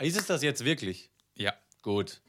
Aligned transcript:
Ist 0.00 0.16
es 0.16 0.26
das 0.26 0.42
jetzt 0.42 0.64
wirklich? 0.64 1.10
Ja. 1.34 1.54
Gut. 1.82 2.20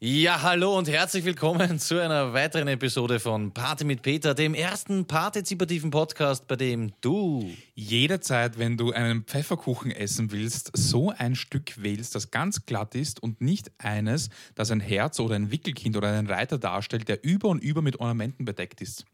Ja, 0.00 0.42
hallo 0.42 0.78
und 0.78 0.88
herzlich 0.88 1.24
willkommen 1.24 1.80
zu 1.80 2.00
einer 2.00 2.32
weiteren 2.32 2.68
Episode 2.68 3.18
von 3.18 3.50
Party 3.50 3.82
mit 3.82 4.00
Peter, 4.02 4.32
dem 4.32 4.54
ersten 4.54 5.06
partizipativen 5.06 5.90
Podcast, 5.90 6.46
bei 6.46 6.54
dem 6.54 6.92
du 7.00 7.50
Jederzeit, 7.74 8.60
wenn 8.60 8.76
du 8.76 8.92
einen 8.92 9.24
Pfefferkuchen 9.24 9.90
essen 9.90 10.30
willst, 10.30 10.70
so 10.72 11.10
ein 11.10 11.34
Stück 11.34 11.82
wählst, 11.82 12.14
das 12.14 12.30
ganz 12.30 12.64
glatt 12.64 12.94
ist 12.94 13.20
und 13.20 13.40
nicht 13.40 13.72
eines, 13.78 14.30
das 14.54 14.70
ein 14.70 14.78
Herz 14.78 15.18
oder 15.18 15.34
ein 15.34 15.50
Wickelkind 15.50 15.96
oder 15.96 16.12
einen 16.12 16.28
Reiter 16.28 16.58
darstellt, 16.58 17.08
der 17.08 17.24
über 17.24 17.48
und 17.48 17.58
über 17.60 17.82
mit 17.82 17.98
Ornamenten 17.98 18.44
bedeckt 18.44 18.80
ist. 18.80 19.04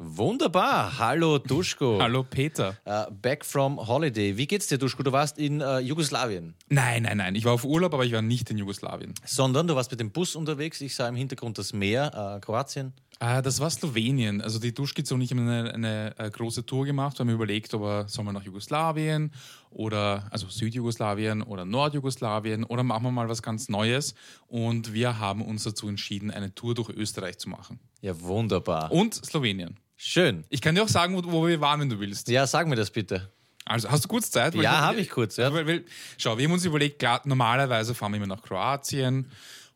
Wunderbar. 0.00 0.96
Hallo 1.00 1.38
Duschko. 1.38 1.98
Hallo 2.00 2.22
Peter. 2.22 2.76
Uh, 2.86 3.10
back 3.10 3.44
from 3.44 3.76
holiday. 3.78 4.36
Wie 4.36 4.46
geht's 4.46 4.68
dir, 4.68 4.78
Duschko? 4.78 5.02
Du 5.02 5.10
warst 5.10 5.38
in 5.38 5.60
uh, 5.60 5.78
Jugoslawien. 5.80 6.54
Nein, 6.68 7.02
nein, 7.02 7.16
nein. 7.16 7.34
Ich 7.34 7.44
war 7.44 7.52
auf 7.52 7.64
Urlaub, 7.64 7.92
aber 7.94 8.04
ich 8.04 8.12
war 8.12 8.22
nicht 8.22 8.48
in 8.48 8.58
Jugoslawien. 8.58 9.12
Sondern 9.24 9.66
du 9.66 9.74
warst 9.74 9.90
mit 9.90 9.98
dem 9.98 10.12
Bus 10.12 10.36
unterwegs. 10.36 10.80
Ich 10.82 10.94
sah 10.94 11.08
im 11.08 11.16
Hintergrund 11.16 11.58
das 11.58 11.72
Meer, 11.72 12.12
uh, 12.14 12.40
Kroatien. 12.40 12.92
Ah, 13.20 13.42
das 13.42 13.58
war 13.58 13.68
Slowenien. 13.68 14.40
Also 14.40 14.60
die 14.60 14.72
Duschkizze 14.72 15.12
und 15.12 15.20
ich 15.22 15.32
haben 15.32 15.40
eine, 15.40 15.74
eine, 15.74 16.14
eine, 16.16 16.30
große 16.30 16.64
Tour 16.64 16.86
gemacht. 16.86 17.18
Wir 17.18 17.26
haben 17.26 17.30
überlegt, 17.30 17.74
ob 17.74 17.82
wir, 17.82 18.08
sollen 18.08 18.28
wir 18.28 18.32
nach 18.32 18.44
Jugoslawien 18.44 19.32
oder 19.70 20.28
also 20.30 20.48
Südjugoslawien 20.48 21.42
oder 21.42 21.64
Nordjugoslawien 21.64 22.62
oder 22.62 22.84
machen 22.84 23.02
wir 23.02 23.10
mal 23.10 23.28
was 23.28 23.42
ganz 23.42 23.68
Neues. 23.68 24.14
Und 24.46 24.92
wir 24.92 25.18
haben 25.18 25.42
uns 25.42 25.64
dazu 25.64 25.88
entschieden, 25.88 26.30
eine 26.30 26.54
Tour 26.54 26.76
durch 26.76 26.90
Österreich 26.90 27.38
zu 27.38 27.48
machen. 27.48 27.80
Ja, 28.02 28.20
wunderbar. 28.20 28.92
Und 28.92 29.14
Slowenien. 29.14 29.80
Schön. 29.96 30.44
Ich 30.48 30.60
kann 30.60 30.76
dir 30.76 30.84
auch 30.84 30.88
sagen, 30.88 31.16
wo, 31.16 31.32
wo, 31.32 31.48
wir 31.48 31.60
waren, 31.60 31.80
wenn 31.80 31.88
du 31.88 31.98
willst. 31.98 32.28
Ja, 32.28 32.46
sag 32.46 32.68
mir 32.68 32.76
das 32.76 32.92
bitte. 32.92 33.32
Also, 33.64 33.90
hast 33.90 34.04
du 34.04 34.08
kurz 34.08 34.30
Zeit? 34.30 34.54
Ja, 34.54 34.80
habe 34.80 35.00
ich 35.00 35.10
kurz. 35.10 35.36
Ja. 35.36 35.52
Weil, 35.52 35.66
weil, 35.66 35.84
schau, 36.16 36.38
wir 36.38 36.44
haben 36.44 36.52
uns 36.52 36.64
überlegt, 36.64 37.00
klar, 37.00 37.20
normalerweise 37.24 37.96
fahren 37.96 38.12
wir 38.12 38.18
immer 38.18 38.28
nach 38.28 38.42
Kroatien 38.42 39.28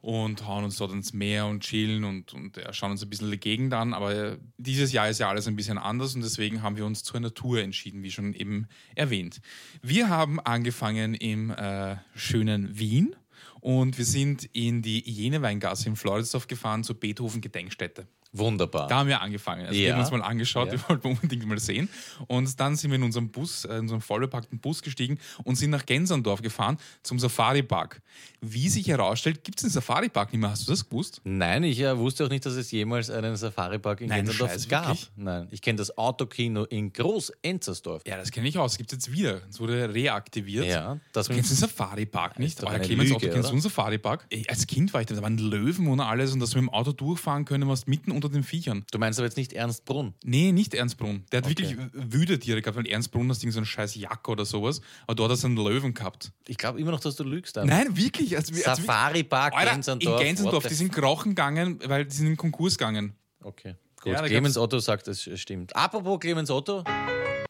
und 0.03 0.49
hauen 0.49 0.65
uns 0.65 0.77
dort 0.77 0.93
ins 0.93 1.13
Meer 1.13 1.47
und 1.47 1.61
chillen 1.63 2.03
und, 2.03 2.35
und 2.35 2.61
schauen 2.73 2.91
uns 2.91 3.03
ein 3.03 3.09
bisschen 3.09 3.31
die 3.31 3.39
Gegend 3.39 3.73
an. 3.73 3.95
Aber 3.95 4.37
dieses 4.59 4.93
Jahr 4.93 5.09
ist 5.09 5.21
ja 5.21 5.29
alles 5.29 5.47
ein 5.47 5.57
bisschen 5.57 5.79
anders 5.79 6.17
und 6.17 6.23
deswegen 6.23 6.61
haben 6.63 6.77
wir 6.77 6.85
uns 6.85 7.05
zu 7.05 7.15
einer 7.15 7.33
Tour 7.33 7.61
entschieden, 7.61 8.03
wie 8.03 8.11
schon 8.11 8.35
eben 8.35 8.67
erwähnt. 8.97 9.41
Wir 9.81 10.09
haben 10.09 10.41
angefangen 10.41 11.15
im 11.15 11.51
äh, 11.51 11.97
schönen 12.17 12.77
Wien 12.77 13.15
und 13.61 13.97
wir 13.97 14.05
sind 14.05 14.45
in 14.53 14.83
die 14.83 15.09
Jeneweingasse 15.09 15.89
in 15.89 15.95
Floridsdorf 15.95 16.49
gefahren 16.49 16.83
zur 16.83 16.99
Beethoven-Gedenkstätte. 16.99 18.09
Wunderbar. 18.35 18.89
Da 18.89 18.97
haben 18.97 19.09
wir 19.09 19.21
angefangen. 19.21 19.67
Also 19.67 19.79
Ja. 19.79 19.87
wir 19.89 19.93
haben 19.95 20.01
uns 20.01 20.11
mal 20.11 20.23
angeschaut, 20.23 20.69
Ja. 20.69 20.73
wir 20.73 20.89
wollten 20.89 21.07
unbedingt 21.09 21.47
mal 21.47 21.59
sehen. 21.59 21.89
Und 22.29 22.59
dann 22.59 22.77
sind 22.77 22.91
wir 22.91 22.97
in 22.97 23.03
unserem 23.03 23.29
Bus, 23.31 23.65
äh, 23.67 23.75
in 23.75 23.81
unserem 23.81 24.01
vollbepackten 24.01 24.59
Bus 24.59 24.81
gestiegen 24.83 25.19
und 25.45 25.57
sind 25.57 25.71
nach 25.71 25.85
Gensandorf 25.85 26.41
gefahren 26.41 26.79
zum 27.03 27.19
Safari-Park. 27.19 28.01
Wie 28.41 28.69
sich 28.71 28.89
herausstellt, 28.89 29.45
gibt 29.45 29.59
es 29.59 29.63
den 29.65 29.71
Safari-Park 29.71 30.33
nicht 30.33 30.41
mehr. 30.41 30.51
Hast 30.51 30.67
du 30.67 30.73
das 30.73 30.89
gewusst? 30.89 31.21
Nein, 31.25 31.63
ich 31.65 31.79
äh, 31.81 31.97
wusste 31.99 32.25
auch 32.25 32.31
nicht, 32.31 32.47
dass 32.47 32.55
es 32.55 32.71
jemals 32.71 33.11
einen 33.11 33.37
Safari-Park 33.37 34.01
in 34.01 34.09
Nein, 34.09 34.25
Gensendorf 34.25 34.51
Scheiß, 34.51 34.69
gab. 34.69 34.87
wirklich? 34.89 35.11
Nein, 35.17 35.49
ich 35.51 35.61
kenne 35.61 35.77
das 35.77 35.97
Autokino 35.99 36.65
in 36.65 36.93
Groß-Enzersdorf. 36.93 38.03
Ja, 38.07 38.17
das 38.17 38.31
kenne 38.31 38.49
ich 38.49 38.57
aus. 38.59 38.77
Gibt 38.79 38.93
es 38.93 38.97
jetzt 39.05 39.13
wieder. 39.13 39.43
Es 39.49 39.61
wurde 39.61 39.93
reaktiviert. 39.93 40.67
Ja, 40.67 40.99
das 41.13 41.29
Du 41.29 41.35
kennst 41.35 41.51
den 41.51 41.57
Safari-Park 41.59 42.39
nicht? 42.39 42.63
Euer 42.65 42.79
Clemens 42.79 43.11
Lüge, 43.11 43.17
Otto, 43.27 43.33
kennst 43.35 43.49
du 43.51 43.53
einen 43.53 43.61
Safari-Park? 43.63 44.27
Als 44.49 44.67
Kind 44.67 44.93
war 44.95 45.01
ich 45.03 45.07
da, 45.07 45.15
da 45.15 45.23
waren 45.23 45.39
Löwen 45.39 45.87
und 45.89 46.01
alles 46.01 46.33
und 46.33 46.41
dass 46.41 46.55
wir 46.55 46.63
mit 46.63 46.71
dem 46.71 46.75
Auto 46.75 46.93
durchfahren 46.93 47.45
können, 47.45 47.69
warst 47.69 47.89
mitten 47.89 48.11
unter 48.11 48.22
den 48.29 48.43
Viechern. 48.43 48.85
Du 48.91 48.99
meinst 48.99 49.19
aber 49.19 49.27
jetzt 49.27 49.37
nicht 49.37 49.53
Ernst 49.53 49.85
Brunn. 49.85 50.15
Nee, 50.25 50.53
nicht 50.53 50.75
Ernst 50.75 50.97
Brunn. 50.99 51.25
Der 51.33 51.39
hat 51.39 51.47
Okay. 51.47 51.59
wirklich 51.59 51.77
wüde 51.93 52.39
Tiere 52.39 52.63
gehabt, 52.63 52.77
weil 52.77 52.87
Ernst 52.87 53.11
Brunn 53.11 53.29
hast 53.31 53.41
so 53.43 53.59
einen 53.59 53.67
scheiß 53.67 53.95
Jack 53.95 54.29
oder 54.29 54.45
sowas. 54.45 54.81
Aber 55.07 55.15
dort 55.15 55.33
hast 55.33 55.43
du 55.43 55.49
einen 55.49 55.57
Löwen 55.57 55.95
gehabt. 55.95 56.33
Ich 56.47 56.59
glaube 56.59 56.81
immer 56.81 56.91
noch, 56.91 57.01
dass 57.01 57.17
du 57.17 57.25
lügst. 57.25 57.57
Dann. 57.57 57.67
Nein, 57.69 57.97
wirklich. 57.97 58.37
Also, 58.37 58.53
also, 58.55 58.83
Safari-Park 58.83 59.55
Alter, 59.55 59.73
Gensendorf. 59.73 60.21
in 60.21 60.27
Gensendorf, 60.27 60.65
what 60.65 60.71
die 60.71 60.75
sind 60.75 60.93
krochen 60.93 61.31
gegangen, 61.31 61.79
weil 61.87 62.05
die 62.05 62.15
sind 62.15 62.27
in 62.27 62.37
Konkurs 62.37 62.79
gegangen. 62.79 63.15
Okay, 63.43 63.75
gut. 64.01 64.13
Ja, 64.13 64.23
Clemens 64.23 64.57
Otto 64.57 64.79
sagt, 64.79 65.09
es 65.09 65.29
stimmt. 65.41 65.75
Apropos 65.75 66.21
Clemens 66.21 66.51
Otto. 66.51 66.85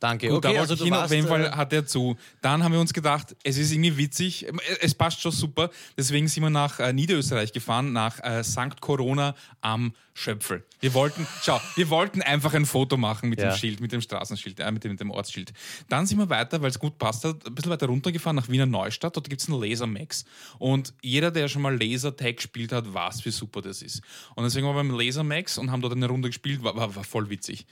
Danke. 0.03 0.27
Gut, 0.27 0.39
okay, 0.45 0.55
da 0.55 0.61
also 0.63 0.75
hin, 0.85 0.93
auf 0.93 1.13
jeden 1.13 1.29
Fall 1.29 1.45
äh, 1.45 1.51
hat 1.53 1.73
er 1.73 1.87
zu. 1.87 2.17
Dann 2.41 2.65
haben 2.65 2.73
wir 2.73 2.81
uns 2.81 2.93
gedacht, 2.93 3.37
es 3.45 3.57
ist 3.57 3.71
irgendwie 3.71 3.97
witzig, 3.97 4.49
es 4.81 4.95
passt 4.95 5.21
schon 5.21 5.31
super. 5.31 5.71
Deswegen 5.97 6.27
sind 6.27 6.43
wir 6.43 6.51
nach 6.51 6.81
äh, 6.81 6.93
Niederösterreich 6.93 7.53
gefahren, 7.53 7.93
nach 7.93 8.19
äh, 8.19 8.43
St. 8.43 8.81
Corona 8.81 9.37
am 9.61 9.95
Schöpfel. 10.15 10.65
Wir 10.81 10.93
wollten, 10.93 11.25
schau, 11.43 11.61
wir 11.77 11.89
wollten 11.89 12.21
einfach 12.21 12.53
ein 12.53 12.67
Foto 12.67 12.97
machen 12.97 13.29
mit 13.29 13.39
Ja. 13.39 13.51
dem 13.51 13.57
Schild, 13.57 13.81
mit 13.81 13.93
dem 13.93 14.01
Straßenschild, 14.01 14.59
äh, 14.59 14.73
mit, 14.73 14.83
dem, 14.83 14.91
mit 14.91 15.01
dem 15.01 15.13
Ortsschild. 15.13 15.53
Dann 15.89 16.05
sind 16.05 16.19
wir 16.19 16.29
weiter, 16.29 16.61
weil 16.61 16.71
es 16.71 16.79
gut 16.81 16.99
passt 16.99 17.25
hat, 17.25 17.47
ein 17.47 17.55
bisschen 17.55 17.71
weiter 17.71 17.87
runtergefahren 17.87 18.35
nach 18.37 18.49
Wiener 18.49 18.67
Neustadt. 18.67 19.17
Dort 19.17 19.31
gibt 19.31 19.41
es 19.41 19.49
einen 19.49 19.63
Lasermax. 19.63 20.25
Und 20.59 20.95
jeder, 21.01 21.31
der 21.31 21.47
schon 21.47 21.63
mal 21.63 21.81
Lasertag 21.81 22.39
gespielt 22.39 22.73
hat, 22.73 22.93
weiß, 22.93 23.25
wie 23.25 23.31
super 23.31 23.63
das 23.63 23.81
ist. 23.83 24.03
Und 24.35 24.43
deswegen 24.43 24.67
waren 24.67 24.75
wir 24.75 24.83
beim 24.83 24.99
Lasermax 24.99 25.59
und 25.59 25.71
haben 25.71 25.81
dort 25.81 25.95
eine 25.95 26.09
Runde 26.09 26.29
gespielt, 26.29 26.63
war, 26.65 26.75
war, 26.75 26.95
war 26.95 27.05
voll 27.05 27.31
witzig. 27.31 27.67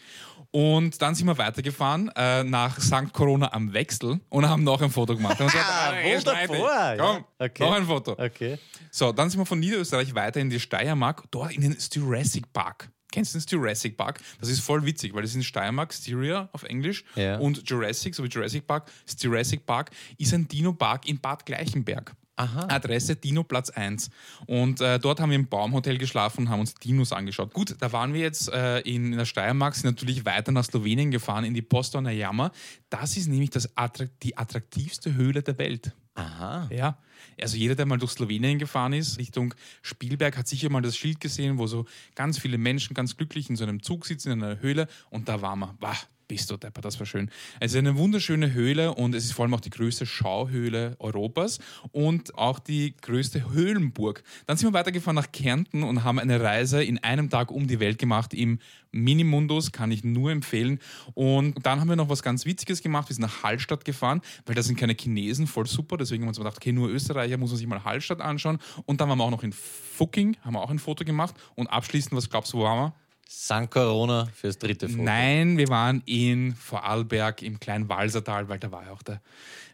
Und 0.53 1.01
dann 1.01 1.15
sind 1.15 1.27
wir 1.29 1.39
weitergefahren 1.39 2.11
äh, 2.17 2.43
nach 2.43 2.81
St. 2.81 3.13
Corona 3.13 3.53
am 3.53 3.73
Wechsel 3.73 4.19
und 4.31 4.49
haben 4.49 4.65
noch 4.65 4.83
ein 4.83 4.91
Foto 4.91 5.15
gemacht. 5.17 5.41
Und 5.41 5.55
Ah, 5.55 5.93
wunderbar, 6.03 6.97
ja. 6.97 6.97
Komm, 6.97 7.25
Okay. 7.39 7.63
noch 7.63 7.73
ein 7.73 7.85
Foto. 7.87 8.13
Okay. 8.13 8.59
So, 8.91 9.13
dann 9.13 9.31
sind 9.31 9.39
wir 9.41 9.47
von 9.47 9.61
Niederösterreich 9.61 10.13
weiter 10.15 10.41
in 10.41 10.51
die 10.51 10.59
Steiermark, 10.59 11.23
dort 11.31 11.53
in 11.53 11.61
den 11.61 11.77
Jurassic 11.93 12.53
Park. 12.53 12.91
Kennst 13.13 13.35
du 13.35 13.39
den 13.39 13.47
Jurassic 13.49 13.97
Park? 13.97 14.21
Das 14.41 14.49
ist 14.49 14.61
voll 14.61 14.85
witzig, 14.85 15.15
weil 15.15 15.23
das 15.23 15.31
ist 15.33 15.37
in 15.37 15.43
Steiermark, 15.43 15.93
Styria 15.93 16.49
auf 16.53 16.63
Englisch 16.65 17.05
Ja. 17.17 17.39
und 17.39 17.69
Jurassic, 17.69 18.15
so 18.15 18.23
wie 18.25 18.29
Jurassic 18.29 18.67
Park, 18.67 18.91
Jurassic 19.19 19.65
Park 19.67 19.91
ist 20.19 20.33
ein 20.35 20.47
Dino-Park 20.49 21.09
in 21.09 21.21
Bad 21.21 21.45
Gleichenberg. 21.47 22.13
Aha. 22.41 22.67
Adresse 22.69 23.17
Dino 23.17 23.45
Platz 23.45 23.69
1. 23.69 24.11
Und 24.47 24.81
äh, 24.81 24.99
dort 24.99 25.21
haben 25.21 25.31
wir 25.31 25.37
im 25.37 25.49
Baumhotel 25.49 25.99
geschlafen 25.99 26.47
und 26.47 26.49
haben 26.49 26.61
uns 26.61 26.75
Dinos 26.75 27.13
angeschaut. 27.13 27.53
Gut, 27.53 27.77
da 27.81 27.93
waren 27.93 28.15
wir 28.15 28.21
jetzt 28.21 28.51
äh, 28.51 28.81
in 28.81 29.13
der 29.13 29.27
Steiermark, 29.27 29.75
sind 29.75 29.85
natürlich 29.91 30.25
weiter 30.25 30.51
nach 30.51 30.65
Slowenien 30.65 31.11
gefahren, 31.11 31.45
in 31.45 31.53
die 31.53 31.63
Postojna 31.63 32.11
Jama. 32.11 32.51
Das 32.89 33.17
ist 33.17 33.29
nämlich 33.29 33.51
das 33.51 33.77
attrakt 33.77 34.23
die 34.23 34.39
attraktivste 34.39 35.15
Höhle 35.15 35.43
der 35.43 35.59
Welt. 35.59 35.93
Aha. 36.15 36.69
Ja, 36.73 36.99
also 37.41 37.57
jeder, 37.57 37.75
der 37.75 37.87
mal 37.87 37.99
durch 37.99 38.13
Slowenien 38.13 38.59
gefahren 38.59 38.93
ist, 38.93 39.19
Richtung 39.19 39.55
Spielberg, 39.83 40.37
hat 40.37 40.49
sicher 40.49 40.71
mal 40.71 40.83
das 40.83 40.97
Schild 40.97 41.21
gesehen, 41.21 41.59
wo 41.59 41.67
so 41.67 41.87
ganz 42.15 42.39
viele 42.39 42.59
Menschen 42.59 42.95
ganz 42.95 43.17
glücklich 43.17 43.51
in 43.51 43.57
so 43.57 43.65
einem 43.65 43.83
Zug 43.83 44.07
sitzen, 44.07 44.31
in 44.33 44.43
einer 44.43 44.61
Höhle 44.61 44.89
und 45.11 45.29
da 45.29 45.43
waren 45.43 45.59
wir. 45.61 45.75
Wah, 45.81 45.97
bist 46.31 46.49
du 46.49 46.57
Depper, 46.57 46.81
das 46.81 47.01
war 47.01 47.07
schön. 47.07 47.29
Es 47.59 47.73
ist 47.73 47.79
eine 47.79 47.97
wunderschöne 47.97 48.53
Höhle 48.53 48.95
und 48.95 49.17
es 49.17 49.25
ist 49.25 49.33
vor 49.33 49.45
allem 49.45 49.53
auch 49.53 49.61
die 49.61 49.71
größte 49.71 50.07
Schauhöhle 50.07 50.95
Europas 51.01 51.59
und 51.91 52.39
auch 52.39 52.61
die 52.61 52.95
größte 53.03 53.51
Höhlenburg. 53.51 54.23
Dann 54.47 54.57
sind 54.57 54.69
wir 54.69 54.79
weitergefahren 54.79 55.17
nach 55.17 55.33
Kärnten 55.33 55.83
und 55.83 56.05
haben 56.05 56.21
eine 56.21 56.41
Reise 56.41 56.85
in 56.85 56.99
einem 56.99 57.31
Tag 57.31 57.51
um 57.51 57.67
die 57.67 57.81
Welt 57.81 57.99
gemacht 57.99 58.33
im 58.33 58.61
Minimundus, 58.93 59.73
kann 59.73 59.91
ich 59.91 60.05
nur 60.05 60.31
empfehlen. 60.31 60.79
Und 61.15 61.67
dann 61.67 61.81
haben 61.81 61.89
wir 61.89 61.97
noch 61.97 62.09
was 62.09 62.23
ganz 62.23 62.47
Witziges 62.47 62.81
gemacht. 62.81 63.09
Wir 63.09 63.15
sind 63.15 63.23
nach 63.23 63.43
Hallstatt 63.43 63.85
gefahren, 63.85 64.21
weil 64.47 64.55
da 64.55 64.63
sind 64.63 64.79
keine 64.79 64.95
Chinesen, 64.95 65.49
voll 65.49 65.67
super. 65.67 65.97
Deswegen 65.97 66.23
haben 66.23 66.27
wir 66.27 66.31
uns 66.31 66.39
gedacht, 66.39 66.59
okay, 66.59 66.71
nur 66.71 66.91
Österreicher 66.91 67.39
muss 67.39 67.51
man 67.51 67.59
sich 67.59 67.67
mal 67.67 67.83
Hallstatt 67.83 68.21
anschauen. 68.21 68.61
Und 68.87 69.01
dann 69.01 69.09
waren 69.09 69.19
wir 69.19 69.25
auch 69.25 69.31
noch 69.33 69.43
in 69.43 69.53
Fucking, 69.53 70.37
haben 70.43 70.55
wir 70.55 70.63
auch 70.63 70.71
ein 70.71 70.79
Foto 70.79 71.05
gemacht. 71.05 71.35
Und 71.57 71.67
abschließend, 71.67 72.15
was 72.15 72.31
glaubst 72.31 72.53
du, 72.53 72.59
wo 72.59 72.63
waren 72.63 72.79
wir? 72.79 73.10
St. 73.31 73.71
Corona 73.71 74.29
fürs 74.35 74.59
dritte 74.59 74.89
Foto. 74.89 75.05
Nein, 75.05 75.57
wir 75.57 75.69
waren 75.69 76.03
in 76.05 76.53
Vorarlberg 76.57 77.43
im 77.43 77.61
kleinen 77.61 77.89
Walsertal, 77.89 78.49
weil 78.49 78.59
da 78.59 78.73
war 78.73 78.85
ja 78.85 78.91
auch 78.91 79.05
der 79.05 79.21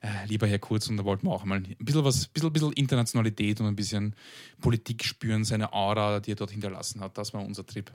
äh, 0.03 0.27
lieber 0.27 0.47
Herr 0.47 0.59
Kurz 0.59 0.89
und 0.89 0.99
da 0.99 1.05
wollten 1.05 1.27
wir 1.27 1.33
auch 1.33 1.45
mal 1.45 1.57
ein 1.57 1.77
bisschen 1.79 2.05
was, 2.05 2.29
bisschen, 2.29 2.53
bisschen 2.53 2.73
Internationalität 2.75 3.59
und 3.61 3.67
ein 3.67 3.75
bisschen 3.75 4.15
Politik 4.61 5.05
spüren, 5.05 5.45
seine 5.45 5.73
Aura, 5.73 6.21
die 6.21 6.33
er 6.33 6.37
dort 6.37 6.51
hinterlassen 6.51 7.01
hat. 7.01 7.17
Das 7.17 7.33
war 7.33 7.43
unser 7.43 7.65
Trip. 7.65 7.91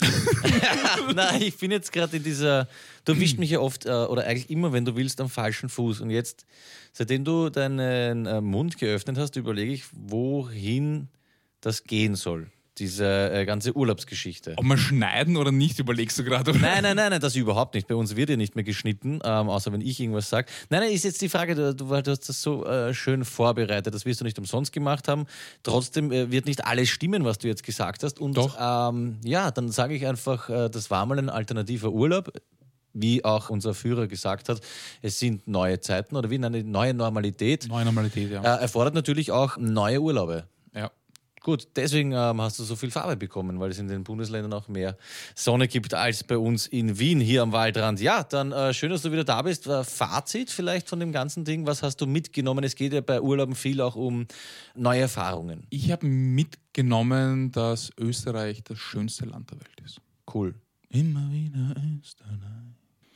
Nein, 1.14 1.42
ich 1.42 1.56
bin 1.56 1.70
jetzt 1.70 1.90
gerade 1.90 2.18
in 2.18 2.22
dieser. 2.22 2.68
Du 3.06 3.12
erwischt 3.12 3.38
mich 3.38 3.50
ja 3.50 3.60
oft 3.60 3.86
äh, 3.86 3.90
oder 3.90 4.26
eigentlich 4.26 4.50
immer, 4.50 4.72
wenn 4.72 4.84
du 4.84 4.94
willst, 4.96 5.20
am 5.22 5.30
falschen 5.30 5.70
Fuß. 5.70 6.02
Und 6.02 6.10
jetzt, 6.10 6.44
seitdem 6.92 7.24
du 7.24 7.48
deinen 7.48 8.26
äh, 8.26 8.40
Mund 8.42 8.76
geöffnet 8.76 9.16
hast, 9.16 9.34
überlege 9.36 9.72
ich, 9.72 9.84
wohin 9.92 11.08
das 11.62 11.84
gehen 11.84 12.14
soll. 12.14 12.50
Diese 12.78 13.30
äh, 13.32 13.44
ganze 13.44 13.76
Urlaubsgeschichte. 13.76 14.54
Ob 14.56 14.64
wir 14.64 14.78
schneiden 14.78 15.36
oder 15.36 15.52
nicht, 15.52 15.78
überlegst 15.78 16.18
du 16.18 16.24
gerade. 16.24 16.52
Nein, 16.52 16.82
nein, 16.82 16.96
nein, 16.96 17.10
nein, 17.10 17.20
das 17.20 17.34
überhaupt 17.36 17.74
nicht. 17.74 17.86
Bei 17.88 17.94
uns 17.94 18.16
wird 18.16 18.30
ja 18.30 18.36
nicht 18.36 18.54
mehr 18.54 18.64
geschnitten, 18.64 19.20
ähm, 19.24 19.48
außer 19.48 19.72
wenn 19.72 19.80
ich 19.80 20.00
irgendwas 20.00 20.28
sage. 20.30 20.46
Nein, 20.70 20.80
nein, 20.80 20.92
ist 20.92 21.04
jetzt 21.04 21.20
die 21.20 21.28
Frage, 21.28 21.54
du, 21.54 21.74
du 21.74 21.90
hast 21.90 22.28
das 22.28 22.42
so 22.42 22.64
äh, 22.66 22.94
schön 22.94 23.24
vorbereitet, 23.24 23.92
das 23.94 24.04
wirst 24.06 24.20
du 24.20 24.24
nicht 24.24 24.38
umsonst 24.38 24.72
gemacht 24.72 25.08
haben. 25.08 25.26
Trotzdem 25.62 26.12
äh, 26.12 26.30
wird 26.30 26.46
nicht 26.46 26.64
alles 26.64 26.88
stimmen, 26.88 27.24
was 27.24 27.38
du 27.38 27.48
jetzt 27.48 27.64
gesagt 27.64 28.02
hast. 28.02 28.20
Und 28.20 28.36
Doch. 28.36 28.56
Ähm, 28.58 29.18
ja, 29.24 29.50
dann 29.50 29.70
sage 29.70 29.94
ich 29.94 30.06
einfach, 30.06 30.48
äh, 30.48 30.68
das 30.68 30.90
war 30.90 31.04
mal 31.06 31.18
ein 31.18 31.30
alternativer 31.30 31.90
Urlaub. 31.90 32.32
Wie 32.94 33.24
auch 33.24 33.50
unser 33.50 33.74
Führer 33.74 34.06
gesagt 34.06 34.48
hat, 34.48 34.60
es 35.02 35.18
sind 35.18 35.46
neue 35.46 35.78
Zeiten 35.80 36.16
oder 36.16 36.30
wie 36.30 36.36
eine 36.36 36.64
neue 36.64 36.94
Normalität. 36.94 37.68
Neue 37.68 37.84
Normalität, 37.84 38.30
ja. 38.30 38.42
Äh, 38.42 38.62
erfordert 38.62 38.94
natürlich 38.94 39.30
auch 39.30 39.56
neue 39.58 40.00
Urlaube. 40.00 40.48
Gut, 41.48 41.66
deswegen 41.76 42.12
ähm, 42.12 42.42
hast 42.42 42.58
du 42.58 42.62
so 42.62 42.76
viel 42.76 42.90
Farbe 42.90 43.16
bekommen, 43.16 43.58
weil 43.58 43.70
es 43.70 43.78
in 43.78 43.88
den 43.88 44.04
Bundesländern 44.04 44.52
auch 44.52 44.68
mehr 44.68 44.98
Sonne 45.34 45.66
gibt 45.66 45.94
als 45.94 46.22
bei 46.22 46.36
uns 46.36 46.66
in 46.66 46.98
Wien 46.98 47.20
hier 47.20 47.40
am 47.40 47.52
Waldrand. 47.52 48.02
Ja, 48.02 48.22
dann 48.22 48.52
äh, 48.52 48.74
schön, 48.74 48.90
dass 48.90 49.00
du 49.00 49.12
wieder 49.12 49.24
da 49.24 49.40
bist. 49.40 49.66
Äh, 49.66 49.82
Fazit 49.82 50.50
vielleicht 50.50 50.90
von 50.90 51.00
dem 51.00 51.10
ganzen 51.10 51.46
Ding. 51.46 51.66
Was 51.66 51.82
hast 51.82 52.02
du 52.02 52.06
mitgenommen? 52.06 52.64
Es 52.64 52.74
geht 52.76 52.92
ja 52.92 53.00
bei 53.00 53.22
Urlauben 53.22 53.54
viel 53.54 53.80
auch 53.80 53.96
um 53.96 54.26
neue 54.74 55.00
Erfahrungen. 55.00 55.66
Ich 55.70 55.90
habe 55.90 56.06
mitgenommen, 56.06 57.50
dass 57.50 57.92
Österreich 57.98 58.62
das 58.64 58.78
schönste 58.78 59.24
Land 59.24 59.50
der 59.50 59.60
Welt 59.60 59.80
ist. 59.82 60.02
Cool. 60.30 60.54
Immer 60.90 61.32
wieder 61.32 61.74
Österreich. 61.98 62.67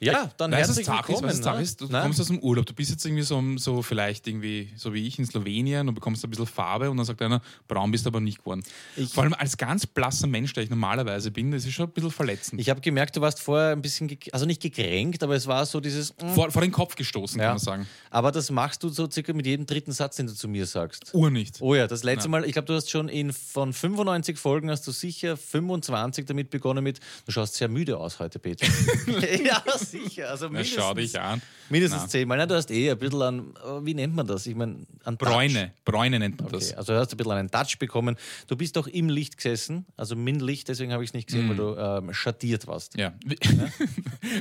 Ja, 0.05 0.33
dann 0.37 0.51
Weißt 0.51 0.65
du, 0.71 0.75
herzlich 0.75 0.89
ist, 0.89 0.93
willkommen. 1.09 1.29
was 1.31 1.37
Sache 1.39 1.57
ne? 1.59 1.63
ist? 1.63 1.81
Du 1.81 1.87
Nein? 1.87 2.03
kommst 2.03 2.21
aus 2.21 2.27
dem 2.27 2.41
Urlaub, 2.41 2.67
du 2.67 2.75
bist 2.75 2.91
jetzt 2.91 3.05
irgendwie 3.07 3.23
so, 3.23 3.41
so 3.57 3.83
vielleicht 3.83 4.27
irgendwie, 4.27 4.69
so 4.77 4.93
wie 4.93 5.07
ich 5.07 5.17
in 5.21 5.27
Slowenien 5.27 5.89
und 5.89 5.95
bekommst 5.95 6.25
ein 6.25 6.31
bisschen 6.31 6.47
Farbe 6.49 6.91
und 6.91 6.97
dann 6.97 7.07
sagt 7.07 7.23
einer, 7.23 7.41
braun 7.69 7.93
bist 7.93 8.05
du 8.05 8.09
aber 8.11 8.19
nicht 8.21 8.39
geworden. 8.39 8.65
Ich- 8.97 9.13
Vor 9.13 9.23
allem 9.23 9.35
als 9.35 9.57
ganz 9.57 9.87
blasser 9.87 10.27
Mensch, 10.27 10.53
der 10.55 10.65
ich 10.65 10.71
normalerweise 10.71 11.31
bin, 11.31 11.53
das 11.53 11.65
ist 11.65 11.75
schon 11.75 11.87
ein 11.87 11.93
bisschen 11.93 12.11
verletzend. 12.11 12.61
Ich 12.61 12.69
habe 12.69 12.81
gemerkt, 12.81 13.15
du 13.17 13.21
warst 13.21 13.39
vorher 13.39 13.71
ein 13.71 13.81
bisschen, 13.81 14.11
also 14.33 14.45
nicht 14.45 14.61
gekränkt, 14.61 15.23
aber 15.23 15.37
es 15.37 15.47
war 15.47 15.65
so 15.67 15.79
dieses. 15.79 16.13
mm, 16.21 16.31
vor, 16.35 16.51
vor 16.51 16.63
den 16.63 16.73
Kopf 16.73 16.97
gestoßen, 16.97 17.39
Ja. 17.39 17.47
kann 17.47 17.53
man 17.55 17.61
sagen. 17.61 17.87
Aber 18.11 18.33
das 18.33 18.51
machst 18.51 18.83
du 18.83 18.89
so 18.89 19.09
circa 19.09 19.33
mit 19.33 19.47
jedem 19.47 19.67
dritten 19.67 19.93
Satz, 19.93 20.17
den 20.17 20.27
du 20.27 20.35
zu 20.35 20.49
mir 20.49 20.67
sagst. 20.67 21.15
Ur 21.15 21.31
nicht. 21.31 21.59
Oh 21.61 21.77
ja, 21.77 21.87
das 21.87 22.03
letzte 22.03 22.29
Mal, 22.29 22.45
ich 22.45 22.53
glaube, 22.55 22.67
du 22.67 22.75
hast 22.75 22.91
schon 22.91 23.09
in 23.09 23.33
von 23.33 23.73
95 23.73 24.37
Folgen 24.37 24.69
hast 24.69 24.85
du 24.85 24.91
sicher 24.91 25.37
25 25.37 26.27
damit 26.27 26.51
begonnen 26.51 26.83
mit, 26.83 26.99
du 27.25 27.31
schaust 27.31 27.55
sehr 27.55 27.69
müde 27.69 27.99
aus 27.99 28.19
heute, 28.19 28.41
Peter. 28.41 28.67
ja, 29.45 29.63
sicher. 29.93 30.29
Also 30.31 30.47
Na, 30.47 30.53
mindestens, 30.53 30.79
schau 30.83 30.95
dich 30.95 31.21
an. 31.21 31.41
mindestens 31.71 32.03
Na. 32.03 32.09
zehnmal. 32.09 32.39
Nein, 32.39 32.49
du 32.49 32.57
hast 32.57 32.71
eh 32.73 32.91
ein 32.91 32.99
bisschen 32.99 33.23
an, 33.23 33.55
äh, 33.65 33.87
wie 33.87 33.95
nennt 33.95 34.15
man 34.17 34.27
das? 34.27 34.47
Ich 34.47 34.57
meine, 34.57 34.79
an 35.05 35.17
Touch. 35.17 35.29
Bräune. 35.31 35.73
Bräune 35.85 36.19
nennt 36.19 36.41
man 36.41 36.49
Okay, 36.49 36.57
das. 36.59 36.73
also 36.75 36.93
du 36.95 36.99
hast 36.99 37.13
ein 37.13 37.17
bisschen 37.17 37.33
einen 37.33 37.51
Touch 37.51 37.79
bekommen. 37.79 38.17
Du 38.49 38.57
bist 38.57 38.75
doch 38.77 38.89
im 38.89 39.09
Licht 39.09 39.37
gesessen, 39.37 39.87
also 39.97 40.17
min 40.17 40.41
Licht, 40.41 40.69
deswegen 40.69 40.93
habe 40.93 41.05
ich 41.05 41.11
es 41.11 41.15
nicht 41.15 41.27
gesehen, 41.29 41.49
weil 41.49 41.57
du 41.57 41.77
ähm, 41.77 42.13
schattiert 42.13 42.67
warst. 42.67 42.97
Mm. 42.97 43.01
Ja. 43.01 43.13
Wie, 43.25 43.39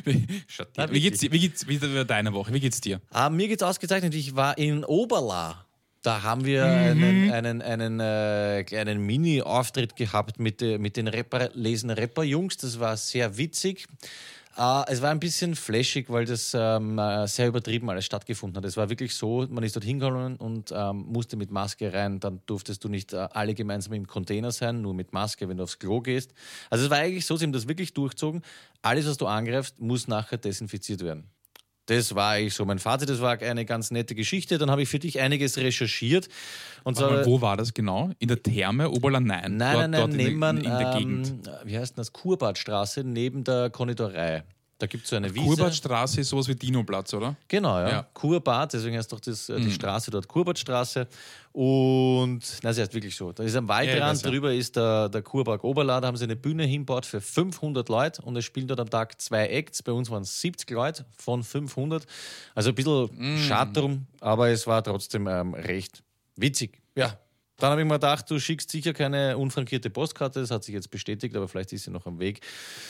wie, 0.05 0.43
Schatz, 0.47 0.69
Na, 0.77 0.91
wie 0.91 1.01
geht's 1.01 1.19
dir? 1.19 1.31
Wie 1.31 1.39
geht's 1.39 1.67
wie 1.67 1.81
war 1.81 2.05
deine 2.05 2.33
Woche? 2.33 2.53
Wie 2.53 2.59
geht's 2.59 2.81
dir? 2.81 3.01
Ah, 3.11 3.29
mir 3.29 3.47
geht's 3.47 3.63
ausgezeichnet. 3.63 4.13
Ich 4.15 4.35
war 4.35 4.57
in 4.57 4.83
Oberla. 4.85 5.65
Da 6.03 6.23
haben 6.23 6.45
wir 6.45 6.65
Mhm. 6.65 7.31
einen, 7.31 7.61
einen, 7.61 7.61
einen 7.61 7.99
äh, 7.99 8.63
kleinen 8.63 9.05
Mini-Auftritt 9.05 9.95
gehabt 9.95 10.39
mit, 10.39 10.61
äh, 10.63 10.79
mit 10.79 10.97
den 10.97 11.07
Rapper, 11.07 11.49
Lesen 11.53 11.91
Rapper-Jungs. 11.91 12.57
Das 12.57 12.79
war 12.79 12.97
sehr 12.97 13.37
witzig. 13.37 13.85
Äh, 14.57 14.83
es 14.87 15.01
war 15.01 15.11
ein 15.11 15.19
bisschen 15.19 15.55
flashig, 15.55 16.09
weil 16.09 16.25
das 16.25 16.53
ähm, 16.53 16.97
äh, 16.97 17.27
sehr 17.27 17.47
übertrieben 17.47 17.89
alles 17.89 18.05
stattgefunden 18.05 18.57
hat. 18.57 18.65
Es 18.65 18.75
war 18.77 18.89
wirklich 18.89 19.15
so, 19.15 19.47
man 19.49 19.63
ist 19.63 19.75
dort 19.75 19.85
hingekommen 19.85 20.35
und 20.37 20.73
ähm, 20.75 21.05
musste 21.07 21.37
mit 21.37 21.51
Maske 21.51 21.93
rein. 21.93 22.19
Dann 22.19 22.41
durftest 22.45 22.83
du 22.83 22.89
nicht 22.89 23.13
äh, 23.13 23.27
alle 23.31 23.53
gemeinsam 23.53 23.93
im 23.93 24.07
Container 24.07 24.51
sein, 24.51 24.81
nur 24.81 24.93
mit 24.93 25.13
Maske, 25.13 25.47
wenn 25.47 25.57
du 25.57 25.63
aufs 25.63 25.79
Klo 25.79 26.01
gehst. 26.01 26.33
Also 26.69 26.85
es 26.85 26.91
war 26.91 26.97
eigentlich 26.97 27.25
so, 27.25 27.37
sie 27.37 27.45
haben 27.45 27.53
das 27.53 27.67
wirklich 27.67 27.93
durchzogen. 27.93 28.41
Alles, 28.81 29.07
was 29.07 29.17
du 29.17 29.27
angreifst, 29.27 29.79
muss 29.79 30.07
nachher 30.07 30.37
desinfiziert 30.37 31.01
werden. 31.01 31.29
Das 31.87 32.13
war 32.15 32.31
eigentlich 32.33 32.53
so 32.53 32.63
mein 32.65 32.79
Fazit. 32.79 33.09
Das 33.09 33.21
war 33.21 33.39
eine 33.41 33.65
ganz 33.65 33.91
nette 33.91 34.15
Geschichte. 34.15 34.57
Dann 34.57 34.69
habe 34.71 34.83
ich 34.83 34.89
für 34.89 34.99
dich 34.99 35.19
einiges 35.19 35.57
recherchiert. 35.57 36.29
Und 36.83 36.97
Warte 36.99 37.13
mal, 37.15 37.25
wo 37.25 37.41
war 37.41 37.57
das 37.57 37.73
genau? 37.73 38.11
In 38.19 38.27
der 38.27 38.41
Therme? 38.41 38.89
Oberland? 38.91 39.27
Nein. 39.27 39.57
nein, 39.57 39.73
dort, 39.73 39.81
nein, 39.81 39.91
nein, 39.91 39.99
dort 40.01 40.13
neben 40.13 40.57
in, 40.57 40.63
der- 40.63 40.71
in 40.71 40.77
der 40.79 40.91
ähm, 40.93 40.97
Gegend. 41.23 41.49
wie 41.65 41.77
heißt 41.77 41.91
denn 41.97 42.01
das? 42.01 42.13
Kurbadstraße 42.13 43.03
neben 43.03 43.43
der 43.43 43.69
Konditorei. 43.71 44.43
Da 44.81 44.87
gibt 44.87 45.03
es 45.03 45.11
so 45.11 45.15
eine 45.15 45.33
Wiese. 45.33 45.45
Kurbadstraße 45.45 46.21
ist 46.21 46.29
sowas 46.29 46.47
wie 46.47 46.55
Dinoplatz, 46.55 47.13
oder? 47.13 47.35
Genau, 47.47 47.77
ja. 47.79 47.89
Ja. 47.89 48.07
Kurbad, 48.13 48.73
deswegen 48.73 48.97
heißt 48.97 49.11
doch 49.11 49.19
das, 49.19 49.47
äh, 49.49 49.59
die 49.59 49.71
Straße 49.71 50.09
dort 50.09 50.27
Kurbadstraße. 50.27 51.07
Und, 51.53 52.41
na, 52.63 52.73
sie 52.73 52.81
heißt 52.81 52.93
wirklich 52.93 53.15
so. 53.15 53.31
Da 53.31 53.43
ist 53.43 53.55
am 53.55 53.65
Ja, 53.65 53.69
Waldrand, 53.75 54.23
ja. 54.23 54.29
drüber 54.29 54.53
ist 54.53 54.75
der, 54.75 55.09
der 55.09 55.21
Kurpark 55.21 55.63
Oberla, 55.63 56.01
da 56.01 56.07
haben 56.07 56.17
sie 56.17 56.23
eine 56.23 56.35
Bühne 56.35 56.63
hinbaut 56.65 57.05
für 57.05 57.21
500 57.21 57.87
Leute 57.89 58.21
und 58.23 58.35
es 58.37 58.45
spielen 58.45 58.67
dort 58.67 58.79
am 58.79 58.89
Tag 58.89 59.21
zwei 59.21 59.47
Acts. 59.47 59.83
Bei 59.83 59.91
uns 59.91 60.09
waren 60.09 60.23
es 60.23 60.41
70 60.41 60.69
Leute 60.71 61.05
von 61.17 61.43
500. 61.43 62.05
Also 62.55 62.69
ein 62.69 62.75
bisschen 62.75 63.09
Mm. 63.11 63.37
schade 63.37 63.73
drum, 63.73 64.07
aber 64.19 64.49
es 64.49 64.65
war 64.65 64.83
trotzdem 64.83 65.27
ähm, 65.27 65.53
recht 65.53 66.03
witzig. 66.35 66.81
Ja. 66.95 67.17
Dann 67.57 67.71
habe 67.71 67.81
ich 67.81 67.87
mir 67.87 67.93
gedacht, 67.93 68.29
du 68.31 68.39
schickst 68.39 68.71
sicher 68.71 68.93
keine 68.93 69.37
unfrankierte 69.37 69.91
Postkarte, 69.91 70.39
das 70.41 70.49
hat 70.49 70.63
sich 70.63 70.73
jetzt 70.73 70.89
bestätigt, 70.89 71.35
aber 71.35 71.47
vielleicht 71.47 71.71
ist 71.73 71.83
sie 71.83 71.91
noch 71.91 72.07
am 72.07 72.17
Weg. 72.19 72.41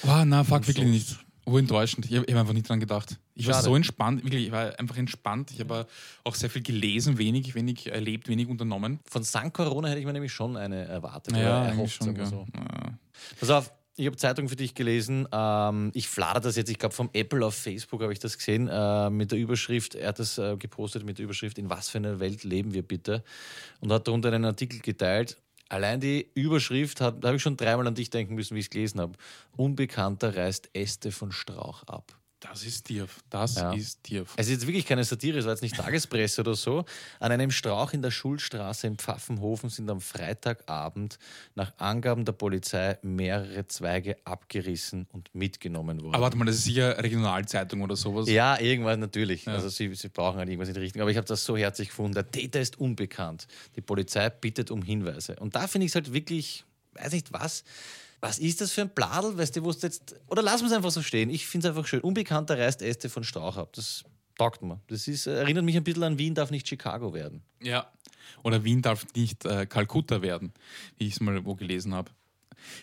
Oh, 0.03 0.23
na, 0.25 0.45
fuck, 0.45 0.65
wirklich 0.67 0.85
nicht. 0.87 1.17
Oh, 1.45 1.57
enttäuschend. 1.57 2.05
Ich 2.05 2.15
habe 2.15 2.31
hab 2.31 2.39
einfach 2.39 2.53
nicht 2.53 2.69
dran 2.69 2.79
gedacht. 2.79 3.17
Ich 3.33 3.47
war 3.47 3.55
Schade. 3.55 3.65
so 3.65 3.75
entspannt, 3.75 4.23
wirklich, 4.23 4.45
ich 4.45 4.51
war 4.51 4.77
einfach 4.79 4.97
entspannt. 4.97 5.51
Ich 5.51 5.59
habe 5.59 5.87
auch 6.23 6.35
sehr 6.35 6.49
viel 6.49 6.61
gelesen, 6.61 7.17
wenig, 7.17 7.55
wenig 7.55 7.91
erlebt, 7.91 8.27
wenig 8.27 8.47
unternommen. 8.47 8.99
Von 9.05 9.23
St. 9.23 9.51
Corona 9.51 9.87
hätte 9.87 9.99
ich 9.99 10.05
mir 10.05 10.13
nämlich 10.13 10.33
schon 10.33 10.55
eine 10.55 10.85
erwartet. 10.85 11.35
Ja, 11.35 11.63
eigentlich 11.63 11.77
erhofft, 11.77 12.03
schon. 12.03 12.25
so. 12.25 12.45
Ja. 12.53 12.97
Pass 13.39 13.49
auf, 13.49 13.71
ich 13.95 14.05
habe 14.05 14.15
Zeitung 14.17 14.49
für 14.49 14.55
dich 14.55 14.73
gelesen. 14.73 15.27
Ähm, 15.31 15.91
ich 15.93 16.07
fladere 16.07 16.41
das 16.43 16.55
jetzt, 16.55 16.69
ich 16.69 16.79
glaube 16.79 16.95
vom 16.95 17.09
Apple 17.13 17.45
auf 17.45 17.55
Facebook 17.55 18.01
habe 18.01 18.13
ich 18.13 18.19
das 18.19 18.37
gesehen, 18.37 18.67
äh, 18.67 19.09
mit 19.09 19.31
der 19.31 19.39
Überschrift, 19.39 19.95
er 19.95 20.09
hat 20.09 20.19
das 20.19 20.37
äh, 20.37 20.57
gepostet 20.57 21.05
mit 21.05 21.17
der 21.17 21.25
Überschrift, 21.25 21.57
in 21.57 21.69
was 21.69 21.89
für 21.89 21.97
einer 21.97 22.19
Welt 22.19 22.43
leben 22.43 22.73
wir 22.73 22.83
bitte? 22.83 23.23
Und 23.79 23.91
hat 23.91 24.07
darunter 24.07 24.31
einen 24.31 24.45
Artikel 24.45 24.79
geteilt. 24.79 25.37
Allein 25.71 26.01
die 26.01 26.29
Überschrift, 26.33 26.99
hat- 26.99 27.23
da 27.23 27.29
habe 27.29 27.37
ich 27.37 27.41
schon 27.41 27.55
dreimal 27.55 27.87
an 27.87 27.95
dich 27.95 28.09
denken 28.09 28.35
müssen, 28.35 28.55
wie 28.55 28.59
ich 28.59 28.65
es 28.65 28.69
gelesen 28.69 28.99
habe. 28.99 29.13
Unbekannter 29.55 30.35
reißt 30.35 30.69
Äste 30.73 31.13
von 31.13 31.31
Strauch 31.31 31.83
ab. 31.83 32.20
Das 32.41 32.63
ist 32.65 32.85
tief. 32.85 33.19
Das 33.29 33.55
Ja. 33.55 33.71
ist 33.71 34.01
tief. 34.03 34.33
Es 34.35 34.47
ist 34.47 34.51
jetzt 34.53 34.67
wirklich 34.67 34.85
keine 34.87 35.03
Satire, 35.03 35.37
es 35.37 35.45
war 35.45 35.51
jetzt 35.53 35.61
nicht 35.61 35.75
Tagespresse 35.75 36.41
oder 36.41 36.55
so. 36.55 36.83
An 37.19 37.31
einem 37.31 37.51
Strauch 37.51 37.93
in 37.93 38.01
der 38.01 38.09
Schulstraße 38.09 38.87
in 38.87 38.97
Pfaffenhofen 38.97 39.69
sind 39.69 39.87
am 39.91 40.01
Freitagabend 40.01 41.19
nach 41.55 41.71
Angaben 41.77 42.25
der 42.25 42.31
Polizei 42.33 42.97
mehrere 43.03 43.67
Zweige 43.67 44.17
abgerissen 44.25 45.07
und 45.11 45.29
mitgenommen 45.35 46.01
worden. 46.01 46.15
Aber 46.15 46.23
warte 46.23 46.37
mal, 46.37 46.45
das 46.45 46.55
ist 46.55 46.63
sicher 46.65 46.97
Regionalzeitung 47.01 47.81
oder 47.81 47.95
sowas. 47.95 48.27
ja, 48.27 48.59
irgendwas 48.59 48.97
natürlich. 48.97 49.47
Also 49.47 49.69
sie, 49.69 49.93
sie 49.93 50.09
brauchen 50.09 50.37
halt 50.39 50.49
irgendwas 50.49 50.67
in 50.69 50.73
die 50.73 50.79
Richtung. 50.79 51.01
Aber 51.03 51.11
ich 51.11 51.17
habe 51.17 51.27
das 51.27 51.45
so 51.45 51.55
herzlich 51.55 51.89
gefunden. 51.89 52.13
Der 52.13 52.29
Täter 52.29 52.59
ist 52.59 52.79
unbekannt. 52.79 53.47
Die 53.75 53.81
Polizei 53.81 54.29
bittet 54.31 54.71
um 54.71 54.81
Hinweise. 54.81 55.35
Und 55.35 55.55
da 55.55 55.67
finde 55.67 55.85
ich 55.85 55.91
es 55.91 55.95
halt 55.95 56.11
wirklich, 56.11 56.65
weiß 56.93 57.13
nicht 57.13 57.31
was. 57.33 57.63
Was 58.21 58.37
ist 58.37 58.61
das 58.61 58.71
für 58.71 58.81
ein 58.81 58.89
Bladel? 58.89 59.37
Weißt 59.37 59.55
du, 59.55 59.63
wo 59.63 59.71
jetzt. 59.71 60.15
Oder 60.27 60.43
lassen 60.43 60.61
wir 60.61 60.67
es 60.67 60.73
einfach 60.73 60.91
so 60.91 61.01
stehen. 61.01 61.29
Ich 61.29 61.47
finde 61.47 61.67
es 61.67 61.75
einfach 61.75 61.87
schön. 61.87 62.01
Unbekannter 62.01 62.57
reißt 62.57 62.83
Äste 62.83 63.09
von 63.09 63.23
Strauch 63.23 63.57
ab. 63.57 63.73
Das 63.73 64.03
taugt 64.37 64.61
mir. 64.61 64.79
Das 64.87 65.07
ist, 65.07 65.25
erinnert 65.25 65.65
mich 65.65 65.75
ein 65.75 65.83
bisschen 65.83 66.03
an 66.03 66.19
Wien 66.19 66.35
darf 66.35 66.51
nicht 66.51 66.67
Chicago 66.67 67.13
werden. 67.13 67.41
Ja. 67.61 67.91
Oder 68.43 68.63
Wien 68.63 68.81
darf 68.81 69.05
nicht 69.15 69.45
äh, 69.45 69.65
Kalkutta 69.65 70.21
werden, 70.21 70.53
wie 70.97 71.07
ich 71.07 71.13
es 71.13 71.19
mal 71.19 71.43
wo 71.45 71.55
gelesen 71.55 71.93
habe. 71.93 72.11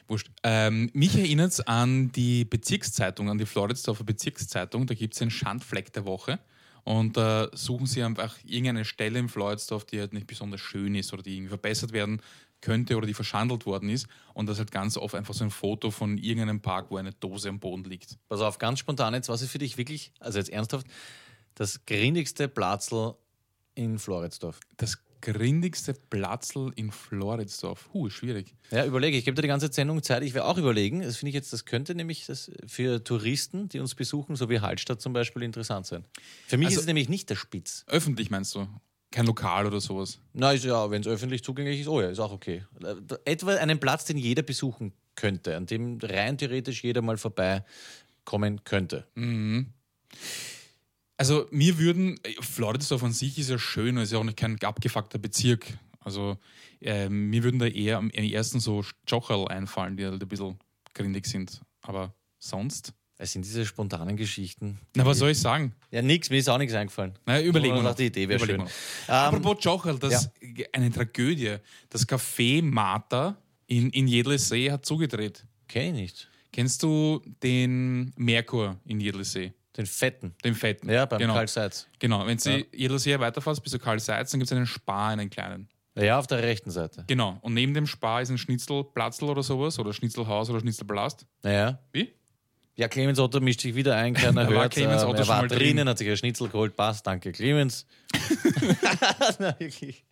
Wurscht. 0.08 0.28
Ähm, 0.42 0.90
mich 0.92 1.16
erinnert 1.16 1.52
es 1.52 1.60
an 1.60 2.10
die 2.12 2.44
Bezirkszeitung, 2.44 3.30
an 3.30 3.38
die 3.38 3.46
Floridsdorfer 3.46 4.04
Bezirkszeitung. 4.04 4.86
Da 4.86 4.94
gibt 4.94 5.14
es 5.14 5.22
einen 5.22 5.30
Schandfleck 5.30 5.92
der 5.92 6.04
Woche. 6.04 6.40
Und 6.84 7.16
da 7.16 7.50
suchen 7.52 7.86
sie 7.86 8.02
einfach 8.02 8.36
irgendeine 8.44 8.84
Stelle 8.84 9.18
im 9.18 9.28
Floridsdorf, 9.28 9.84
die 9.84 10.00
halt 10.00 10.14
nicht 10.14 10.26
besonders 10.26 10.60
schön 10.60 10.94
ist 10.94 11.12
oder 11.12 11.22
die 11.22 11.34
irgendwie 11.34 11.50
verbessert 11.50 11.92
werden 11.92 12.22
könnte 12.60 12.96
oder 12.96 13.06
die 13.06 13.14
verschandelt 13.14 13.66
worden 13.66 13.88
ist. 13.88 14.06
Und 14.34 14.46
das 14.46 14.54
ist 14.56 14.58
halt 14.60 14.72
ganz 14.72 14.96
oft 14.96 15.14
einfach 15.14 15.34
so 15.34 15.44
ein 15.44 15.50
Foto 15.50 15.90
von 15.90 16.18
irgendeinem 16.18 16.60
Park, 16.60 16.90
wo 16.90 16.96
eine 16.96 17.12
Dose 17.12 17.48
am 17.48 17.60
Boden 17.60 17.84
liegt. 17.84 18.18
Pass 18.28 18.40
auf, 18.40 18.58
ganz 18.58 18.78
spontan 18.78 19.14
jetzt, 19.14 19.28
was 19.28 19.42
ist 19.42 19.50
für 19.50 19.58
dich 19.58 19.78
wirklich, 19.78 20.12
also 20.20 20.38
jetzt 20.38 20.50
ernsthaft, 20.50 20.86
das 21.54 21.84
grindigste 21.86 22.48
Platzl 22.48 23.14
in 23.74 23.98
Floridsdorf? 23.98 24.60
Das 24.76 24.98
grindigste 25.20 25.94
Platzl 25.94 26.70
in 26.76 26.92
Floridsdorf. 26.92 27.90
Huh, 27.92 28.08
schwierig. 28.08 28.54
Ja, 28.70 28.84
überlege. 28.84 29.16
Ich 29.16 29.24
gebe 29.24 29.34
dir 29.34 29.42
die 29.42 29.48
ganze 29.48 29.72
Sendung 29.72 30.00
Zeit. 30.02 30.22
Ich 30.22 30.32
werde 30.34 30.46
auch 30.46 30.58
überlegen. 30.58 31.02
Das 31.02 31.16
finde 31.16 31.30
ich 31.30 31.34
jetzt, 31.34 31.52
das 31.52 31.64
könnte 31.64 31.94
nämlich 31.96 32.26
das 32.26 32.52
für 32.68 33.02
Touristen, 33.02 33.68
die 33.68 33.80
uns 33.80 33.96
besuchen, 33.96 34.36
so 34.36 34.48
wie 34.48 34.60
Hallstatt 34.60 35.00
zum 35.00 35.12
Beispiel, 35.12 35.42
interessant 35.42 35.86
sein. 35.86 36.04
Für 36.46 36.56
mich 36.56 36.66
Also- 36.66 36.76
ist 36.76 36.80
es 36.82 36.86
nämlich 36.86 37.08
nicht 37.08 37.30
der 37.30 37.34
Spitz. 37.36 37.84
Öffentlich 37.88 38.30
meinst 38.30 38.54
du? 38.54 38.68
Kein 39.10 39.26
Lokal 39.26 39.66
oder 39.66 39.80
sowas. 39.80 40.20
Na, 40.34 40.52
ist 40.52 40.64
ja, 40.64 40.90
wenn 40.90 41.00
es 41.00 41.08
öffentlich 41.08 41.42
zugänglich 41.42 41.80
ist, 41.80 41.88
oh 41.88 42.00
ja, 42.00 42.08
ist 42.08 42.18
auch 42.18 42.32
okay. 42.32 42.64
Äh, 42.82 42.94
Etwa 43.24 43.54
einen 43.54 43.80
Platz, 43.80 44.04
den 44.04 44.18
jeder 44.18 44.42
besuchen 44.42 44.92
könnte, 45.14 45.56
an 45.56 45.66
dem 45.66 45.98
rein 46.02 46.36
theoretisch 46.36 46.84
jeder 46.84 47.02
mal 47.02 47.16
vorbeikommen 47.16 48.62
könnte. 48.64 49.06
Also 51.16 51.46
mir 51.50 51.78
würden, 51.78 52.20
äh, 52.22 52.34
Floridsdorf 52.40 53.02
an 53.02 53.12
sich 53.12 53.38
ist 53.38 53.50
ja 53.50 53.58
schön, 53.58 53.96
ist 53.96 54.12
ja 54.12 54.18
auch 54.18 54.24
nicht 54.24 54.36
kein 54.36 54.60
abgefuckter 54.62 55.18
Bezirk. 55.18 55.78
Also 56.00 56.38
äh, 56.80 57.08
mir 57.08 57.42
würden 57.42 57.58
da 57.58 57.66
eher 57.66 57.98
am 57.98 58.10
am 58.16 58.24
ersten 58.24 58.60
so 58.60 58.84
Jocherl 59.06 59.48
einfallen, 59.48 59.96
die 59.96 60.04
halt 60.06 60.22
ein 60.22 60.28
bisschen 60.28 60.58
grindig 60.94 61.26
sind. 61.26 61.60
Aber 61.82 62.14
sonst? 62.38 62.92
Es 63.20 63.32
sind 63.32 63.44
diese 63.44 63.66
spontanen 63.66 64.16
Geschichten. 64.16 64.78
Na, 64.94 65.04
was 65.04 65.18
soll 65.18 65.30
ich 65.30 65.40
sagen? 65.40 65.74
Ja, 65.90 66.02
nix, 66.02 66.30
mir 66.30 66.36
ist 66.36 66.48
auch 66.48 66.56
nichts 66.56 66.72
eingefallen. 66.74 67.18
Na, 67.26 67.40
überlegen 67.40 67.74
wir 67.74 67.80
Aber 67.80 67.90
noch. 67.90 67.96
Die 67.96 68.06
Idee 68.06 68.28
wäre 68.28 68.38
schön. 68.38 68.60
Ähm, 68.60 68.68
Apropos 69.08 69.56
Jocherl, 69.64 69.98
das 69.98 70.30
eine 70.72 70.92
Tragödie. 70.92 71.56
Das 71.90 72.08
Café 72.08 72.62
Martha 72.62 73.36
in, 73.66 73.90
in 73.90 74.06
Jedlesee 74.06 74.70
hat 74.70 74.86
zugedreht. 74.86 75.44
Kenn 75.66 75.96
ich 75.96 76.00
nicht. 76.00 76.28
Kennst 76.52 76.82
du 76.84 77.20
den 77.42 78.12
Merkur 78.16 78.76
in 78.84 79.00
Jedlesee? 79.00 79.52
Den 79.76 79.86
Fetten. 79.86 80.34
Den 80.44 80.54
fetten. 80.54 80.88
Ja, 80.88 81.04
beim 81.06 81.18
genau. 81.18 81.34
Karl 81.34 81.48
Seitz. 81.48 81.86
Genau, 81.98 82.26
wenn 82.26 82.38
Sie 82.38 82.66
Jedlesee 82.72 83.18
weiterfährst 83.18 83.62
bis 83.62 83.72
zu 83.72 83.78
Karl 83.78 84.00
Seitz, 84.00 84.30
dann 84.30 84.40
gibt 84.40 84.50
es 84.50 84.56
einen 84.56 84.66
Spar, 84.66 85.10
einen 85.10 85.28
kleinen. 85.28 85.68
Ja, 85.94 86.18
auf 86.18 86.26
der 86.28 86.42
rechten 86.42 86.70
Seite. 86.70 87.04
Genau. 87.08 87.38
Und 87.42 87.54
neben 87.54 87.74
dem 87.74 87.86
Spar 87.86 88.22
ist 88.22 88.30
ein 88.30 88.38
Schnitzelplatzl 88.38 89.24
oder 89.24 89.42
sowas 89.42 89.78
oder 89.78 89.92
Schnitzelhaus 89.92 90.48
oder 90.50 90.60
Schnitzelblast. 90.60 91.26
Naja. 91.42 91.80
Wie? 91.92 92.12
Ja, 92.78 92.86
Clemens 92.86 93.18
Otto 93.18 93.40
mischt 93.40 93.60
sich 93.60 93.74
wieder 93.74 93.96
ein, 93.96 94.14
keiner 94.14 94.44
Da 94.44 94.48
war 94.54 94.62
hört. 94.62 94.72
Clemens 94.72 95.02
äh, 95.02 95.06
Otto 95.06 95.18
er 95.18 95.24
schon 95.24 95.28
war 95.34 95.42
mal 95.42 95.48
drin. 95.48 95.58
drinnen, 95.58 95.88
hat 95.88 95.98
sich 95.98 96.08
ein 96.08 96.16
Schnitzel 96.16 96.48
geholt. 96.48 96.76
Passt, 96.76 97.04
danke 97.06 97.32
Clemens. 97.32 97.86
Na, 99.40 99.58
wirklich. 99.58 100.04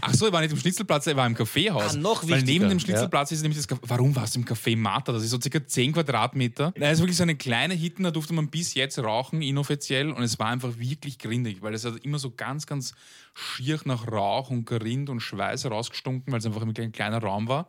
Ach 0.00 0.14
so, 0.14 0.26
er 0.26 0.32
war 0.32 0.42
nicht 0.42 0.52
im 0.52 0.58
Schnitzelplatz, 0.58 1.06
er 1.08 1.16
war 1.16 1.26
im 1.26 1.34
Kaffeehaus. 1.34 1.94
Ah, 1.96 1.98
noch 1.98 2.22
Weil 2.22 2.42
neben 2.42 2.46
wichtiger, 2.46 2.68
dem 2.68 2.78
Schnitzelplatz 2.78 3.32
ist 3.32 3.42
nämlich 3.42 3.58
das 3.58 3.68
Café. 3.68 3.80
Warum 3.82 4.14
warst 4.14 4.36
du 4.36 4.40
im 4.40 4.44
Café 4.46 4.76
Mata? 4.76 5.10
Das 5.12 5.24
ist 5.24 5.30
so 5.30 5.40
circa 5.40 5.66
10 5.66 5.92
Quadratmeter. 5.94 6.72
Da 6.76 6.90
ist 6.90 7.00
wirklich 7.00 7.16
so 7.16 7.22
eine 7.24 7.34
kleine 7.34 7.74
Hitten, 7.74 8.04
da 8.04 8.10
durfte 8.12 8.32
man 8.34 8.48
bis 8.48 8.74
jetzt 8.74 8.98
rauchen, 8.98 9.42
inoffiziell. 9.42 10.12
Und 10.12 10.22
es 10.22 10.38
war 10.38 10.48
einfach 10.48 10.78
wirklich 10.78 11.18
grindig, 11.18 11.62
weil 11.62 11.74
es 11.74 11.84
hat 11.84 11.96
immer 12.04 12.18
so 12.20 12.30
ganz, 12.30 12.66
ganz 12.66 12.92
schier 13.34 13.80
nach 13.86 14.06
Rauch 14.06 14.50
und 14.50 14.66
Gerind 14.66 15.08
und 15.10 15.20
Schweiß 15.20 15.66
rausgestunken, 15.66 16.32
weil 16.32 16.38
es 16.38 16.46
einfach 16.46 16.62
ein 16.62 16.92
kleiner 16.92 17.18
Raum 17.18 17.48
war. 17.48 17.68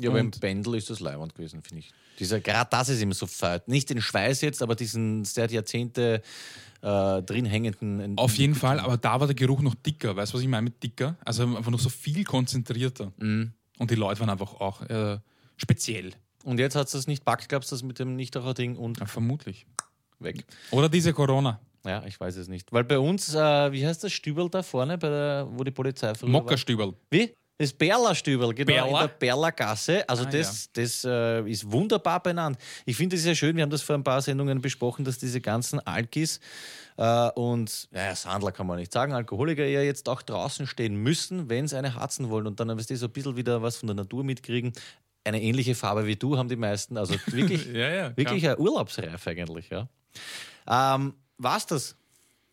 Ja, 0.00 0.10
aber 0.10 0.20
im 0.20 0.26
Und- 0.26 0.40
Pendel 0.40 0.76
ist 0.76 0.88
das 0.88 1.00
leibend 1.00 1.34
gewesen, 1.34 1.62
finde 1.62 1.80
ich. 1.80 1.92
Dieser, 2.18 2.40
gerade 2.40 2.68
das 2.70 2.88
ist 2.88 3.02
immer 3.02 3.14
so 3.14 3.26
fett. 3.26 3.68
Nicht 3.68 3.90
den 3.90 4.00
Schweiß 4.00 4.40
jetzt, 4.40 4.62
aber 4.62 4.74
diesen 4.74 5.24
seit 5.24 5.52
Jahrzehnte 5.52 6.22
äh, 6.82 7.22
drin 7.22 7.44
hängenden. 7.44 8.16
Auf 8.18 8.36
jeden 8.36 8.54
Fall, 8.54 8.80
aber 8.80 8.96
da 8.96 9.20
war 9.20 9.26
der 9.26 9.36
Geruch 9.36 9.60
noch 9.60 9.74
dicker. 9.74 10.16
Weißt 10.16 10.32
du, 10.32 10.36
was 10.36 10.42
ich 10.42 10.48
meine 10.48 10.62
mit 10.62 10.82
dicker? 10.82 11.16
Also 11.24 11.42
einfach 11.42 11.70
noch 11.70 11.80
so 11.80 11.88
viel 11.88 12.24
konzentrierter. 12.24 13.12
Mhm. 13.18 13.52
Und 13.78 13.90
die 13.90 13.94
Leute 13.94 14.20
waren 14.20 14.30
einfach 14.30 14.54
auch 14.60 14.82
äh, 14.82 15.18
speziell. 15.56 16.12
Und 16.44 16.58
jetzt 16.58 16.76
hat 16.76 16.86
es 16.86 16.92
das 16.92 17.06
nicht 17.06 17.24
packt, 17.24 17.48
glaubst 17.48 17.70
du, 17.72 17.74
das 17.74 17.82
mit 17.82 17.98
dem 17.98 18.14
Nichtraucher-Ding 18.16 18.76
und 18.76 19.00
Ja, 19.00 19.06
vermutlich. 19.06 19.66
weg. 20.20 20.44
Oder 20.70 20.88
diese 20.88 21.12
Corona. 21.12 21.60
Ja, 21.84 22.04
ich 22.04 22.18
weiß 22.18 22.36
es 22.36 22.48
nicht. 22.48 22.72
Weil 22.72 22.84
bei 22.84 22.98
uns, 22.98 23.34
äh, 23.34 23.72
wie 23.72 23.86
heißt 23.86 24.02
das 24.02 24.12
Stübel 24.12 24.48
da 24.50 24.62
vorne, 24.62 24.96
bei 24.98 25.08
der, 25.08 25.46
wo 25.50 25.62
die 25.64 25.70
Polizei 25.70 26.14
früher 26.14 26.32
war? 26.32 26.40
Mockerstübel. 26.40 26.94
Wie? 27.10 27.34
Das 27.58 27.72
Berla-Stübel, 27.72 28.52
genau, 28.54 28.66
Berla? 28.66 28.86
in 29.02 29.08
der 29.08 29.14
Berla-Gasse. 29.14 30.06
Also 30.08 30.24
Ah, 30.24 30.30
das, 30.30 30.70
das 30.72 31.04
äh, 31.04 31.40
ist 31.50 31.70
wunderbar 31.72 32.22
benannt. 32.22 32.58
Ich 32.84 32.96
finde 32.96 33.16
es 33.16 33.24
ja 33.24 33.34
schön, 33.34 33.56
wir 33.56 33.62
haben 33.62 33.70
das 33.70 33.80
vor 33.82 33.94
ein 33.94 34.04
paar 34.04 34.20
Sendungen 34.20 34.60
besprochen, 34.60 35.04
dass 35.06 35.16
diese 35.18 35.40
ganzen 35.40 35.80
Alkis 35.80 36.38
äh, 36.98 37.30
und, 37.30 37.88
naja, 37.92 38.14
Sandler 38.14 38.52
kann 38.52 38.66
man 38.66 38.78
nicht 38.78 38.92
sagen, 38.92 39.14
Alkoholiker 39.14 39.64
ja 39.64 39.80
jetzt 39.80 40.06
auch 40.08 40.20
draußen 40.20 40.66
stehen 40.66 40.96
müssen, 40.96 41.48
wenn 41.48 41.66
sie 41.66 41.78
eine 41.78 41.94
harzen 41.94 42.28
wollen 42.28 42.46
und 42.46 42.60
dann, 42.60 42.68
weißt 42.76 42.90
du, 42.90 42.96
so 42.96 43.06
ein 43.06 43.12
bisschen 43.12 43.36
wieder 43.36 43.62
was 43.62 43.76
von 43.76 43.86
der 43.86 43.96
Natur 43.96 44.22
mitkriegen. 44.22 44.72
Eine 45.24 45.40
ähnliche 45.42 45.74
Farbe 45.74 46.06
wie 46.06 46.16
du 46.16 46.36
haben 46.36 46.48
die 46.50 46.56
meisten. 46.56 46.96
Also 46.98 47.14
wirklich, 47.26 47.66
Ja, 47.72 47.88
ja. 47.88 47.94
klar. 48.10 48.16
wirklich 48.18 48.46
eine 48.46 48.58
Urlaubsreife 48.58 49.30
eigentlich, 49.30 49.70
ja. 49.70 49.88
Ähm, 50.68 51.14
war's 51.38 51.64
das 51.66 51.96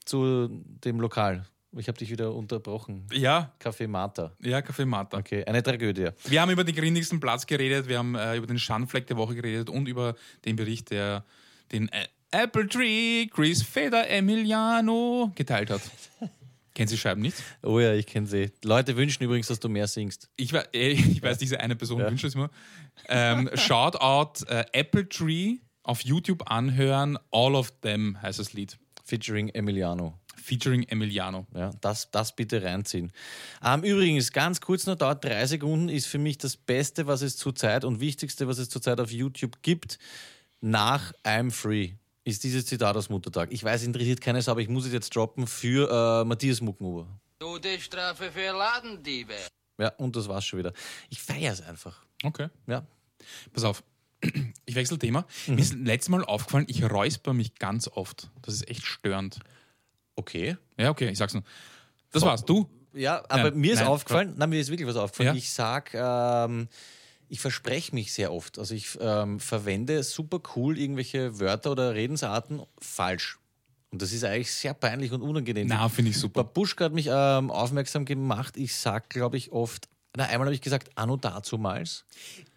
zu 0.05 0.47
dem 0.49 0.99
Lokal? 1.01 1.45
Ich 1.75 1.87
habe 1.87 1.97
dich 1.97 2.09
wieder 2.11 2.33
unterbrochen. 2.33 3.07
Ja, 3.11 3.51
Café 3.59 3.87
Mata. 3.87 4.31
ja, 4.41 4.59
Café 4.59 4.85
Mata. 4.85 5.17
Okay, 5.17 5.43
eine 5.45 5.63
Tragödie. 5.63 6.09
Wir 6.25 6.41
haben 6.41 6.51
über 6.51 6.63
den 6.63 6.75
grindigsten 6.75 7.19
Platz 7.19 7.47
geredet, 7.47 7.87
wir 7.87 7.97
haben 7.97 8.15
äh, 8.15 8.35
über 8.37 8.45
den 8.47 8.59
Schandfleck 8.59 9.07
der 9.07 9.17
Woche 9.17 9.35
geredet 9.35 9.69
und 9.69 9.87
über 9.87 10.15
den 10.45 10.55
Bericht, 10.55 10.91
der 10.91 11.23
den 11.71 11.89
äh, 11.89 12.05
Apple 12.31 12.67
Tree 12.67 13.27
Chris 13.27 13.63
Feder 13.63 14.07
Emiliano 14.09 15.31
geteilt 15.35 15.69
hat. 15.69 15.81
Kennt 16.75 16.89
Sie 16.89 16.97
Scheiben 16.97 17.21
nicht? 17.21 17.37
Oh 17.61 17.79
ja, 17.79 17.93
ich 17.93 18.07
kenne 18.07 18.25
sie. 18.25 18.51
Leute 18.63 18.95
wünschen 18.97 19.23
übrigens, 19.23 19.45
dass 19.47 19.59
du 19.59 19.69
mehr 19.69 19.85
singst. 19.87 20.29
Ich, 20.37 20.53
we- 20.53 20.67
ich 20.71 21.21
weiß, 21.21 21.37
diese 21.37 21.59
eine 21.59 21.75
Person 21.75 21.99
Ja. 21.99 22.09
wünscht 22.09 22.23
es 22.25 22.33
mir. 22.33 22.49
Ähm, 23.07 23.47
Shoutout 23.53 24.45
äh, 24.47 24.65
Apple 24.71 25.07
Tree 25.07 25.57
auf 25.83 26.01
YouTube 26.01 26.49
anhören. 26.49 27.19
All 27.31 27.53
of 27.53 27.69
Them 27.81 28.19
heißt 28.21 28.39
das 28.39 28.53
Lied. 28.53 28.79
Featuring 29.05 29.49
Emiliano. 29.49 30.19
Featuring 30.43 30.83
Emiliano. 30.83 31.47
Ja, 31.55 31.71
das, 31.81 32.11
das 32.11 32.35
bitte 32.35 32.61
reinziehen. 32.61 33.11
Ähm, 33.63 33.83
übrigens, 33.83 34.31
ganz 34.31 34.61
kurz 34.61 34.85
noch, 34.85 34.95
dauert 34.95 35.23
drei 35.23 35.45
Sekunden, 35.45 35.89
ist 35.89 36.07
für 36.07 36.19
mich 36.19 36.37
das 36.37 36.57
Beste, 36.57 37.07
was 37.07 37.21
es 37.21 37.37
zurzeit 37.37 37.85
und 37.85 37.99
Wichtigste, 37.99 38.47
was 38.47 38.57
es 38.57 38.69
zurzeit 38.69 38.99
auf 38.99 39.11
YouTube 39.11 39.61
gibt, 39.61 39.99
nach 40.61 41.13
I'm 41.23 41.51
Free, 41.51 41.93
ist 42.23 42.43
dieses 42.43 42.65
Zitat 42.65 42.95
aus 42.95 43.09
Muttertag. 43.09 43.51
Ich 43.51 43.63
weiß, 43.63 43.83
interessiert 43.83 44.21
keines, 44.21 44.49
aber 44.49 44.61
ich 44.61 44.69
muss 44.69 44.85
es 44.85 44.93
jetzt 44.93 45.15
droppen 45.15 45.47
für 45.47 45.89
äh, 45.89 46.25
Matthias 46.25 46.61
Muckenhuber. 46.61 47.07
Todesstrafe 47.39 48.31
für 48.31 48.51
Ladendiebe. 48.51 49.33
Ja, 49.77 49.89
und 49.97 50.15
das 50.15 50.27
war's 50.27 50.45
schon 50.45 50.59
wieder. 50.59 50.73
Ich 51.09 51.21
feiere 51.21 51.51
es 51.51 51.61
einfach. 51.61 52.05
Okay. 52.23 52.49
Ja. 52.67 52.85
Pass 53.53 53.63
auf. 53.63 53.83
Ich 54.65 54.75
wechsle 54.75 54.97
Thema. 54.97 55.25
Mhm. 55.45 55.55
Mir 55.55 55.61
ist 55.61 55.73
letztes 55.73 56.09
Mal 56.09 56.23
aufgefallen, 56.23 56.65
ich 56.69 56.89
räusper 56.89 57.33
mich 57.33 57.55
ganz 57.55 57.89
oft. 57.89 58.31
Das 58.41 58.53
ist 58.53 58.69
echt 58.69 58.85
störend. 58.85 59.39
Okay. 60.15 60.57
Ja, 60.77 60.89
okay, 60.89 61.09
ich 61.09 61.17
sag's 61.17 61.33
nur. 61.33 61.43
Das 62.11 62.21
war's. 62.23 62.45
Du? 62.45 62.69
Ja, 62.93 63.23
aber 63.27 63.51
Nein, 63.51 63.59
mir 63.59 63.73
ist 63.73 63.79
nein, 63.79 63.87
aufgefallen, 63.87 64.33
nein, 64.37 64.49
mir 64.49 64.59
ist 64.59 64.69
wirklich 64.69 64.87
was 64.87 64.95
aufgefallen. 64.95 65.29
Ja? 65.29 65.33
Ich 65.35 65.51
sag, 65.51 65.93
ähm, 65.95 66.67
ich 67.27 67.39
verspreche 67.39 67.95
mich 67.95 68.13
sehr 68.13 68.31
oft. 68.31 68.59
Also 68.59 68.75
ich 68.75 68.97
ähm, 69.01 69.39
verwende 69.39 70.03
super 70.03 70.39
cool 70.55 70.77
irgendwelche 70.77 71.39
Wörter 71.39 71.71
oder 71.71 71.95
Redensarten 71.95 72.61
falsch. 72.79 73.39
Und 73.89 74.01
das 74.01 74.11
ist 74.11 74.23
eigentlich 74.23 74.51
sehr 74.51 74.73
peinlich 74.75 75.11
und 75.11 75.21
unangenehm. 75.23 75.67
Na, 75.67 75.89
finde 75.89 76.11
ich 76.11 76.19
super. 76.19 76.43
Buschka 76.43 76.85
hat 76.85 76.93
mich 76.93 77.09
ähm, 77.11 77.49
aufmerksam 77.49 78.05
gemacht. 78.05 78.57
Ich 78.57 78.75
sag, 78.75 79.09
glaube 79.09 79.37
ich, 79.37 79.51
oft, 79.51 79.87
na, 80.15 80.25
einmal 80.25 80.47
habe 80.47 80.55
ich 80.55 80.61
gesagt, 80.61 80.91
anno 80.95 81.17
dazumals. 81.17 82.05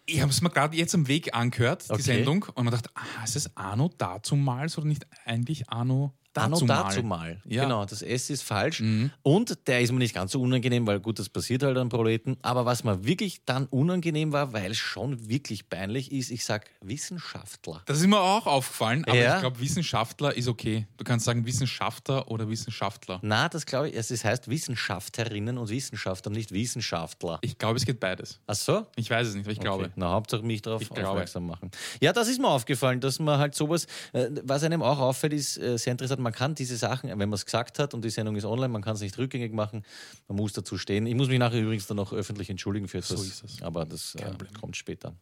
Ich 0.05 0.21
habe 0.21 0.31
es 0.31 0.41
mir 0.41 0.49
gerade 0.49 0.77
jetzt 0.77 0.95
am 0.95 1.07
Weg 1.07 1.35
angehört, 1.35 1.87
die 1.89 1.93
Okay. 1.93 2.01
Sendung, 2.01 2.45
und 2.53 2.63
man 2.65 2.73
dachte, 2.73 2.89
ah, 2.93 3.23
ist 3.23 3.35
es 3.35 3.55
Anno 3.57 3.91
dazumals 3.97 4.77
oder 4.77 4.87
nicht 4.87 5.05
eigentlich 5.25 5.69
Anno 5.69 6.13
Anno 6.37 6.55
dazumal? 6.57 6.83
dazumal. 6.83 7.41
Ja. 7.45 7.63
Genau, 7.63 7.85
das 7.85 8.01
S 8.01 8.29
ist 8.29 8.43
falsch. 8.43 8.79
Mhm. 8.81 9.11
Und 9.23 9.67
der 9.67 9.81
ist 9.81 9.91
mir 9.91 9.99
nicht 9.99 10.15
ganz 10.15 10.31
so 10.31 10.41
unangenehm, 10.41 10.85
weil 10.87 10.99
gut, 10.99 11.19
das 11.19 11.29
passiert 11.29 11.63
halt 11.63 11.77
an 11.77 11.89
Proleten. 11.89 12.37
Aber 12.41 12.65
was 12.65 12.83
mir 12.83 13.03
wirklich 13.05 13.43
dann 13.45 13.65
unangenehm 13.67 14.31
war, 14.31 14.53
weil 14.53 14.71
es 14.71 14.77
schon 14.77 15.27
wirklich 15.29 15.69
peinlich 15.69 16.11
ist, 16.11 16.31
ich 16.31 16.45
sag 16.45 16.69
Wissenschaftler. 16.81 17.81
Das 17.85 17.99
ist 17.99 18.07
mir 18.07 18.19
auch 18.19 18.45
aufgefallen, 18.47 19.03
aber 19.05 19.17
Ja. 19.17 19.35
ich 19.35 19.41
glaube, 19.41 19.59
Wissenschaftler 19.59 20.35
ist 20.35 20.47
okay. 20.47 20.87
Du 20.97 21.03
kannst 21.03 21.25
sagen 21.25 21.45
Wissenschaftler 21.45 22.29
oder 22.29 22.49
Wissenschaftler. 22.49 23.19
Na, 23.21 23.49
das 23.49 23.65
glaube 23.65 23.89
ich, 23.89 23.95
es 23.95 24.23
heißt 24.23 24.49
Wissenschaftlerinnen 24.49 25.57
und 25.57 25.69
Wissenschaftler, 25.69 26.31
nicht 26.31 26.51
Wissenschaftler. 26.51 27.39
Ich 27.41 27.57
glaube, 27.57 27.77
es 27.77 27.85
geht 27.85 27.99
beides. 27.99 28.39
Ach 28.47 28.55
so? 28.55 28.85
Ich 28.95 29.09
weiß 29.09 29.27
es 29.27 29.35
nicht, 29.35 29.45
aber 29.45 29.51
ich 29.53 29.59
glaube. 29.59 29.83
Okay. 29.85 29.93
Na, 29.95 30.09
Hauptsache 30.11 30.41
mich 30.43 30.61
darauf 30.61 30.87
glaube. 30.89 31.07
aufmerksam 31.09 31.45
machen. 31.47 31.71
Ja, 32.01 32.13
das 32.13 32.27
ist 32.27 32.39
mir 32.39 32.47
aufgefallen, 32.47 32.99
dass 32.99 33.19
man 33.19 33.39
halt 33.39 33.55
sowas, 33.55 33.85
äh, 34.13 34.27
was 34.43 34.63
einem 34.63 34.81
auch 34.81 34.99
auffällt, 34.99 35.33
ist 35.33 35.57
äh, 35.57 35.77
sehr 35.77 35.91
interessant, 35.91 36.19
man 36.27 36.33
kann 36.33 36.55
diese 36.55 36.75
Sachen, 36.75 37.09
wenn 37.09 37.17
man 37.17 37.33
es 37.33 37.45
gesagt 37.45 37.79
hat 37.79 37.93
und 37.93 38.03
die 38.03 38.09
Sendung 38.09 38.35
ist 38.35 38.43
online, 38.43 38.67
man 38.67 38.81
kann 38.81 38.95
es 38.95 39.01
nicht 39.01 39.17
rückgängig 39.17 39.53
machen, 39.53 39.85
man 40.27 40.35
muss 40.35 40.51
dazu 40.51 40.77
stehen. 40.77 41.07
Ich 41.07 41.15
muss 41.15 41.29
mich 41.29 41.39
nachher 41.39 41.61
übrigens 41.61 41.87
dann 41.87 41.95
noch 41.95 42.11
öffentlich 42.11 42.49
entschuldigen 42.49 42.89
für 42.89 42.97
etwas, 42.97 43.17
So 43.17 43.23
ist 43.23 43.43
es. 43.45 43.61
aber 43.61 43.85
das 43.85 44.15
äh, 44.15 44.33
kommt 44.59 44.75
später. 44.75 45.15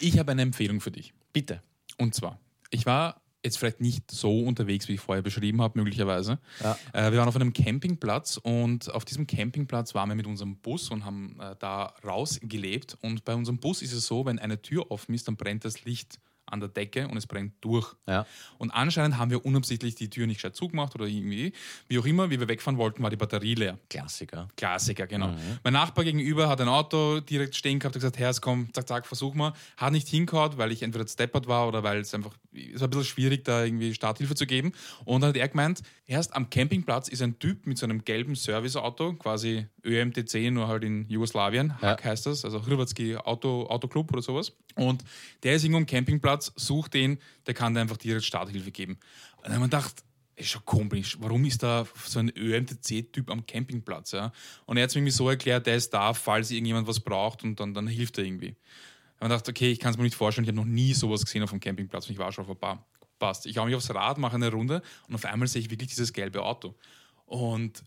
Ich 0.00 0.18
habe 0.18 0.32
eine 0.32 0.42
Empfehlung 0.42 0.82
für 0.82 0.90
dich. 0.90 1.14
Bitte. 1.32 1.62
Und 1.96 2.14
zwar, 2.14 2.38
ich 2.68 2.84
war 2.84 3.22
jetzt 3.42 3.56
vielleicht 3.56 3.80
nicht 3.80 4.10
so 4.10 4.40
unterwegs, 4.40 4.86
wie 4.88 4.94
ich 4.94 5.00
vorher 5.00 5.22
beschrieben 5.22 5.62
habe, 5.62 5.78
möglicherweise. 5.78 6.38
Ja. 6.62 6.76
Äh, 6.92 7.10
wir 7.10 7.20
waren 7.20 7.28
auf 7.28 7.36
einem 7.36 7.54
Campingplatz 7.54 8.36
und 8.36 8.92
auf 8.92 9.06
diesem 9.06 9.26
Campingplatz 9.26 9.94
waren 9.94 10.10
wir 10.10 10.16
mit 10.16 10.26
unserem 10.26 10.58
Bus 10.58 10.90
und 10.90 11.06
haben 11.06 11.40
äh, 11.40 11.56
da 11.58 11.94
rausgelebt. 12.04 12.98
Und 13.00 13.24
bei 13.24 13.34
unserem 13.34 13.56
Bus 13.56 13.80
ist 13.80 13.94
es 13.94 14.06
so, 14.06 14.26
wenn 14.26 14.38
eine 14.38 14.60
Tür 14.60 14.90
offen 14.90 15.14
ist, 15.14 15.26
dann 15.26 15.36
brennt 15.36 15.64
das 15.64 15.86
Licht 15.86 16.18
an 16.46 16.60
der 16.60 16.68
Decke 16.68 17.08
und 17.08 17.16
es 17.16 17.26
brennt 17.26 17.54
durch. 17.60 17.94
Ja. 18.06 18.26
Und 18.58 18.70
anscheinend 18.70 19.18
haben 19.18 19.30
wir 19.30 19.44
unabsichtlich 19.44 19.94
die 19.94 20.10
Tür 20.10 20.26
nicht 20.26 20.36
gescheit 20.36 20.56
zugemacht 20.56 20.94
oder 20.94 21.06
irgendwie. 21.06 21.52
Wie 21.88 21.98
auch 21.98 22.06
immer, 22.06 22.30
wie 22.30 22.38
wir 22.38 22.48
wegfahren 22.48 22.78
wollten, 22.78 23.02
war 23.02 23.10
die 23.10 23.16
Batterie 23.16 23.54
leer. 23.54 23.78
Klassiker. 23.90 24.48
Klassiker, 24.56 25.06
genau. 25.06 25.28
Mhm. 25.28 25.58
Mein 25.62 25.72
Nachbar 25.72 26.04
gegenüber 26.04 26.48
hat 26.48 26.60
ein 26.60 26.68
Auto 26.68 27.20
direkt 27.20 27.56
stehen 27.56 27.78
gehabt, 27.78 27.94
hat 27.94 28.00
gesagt, 28.00 28.18
Herr, 28.18 28.34
komm, 28.40 28.72
zack, 28.72 28.88
zack, 28.88 29.06
versuch 29.06 29.34
mal. 29.34 29.52
Hat 29.76 29.92
nicht 29.92 30.08
hingehauen, 30.08 30.56
weil 30.56 30.72
ich 30.72 30.82
entweder 30.82 31.06
steppert 31.06 31.46
war 31.46 31.68
oder 31.68 31.82
weil 31.82 32.00
es 32.00 32.14
einfach, 32.14 32.32
es 32.52 32.80
war 32.80 32.88
ein 32.88 32.90
bisschen 32.90 33.04
schwierig, 33.04 33.44
da 33.44 33.64
irgendwie 33.64 33.94
Starthilfe 33.94 34.34
zu 34.34 34.46
geben. 34.46 34.72
Und 35.04 35.20
dann 35.22 35.30
hat 35.30 35.36
er 35.36 35.48
gemeint, 35.48 35.82
erst 36.06 36.34
am 36.34 36.50
Campingplatz 36.50 37.08
ist 37.08 37.22
ein 37.22 37.38
Typ 37.38 37.66
mit 37.66 37.78
so 37.78 37.86
einem 37.86 38.04
gelben 38.04 38.34
Serviceauto, 38.34 39.14
quasi 39.14 39.66
ÖMTC, 39.84 40.50
nur 40.50 40.68
halt 40.68 40.84
in 40.84 41.08
Jugoslawien, 41.08 41.74
Ja. 41.80 41.88
Hack 41.90 42.04
heißt 42.04 42.26
das, 42.26 42.44
also 42.44 42.60
Hrvatski 42.60 43.16
Auto, 43.16 43.66
Autoclub 43.66 44.12
oder 44.12 44.22
sowas. 44.22 44.52
Und 44.76 45.04
der 45.42 45.54
ist 45.54 45.64
irgendwo 45.64 45.78
am 45.78 45.86
Campingplatz, 45.86 46.33
sucht 46.42 46.94
den, 46.94 47.18
der 47.46 47.54
kann 47.54 47.74
dir 47.74 47.80
einfach 47.80 47.96
direkt 47.96 48.24
Starthilfe 48.24 48.70
geben. 48.70 48.98
Und 49.36 49.44
dann 49.44 49.54
haben 49.54 49.60
wir 49.62 49.66
gedacht, 49.66 50.04
ist 50.36 50.48
schon 50.48 50.64
komisch. 50.64 51.16
Warum 51.20 51.44
ist 51.44 51.62
da 51.62 51.86
so 52.04 52.18
ein 52.18 52.32
ÖMTC-Typ 52.36 53.30
am 53.30 53.46
Campingplatz? 53.46 54.12
Ja? 54.12 54.32
Und 54.66 54.76
er 54.76 54.84
hat 54.84 54.90
es 54.90 54.96
mir 54.96 55.10
so 55.12 55.28
erklärt, 55.28 55.66
der 55.66 55.76
ist 55.76 55.90
da, 55.90 56.12
falls 56.12 56.50
irgendjemand 56.50 56.88
was 56.88 57.00
braucht 57.00 57.44
und 57.44 57.60
dann, 57.60 57.72
dann 57.72 57.86
hilft 57.86 58.18
er 58.18 58.24
irgendwie. 58.24 58.56
Und 59.20 59.30
ich 59.30 59.36
dachte, 59.36 59.52
okay, 59.52 59.70
ich 59.70 59.78
kann 59.78 59.92
es 59.92 59.96
mir 59.96 60.04
nicht 60.04 60.16
vorstellen, 60.16 60.44
ich 60.44 60.48
habe 60.48 60.56
noch 60.56 60.64
nie 60.64 60.92
sowas 60.92 61.24
gesehen 61.24 61.42
auf 61.42 61.50
dem 61.50 61.60
Campingplatz 61.60 62.06
und 62.06 62.12
ich 62.12 62.18
war 62.18 62.32
schon 62.32 62.44
auf 62.44 62.50
ein 62.50 62.58
paar. 62.58 62.84
Passt. 63.16 63.46
Ich 63.46 63.56
hau 63.58 63.64
mich 63.64 63.76
aufs 63.76 63.94
Rad, 63.94 64.18
mache 64.18 64.34
eine 64.34 64.50
Runde 64.50 64.82
und 65.08 65.14
auf 65.14 65.24
einmal 65.24 65.46
sehe 65.46 65.62
ich 65.62 65.70
wirklich 65.70 65.88
dieses 65.88 66.12
gelbe 66.12 66.42
Auto. 66.42 66.74
Und 67.26 67.84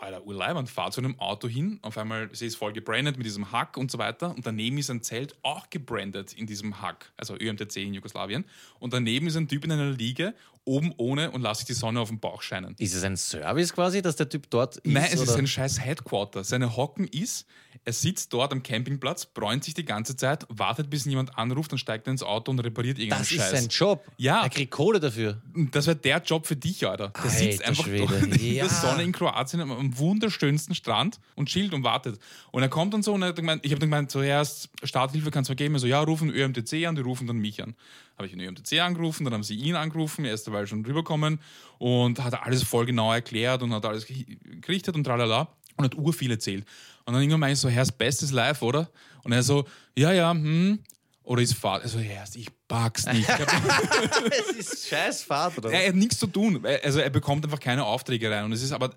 Alter, 0.00 0.24
urleibend, 0.26 0.68
fahr 0.68 0.90
zu 0.90 1.00
einem 1.00 1.18
Auto 1.18 1.48
hin, 1.48 1.78
auf 1.82 1.98
einmal 1.98 2.30
ich 2.32 2.42
es 2.42 2.56
voll 2.56 2.72
gebrandet 2.72 3.16
mit 3.16 3.26
diesem 3.26 3.52
Hack 3.52 3.76
und 3.76 3.90
so 3.90 3.98
weiter 3.98 4.34
und 4.34 4.46
daneben 4.46 4.78
ist 4.78 4.90
ein 4.90 5.02
Zelt 5.02 5.36
auch 5.42 5.70
gebrandet 5.70 6.32
in 6.34 6.46
diesem 6.46 6.80
Hack, 6.80 7.12
also 7.16 7.34
ÖMTC 7.34 7.76
in 7.76 7.94
Jugoslawien 7.94 8.44
und 8.78 8.92
daneben 8.92 9.26
ist 9.26 9.36
ein 9.36 9.48
Typ 9.48 9.64
in 9.64 9.72
einer 9.72 9.90
Liege, 9.90 10.34
oben 10.68 10.92
ohne 10.98 11.30
und 11.32 11.40
lasse 11.42 11.60
sich 11.60 11.66
die 11.66 11.72
Sonne 11.74 12.00
auf 12.00 12.08
den 12.08 12.20
Bauch 12.20 12.42
scheinen. 12.42 12.74
Ist 12.78 12.94
es 12.94 13.02
ein 13.02 13.16
Service 13.16 13.72
quasi, 13.72 14.02
dass 14.02 14.16
der 14.16 14.28
Typ 14.28 14.48
dort 14.50 14.76
ist? 14.76 14.86
Nein, 14.86 15.04
es 15.12 15.20
ist 15.20 15.30
oder? 15.30 15.38
ein 15.38 15.46
scheiß 15.46 15.80
Headquarter. 15.80 16.44
Seine 16.44 16.76
Hocken 16.76 17.06
ist, 17.08 17.46
er 17.84 17.92
sitzt 17.92 18.32
dort 18.32 18.52
am 18.52 18.62
Campingplatz, 18.62 19.26
bräunt 19.26 19.64
sich 19.64 19.72
die 19.74 19.84
ganze 19.84 20.14
Zeit, 20.16 20.46
wartet, 20.50 20.90
bis 20.90 21.04
jemand 21.06 21.38
anruft, 21.38 21.72
dann 21.72 21.78
steigt 21.78 22.06
er 22.06 22.10
ins 22.12 22.22
Auto 22.22 22.50
und 22.50 22.58
repariert 22.60 22.98
irgendeinen 22.98 23.20
das 23.22 23.28
Scheiß. 23.28 23.52
ist 23.52 23.58
sein 23.60 23.68
Job. 23.68 24.04
Ja. 24.18 24.42
Er 24.42 24.50
kriegt 24.50 24.70
Kohle 24.70 25.00
dafür. 25.00 25.40
Das 25.72 25.86
wäre 25.86 25.96
der 25.96 26.20
Job 26.22 26.46
für 26.46 26.56
dich, 26.56 26.86
Alter. 26.86 27.12
Der 27.22 27.30
sitzt 27.30 27.60
Alter 27.60 27.68
einfach 27.70 27.84
Schwede. 27.84 28.06
dort 28.06 28.22
in 28.36 28.54
Ja. 28.54 28.64
der 28.66 28.74
Sonne 28.74 29.02
in 29.04 29.12
Kroatien 29.12 29.60
am, 29.60 29.70
am 29.72 29.96
wunderschönsten 29.98 30.74
Strand 30.74 31.18
und 31.34 31.48
chillt 31.48 31.72
und 31.72 31.82
wartet. 31.84 32.18
Und 32.50 32.62
er 32.62 32.68
kommt 32.68 32.92
dann 32.94 33.02
so 33.02 33.14
und 33.14 33.22
er 33.22 33.28
hat 33.28 33.36
gemeint, 33.36 33.64
ich 33.64 33.70
habe 33.72 33.80
dann 33.80 33.90
gemeint, 33.90 34.10
zuerst 34.10 34.68
Starthilfe 34.82 35.30
kannst 35.30 35.48
du 35.48 35.52
mir 35.52 35.56
geben. 35.56 35.74
Er 35.74 35.78
so, 35.80 35.86
ja, 35.86 36.00
rufen 36.00 36.30
ÖMTC 36.30 36.86
an, 36.86 36.94
die 36.96 37.00
rufen 37.02 37.26
dann 37.26 37.38
mich 37.38 37.62
an. 37.62 37.74
Habe 38.18 38.26
ich 38.26 38.32
den 38.32 38.40
ÖMTC 38.40 38.80
angerufen, 38.80 39.24
dann 39.24 39.32
haben 39.32 39.42
sie 39.44 39.54
ihn 39.54 39.76
angerufen, 39.76 40.24
er 40.24 40.34
ist 40.34 40.46
dabei 40.46 40.66
schon 40.66 40.84
rübergekommen 40.84 41.40
und 41.78 42.22
hat 42.22 42.34
alles 42.42 42.62
voll 42.64 42.84
genau 42.84 43.12
erklärt 43.12 43.62
und 43.62 43.72
hat 43.72 43.84
alles 43.86 44.04
ge- 44.06 44.36
gerichtet 44.60 44.94
und 44.96 45.04
tralala 45.04 45.48
und 45.76 45.84
hat 45.84 45.94
urviel 45.96 46.32
erzählt. 46.32 46.66
Und 47.04 47.14
dann 47.14 47.22
irgendwann 47.22 47.40
meine 47.40 47.52
ich 47.54 47.60
so, 47.60 47.68
Herr, 47.68 47.82
das 47.82 47.92
Beste 47.92 48.24
ist 48.24 48.32
live, 48.32 48.60
oder? 48.62 48.90
Und 49.22 49.32
er 49.32 49.42
so, 49.42 49.64
ja, 49.96 50.12
ja, 50.12 50.32
hm. 50.32 50.80
Oder 51.22 51.42
ist 51.42 51.54
Fahrt? 51.54 51.82
Also, 51.84 51.98
Herr, 51.98 52.24
ich 52.34 52.48
pack's 52.66 53.04
nicht. 53.06 53.28
Es 54.30 54.50
ist 54.72 54.88
scheiß 54.88 55.22
Fahrt, 55.22 55.58
oder? 55.58 55.70
er 55.70 55.88
hat 55.88 55.94
nichts 55.94 56.18
zu 56.18 56.26
tun. 56.26 56.64
Also 56.82 57.00
er 57.00 57.10
bekommt 57.10 57.44
einfach 57.44 57.60
keine 57.60 57.84
Aufträge 57.84 58.30
rein. 58.30 58.44
Und 58.44 58.52
es 58.52 58.62
ist 58.62 58.72
aber, 58.72 58.94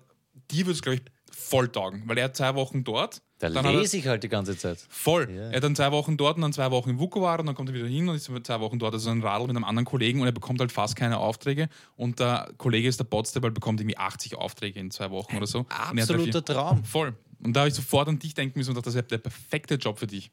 dir 0.50 0.64
würde 0.66 0.72
es, 0.72 0.82
glaube 0.82 0.96
ich, 0.96 1.02
voll 1.30 1.68
taugen, 1.70 2.02
weil 2.06 2.18
er 2.18 2.32
zwei 2.32 2.54
Wochen 2.54 2.84
dort. 2.84 3.20
Da 3.42 3.50
dann 3.50 3.64
er, 3.64 3.72
lese 3.72 3.96
ich 3.96 4.06
halt 4.06 4.22
die 4.22 4.28
ganze 4.28 4.56
Zeit. 4.56 4.78
voll. 4.88 5.28
Ja. 5.28 5.50
Er 5.50 5.56
hat 5.56 5.64
dann 5.64 5.74
zwei 5.74 5.90
Wochen 5.90 6.16
dort 6.16 6.36
und 6.36 6.42
dann 6.42 6.52
zwei 6.52 6.70
Wochen 6.70 6.90
in 6.90 6.98
Vukovar 7.00 7.40
und 7.40 7.46
dann 7.46 7.56
kommt 7.56 7.70
er 7.70 7.74
wieder 7.74 7.88
hin 7.88 8.08
und 8.08 8.14
ist 8.14 8.30
zwei 8.44 8.60
Wochen 8.60 8.78
dort. 8.78 8.94
Also 8.94 9.10
ein 9.10 9.20
Radl 9.20 9.48
mit 9.48 9.56
einem 9.56 9.64
anderen 9.64 9.84
Kollegen 9.84 10.20
und 10.20 10.26
er 10.26 10.32
bekommt 10.32 10.60
halt 10.60 10.70
fast 10.70 10.94
keine 10.94 11.18
Aufträge. 11.18 11.68
Und 11.96 12.20
der 12.20 12.50
Kollege 12.56 12.86
ist 12.86 13.00
der 13.00 13.04
Potstable, 13.04 13.50
bekommt 13.50 13.80
irgendwie 13.80 13.96
80 13.96 14.36
Aufträge 14.36 14.78
in 14.78 14.92
zwei 14.92 15.10
Wochen 15.10 15.36
oder 15.36 15.48
so. 15.48 15.66
Er 15.70 15.88
Absoluter 15.88 16.44
Traum. 16.44 16.84
Voll. 16.84 17.14
Und 17.42 17.54
da 17.54 17.60
habe 17.60 17.68
ich 17.68 17.74
sofort 17.74 18.08
an 18.08 18.20
dich 18.20 18.34
denken 18.34 18.58
müssen 18.58 18.70
und 18.70 18.76
dachte, 18.76 18.86
das 18.86 18.94
wäre 18.94 19.06
der 19.06 19.18
perfekte 19.18 19.74
Job 19.74 19.98
für 19.98 20.06
dich. 20.06 20.30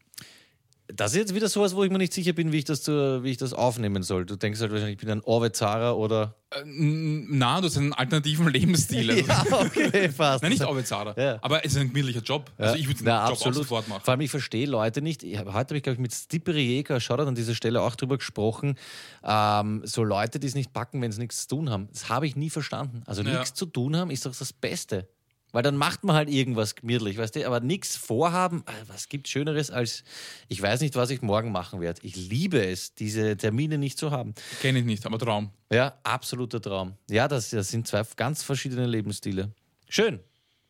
Das 0.92 1.12
ist 1.12 1.18
jetzt 1.18 1.36
wieder 1.36 1.48
sowas, 1.48 1.76
wo 1.76 1.84
ich 1.84 1.92
mir 1.92 2.00
nicht 2.00 2.14
sicher 2.14 2.34
bin, 2.34 2.52
wie 2.52 2.58
ich 2.58 2.66
das, 2.66 2.82
zu, 2.82 3.24
wie 3.24 3.30
ich 3.30 3.38
das 3.38 3.54
aufnehmen 3.54 4.02
soll. 4.02 4.26
Du 4.26 4.36
denkst 4.36 4.60
halt 4.60 4.72
wahrscheinlich, 4.72 4.96
ich 4.96 5.00
bin 5.00 5.12
ein 5.12 5.22
Orvezara 5.24 5.92
oder. 5.92 6.34
Äh, 6.50 6.64
na, 6.66 7.62
du 7.62 7.68
hast 7.68 7.78
einen 7.78 7.94
alternativen 7.94 8.48
Lebensstil. 8.52 9.12
Also, 9.12 9.24
Ja, 9.28 9.46
okay, 9.66 10.10
fast. 10.16 10.42
Nein, 10.42 10.52
nicht 10.54 10.64
Arbeitsader. 10.64 11.14
Ja. 11.22 11.38
Aber 11.42 11.64
es 11.64 11.74
ist 11.74 11.78
ein 11.78 11.90
gemütlicher 11.94 12.22
Job. 12.22 12.50
Also 12.58 12.76
ich 12.76 12.88
würde 12.88 12.98
den 13.00 13.06
Na, 13.06 13.26
Job 13.26 13.34
absolut. 13.34 13.54
auch 13.56 13.62
sofort 13.62 13.88
machen. 13.88 14.02
Vor 14.04 14.12
allem, 14.14 14.22
ich 14.22 14.32
verstehe 14.32 14.66
Leute 14.66 15.04
nicht. 15.04 15.22
Ich, 15.22 15.38
heute 15.38 15.48
habe 15.52 15.78
ich, 15.78 15.84
glaube 15.84 15.94
ich, 15.94 16.00
mit 16.00 16.12
Stippery 16.12 16.64
Jäger, 16.66 17.00
Shoutout 17.00 17.28
an 17.28 17.36
dieser 17.36 17.54
Stelle 17.54 17.82
auch 17.84 17.96
drüber 17.96 18.18
gesprochen. 18.18 18.76
Ähm, 19.24 19.82
so 19.86 20.04
Leute, 20.04 20.40
die 20.40 20.48
es 20.48 20.56
nicht 20.56 20.74
packen, 20.74 21.04
wenn 21.04 21.12
sie 21.12 21.20
nichts 21.20 21.44
zu 21.44 21.50
tun 21.56 21.70
haben. 21.70 21.88
Das 21.94 22.10
habe 22.10 22.26
ich 22.26 22.36
nie 22.36 22.50
verstanden. 22.50 23.04
Also 23.06 23.22
Ja. 23.22 23.34
nichts 23.38 23.54
zu 23.54 23.68
tun 23.68 23.96
haben 23.96 24.10
ist 24.10 24.26
doch 24.26 24.36
das 24.36 24.54
Beste. 24.54 25.08
Weil 25.52 25.64
dann 25.64 25.78
macht 25.78 26.04
man 26.04 26.16
halt 26.16 26.30
irgendwas 26.30 26.76
gemütlich, 26.76 27.18
weißt 27.18 27.36
du? 27.36 27.46
Aber 27.48 27.60
nichts 27.60 27.96
vorhaben, 27.96 28.64
äh, 28.68 28.72
was 28.88 29.10
gibt 29.10 29.28
Schöneres 29.28 29.72
als, 29.72 30.04
ich 30.48 30.62
weiß 30.62 30.82
nicht, 30.82 30.96
was 30.96 31.10
ich 31.10 31.22
morgen 31.24 31.52
machen 31.52 31.82
werde. 31.82 32.02
Ich 32.04 32.16
liebe 32.16 32.64
es, 32.64 32.94
diese 32.94 33.36
Termine 33.36 33.78
nicht 33.80 33.98
zu 33.98 34.12
haben. 34.12 34.36
Kenne 34.62 34.80
ich 34.80 34.86
nicht, 34.86 35.06
aber 35.06 35.18
Traum. 35.18 35.52
Ja, 35.72 35.98
absoluter 36.04 36.62
Traum. 36.62 36.94
Ja, 37.10 37.28
das, 37.28 37.50
das 37.50 37.70
sind 37.70 37.88
zwei 37.88 38.04
ganz 38.16 38.44
verschiedene 38.44 38.86
Lebensstile. 38.86 39.52
Schön. 39.88 40.20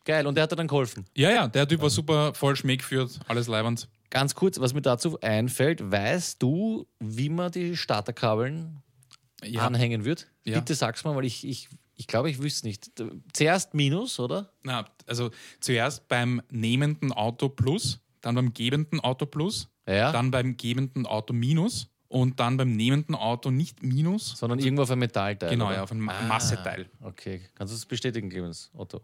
Geil. 0.06 0.26
Und 0.26 0.34
der 0.34 0.44
hat 0.44 0.52
dir 0.52 0.56
dann 0.56 0.66
geholfen. 0.68 1.04
Ja, 1.14 1.30
ja, 1.30 1.46
der 1.46 1.68
Typ 1.68 1.82
war 1.82 1.90
super, 1.90 2.32
voll 2.34 2.56
Schmäh 2.56 2.78
geführt, 2.78 3.20
alles 3.28 3.48
leibend. 3.48 3.86
Ganz 4.08 4.34
kurz, 4.34 4.58
was 4.58 4.72
mir 4.74 4.82
dazu 4.82 5.20
einfällt, 5.20 5.88
weißt 5.92 6.42
du, 6.42 6.86
wie 6.98 7.28
man 7.28 7.52
die 7.52 7.76
Starterkabeln 7.76 8.82
Ja. 9.44 9.66
anhängen 9.66 10.04
wird? 10.04 10.26
Ja. 10.44 10.58
Bitte 10.58 10.74
sag's 10.74 11.04
mal, 11.04 11.14
weil 11.14 11.26
ich, 11.26 11.46
ich, 11.46 11.68
ich 12.00 12.06
glaube, 12.06 12.30
ich 12.30 12.40
wüsste 12.42 12.66
nicht. 12.66 12.90
Zuerst 13.34 13.74
Minus, 13.74 14.18
oder? 14.18 14.50
Na, 14.62 14.86
also 15.06 15.30
zuerst 15.60 16.08
beim 16.08 16.40
nehmenden 16.50 17.12
Auto 17.12 17.50
Plus, 17.50 18.00
dann 18.22 18.34
beim 18.34 18.54
gebenden 18.54 19.00
Auto 19.00 19.26
Plus, 19.26 19.68
Ja. 19.86 20.10
dann 20.10 20.30
beim 20.30 20.56
gebenden 20.56 21.04
Auto 21.04 21.34
Minus 21.34 21.88
und 22.08 22.40
dann 22.40 22.56
beim 22.56 22.74
nehmenden 22.74 23.14
Auto 23.14 23.50
nicht 23.50 23.82
Minus. 23.82 24.30
Sondern 24.38 24.58
irgendwo 24.60 24.84
auf 24.84 24.90
ein 24.90 24.98
Metallteil. 24.98 25.50
Genau, 25.50 25.66
oder? 25.66 25.74
ja, 25.76 25.82
auf 25.82 25.92
ein 25.92 26.00
Ma- 26.00 26.22
Masseteil. 26.22 26.88
Okay. 27.02 27.42
Kannst 27.54 27.74
du 27.74 27.76
das 27.76 27.84
bestätigen, 27.84 28.30
Clemens? 28.30 28.70
Otto? 28.72 29.02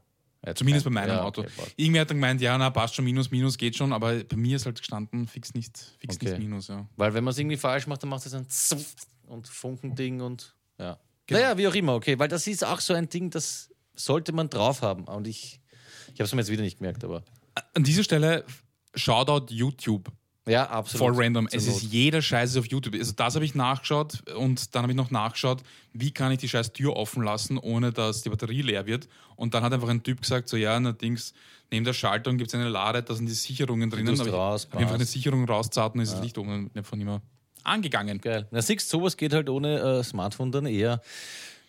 Zumindest 0.54 0.84
bei 0.84 0.90
meinem 0.90 1.08
ja, 1.10 1.22
Auto. 1.22 1.42
okay. 1.42 1.50
Irgendwer 1.76 2.02
hat 2.02 2.10
dann 2.10 2.16
gemeint, 2.18 2.40
ja, 2.40 2.56
na, 2.56 2.70
passt 2.70 2.94
schon, 2.94 3.04
Minus, 3.04 3.30
Minus 3.30 3.58
geht 3.58 3.76
schon, 3.76 3.92
aber 3.92 4.22
bei 4.24 4.36
mir 4.36 4.56
ist 4.56 4.64
halt 4.64 4.78
gestanden, 4.78 5.26
fix 5.26 5.52
nicht, 5.54 5.76
fix 5.98 6.14
Okay. 6.16 6.30
nicht 6.30 6.38
Minus, 6.38 6.68
ja. 6.68 6.86
Weil 6.96 7.12
wenn 7.14 7.24
man 7.24 7.32
es 7.32 7.38
irgendwie 7.38 7.56
falsch 7.58 7.86
macht, 7.88 8.02
dann 8.02 8.10
macht 8.10 8.24
es 8.24 8.32
ein 8.32 8.48
Zupf 8.48 8.94
und 9.26 9.48
Funkending 9.48 10.20
und 10.22 10.54
ja. 10.78 10.98
Genau. 11.26 11.40
Naja, 11.40 11.58
wie 11.58 11.68
auch 11.68 11.74
immer, 11.74 11.94
okay. 11.94 12.18
Weil 12.18 12.28
das 12.28 12.46
ist 12.46 12.64
auch 12.64 12.80
so 12.80 12.94
ein 12.94 13.08
Ding, 13.08 13.30
das 13.30 13.70
sollte 13.94 14.32
man 14.32 14.48
drauf 14.48 14.82
haben. 14.82 15.04
Und 15.04 15.26
ich, 15.26 15.60
ich 16.08 16.20
habe 16.20 16.24
es 16.24 16.32
mir 16.32 16.40
jetzt 16.40 16.50
wieder 16.50 16.62
nicht 16.62 16.78
gemerkt, 16.78 17.02
aber 17.04 17.22
An 17.74 17.82
dieser 17.82 18.04
Stelle, 18.04 18.44
Shoutout 18.94 19.52
YouTube. 19.52 20.10
ja, 20.48 20.68
absolut. 20.68 21.14
Voll 21.14 21.24
random. 21.24 21.48
Es 21.50 21.66
ist 21.66 21.82
jeder 21.82 22.22
Scheiß 22.22 22.56
auf 22.56 22.66
YouTube. 22.66 22.94
Also 22.94 23.12
das 23.12 23.34
habe 23.34 23.44
ich 23.44 23.54
nachgeschaut 23.54 24.28
und 24.32 24.74
dann 24.74 24.82
habe 24.82 24.92
ich 24.92 24.96
noch 24.96 25.10
nachgeschaut, 25.10 25.62
wie 25.92 26.12
kann 26.12 26.30
ich 26.32 26.38
die 26.38 26.48
scheiß 26.48 26.72
Tür 26.72 26.96
offen 26.96 27.22
lassen, 27.24 27.58
ohne 27.58 27.92
dass 27.92 28.22
die 28.22 28.30
Batterie 28.30 28.62
leer 28.62 28.86
wird. 28.86 29.08
Und 29.34 29.54
dann 29.54 29.62
hat 29.64 29.72
einfach 29.72 29.88
ein 29.88 30.02
Typ 30.02 30.20
gesagt, 30.22 30.48
so 30.48 30.56
ja, 30.56 30.74
allerdings 30.76 31.34
neben 31.70 31.84
der 31.84 31.92
Schaltung 31.92 32.38
gibt 32.38 32.48
es 32.50 32.54
eine 32.54 32.68
Lade, 32.68 33.02
da 33.02 33.14
sind 33.14 33.26
die 33.26 33.34
Sicherungen 33.34 33.90
drinnen. 33.90 34.06
tust 34.06 34.20
Habe 34.20 34.30
ich, 34.30 34.34
raus, 34.36 34.68
hab 34.70 34.80
einfach 34.80 34.94
eine. 34.94 35.04
Sicherung 35.04 35.44
rauszahlt 35.44 35.94
und 35.94 36.00
ist 36.00 36.12
das 36.12 36.22
Licht 36.22 36.38
oben 36.38 36.70
nicht 36.72 36.86
von 36.86 37.00
immer 37.00 37.20
angegangen. 37.66 38.20
Geil. 38.20 38.46
Na, 38.50 38.62
siehst 38.62 38.88
sowas 38.88 39.16
geht 39.16 39.32
halt 39.32 39.48
ohne 39.48 39.78
äh, 39.78 40.04
Smartphone 40.04 40.52
dann 40.52 40.66
eher 40.66 41.00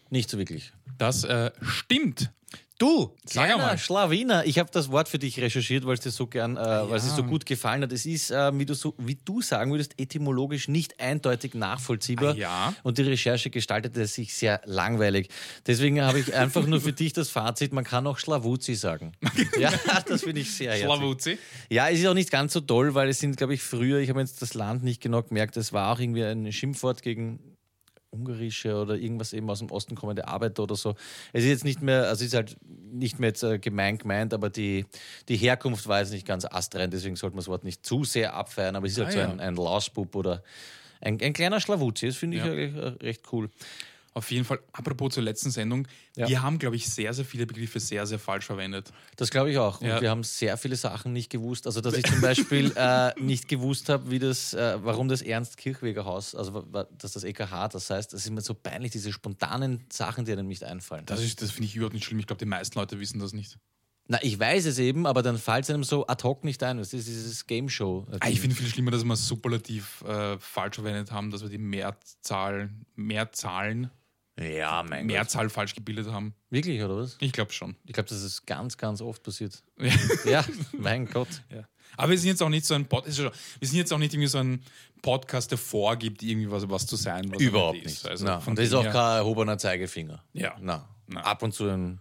nicht 0.10 0.30
so 0.30 0.38
wirklich. 0.38 0.72
Das 0.98 1.24
äh, 1.24 1.52
stimmt. 1.62 2.32
Du, 2.78 3.16
Sag 3.26 3.48
kleiner. 3.48 3.76
Schlawiner, 3.76 4.46
ich 4.46 4.60
habe 4.60 4.70
das 4.72 4.92
Wort 4.92 5.10
für 5.10 5.18
dich 5.18 5.40
recherchiert, 5.40 5.88
weil 5.88 5.96
es 5.96 6.02
dir 6.02 6.12
so 6.12 6.28
gern, 6.28 6.58
äh, 6.58 6.60
weil 6.60 6.98
es 6.98 7.06
dir 7.06 7.16
so 7.16 7.24
gut 7.24 7.48
gefallen 7.48 7.82
hat. 7.82 7.92
Es 7.92 8.06
ist, 8.06 8.30
äh, 8.30 8.52
wie, 8.58 8.68
du 8.68 8.76
so, 8.76 8.94
wie 9.00 9.16
du 9.16 9.42
sagen 9.42 9.72
würdest, 9.72 10.00
etymologisch 10.00 10.68
nicht 10.68 11.00
eindeutig 11.00 11.56
nachvollziehbar. 11.56 12.36
Ah, 12.36 12.38
ja. 12.38 12.74
Und 12.84 13.00
die 13.00 13.02
Recherche 13.02 13.50
gestaltete 13.50 14.06
sich 14.06 14.36
sehr 14.36 14.62
langweilig. 14.66 15.30
Deswegen 15.66 16.02
habe 16.02 16.20
ich 16.20 16.36
einfach 16.36 16.68
nur 16.68 16.80
für 16.80 16.94
dich 16.94 17.14
das 17.14 17.30
Fazit, 17.30 17.74
man 17.74 17.84
kann 17.84 18.06
auch 18.06 18.20
Schlawuzi 18.20 18.76
sagen. 18.76 19.14
ja, 19.60 19.72
das 20.08 20.22
finde 20.22 20.42
ich 20.42 20.54
sehr. 20.54 20.78
Slavuzzi. 20.78 21.40
Ja, 21.70 21.90
es 21.90 22.00
ist 22.00 22.06
auch 22.06 22.14
nicht 22.14 22.30
ganz 22.30 22.54
so 22.54 22.62
toll, 22.62 22.94
weil 22.94 23.10
es 23.10 23.20
sind, 23.20 23.38
glaube 23.38 23.56
ich, 23.56 23.64
früher, 23.64 23.98
ich 23.98 24.10
habe 24.10 24.20
jetzt 24.20 24.44
das 24.44 24.54
Land 24.54 24.84
nicht 24.84 25.02
genau 25.02 25.24
gemerkt, 25.24 25.58
es 25.58 25.74
war 25.74 25.94
auch 25.94 26.00
irgendwie 26.00 26.24
ein 26.24 26.52
Schimpfwort 26.52 27.02
gegen 27.02 27.57
ungarische 28.18 28.76
oder 28.76 28.96
irgendwas 28.96 29.34
eben 29.34 29.50
aus 29.50 29.60
dem 29.60 29.72
Osten 29.72 29.96
kommende 29.96 30.28
Arbeiter 30.28 30.64
oder 30.64 30.76
so. 30.76 30.96
Es 31.34 31.44
ist 31.44 31.50
jetzt 31.50 31.64
nicht 31.64 31.82
mehr, 31.82 32.08
also 32.08 32.24
es 32.24 32.30
ist 32.30 32.34
halt 32.34 32.58
nicht 32.92 33.20
mehr 33.20 33.30
jetzt 33.30 33.44
äh, 33.44 33.60
gemein 33.60 33.98
gemeint, 33.98 34.34
aber 34.34 34.50
die, 34.50 34.86
die 35.30 35.38
Herkunft 35.38 35.88
war 35.88 36.00
jetzt 36.00 36.12
nicht 36.12 36.26
ganz 36.26 36.46
astrein, 36.46 36.90
deswegen 36.92 37.16
sollte 37.16 37.36
man 37.36 37.42
das 37.42 37.48
Wort 37.48 37.64
nicht 37.64 37.86
zu 37.86 38.04
sehr 38.04 38.34
abfeiern, 38.34 38.76
aber 38.76 38.88
es 38.88 38.94
ist 38.94 39.00
halt 39.00 39.10
Ah, 39.10 39.12
so 39.12 39.20
ja. 39.20 39.30
ein, 39.30 39.40
ein 39.40 39.56
Lausbub 39.56 40.16
oder 40.16 40.44
ein, 41.02 41.20
ein 41.22 41.34
kleiner 41.34 41.60
Schlawuzi, 41.60 42.08
das 42.08 42.16
finde 42.18 42.38
ich 42.38 42.44
Ja. 42.44 42.52
eigentlich 42.52 42.76
äh, 42.76 43.06
recht 43.06 43.22
cool. 43.32 43.50
Auf 44.18 44.32
jeden 44.32 44.46
Fall, 44.46 44.60
apropos 44.72 45.14
zur 45.14 45.22
letzten 45.22 45.52
Sendung, 45.52 45.88
Ja. 46.16 46.28
wir 46.28 46.42
haben, 46.42 46.58
glaube 46.58 46.76
ich, 46.76 46.90
sehr, 46.90 47.14
sehr 47.14 47.24
viele 47.24 47.46
Begriffe 47.46 47.80
sehr, 47.80 48.08
sehr 48.08 48.18
falsch 48.18 48.46
verwendet. 48.46 48.92
Das 49.16 49.30
glaube 49.30 49.52
ich 49.52 49.60
auch. 49.60 49.80
Und 49.80 49.88
Ja. 49.88 50.02
wir 50.02 50.10
haben 50.10 50.24
sehr 50.24 50.58
viele 50.58 50.76
Sachen 50.76 51.14
nicht 51.14 51.30
gewusst. 51.30 51.68
Also, 51.68 51.82
dass 51.82 51.94
ich 51.98 52.04
zum 52.06 52.20
Beispiel 52.22 52.74
äh, 52.76 53.12
nicht 53.22 53.48
gewusst 53.48 53.90
habe, 53.90 54.10
wie 54.10 54.18
das, 54.18 54.56
äh, 54.56 54.80
warum 54.84 55.08
das 55.08 55.22
Ernst-Kirchweger-Haus, 55.22 56.34
also 56.34 56.62
dass 56.98 57.14
das 57.14 57.24
EKH 57.24 57.68
das 57.70 57.90
heißt, 57.92 58.12
das 58.12 58.26
ist 58.26 58.32
mir 58.32 58.42
so 58.42 58.56
peinlich, 58.56 58.92
diese 58.92 59.14
spontanen 59.14 59.84
Sachen, 59.94 60.26
die 60.26 60.32
einem 60.32 60.48
nicht 60.48 60.64
einfallen. 60.64 61.06
Das, 61.06 61.22
ist- 61.22 61.42
das 61.44 61.52
finde 61.52 61.66
ich 61.68 61.76
überhaupt 61.76 61.94
nicht 61.94 62.06
schlimm. 62.06 62.18
Ich 62.20 62.26
glaube, 62.26 62.40
die 62.40 62.46
meisten 62.46 62.80
Leute 62.80 63.00
wissen 63.00 63.20
das 63.20 63.34
nicht. 63.34 63.60
Na, 64.10 64.20
ich 64.24 64.40
weiß 64.40 64.66
es 64.68 64.80
eben, 64.80 65.06
aber 65.06 65.22
dann 65.22 65.38
fällt 65.38 65.66
es 65.66 65.70
einem 65.70 65.84
so 65.84 66.08
ad 66.08 66.24
hoc 66.24 66.46
nicht 66.46 66.64
ein. 66.64 66.78
Das 66.78 66.94
ist 66.94 67.08
dieses 67.10 67.46
Game 67.46 67.68
Show. 67.68 68.08
Ah, 68.22 68.30
ich 68.30 68.40
finde 68.40 68.56
viel 68.56 68.68
schlimmer, 68.70 68.90
dass 68.90 69.04
wir 69.04 69.16
Superlativ 69.18 70.02
äh, 70.08 70.40
falsch 70.40 70.76
verwendet 70.76 71.12
haben, 71.12 71.30
dass 71.30 71.42
wir 71.42 71.50
die 71.50 71.58
Mehrzahl, 71.58 72.70
Mehrzahlen, 72.96 73.90
ja, 74.40 74.84
mein 74.88 75.06
Mehrzahl 75.06 75.50
falsch 75.50 75.74
gebildet 75.76 76.08
haben. 76.08 76.34
Wirklich, 76.50 76.82
oder 76.82 76.98
was? 76.98 77.18
Ich 77.20 77.32
glaube 77.32 77.52
schon. 77.52 77.76
Ich 77.86 77.94
glaube, 77.94 78.10
das 78.10 78.22
ist 78.22 78.46
ganz, 78.46 78.78
ganz 78.78 79.02
oft 79.02 79.24
passiert. 79.24 79.64
Ja. 79.80 79.92
Ja, 80.26 80.46
mein 80.78 81.06
Gott. 81.08 81.28
Ja. 81.50 81.64
Aber 81.96 82.12
wir 82.12 82.18
sind 82.20 82.30
jetzt 82.30 82.44
auch 82.44 82.50
nicht 82.50 82.66
so 82.66 82.74
ein 82.76 82.86
Pod 82.86 83.08
ist 83.08 83.18
schon- 83.18 83.32
wir 83.60 83.68
sind 83.68 83.78
jetzt 83.78 83.92
auch 83.94 83.98
nicht 83.98 84.14
irgendwie 84.14 84.28
so 84.28 84.38
ein 84.40 84.62
Podcast, 85.02 85.52
der 85.52 85.58
vorgibt, 85.58 86.22
irgendwie 86.22 86.52
was, 86.52 86.70
was 86.70 86.86
zu 86.86 86.96
sein. 86.96 87.32
Was 87.32 87.40
er 87.42 87.48
Überhaupt 87.48 87.78
ist. 87.78 87.86
nicht. 87.86 88.08
Also 88.08 88.26
Na, 88.26 88.40
von 88.40 88.52
und 88.52 88.60
das 88.60 88.66
ist 88.68 88.74
auch 88.74 88.84
kein 88.84 88.94
erhobener 89.18 89.58
Zeigefinger. 89.58 90.24
Ja. 90.34 90.56
Na, 90.60 90.88
Na. 91.08 91.22
ab 91.22 91.42
und 91.44 91.54
zu 91.54 91.68
ein, 91.70 92.00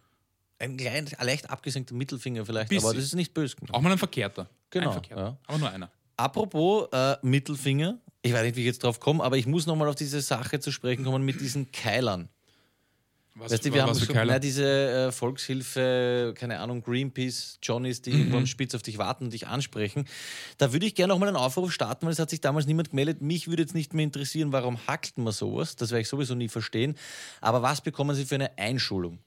ein 0.58 0.76
klein, 0.76 1.08
ein 1.18 1.26
leicht 1.26 1.48
abgesenkter 1.48 1.94
Mittelfinger 1.94 2.44
vielleicht, 2.44 2.68
Bisschen. 2.68 2.84
aber 2.86 2.94
das 2.96 3.04
ist 3.04 3.14
nicht 3.14 3.32
böse. 3.32 3.56
Auch 3.70 3.80
mal 3.80 3.92
ein 3.92 3.98
Verkehrter. 3.98 4.48
Genau, 4.70 4.88
Ein 4.88 4.92
Verkehrter. 4.94 5.22
ja. 5.22 5.38
Aber 5.46 5.58
nur 5.58 5.70
einer. 5.70 5.90
Apropos 6.16 6.88
äh, 6.92 7.16
Mittelfinger, 7.22 7.98
ich 8.26 8.32
weiß 8.34 8.42
nicht, 8.44 8.56
wie 8.56 8.60
ich 8.60 8.66
jetzt 8.66 8.82
drauf 8.82 9.00
komme, 9.00 9.22
aber 9.24 9.36
ich 9.36 9.46
muss 9.46 9.66
nochmal 9.66 9.88
auf 9.88 9.94
diese 9.94 10.20
Sache 10.20 10.60
zu 10.60 10.70
sprechen 10.72 11.04
kommen 11.04 11.24
mit 11.24 11.40
diesen 11.40 11.70
Keilern. 11.72 12.28
Was- 13.38 13.52
weißt 13.52 13.66
du, 13.66 13.74
wir 13.74 13.82
haben 13.82 13.98
Keiler? 13.98 14.32
na, 14.34 14.38
diese 14.38 14.64
äh, 15.08 15.12
Volkshilfe, 15.12 16.32
keine 16.34 16.58
Ahnung, 16.58 16.82
Greenpeace, 16.82 17.58
Johnnies, 17.62 18.00
die 18.00 18.10
Mhm. 18.10 18.18
irgendwo 18.20 18.36
am 18.38 18.46
Spitz 18.46 18.74
auf 18.74 18.80
dich 18.82 18.96
warten 18.96 19.24
und 19.24 19.32
dich 19.34 19.46
ansprechen. 19.46 20.06
Da 20.56 20.72
würde 20.72 20.86
ich 20.86 20.94
gerne 20.94 21.12
noch 21.12 21.18
mal 21.18 21.28
einen 21.28 21.36
Aufruf 21.36 21.70
starten, 21.70 22.06
weil 22.06 22.12
es 22.14 22.18
hat 22.18 22.30
sich 22.30 22.40
damals 22.40 22.66
niemand 22.66 22.90
gemeldet. 22.90 23.20
Mich 23.20 23.46
würde 23.48 23.62
jetzt 23.62 23.74
nicht 23.74 23.92
mehr 23.92 24.04
interessieren, 24.04 24.52
warum 24.52 24.78
hackelt 24.86 25.18
man 25.18 25.34
sowas? 25.34 25.76
Das 25.76 25.90
werde 25.90 26.00
ich 26.00 26.08
sowieso 26.08 26.34
nie 26.34 26.48
verstehen. 26.48 26.96
Aber 27.42 27.60
was 27.60 27.82
bekommen 27.82 28.16
Sie 28.16 28.24
für 28.24 28.36
eine 28.36 28.56
Einschulung? 28.56 29.18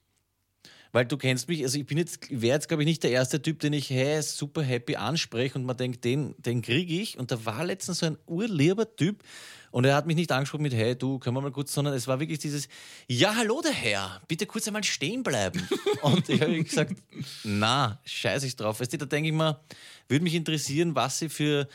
Weil 0.91 1.05
du 1.05 1.17
kennst 1.17 1.47
mich, 1.47 1.63
also 1.63 1.77
ich 1.77 1.85
bin 1.85 1.97
jetzt, 1.97 2.29
wäre 2.29 2.55
jetzt, 2.55 2.67
glaube 2.67 2.83
ich, 2.83 2.87
nicht 2.87 3.03
der 3.03 3.11
erste 3.11 3.41
Typ, 3.41 3.59
den 3.59 3.73
ich 3.73 3.89
hey, 3.89 4.21
super 4.23 4.63
happy 4.63 4.95
anspreche 4.95 5.55
und 5.55 5.65
man 5.65 5.77
denkt, 5.77 6.03
den, 6.03 6.33
den 6.39 6.61
kriege 6.61 6.93
ich. 6.95 7.19
Und 7.19 7.31
da 7.31 7.45
war 7.45 7.63
letztens 7.63 7.99
so 7.99 8.07
ein 8.07 8.17
urlieber 8.25 8.95
Typ 8.95 9.23
und 9.71 9.85
er 9.85 9.95
hat 9.95 10.07
mich 10.07 10.15
nicht 10.15 10.31
angesprochen 10.31 10.63
mit 10.63 10.73
hey, 10.73 10.95
du, 10.95 11.19
können 11.19 11.35
wir 11.35 11.41
mal 11.41 11.51
kurz, 11.51 11.73
sondern 11.73 11.93
es 11.93 12.07
war 12.07 12.19
wirklich 12.19 12.39
dieses, 12.39 12.67
ja, 13.07 13.35
hallo 13.35 13.61
der 13.61 13.71
Herr, 13.71 14.21
bitte 14.27 14.45
kurz 14.47 14.67
einmal 14.67 14.83
stehen 14.83 15.21
bleiben. 15.21 15.67
und 16.01 16.27
ich 16.27 16.41
habe 16.41 16.63
gesagt, 16.63 16.95
na, 17.43 17.99
scheiße 18.05 18.47
ich 18.47 18.55
drauf. 18.55 18.79
Weißt 18.79 18.93
du, 18.93 18.97
da 18.97 19.05
denke 19.05 19.29
ich 19.29 19.35
mal, 19.35 19.59
würde 20.07 20.23
mich 20.23 20.33
interessieren, 20.33 20.95
was 20.95 21.19
sie 21.19 21.29
für 21.29 21.67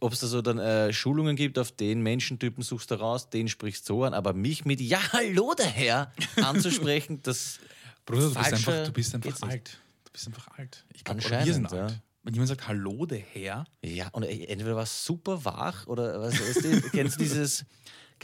ob 0.00 0.12
es 0.12 0.18
da 0.18 0.26
so 0.26 0.42
dann 0.42 0.58
äh, 0.58 0.92
Schulungen 0.92 1.36
gibt, 1.36 1.60
auf 1.60 1.70
den 1.70 2.02
Menschentypen 2.02 2.64
suchst 2.64 2.90
du 2.90 2.96
raus, 2.96 3.30
den 3.30 3.48
sprichst 3.48 3.88
du 3.88 3.94
so 3.94 4.04
an, 4.04 4.14
aber 4.14 4.32
mich 4.32 4.64
mit 4.64 4.80
Ja, 4.80 5.00
hallo 5.12 5.54
der 5.56 5.66
Herr 5.66 6.12
anzusprechen, 6.42 7.20
das 7.22 7.60
Bruder, 8.06 8.28
du 8.28 8.34
bist 8.34 8.52
einfach, 8.52 8.84
du 8.84 8.92
bist 8.92 9.14
einfach 9.14 9.48
alt. 9.48 9.78
Du 10.04 10.12
bist 10.12 10.26
einfach 10.26 10.48
alt. 10.58 10.84
Ich 10.92 11.04
glaube, 11.04 11.22
wir 11.22 11.54
sind 11.54 11.70
ja. 11.72 11.82
alt. 11.86 12.00
Wenn 12.24 12.34
jemand 12.34 12.48
sagt, 12.50 12.68
hallo, 12.68 13.04
der 13.06 13.18
Herr, 13.18 13.64
Ja, 13.82 14.08
und 14.12 14.22
er- 14.22 14.48
entweder 14.50 14.76
war 14.76 14.84
es 14.84 15.04
super 15.04 15.44
wach 15.44 15.86
oder 15.88 16.20
was 16.20 16.34
weißt 16.34 16.64
du, 16.64 16.80
kennst 16.90 17.16
du 17.16 17.22
dieses. 17.24 17.64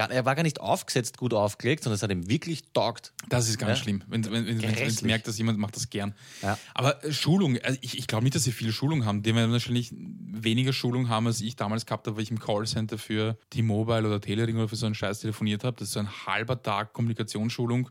Er 0.00 0.24
war 0.24 0.36
gar 0.36 0.44
nicht 0.44 0.60
aufgesetzt, 0.60 1.16
gut 1.18 1.34
aufgelegt, 1.34 1.82
sondern 1.82 1.96
es 1.96 2.04
hat 2.04 2.12
ihm 2.12 2.28
wirklich 2.30 2.62
taugt. 2.72 3.12
das 3.30 3.48
ist 3.48 3.58
ganz 3.58 3.78
Ja. 3.78 3.82
schlimm. 3.82 4.04
Wenn, 4.06 4.24
wenn, 4.26 4.46
wenn, 4.46 4.62
wenn 4.62 4.70
man 4.84 4.94
merkt, 5.02 5.26
dass 5.26 5.36
jemand 5.38 5.58
macht 5.58 5.74
das 5.74 5.90
gern. 5.90 6.14
Ja. 6.40 6.56
Aber 6.72 7.02
äh, 7.04 7.12
Schulung, 7.12 7.58
also 7.58 7.76
ich, 7.82 7.98
ich 7.98 8.06
glaube 8.06 8.22
nicht, 8.22 8.36
dass 8.36 8.44
sie 8.44 8.52
viel 8.52 8.70
Schulung 8.70 9.04
haben. 9.06 9.24
Die 9.24 9.34
werden 9.34 9.50
wahrscheinlich 9.50 9.92
weniger 9.92 10.72
Schulung 10.72 11.08
haben, 11.08 11.26
als 11.26 11.40
ich 11.40 11.56
damals 11.56 11.84
gehabt 11.84 12.06
habe, 12.06 12.14
weil 12.16 12.22
ich 12.22 12.30
im 12.30 12.38
Callcenter 12.38 12.96
für 12.96 13.36
T-Mobile 13.50 14.06
oder 14.06 14.20
Telering 14.20 14.58
oder 14.58 14.68
für 14.68 14.76
so 14.76 14.86
einen 14.86 14.94
Scheiß 14.94 15.18
telefoniert 15.18 15.64
habe. 15.64 15.76
Das 15.78 15.88
ist 15.88 15.94
so 15.94 15.98
ein 15.98 16.26
halber 16.26 16.62
Tag 16.62 16.92
Kommunikationsschulung, 16.92 17.90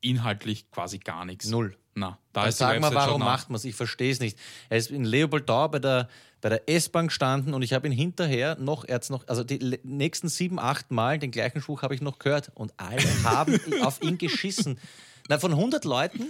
inhaltlich 0.00 0.70
quasi 0.70 0.98
gar 0.98 1.24
nichts. 1.24 1.48
Null. 1.48 1.76
Na, 1.94 2.18
da 2.32 2.42
Da 2.42 2.48
ist 2.48 2.58
sag 2.58 2.80
mal, 2.80 2.94
warum 2.94 3.20
macht 3.20 3.50
man 3.50 3.56
es? 3.56 3.64
Ich 3.64 3.74
verstehe 3.74 4.12
es 4.12 4.20
nicht. 4.20 4.38
Er 4.68 4.78
ist 4.78 4.90
in 4.90 5.04
Leopoldau 5.04 5.68
bei 5.68 5.78
der, 5.78 6.08
bei 6.40 6.48
der 6.48 6.68
S-Bahn 6.68 7.08
gestanden 7.08 7.52
und 7.52 7.62
ich 7.62 7.72
habe 7.72 7.86
ihn 7.86 7.92
hinterher 7.92 8.56
noch, 8.58 8.84
er 8.84 9.00
noch, 9.08 9.26
also 9.28 9.44
die 9.44 9.78
nächsten 9.82 10.28
sieben, 10.28 10.58
acht 10.58 10.90
Mal 10.90 11.18
den 11.18 11.30
gleichen 11.30 11.60
Spruch 11.60 11.82
habe 11.82 11.94
ich 11.94 12.00
noch 12.00 12.18
gehört 12.18 12.52
und 12.54 12.72
alle 12.76 13.02
haben 13.24 13.60
auf 13.82 14.00
ihn 14.02 14.18
geschissen. 14.18 14.78
Na, 15.28 15.38
von 15.38 15.52
100 15.52 15.84
Leuten 15.84 16.26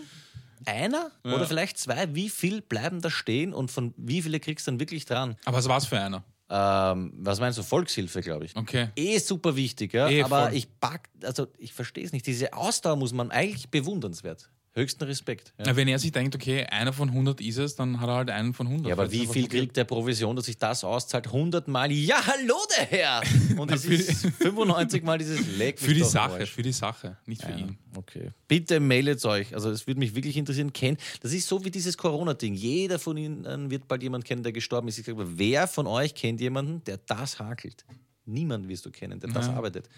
einer 0.67 1.11
oder 1.25 1.47
vielleicht 1.47 1.79
zwei, 1.79 2.15
wie 2.15 2.29
viel 2.29 2.61
bleiben 2.61 3.01
da 3.01 3.11
stehen 3.11 3.55
und 3.55 3.71
von 3.71 3.95
wie 3.97 4.21
viele 4.23 4.41
kriegst 4.41 4.67
du 4.67 4.73
dann 4.73 4.81
wirklich 4.81 5.07
dran? 5.07 5.37
Aber 5.45 5.57
was 5.59 5.69
war 5.69 5.79
es 5.79 5.87
für 5.87 5.99
einer? 5.99 6.23
Ähm, 6.53 7.13
was 7.17 7.39
meinst 7.39 7.59
du? 7.59 7.63
Volkshilfe, 7.63 8.21
glaube 8.23 8.45
ich. 8.45 8.57
Okay. 8.57 8.89
Eh 8.97 9.19
super 9.19 9.55
wichtig, 9.55 9.93
ja. 9.93 10.09
Eh, 10.09 10.23
aber 10.23 10.47
voll. 10.47 10.55
ich 10.55 10.69
pack, 10.81 11.09
also 11.23 11.47
ich 11.59 11.73
verstehe 11.73 12.05
es 12.05 12.13
nicht. 12.13 12.27
Diese 12.27 12.53
Ausdauer 12.53 12.97
muss 12.97 13.13
man 13.13 13.31
eigentlich 13.31 13.71
bewundernswert. 13.71 14.51
Höchsten 14.81 15.05
Respekt. 15.05 15.53
Ja. 15.65 15.77
Wenn 15.77 15.89
er 15.89 15.99
sich 15.99 16.13
denkt, 16.13 16.35
okay, 16.35 16.65
einer 16.65 16.93
von 16.93 17.09
100 17.11 17.41
ist 17.41 17.59
es, 17.59 17.77
dann 17.77 18.01
hat 18.01 18.09
er 18.09 18.15
halt 18.17 18.31
einen 18.31 18.55
von 18.55 18.67
100. 18.67 18.89
Ja, 18.89 18.95
aber 18.95 19.13
wie 19.13 19.27
viel 19.27 19.47
kriegt 19.49 19.77
der 19.77 19.85
Provision, 19.85 20.37
dass 20.37 20.47
sich 20.47 20.57
das 20.59 20.85
auszahlt? 20.85 21.27
100 21.27 21.69
Mal, 21.69 21.93
ja, 21.93 22.17
hallo 22.27 22.57
der 22.79 22.87
Herr! 22.87 23.23
Und 23.59 23.71
es 23.71 23.85
ist 23.85 24.27
95 24.39 25.03
Mal 25.05 25.19
dieses 25.19 25.47
Leck. 25.57 25.79
Für 25.79 25.95
die 25.95 26.03
Sache, 26.05 26.47
für 26.47 26.63
die 26.63 26.73
Sache, 26.73 27.17
nicht 27.27 27.43
für 27.43 27.51
Ja, 27.51 27.59
ihn. 27.59 27.79
okay. 27.97 28.31
Bitte 28.49 28.81
meldet 28.81 29.25
euch. 29.25 29.55
Also 29.55 29.71
es 29.71 29.87
würde 29.87 30.01
mich 30.01 30.15
wirklich 30.15 30.37
interessieren. 30.37 30.73
Kennt, 30.73 31.01
das 31.21 31.33
ist 31.33 31.47
so 31.47 31.65
wie 31.65 31.71
dieses 31.71 31.97
Corona-Ding. 31.99 32.55
Jeder 32.55 32.99
von 32.99 33.17
Ihnen 33.17 33.71
wird 33.71 33.87
bald 33.89 34.03
jemanden 34.03 34.27
kennen, 34.27 34.43
der 34.43 34.53
gestorben 34.53 34.89
ist. 34.89 34.99
Ich 34.99 35.07
sage, 35.07 35.19
wer 35.39 35.67
von 35.69 35.87
euch 35.87 36.15
kennt 36.15 36.41
jemanden, 36.41 36.83
der 36.85 36.99
das 37.07 37.39
hakelt? 37.39 37.85
Niemand 38.27 38.69
wirst 38.69 38.87
du 38.87 38.91
kennen, 38.91 39.21
der 39.21 39.31
das 39.31 39.47
Ja. 39.49 39.55
arbeitet. 39.55 39.89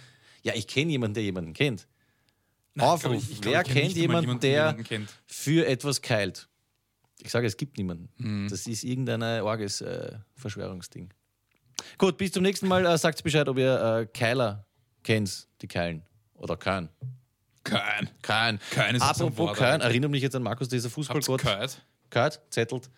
Ja, 0.43 0.55
ich 0.57 0.67
kenne 0.67 0.91
jemanden, 0.91 1.15
der 1.15 1.23
jemanden 1.23 1.53
kennt. 1.53 1.87
Nein, 2.75 2.87
Aufruf. 2.87 3.23
ich- 3.23 3.33
ich 3.33 3.41
glaub, 3.41 3.55
wer 3.55 3.63
kennt 3.65 3.97
einmal 3.97 4.23
jemanden, 4.23 4.41
der 4.41 4.75
kennt. 4.85 5.09
für 5.27 5.67
etwas 5.67 6.01
keilt? 6.01 6.49
Ich 7.21 7.31
sage, 7.31 7.47
es 7.47 7.57
gibt 7.57 7.77
niemanden. 7.79 8.09
Mhm. 8.17 8.49
Das 8.49 8.67
ist 8.67 8.83
irgendein 8.85 9.23
orges 9.43 9.81
äh, 9.81 10.13
Verschwörungsding. 10.35 11.11
Gut, 11.99 12.17
bis 12.17 12.33
zum 12.33 12.43
nächsten 12.43 12.67
Mal. 12.69 12.85
Äh, 12.87 12.99
sagt 12.99 13.23
Bescheid, 13.23 13.49
ob 13.49 13.59
ihr 13.59 14.01
äh, 14.01 14.07
Keiler 14.07 14.67
kennt, 15.03 15.47
die 15.61 15.69
Keilen. 15.69 16.03
Oder 16.35 16.57
kein. 16.57 16.89
Kein. 17.65 18.09
Kein. 18.23 18.59
Kein 18.71 18.97
ist 18.97 19.03
Apropos 19.03 19.57
kein, 19.57 19.75
Alter. 19.75 19.85
erinnert 19.85 20.11
mich 20.11 20.23
jetzt 20.23 20.35
an 20.35 20.43
Markus, 20.43 20.69
dieser 20.69 20.91
Fußballgott. 20.91 21.43
gehört? 21.43 21.81
Kurt, 22.11 22.41
zettelt. 22.51 22.91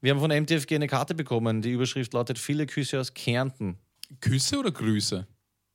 Wir 0.00 0.12
haben 0.12 0.20
von 0.20 0.30
MTFG 0.30 0.76
eine 0.76 0.86
Karte 0.86 1.14
bekommen. 1.14 1.60
Die 1.62 1.70
Überschrift 1.72 2.12
lautet: 2.14 2.38
Viele 2.38 2.66
Küsse 2.66 3.00
aus 3.00 3.12
Kärnten. 3.14 3.78
Küsse 4.20 4.58
oder 4.58 4.70
Grüße? 4.70 5.26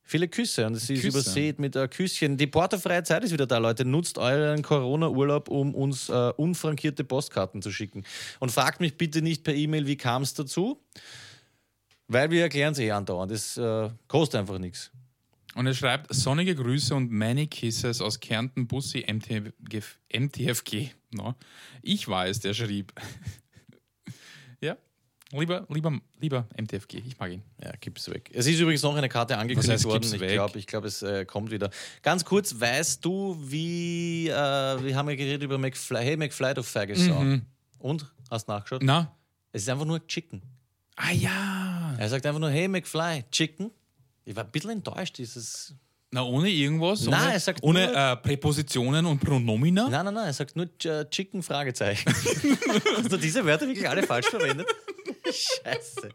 Viele 0.08 0.28
Küsse 0.28 0.64
und 0.64 0.76
sie 0.76 0.94
ist 0.94 1.02
übersät 1.02 1.58
mit 1.58 1.74
äh, 1.74 1.88
Küsschen. 1.88 2.36
Die 2.36 2.46
portofreie 2.46 3.02
Zeit 3.02 3.24
ist 3.24 3.32
wieder 3.32 3.48
da, 3.48 3.58
Leute. 3.58 3.84
Nutzt 3.84 4.18
euren 4.18 4.62
Corona-Urlaub, 4.62 5.48
um 5.48 5.74
uns 5.74 6.08
äh, 6.08 6.32
unfrankierte 6.36 7.02
Postkarten 7.02 7.60
zu 7.60 7.72
schicken. 7.72 8.04
Und 8.38 8.52
fragt 8.52 8.80
mich 8.80 8.96
bitte 8.96 9.20
nicht 9.20 9.42
per 9.42 9.52
E-Mail, 9.52 9.88
wie 9.88 9.96
kam 9.96 10.22
es 10.22 10.32
dazu, 10.32 10.80
weil 12.06 12.30
wir 12.30 12.42
erklären 12.42 12.72
es 12.72 12.78
eh 12.78 12.92
andauernd. 12.92 13.32
Das 13.32 13.56
äh, 13.56 13.90
kostet 14.06 14.38
einfach 14.38 14.60
nichts. 14.60 14.92
Und 15.56 15.66
er 15.66 15.74
schreibt 15.74 16.14
sonnige 16.14 16.54
Grüße 16.54 16.94
und 16.94 17.10
many 17.10 17.48
kisses 17.48 18.00
aus 18.00 18.20
Kärnten 18.20 18.68
Bussi 18.68 19.04
MTFG. 19.12 19.82
MTFG. 20.16 20.90
No. 21.10 21.34
Ich 21.82 22.06
war 22.06 22.28
es, 22.28 22.38
der 22.38 22.54
schrieb. 22.54 22.92
Lieber, 25.32 25.66
lieber, 25.68 25.98
lieber 26.20 26.46
MTFG, 26.60 26.98
ich 26.98 27.18
mag 27.18 27.32
ihn. 27.32 27.42
Ja, 27.62 27.72
gib's 27.80 28.08
weg. 28.10 28.30
Es 28.32 28.46
ist 28.46 28.58
übrigens 28.60 28.82
noch 28.82 28.94
eine 28.94 29.08
Karte 29.08 29.36
angekündigt 29.36 29.72
heißt, 29.72 29.84
worden. 29.84 30.12
Ich 30.14 30.20
glaube, 30.32 30.58
ich 30.58 30.66
glaub, 30.66 30.84
es 30.84 31.02
äh, 31.02 31.24
kommt 31.24 31.50
wieder. 31.50 31.70
Ganz 32.02 32.24
kurz, 32.24 32.58
weißt 32.58 33.04
du, 33.04 33.36
wie, 33.40 34.28
äh, 34.28 34.32
wir 34.32 34.96
haben 34.96 35.08
ja 35.08 35.16
geredet 35.16 35.42
über 35.42 35.58
McFly, 35.58 36.02
hey 36.02 36.16
McFly, 36.16 36.54
du 36.54 36.62
Faggesau. 36.62 37.20
Mhm. 37.20 37.42
Und? 37.78 38.06
Hast 38.30 38.48
nachgeschaut? 38.48 38.82
Na? 38.82 39.12
Es 39.52 39.62
ist 39.62 39.68
einfach 39.68 39.84
nur 39.84 40.04
Chicken. 40.06 40.42
Ah 40.96 41.12
ja. 41.12 41.94
Er 41.98 42.08
sagt 42.08 42.24
einfach 42.26 42.40
nur, 42.40 42.50
hey 42.50 42.68
McFly, 42.68 43.24
Chicken. 43.30 43.70
Ich 44.24 44.34
war 44.34 44.44
ein 44.44 44.50
bisschen 44.50 44.70
enttäuscht, 44.70 45.18
dieses. 45.18 45.74
Na, 46.10 46.22
ohne 46.24 46.48
irgendwas? 46.48 47.02
Nein, 47.04 47.20
ohne, 47.22 47.32
er 47.32 47.40
sagt 47.40 47.62
ohne 47.62 47.86
nur- 47.86 47.96
äh, 47.96 48.16
Präpositionen 48.16 49.06
und 49.06 49.18
Pronomina? 49.20 49.88
Nein, 49.88 50.04
nein, 50.04 50.14
nein, 50.14 50.26
er 50.26 50.32
sagt 50.32 50.56
nur 50.56 50.66
äh, 50.84 51.04
Chicken, 51.10 51.42
Fragezeichen. 51.42 52.08
Hast 52.96 53.12
du 53.12 53.16
diese 53.16 53.44
Wörter 53.44 53.66
wirklich 53.66 53.88
alle 53.88 54.02
falsch 54.02 54.26
verwendet? 54.28 54.66
Scheiße. 55.32 56.08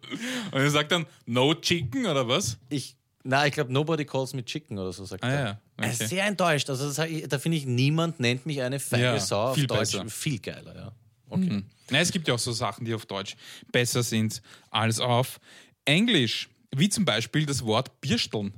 Und 0.51 0.59
er 0.61 0.69
sagt 0.69 0.91
dann 0.91 1.05
No 1.25 1.53
Chicken 1.55 2.05
oder 2.05 2.27
was? 2.27 2.57
Ich, 2.69 2.95
nein, 3.23 3.47
ich 3.49 3.53
glaube, 3.53 3.71
nobody 3.71 4.05
calls 4.05 4.33
me 4.33 4.43
Chicken 4.43 4.77
oder 4.79 4.91
so 4.93 5.05
sagt 5.05 5.23
Ah 5.23 5.29
er. 5.29 5.45
ja, 5.45 5.61
Er 5.77 5.91
ist 5.91 6.01
okay. 6.01 6.07
sehr 6.09 6.25
enttäuscht. 6.25 6.69
Also 6.69 6.87
das, 6.87 6.95
da 7.29 7.39
finde 7.39 7.57
ich, 7.57 7.65
niemand 7.65 8.19
nennt 8.19 8.45
mich 8.45 8.61
eine 8.61 8.79
feige 8.79 9.03
Ja, 9.03 9.19
Sau 9.19 9.49
auf 9.49 9.55
viel 9.55 9.67
Deutsch. 9.67 9.91
besser. 9.91 10.07
Viel 10.09 10.39
geiler, 10.39 10.75
ja. 10.75 10.91
Okay. 11.29 11.49
Mhm. 11.49 11.65
Na, 11.89 11.99
es 11.99 12.11
gibt 12.11 12.27
ja 12.27 12.33
auch 12.33 12.39
so 12.39 12.51
Sachen, 12.51 12.85
die 12.85 12.93
auf 12.93 13.05
Deutsch 13.05 13.35
besser 13.71 14.03
sind 14.03 14.41
als 14.69 14.99
auf 14.99 15.39
Englisch. 15.85 16.49
Wie 16.75 16.87
zum 16.89 17.03
Beispiel 17.05 17.45
das 17.45 17.65
Wort 17.65 17.99
Biersteln. 18.01 18.53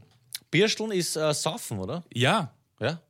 Birsteln 0.52 0.92
ist 0.92 1.16
äh, 1.16 1.34
Saufen, 1.34 1.80
oder? 1.80 2.04
Ja, 2.14 2.54
Ja. 2.80 3.02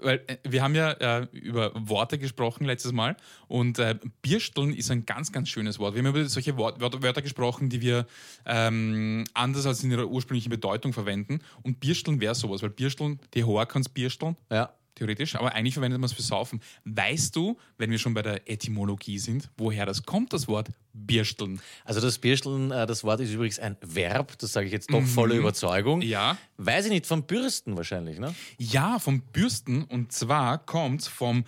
Weil 0.00 0.22
äh, 0.26 0.36
wir 0.48 0.62
haben 0.62 0.74
ja 0.74 0.92
äh, 0.92 1.26
über 1.32 1.72
Worte 1.74 2.18
gesprochen 2.18 2.64
letztes 2.64 2.92
Mal 2.92 3.16
und 3.48 3.78
äh, 3.78 3.98
Biersteln 4.22 4.72
ist 4.72 4.90
ein 4.90 5.06
ganz, 5.06 5.32
ganz 5.32 5.48
schönes 5.48 5.78
Wort. 5.78 5.94
Wir 5.94 6.02
haben 6.02 6.14
über 6.14 6.24
solche 6.28 6.56
Wort 6.56 6.80
Wörter, 6.80 7.22
gesprochen, 7.22 7.68
die 7.68 7.80
wir 7.80 8.06
ähm, 8.44 9.24
anders 9.34 9.66
als 9.66 9.82
in 9.82 9.90
ihrer 9.90 10.06
ursprünglichen 10.06 10.50
Bedeutung 10.50 10.92
verwenden. 10.92 11.40
Und 11.62 11.80
Biersteln 11.80 12.20
wäre 12.20 12.34
sowas, 12.34 12.62
weil 12.62 12.70
Biersteln, 12.70 13.20
die 13.34 13.44
Haar 13.44 13.66
kannst 13.66 13.94
Biersteln, 13.94 14.36
Ja. 14.50 14.72
Theoretisch, 14.96 15.36
aber 15.36 15.54
eigentlich 15.54 15.74
verwendet 15.74 16.00
man 16.00 16.06
es 16.06 16.12
für 16.12 16.22
Saufen. 16.22 16.60
Weißt 16.84 17.36
du, 17.36 17.56
wenn 17.78 17.90
wir 17.90 17.98
schon 17.98 18.14
bei 18.14 18.22
der 18.22 18.50
Etymologie 18.50 19.18
sind, 19.18 19.48
woher 19.56 19.86
das 19.86 20.04
kommt, 20.04 20.32
das 20.32 20.48
Wort 20.48 20.68
Biersteln? 20.92 21.60
Also 21.84 22.00
das 22.00 22.18
Birsteln, 22.18 22.72
äh, 22.72 22.86
das 22.86 23.04
Wort 23.04 23.20
ist 23.20 23.32
übrigens 23.32 23.58
ein 23.60 23.76
Verb, 23.80 24.36
das 24.38 24.52
sage 24.52 24.66
ich 24.66 24.72
jetzt 24.72 24.92
doch 24.92 25.02
voller 25.02 25.36
Überzeugung. 25.36 26.00
Mhm. 26.00 26.06
Ja. 26.06 26.36
Weiß 26.56 26.86
ich 26.86 26.90
nicht, 26.90 27.06
vom 27.06 27.22
Bürsten 27.22 27.76
wahrscheinlich, 27.76 28.18
ne? 28.18 28.34
Ja, 28.58 28.98
vom 28.98 29.20
Bürsten 29.20 29.84
und 29.84 30.12
zwar 30.12 30.58
kommt 30.58 31.04
vom 31.04 31.44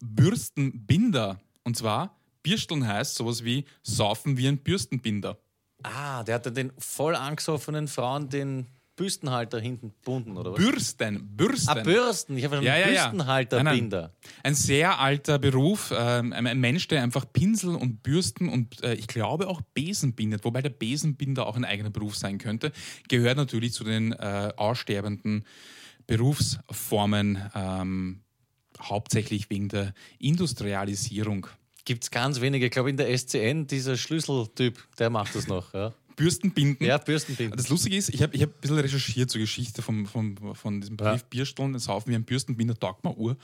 Bürstenbinder. 0.00 1.40
Und 1.64 1.76
zwar, 1.76 2.16
Biersteln 2.42 2.86
heißt 2.86 3.16
sowas 3.16 3.44
wie 3.44 3.64
saufen 3.82 4.38
wie 4.38 4.48
ein 4.48 4.58
Bürstenbinder. 4.58 5.36
Ah, 5.82 6.22
der 6.24 6.36
hat 6.36 6.46
dann 6.46 6.54
den 6.54 6.72
voll 6.78 7.14
angesoffenen 7.14 7.88
Frauen 7.88 8.28
den 8.28 8.66
Bürstenhalter 8.98 9.60
hinten 9.60 9.92
bunden, 10.04 10.36
oder 10.36 10.52
was? 10.52 10.58
Bürsten, 10.58 11.36
Bürsten. 11.36 11.68
ah, 11.70 11.82
Bürsten. 11.82 12.36
Ich 12.36 12.44
habe 12.44 12.56
schon 12.56 12.64
Ja, 12.64 12.76
ja, 12.76 12.88
ja. 12.88 13.08
Bürstenhalterbinder. 13.08 14.12
Ein 14.42 14.54
sehr 14.54 14.98
alter 14.98 15.38
Beruf, 15.38 15.94
ähm, 15.96 16.32
ein 16.32 16.46
ein 16.46 16.58
Mensch, 16.60 16.88
der 16.88 17.02
einfach 17.02 17.24
Pinsel 17.32 17.76
und 17.76 18.02
Bürsten 18.02 18.48
und 18.48 18.82
äh, 18.82 18.94
ich 18.94 19.06
glaube 19.06 19.48
auch 19.48 19.60
Besen 19.72 20.14
bindet, 20.14 20.44
wobei 20.44 20.60
der 20.60 20.70
Besenbinder 20.70 21.46
auch 21.46 21.56
ein 21.56 21.64
eigener 21.64 21.90
Beruf 21.90 22.16
sein 22.16 22.38
könnte, 22.38 22.72
gehört 23.08 23.36
natürlich 23.36 23.72
zu 23.72 23.84
den 23.84 24.12
äh, 24.12 24.52
aussterbenden 24.56 25.44
Berufsformen 26.06 27.50
ähm, 27.54 28.20
Hauptsächlich 28.80 29.50
wegen 29.50 29.68
der 29.68 29.92
Industrialisierung. 30.18 31.48
Gibt 31.84 32.04
es 32.04 32.10
ganz 32.10 32.40
wenige. 32.40 32.66
Ich 32.66 32.70
glaube, 32.70 32.90
in 32.90 32.96
der 32.96 33.16
SCN, 33.16 33.66
dieser 33.66 33.96
Schlüsseltyp, 33.96 34.78
der 34.98 35.10
macht 35.10 35.34
das 35.34 35.48
noch. 35.48 35.74
Ja, 35.74 35.94
Bürstenbinden. 36.18 36.84
ja 36.84 36.98
Bürstenbinden. 36.98 37.56
Das 37.56 37.68
Lustige 37.68 37.96
ist, 37.96 38.08
ich 38.08 38.22
habe 38.22 38.34
ich 38.34 38.42
hab 38.42 38.50
ein 38.50 38.60
bisschen 38.60 38.78
recherchiert 38.78 39.30
zur 39.30 39.40
Geschichte 39.40 39.82
vom, 39.82 40.04
vom, 40.06 40.54
von 40.54 40.80
diesem 40.80 40.96
Begriff 40.96 41.20
Ja. 41.20 41.26
Bierstollen, 41.30 41.72
das 41.72 41.84
saufen 41.84 42.10
wir 42.10 42.18
ein 42.18 42.24
Bürstenbinder, 42.24 42.78
taugt 42.78 43.04
mir 43.04 43.16
Uhr. 43.16 43.36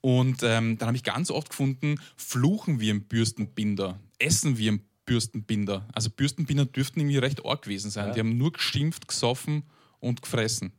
Und 0.00 0.42
ähm, 0.44 0.78
dann 0.78 0.86
habe 0.86 0.96
ich 0.96 1.02
ganz 1.02 1.30
oft 1.30 1.50
gefunden, 1.50 2.00
fluchen 2.16 2.78
wir 2.78 2.92
im 2.92 3.02
Bürstenbinder, 3.02 3.98
essen 4.18 4.56
wir 4.56 4.70
im 4.70 4.80
Bürstenbinder. 5.06 5.88
Also 5.92 6.08
Bürstenbinder 6.08 6.66
dürften 6.66 7.00
irgendwie 7.00 7.18
recht 7.18 7.44
arg 7.44 7.62
gewesen 7.62 7.90
sein. 7.90 8.08
Ja. 8.08 8.14
Die 8.14 8.20
haben 8.20 8.38
nur 8.38 8.52
geschimpft, 8.52 9.08
gesoffen 9.08 9.64
und 9.98 10.22
gefressen. 10.22 10.72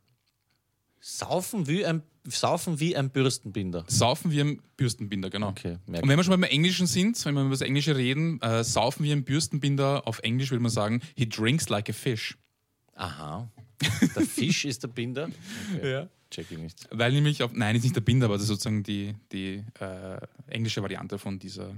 Saufen 1.00 1.68
wie 1.68 1.84
ein, 1.84 2.02
saufen 2.24 2.80
wie 2.80 2.96
ein 2.96 3.10
Bürstenbinder. 3.10 3.84
Saufen 3.88 4.30
wir 4.30 4.42
im 4.42 4.62
Bürstenbinder, 4.76 5.30
genau. 5.30 5.48
Okay, 5.48 5.78
Und 5.86 6.08
wenn 6.08 6.16
wir 6.16 6.24
schon 6.24 6.32
beim 6.32 6.44
Englischen 6.44 6.86
sind, 6.86 7.22
wenn 7.24 7.34
wir 7.34 7.42
über 7.42 7.50
das 7.50 7.60
Englische 7.60 7.96
reden, 7.96 8.40
äh, 8.40 8.62
saufen 8.64 9.04
wir 9.04 9.12
im 9.12 9.24
Bürstenbinder, 9.24 10.06
auf 10.06 10.20
Englisch 10.20 10.50
würde 10.50 10.62
man 10.62 10.70
sagen, 10.70 11.00
he 11.16 11.28
drinks 11.28 11.68
like 11.68 11.88
a 11.88 11.92
fish. 11.92 12.36
Aha. 12.94 13.50
Der 14.14 14.22
Fisch 14.22 14.64
ist 14.64 14.82
der 14.82 14.88
Binder? 14.88 15.28
Okay. 15.76 15.92
Ja. 15.92 16.08
Check 16.30 16.50
ich 16.50 16.58
nicht. 16.58 16.88
Weil 16.90 17.12
nämlich 17.12 17.42
auf, 17.42 17.52
nein, 17.52 17.76
ist 17.76 17.82
nicht 17.82 17.96
der 17.96 18.00
Binder, 18.00 18.26
aber 18.26 18.34
das 18.34 18.44
ist 18.44 18.48
sozusagen 18.48 18.82
die, 18.82 19.14
die 19.32 19.62
äh, 19.80 20.18
englische 20.46 20.80
Variante 20.80 21.18
von 21.18 21.38
dieser 21.38 21.74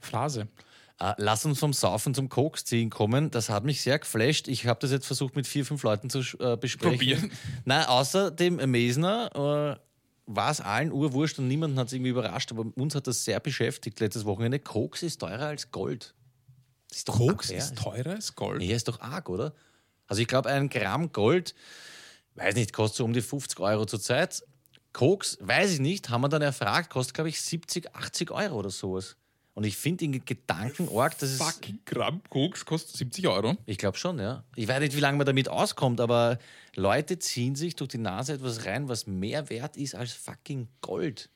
Phrase. 0.00 0.48
Äh, 1.00 1.14
lass 1.16 1.44
uns 1.44 1.58
vom 1.58 1.72
Saufen 1.72 2.14
zum 2.14 2.28
Koks 2.28 2.64
ziehen 2.64 2.90
kommen. 2.90 3.30
Das 3.30 3.48
hat 3.48 3.64
mich 3.64 3.82
sehr 3.82 3.98
geflasht. 3.98 4.46
Ich 4.48 4.66
habe 4.66 4.78
das 4.80 4.92
jetzt 4.92 5.06
versucht 5.06 5.34
mit 5.34 5.46
vier, 5.46 5.66
fünf 5.66 5.82
Leuten 5.82 6.08
zu 6.08 6.20
äh, 6.38 6.56
besprechen. 6.56 6.98
Probieren. 6.98 7.32
Nein, 7.64 7.86
außer 7.86 8.30
dem 8.30 8.56
Mesner 8.70 9.78
äh, 9.78 9.84
war 10.26 10.50
es 10.50 10.60
allen 10.60 10.92
urwurscht 10.92 11.38
und 11.38 11.48
niemanden 11.48 11.78
hat 11.78 11.88
es 11.88 11.92
irgendwie 11.92 12.10
überrascht, 12.10 12.52
aber 12.52 12.64
uns 12.76 12.94
hat 12.94 13.06
das 13.06 13.24
sehr 13.24 13.40
beschäftigt 13.40 13.98
letztes 14.00 14.24
Wochenende. 14.24 14.58
Koks 14.58 15.02
ist 15.02 15.20
teurer 15.20 15.46
als 15.46 15.70
Gold. 15.70 16.14
Das 16.88 16.98
ist 16.98 17.08
doch 17.08 17.18
Koks 17.18 17.50
arg, 17.50 17.58
ist 17.58 17.70
ja. 17.70 17.76
teurer 17.76 18.10
als 18.10 18.34
Gold. 18.34 18.58
Nee, 18.58 18.72
ist 18.72 18.88
doch 18.88 19.00
arg, 19.00 19.28
oder? 19.28 19.52
Also 20.06 20.22
ich 20.22 20.28
glaube, 20.28 20.48
ein 20.50 20.68
Gramm 20.68 21.12
Gold, 21.12 21.54
weiß 22.34 22.54
nicht, 22.54 22.72
kostet 22.72 22.98
so 22.98 23.04
um 23.04 23.12
die 23.12 23.22
50 23.22 23.58
Euro 23.60 23.84
zurzeit. 23.84 24.44
Koks, 24.92 25.38
weiß 25.40 25.72
ich 25.72 25.80
nicht, 25.80 26.08
haben 26.08 26.20
wir 26.20 26.28
dann 26.28 26.42
erfragt, 26.42 26.90
kostet, 26.90 27.14
glaube 27.14 27.30
ich, 27.30 27.42
70, 27.42 27.94
80 27.94 28.30
Euro 28.30 28.60
oder 28.60 28.70
sowas. 28.70 29.16
Und 29.54 29.64
ich 29.64 29.76
finde 29.76 30.04
irgendwie 30.04 30.22
Gedanken 30.24 30.88
arg, 30.96 31.16
dass 31.18 31.30
es... 31.30 31.38
Fucking 31.38 31.78
Gramm 31.84 32.20
Koks 32.28 32.64
kostet 32.64 32.96
70 32.96 33.28
Euro. 33.28 33.56
Ich 33.66 33.78
glaube 33.78 33.96
schon, 33.96 34.18
ja. 34.18 34.42
Ich 34.56 34.66
weiß 34.66 34.80
nicht, 34.80 34.96
wie 34.96 35.00
lange 35.00 35.16
man 35.16 35.26
damit 35.26 35.48
auskommt, 35.48 36.00
aber 36.00 36.38
Leute 36.74 37.20
ziehen 37.20 37.54
sich 37.54 37.76
durch 37.76 37.90
die 37.90 37.98
Nase 37.98 38.32
etwas 38.34 38.66
rein, 38.66 38.88
was 38.88 39.06
mehr 39.06 39.48
wert 39.50 39.76
ist 39.76 39.94
als 39.94 40.12
fucking 40.12 40.66
Gold. 40.80 41.30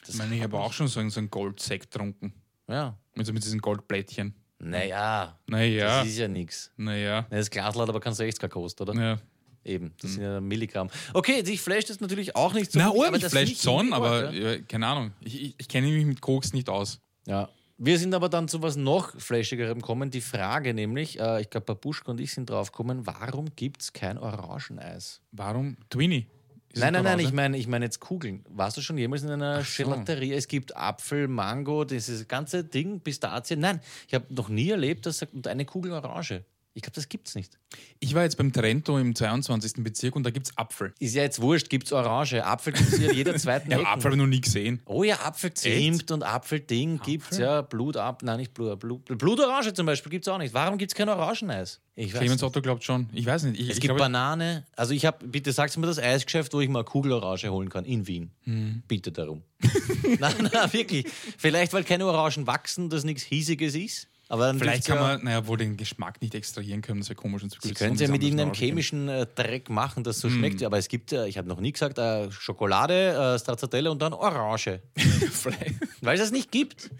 Das 0.00 0.10
Ich 0.10 0.16
meine, 0.16 0.34
ich 0.34 0.42
habe 0.42 0.58
auch 0.58 0.72
schon 0.72 0.88
so 0.88 1.00
einen, 1.00 1.30
Goldsekt 1.30 1.90
getrunken. 1.90 2.32
Ja. 2.68 2.96
Mit, 3.14 3.26
so 3.26 3.34
mit 3.34 3.44
diesen 3.44 3.60
Goldplättchen. 3.60 4.34
Naja, 4.60 5.38
Naja, 5.46 6.00
das 6.00 6.08
ist 6.08 6.18
ja 6.18 6.26
nichts. 6.26 6.72
naja. 6.76 7.26
Das 7.30 7.50
Glas 7.50 7.76
hat 7.76 7.88
aber 7.88 8.00
kein 8.00 8.14
60 8.14 8.40
gekostet, 8.40 8.88
oder? 8.88 9.00
Ja. 9.00 9.18
Eben, 9.64 9.92
das 10.00 10.12
sind 10.12 10.22
ja 10.22 10.40
Milligramm. 10.40 10.88
Okay, 11.12 11.42
dich 11.42 11.60
flasht 11.60 11.90
das 11.90 12.00
natürlich 12.00 12.34
auch 12.34 12.54
nicht 12.54 12.72
so. 12.72 12.78
Na, 12.78 12.88
gut, 12.88 12.96
oh, 12.96 13.04
aber 13.04 13.18
mich 13.18 13.34
ich 13.34 13.60
schon, 13.60 13.92
aber 13.92 14.32
ja, 14.32 14.58
keine 14.62 14.86
Ahnung. 14.86 15.12
Ich, 15.20 15.42
ich, 15.42 15.54
ich 15.58 15.68
kenne 15.68 15.88
mich 15.88 16.06
mit 16.06 16.20
Koks 16.20 16.54
nicht 16.54 16.70
aus. 16.70 17.00
Ja. 17.26 17.48
Wir 17.80 17.96
sind 17.96 18.12
aber 18.12 18.28
dann 18.28 18.48
zu 18.48 18.60
was 18.60 18.76
noch 18.76 19.18
flashigerem 19.20 19.78
gekommen. 19.78 20.10
Die 20.10 20.20
Frage 20.20 20.74
nämlich, 20.74 21.20
äh, 21.20 21.40
ich 21.40 21.48
glaube, 21.48 21.66
Babuschka 21.66 22.10
und 22.10 22.18
ich 22.18 22.32
sind 22.32 22.50
drauf 22.50 22.72
gekommen, 22.72 23.06
warum 23.06 23.54
gibt 23.54 23.82
es 23.82 23.92
kein 23.92 24.18
Orangeneis? 24.18 25.20
Warum? 25.30 25.76
Twinny. 25.88 26.26
Ist 26.72 26.80
Nein, 26.80 26.92
nein, 26.92 27.04
nein, 27.04 27.18
ich 27.20 27.32
meine 27.32 27.56
ich 27.56 27.68
mein 27.68 27.82
jetzt 27.82 28.00
Kugeln. 28.00 28.44
Warst 28.48 28.76
du 28.76 28.82
schon 28.82 28.98
jemals 28.98 29.22
in 29.22 29.30
einer 29.30 29.62
so. 29.62 29.84
Gelaterie? 29.84 30.34
Es 30.34 30.48
gibt 30.48 30.76
Apfel, 30.76 31.28
Mango, 31.28 31.84
dieses 31.84 32.26
ganze 32.26 32.64
Ding, 32.64 33.00
Pistazien. 33.00 33.60
Nein, 33.60 33.80
ich 34.08 34.14
habe 34.14 34.26
noch 34.34 34.48
nie 34.48 34.70
erlebt, 34.70 35.06
dass 35.06 35.18
sagt, 35.18 35.32
und 35.32 35.46
eine 35.46 35.64
Kugel 35.64 35.92
Orange. 35.92 36.44
Ich 36.78 36.82
glaube, 36.82 36.94
das 36.94 37.08
gibt's 37.08 37.34
nicht. 37.34 37.58
Ich 37.98 38.14
war 38.14 38.22
jetzt 38.22 38.36
beim 38.36 38.52
Trento 38.52 38.98
im 39.00 39.12
22. 39.12 39.82
Bezirk 39.82 40.14
und 40.14 40.22
da 40.22 40.30
gibt 40.30 40.46
es 40.46 40.56
Apfel. 40.56 40.94
Ist 41.00 41.16
ja 41.16 41.24
jetzt 41.24 41.42
wurscht, 41.42 41.68
gibt's 41.70 41.92
Orange. 41.92 42.44
Apfel 42.44 42.72
gibt's 42.72 42.96
hier 42.96 43.10
in 43.10 43.16
jeder 43.16 43.34
zweiten 43.36 43.68
Ja, 43.72 43.78
Ecke. 43.78 43.88
Apfel 43.88 44.04
habe 44.04 44.14
ich 44.14 44.20
noch 44.20 44.28
nie 44.28 44.40
gesehen. 44.40 44.80
Oh 44.84 45.02
ja, 45.02 45.16
Apfelzimt 45.16 46.08
und 46.12 46.22
Apfelding 46.22 47.00
gibt's 47.04 47.30
Apfel? 47.32 47.40
ja. 47.44 47.62
Blut 47.62 47.96
ab, 47.96 48.22
nein, 48.22 48.36
nicht 48.38 48.54
Blut, 48.54 48.78
Blut. 48.78 49.04
Blutorange 49.06 49.74
zum 49.74 49.86
Beispiel 49.86 50.10
gibt's 50.10 50.28
auch 50.28 50.38
nicht. 50.38 50.54
Warum 50.54 50.78
gibt's 50.78 50.94
kein 50.94 51.08
Orangeneis? 51.08 51.80
Ich 51.96 52.12
weiß 52.12 52.20
Clemens 52.20 52.42
nicht. 52.42 52.48
Otto 52.48 52.62
glaubt 52.62 52.84
schon. 52.84 53.08
Ich 53.12 53.26
weiß 53.26 53.42
nicht. 53.42 53.58
Ich, 53.60 53.68
Es 53.70 53.74
ich 53.74 53.80
gibt 53.80 53.86
glaube, 53.88 53.98
Banane. 53.98 54.64
Also 54.76 54.94
ich 54.94 55.04
habe, 55.04 55.26
bitte 55.26 55.50
sagst 55.50 55.76
mir 55.78 55.86
das 55.88 55.98
Eisgeschäft, 55.98 56.54
wo 56.54 56.60
ich 56.60 56.68
mal 56.68 56.78
eine 56.78 56.84
Kugel 56.84 57.12
Orange 57.12 57.48
holen 57.50 57.70
kann 57.70 57.84
in 57.84 58.06
Wien. 58.06 58.30
Hm. 58.44 58.84
Bitte 58.86 59.10
darum. 59.10 59.42
nein, 60.20 60.48
nein, 60.52 60.72
wirklich. 60.72 61.06
Vielleicht, 61.36 61.72
weil 61.72 61.82
keine 61.82 62.06
Orangen 62.06 62.46
wachsen, 62.46 62.88
das 62.88 63.02
nichts 63.02 63.24
Hiesiges 63.24 63.74
ist. 63.74 64.06
Aber 64.30 64.46
dann 64.46 64.58
vielleicht 64.58 64.86
kann 64.86 64.98
man, 64.98 65.24
naja, 65.24 65.46
wohl 65.46 65.56
den 65.56 65.78
Geschmack 65.78 66.20
nicht 66.20 66.34
extrahieren 66.34 66.82
können, 66.82 67.00
das 67.00 67.08
wäre 67.08 67.16
komisch. 67.16 67.42
Und 67.42 67.56
Sie 67.62 67.72
können 67.72 67.94
es 67.94 68.00
ja 68.00 68.08
mit 68.08 68.22
irgendeinem 68.22 68.52
chemischen 68.52 69.08
äh, 69.08 69.26
Dreck 69.26 69.70
machen, 69.70 70.04
das 70.04 70.20
so 70.20 70.28
schmeckt. 70.28 70.62
Aber 70.62 70.76
es 70.76 70.88
gibt 70.88 71.12
ja, 71.12 71.24
ich 71.24 71.38
habe 71.38 71.48
noch 71.48 71.60
nie 71.60 71.72
gesagt, 71.72 71.98
äh, 71.98 72.30
Schokolade, 72.30 73.34
äh, 73.34 73.38
Stracciatella 73.38 73.90
und 73.90 74.02
dann 74.02 74.12
Orange. 74.12 74.80
Weil 76.02 76.14
es 76.14 76.20
das 76.20 76.30
nicht 76.30 76.52
gibt. 76.52 76.90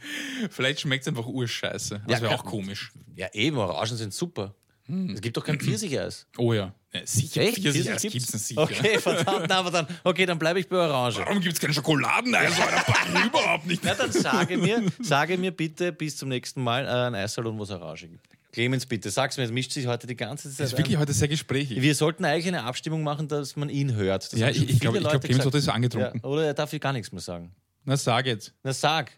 vielleicht 0.50 0.80
schmeckt 0.80 1.02
es 1.02 1.08
einfach 1.08 1.26
urscheiße. 1.26 2.02
Das 2.06 2.20
Ja, 2.20 2.22
wäre 2.22 2.34
auch 2.34 2.44
komisch. 2.44 2.92
Ja, 3.14 3.28
eben, 3.34 3.58
Orangen 3.58 3.96
sind 3.96 4.14
super. 4.14 4.54
Es 5.14 5.20
gibt 5.20 5.36
doch 5.36 5.44
kein 5.44 5.60
Pfirsicheis. 5.60 6.26
Oh 6.38 6.52
ja. 6.54 6.72
ja 6.94 7.00
sicher. 7.04 7.42
Echt? 7.42 7.54
Pfirsich, 7.62 7.82
Pfirsich 7.82 7.92
das 7.92 8.02
gibt's? 8.02 8.12
gibt 8.26 8.34
es 8.34 8.48
sicher. 8.48 8.62
Okay, 8.62 8.98
verdammt, 9.00 9.52
aber 9.52 9.70
dann, 9.70 9.86
okay, 10.04 10.24
dann 10.26 10.38
bleibe 10.38 10.60
ich 10.60 10.68
bei 10.68 10.76
Orange. 10.76 11.18
Warum 11.18 11.40
gibt 11.40 11.54
es 11.54 11.60
keine 11.60 11.74
Schokoladeneis? 11.74 12.52
Bah, 13.12 13.24
überhaupt 13.26 13.66
nicht. 13.66 13.82
Na, 13.84 13.94
dann 13.94 14.10
sage 14.12 14.56
mir, 14.56 14.82
sage 15.02 15.36
mir 15.38 15.50
bitte 15.50 15.92
bis 15.92 16.16
zum 16.16 16.28
nächsten 16.30 16.62
Mal 16.62 16.84
äh, 16.86 16.88
ein 17.08 17.14
Eissalon, 17.14 17.58
wo 17.58 17.62
es 17.64 17.70
Orange 17.70 18.08
gibt. 18.08 18.26
Clemens, 18.52 18.86
bitte, 18.86 19.10
sag's 19.10 19.36
mir, 19.36 19.44
es 19.44 19.50
mischt 19.52 19.72
sich 19.72 19.86
heute 19.86 20.06
die 20.06 20.16
ganze 20.16 20.48
Zeit 20.50 20.60
Das 20.60 20.72
ist 20.72 20.78
wirklich 20.78 20.96
ein. 20.96 21.00
heute 21.00 21.12
sehr 21.12 21.28
gesprächig. 21.28 21.82
Wir 21.82 21.94
sollten 21.94 22.24
eigentlich 22.24 22.48
eine 22.48 22.62
Abstimmung 22.64 23.02
machen, 23.02 23.28
dass 23.28 23.56
man 23.56 23.68
ihn 23.68 23.94
hört. 23.94 24.32
Das 24.32 24.40
Ja, 24.40 24.48
ich- 24.48 24.68
ich 24.68 24.80
glaub- 24.80 24.94
viele 24.94 25.04
ich 25.04 25.10
glaub, 25.10 25.22
Clemens 25.22 25.44
hat 25.44 25.52
das 25.54 25.68
angetrunken. 25.68 26.20
Ja, 26.22 26.28
oder 26.28 26.46
er 26.46 26.54
darf 26.54 26.70
hier 26.70 26.78
gar 26.80 26.94
nichts 26.94 27.12
mehr 27.12 27.20
sagen. 27.20 27.54
Na, 27.84 27.96
sag 27.96 28.24
jetzt. 28.26 28.54
Na, 28.62 28.72
sag. 28.72 29.12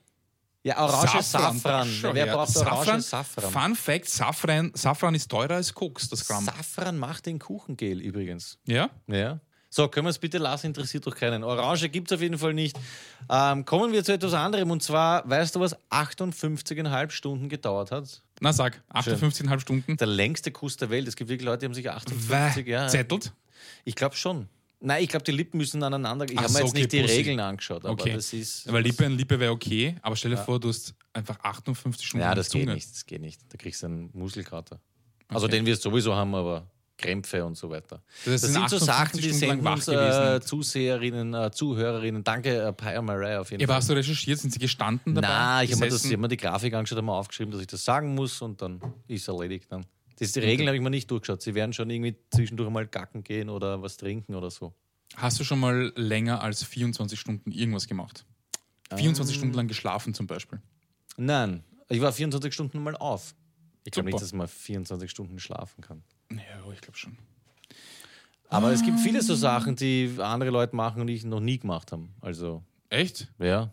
Ja, 0.63 0.79
Orange 0.79 1.23
Safran. 1.23 1.89
Schau 1.89 2.15
Wer 2.15 2.27
braucht 2.27 2.57
Orange 2.57 3.03
Safran? 3.03 3.51
Fun 3.51 3.77
Fact: 3.77 4.09
Safran, 4.09 4.73
Safran 4.75 5.15
ist 5.15 5.31
teurer 5.31 5.55
als 5.55 5.73
Koks, 5.73 6.09
das 6.09 6.27
Gramm. 6.27 6.45
Safran 6.45 6.99
macht 6.99 7.27
den 7.27 7.39
Kuchengel 7.39 8.01
übrigens. 8.01 8.59
ja? 8.67 8.91
Ja. 9.07 9.41
So, 9.73 9.87
können 9.87 10.07
wir 10.07 10.11
es 10.11 10.19
bitte 10.19 10.39
lassen, 10.39 10.67
interessiert 10.67 11.07
doch 11.07 11.15
keinen. 11.15 11.45
Orange 11.45 11.89
gibt 11.91 12.11
es 12.11 12.17
auf 12.17 12.21
jeden 12.21 12.39
Fall 12.39 12.53
nicht. 12.55 12.77
Ähm, 13.31 13.65
kommen 13.65 13.93
wir 13.93 14.03
zu 14.03 14.13
etwas 14.13 14.35
anderem 14.35 14.73
und 14.73 14.83
zwar, 14.83 15.29
weißt 15.31 15.55
du, 15.55 15.61
was 15.61 15.77
58,5 15.91 17.11
Stunden 17.11 17.49
gedauert 17.49 17.93
hat? 17.93 18.21
Na, 18.41 18.53
sag. 18.53 18.83
58,5 18.93 19.61
Stunden. 19.61 19.97
Der 19.97 20.09
längste 20.09 20.51
Kuss 20.51 20.77
der 20.77 20.91
Welt. 20.91 21.07
Es 21.07 21.15
gibt 21.15 21.31
wirklich 21.31 21.47
Leute, 21.47 21.61
die 21.61 21.67
haben 21.67 21.75
sich 21.75 21.89
58, 21.89 22.67
ja. 22.67 22.89
Zettelt? 22.89 23.33
Ich 23.85 23.95
glaube 23.95 24.17
schon. 24.17 24.49
Nein, 24.83 25.03
ich 25.03 25.09
glaube, 25.11 25.25
die 25.25 25.33
Lippen 25.33 25.59
müssen 25.59 25.83
aneinander. 25.83 26.25
Ich 26.25 26.37
habe 26.37 26.49
mir 26.49 26.59
so, 26.61 26.65
jetzt 26.65 26.75
nicht 26.75 26.87
okay, 26.87 26.97
die 26.97 27.03
Pussy. 27.03 27.17
Regeln 27.17 27.41
angeschaut, 27.41 27.85
aber 27.85 27.93
Okay. 27.93 28.15
das 28.15 28.33
ist. 28.33 28.67
Aber 28.69 28.81
Lippe 28.81 29.05
an 29.05 29.13
Lippe 29.13 29.39
wäre 29.39 29.53
okay, 29.53 29.97
aber 30.01 30.17
stell 30.17 30.31
dir 30.31 30.39
vor, 30.39 30.59
du 30.59 30.69
hast 30.69 30.95
einfach 31.13 31.39
58 31.43 32.07
Stunden 32.07 32.25
Ja, 32.25 32.35
das 32.35 32.49
Zunge. 32.49 32.65
geht 32.67 32.75
nicht. 32.75 32.91
Das 32.91 33.05
geht 33.07 33.21
nicht. 33.21 33.41
Da 33.51 33.59
kriegst 33.59 33.83
du 33.83 33.87
einen 33.87 34.11
Muskelkater. 34.15 34.81
Also 35.29 35.49
den 35.49 35.67
wirst 35.67 35.85
du 35.85 35.91
sowieso 35.91 36.15
haben, 36.15 36.35
aber 36.35 36.67
Krämpfe 36.97 37.45
und 37.45 37.57
so 37.57 37.71
weiter. 37.71 38.03
Das 38.25 38.41
Das, 38.41 38.53
sind 38.53 38.55
so 38.55 38.61
58 38.77 38.85
Sachen, 38.87 39.21
die 39.21 39.33
senden 39.33 39.67
uns 39.67 39.89
äh, 39.89 40.41
Zuseherinnen, 40.41 41.33
äh, 41.35 41.51
Zuhörerinnen. 41.51 42.25
Danke, 42.25 42.57
äh, 42.69 42.73
Pia 42.73 43.01
Marais 43.01 43.39
auf 43.39 43.51
jeden 43.51 43.61
Ja, 43.61 43.67
Fall. 43.67 43.77
hast 43.77 43.89
du 43.91 43.95
recherchiert? 43.95 44.39
Sind 44.39 44.53
sie 44.53 44.59
gestanden 44.59 45.15
dabei? 45.15 45.29
Na, 45.29 45.63
ich 45.63 45.71
habe 45.73 45.81
mir, 45.81 45.87
das- 45.87 45.95
Gesessen? 45.95 46.07
ich 46.09 46.13
hab 46.15 46.21
mir 46.21 46.29
die 46.29 46.37
Grafik 46.37 46.75
angeschaut, 46.75 46.97
habe 46.99 47.07
mir 47.07 47.13
aufgeschrieben, 47.15 47.53
dass 47.53 47.61
ich 47.61 47.67
das 47.69 47.85
sagen 47.85 48.15
muss 48.15 48.41
und 48.43 48.61
dann 48.61 48.81
ist 49.09 49.29
erledigt. 49.29 49.67
Dann. 49.71 49.85
Das, 50.21 50.33
die 50.33 50.41
Regeln 50.41 50.69
habe 50.69 50.77
ich 50.77 50.83
mir 50.83 50.91
nicht 50.91 51.11
durchgeschaut. 51.11 51.43
Sie 51.43 51.55
werden 51.55 51.73
schon 51.73 51.89
irgendwie 51.91 52.15
zwischendurch 52.31 52.71
mal 52.71 52.87
gacken 52.87 53.25
gehen 53.25 53.49
oder 53.49 53.83
was 53.83 53.97
trinken 53.97 54.35
oder 54.35 54.51
so. 54.51 54.75
Hast 55.17 55.41
du 55.41 55.45
schon 55.45 55.59
mal 55.59 55.93
länger 55.97 56.43
als 56.43 56.63
24 56.63 57.19
Stunden 57.19 57.51
irgendwas 57.51 57.89
gemacht? 57.89 58.27
24 58.95 59.37
Stunden 59.37 59.55
lang 59.55 59.67
geschlafen 59.67 60.15
zum 60.15 60.27
Beispiel. 60.27 60.61
Nein, 61.17 61.65
ich 61.89 62.01
war 62.01 62.13
24 62.13 62.53
Stunden 62.53 62.83
mal 62.83 62.97
auf. 62.97 63.35
Ich 63.85 63.93
glaube 63.93 64.11
nicht, 64.11 64.21
dass 64.21 64.33
man 64.33 64.47
24 64.47 65.11
Stunden 65.11 65.39
schlafen 65.39 65.81
kann. 65.81 66.03
Ja, 66.31 66.71
ich 66.73 66.81
glaube 66.81 66.99
schon. 66.99 67.17
Aber 68.49 68.73
es 68.73 68.83
gibt 68.83 69.01
viele 69.01 69.23
so 69.23 69.35
Sachen, 69.35 69.77
die 69.77 70.17
andere 70.19 70.51
Leute 70.51 70.75
machen 70.75 71.01
und 71.01 71.09
ich 71.09 71.25
noch 71.25 71.41
nie 71.41 71.59
gemacht 71.59 71.93
haben. 71.93 72.15
Also, 72.21 72.63
Echt? 72.91 73.29
ja. 73.39 73.71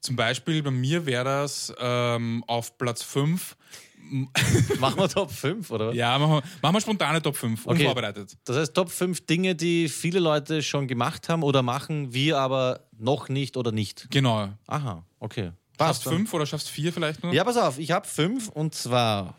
Zum 0.00 0.16
Beispiel 0.16 0.62
bei 0.62 0.70
mir 0.70 1.06
wäre 1.06 1.24
das 1.24 1.72
ähm, 1.78 2.42
auf 2.46 2.76
Platz 2.76 3.02
5. 3.02 3.56
Machen 4.78 4.98
wir 5.00 5.08
Top 5.08 5.30
5, 5.30 5.68
oder? 5.70 5.92
Ja, 5.92 6.16
machen 6.18 6.34
wir, 6.34 6.42
machen 6.62 6.74
wir 6.76 6.80
spontane 6.80 7.20
Top 7.20 7.36
5, 7.36 7.66
Okay. 7.66 7.80
unvorbereitet. 7.80 8.36
Das 8.44 8.56
heißt, 8.56 8.72
Top 8.74 8.90
5 8.90 9.26
Dinge, 9.26 9.54
die 9.56 9.88
viele 9.88 10.20
Leute 10.20 10.62
schon 10.62 10.86
gemacht 10.86 11.28
haben 11.28 11.42
oder 11.42 11.62
machen, 11.62 12.12
wir 12.12 12.38
aber 12.38 12.86
noch 12.96 13.28
nicht 13.28 13.56
oder 13.56 13.72
nicht. 13.72 14.06
Genau. 14.10 14.48
Aha, 14.68 15.04
okay. 15.18 15.50
Schaffst 15.78 16.06
dann. 16.06 16.14
5 16.14 16.34
oder 16.34 16.46
schaffst 16.46 16.70
4 16.70 16.92
vielleicht 16.92 17.22
nur? 17.24 17.32
Ja, 17.34 17.42
pass 17.44 17.56
auf, 17.56 17.78
ich 17.78 17.90
habe 17.90 18.06
fünf 18.06 18.48
und 18.48 18.74
zwar. 18.74 19.36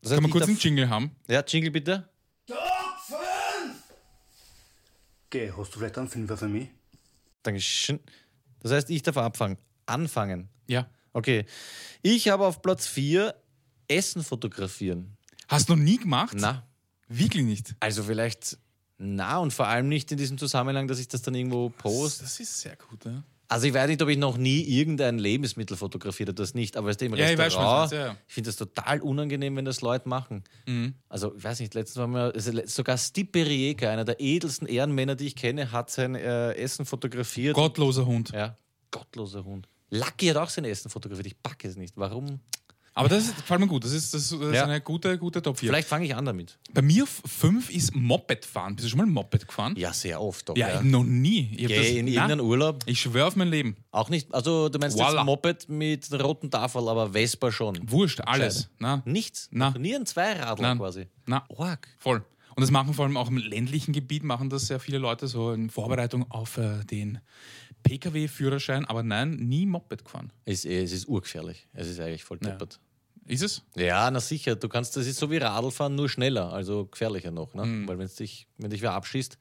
Das 0.00 0.12
Kann 0.12 0.22
man 0.22 0.30
kurz 0.30 0.46
einen 0.46 0.58
Jingle 0.58 0.88
haben? 0.88 1.10
Ja, 1.28 1.42
Jingle 1.46 1.72
bitte. 1.72 2.08
Geh, 5.30 5.50
hast 5.56 5.74
du 5.74 5.78
vielleicht 5.78 5.98
einen 5.98 6.08
Fünfer 6.08 6.36
für 6.36 6.48
mich? 6.48 6.68
Dankeschön. 7.42 8.00
Das 8.60 8.72
heißt, 8.72 8.90
ich 8.90 9.02
darf 9.02 9.16
abfangen. 9.16 9.58
Anfangen. 9.86 10.48
Ja. 10.68 10.86
Okay. 11.12 11.44
Ich 12.02 12.28
habe 12.28 12.46
auf 12.46 12.62
Platz 12.62 12.86
4 12.86 13.34
Essen 13.88 14.22
fotografieren. 14.22 15.16
Hast 15.48 15.68
du 15.68 15.76
noch 15.76 15.82
nie 15.82 15.98
gemacht? 15.98 16.34
Na, 16.36 16.66
Wirklich 17.08 17.44
nicht. 17.44 17.74
also 17.80 18.02
vielleicht 18.02 18.58
na 18.98 19.38
und 19.38 19.52
vor 19.52 19.66
allem 19.66 19.88
nicht 19.88 20.10
in 20.10 20.18
diesem 20.18 20.38
Zusammenhang, 20.38 20.88
dass 20.88 20.98
ich 20.98 21.08
das 21.08 21.22
dann 21.22 21.34
irgendwo 21.34 21.68
poste. 21.68 22.22
Das 22.24 22.40
ist 22.40 22.60
sehr 22.60 22.76
gut, 22.76 23.04
ja. 23.04 23.22
Also 23.48 23.68
ich 23.68 23.74
weiß 23.74 23.88
nicht, 23.88 24.02
ob 24.02 24.08
ich 24.08 24.18
noch 24.18 24.38
nie 24.38 24.62
irgendein 24.62 25.18
Lebensmittel 25.18 25.76
fotografiert 25.76 26.28
habe, 26.30 26.34
das 26.34 26.54
nicht. 26.54 26.76
Aber 26.76 26.88
weißt 26.88 27.00
du, 27.00 27.04
im 27.04 27.14
Ja, 27.14 27.30
ich 27.30 27.38
weiß 27.38 27.46
Restaurant, 27.46 27.92
du 27.92 27.96
meinst, 27.96 28.08
ja, 28.08 28.16
ich 28.26 28.34
finde 28.34 28.48
das 28.48 28.56
total 28.56 29.00
unangenehm, 29.02 29.54
wenn 29.54 29.64
das 29.64 29.82
Leute 29.82 30.08
machen. 30.08 30.42
Mhm. 30.66 30.94
Also 31.08 31.32
ich 31.36 31.44
weiß 31.44 31.60
nicht, 31.60 31.74
letztens 31.74 31.96
war 31.98 32.08
mir, 32.08 32.32
also 32.34 32.52
sogar 32.64 32.98
Stipe 32.98 33.46
Rijeka, 33.46 33.88
einer 33.88 34.04
der 34.04 34.18
edelsten 34.18 34.66
Ehrenmänner, 34.66 35.14
die 35.14 35.26
ich 35.26 35.36
kenne, 35.36 35.70
hat 35.70 35.90
sein 35.90 36.16
äh, 36.16 36.54
Essen 36.54 36.86
fotografiert. 36.86 37.54
Gottloser 37.54 38.04
Hund. 38.04 38.30
Ja, 38.32 38.56
gottloser 38.90 39.44
Hund. 39.44 39.68
Lucky 39.90 40.26
hat 40.26 40.36
auch 40.38 40.48
sein 40.50 40.64
Essen 40.64 40.90
fotografiert. 40.90 41.28
Ich 41.28 41.40
packe 41.40 41.68
es 41.68 41.76
nicht. 41.76 41.96
Warum? 41.96 42.40
Aber 42.96 43.10
das 43.10 43.24
ist, 43.24 43.36
gefällt 43.36 43.60
mir 43.60 43.66
gut. 43.66 43.84
Das 43.84 43.92
ist, 43.92 44.14
das 44.14 44.32
ist 44.32 44.40
Ja. 44.54 44.64
eine 44.64 44.80
gute, 44.80 45.18
gute 45.18 45.42
Top 45.42 45.58
4. 45.58 45.68
Vielleicht 45.68 45.86
fange 45.86 46.06
ich 46.06 46.14
an 46.16 46.24
damit. 46.24 46.58
Bei 46.72 46.80
mir 46.80 47.02
auf 47.02 47.20
5 47.26 47.68
ist 47.70 47.94
Moped 47.94 48.46
fahren. 48.46 48.74
Bist 48.74 48.86
du 48.86 48.90
schon 48.90 48.98
mal 48.98 49.06
Moped 49.06 49.46
gefahren? 49.46 49.74
Ja, 49.76 49.92
sehr 49.92 50.20
oft. 50.20 50.48
Doch, 50.48 50.56
Ja, 50.56 50.76
ich 50.80 50.80
noch 50.86 51.04
nie. 51.04 51.50
Ich, 51.56 51.64
hab 51.64 51.68
Geh 51.68 51.76
das, 51.76 51.86
in 51.88 51.94
Nein, 52.06 52.14
irgendeinen 52.14 52.40
Urlaub. 52.40 52.82
ich 52.86 52.98
schwöre 53.00 53.26
auf 53.26 53.36
mein 53.36 53.48
Leben. 53.48 53.76
Auch 53.90 54.08
nicht. 54.08 54.34
Also 54.34 54.70
du 54.70 54.78
meinst 54.78 54.96
Voila. 54.96 55.10
jetzt 55.20 55.24
Moped 55.26 55.68
mit 55.68 56.10
der 56.10 56.22
roten 56.22 56.50
Tafel, 56.50 56.88
aber 56.88 57.10
Vespa 57.12 57.52
schon. 57.52 57.78
Wurscht, 57.82 58.22
alles. 58.22 58.70
Na, 58.78 59.02
Nichts. 59.04 59.48
Na. 59.52 59.70
Noch 59.70 59.78
Nie 59.78 59.94
ein 59.94 60.06
Zweiradler 60.06 60.68
Nein. 60.68 60.78
quasi. 60.78 61.06
na, 61.26 61.44
Org. 61.48 61.86
voll. 61.98 62.24
Und 62.56 62.62
das 62.62 62.70
machen 62.70 62.94
vor 62.94 63.04
allem 63.04 63.18
auch 63.18 63.28
im 63.28 63.36
ländlichen 63.36 63.92
Gebiet, 63.92 64.24
machen 64.24 64.48
das 64.48 64.66
sehr 64.66 64.80
viele 64.80 64.96
Leute 64.98 65.28
so 65.28 65.52
in 65.52 65.68
Vorbereitung 65.68 66.30
auf 66.30 66.56
äh, 66.56 66.82
den 66.84 67.20
Pkw-Führerschein. 67.82 68.86
Aber 68.86 69.02
nein, 69.02 69.32
nie 69.32 69.66
Moped 69.66 70.04
gefahren. 70.04 70.32
Es, 70.44 70.64
es 70.64 70.92
ist 70.92 71.06
urgefährlich. 71.06 71.68
Es 71.74 71.86
ist 71.88 72.00
eigentlich 72.00 72.24
voll 72.24 72.38
Ja. 72.42 72.50
deppert. 72.50 72.80
Ist 73.26 73.42
es? 73.42 73.62
Ja. 73.74 74.08
na 74.10 74.20
sicher. 74.20 74.54
Du 74.56 74.68
kannst, 74.68 74.96
das 74.96 75.06
ist 75.06 75.18
so 75.18 75.30
wie 75.30 75.36
Radlfahren, 75.38 75.94
nur 75.96 76.08
schneller, 76.08 76.52
also 76.52 76.86
gefährlicher 76.86 77.30
noch. 77.32 77.54
Ne? 77.54 77.66
Mhm. 77.66 77.88
Weil 77.88 77.98
wenn's 77.98 78.14
dich, 78.14 78.46
wenn 78.56 78.70
dich 78.70 78.82
wer 78.82 78.92
abschießt, 78.92 79.36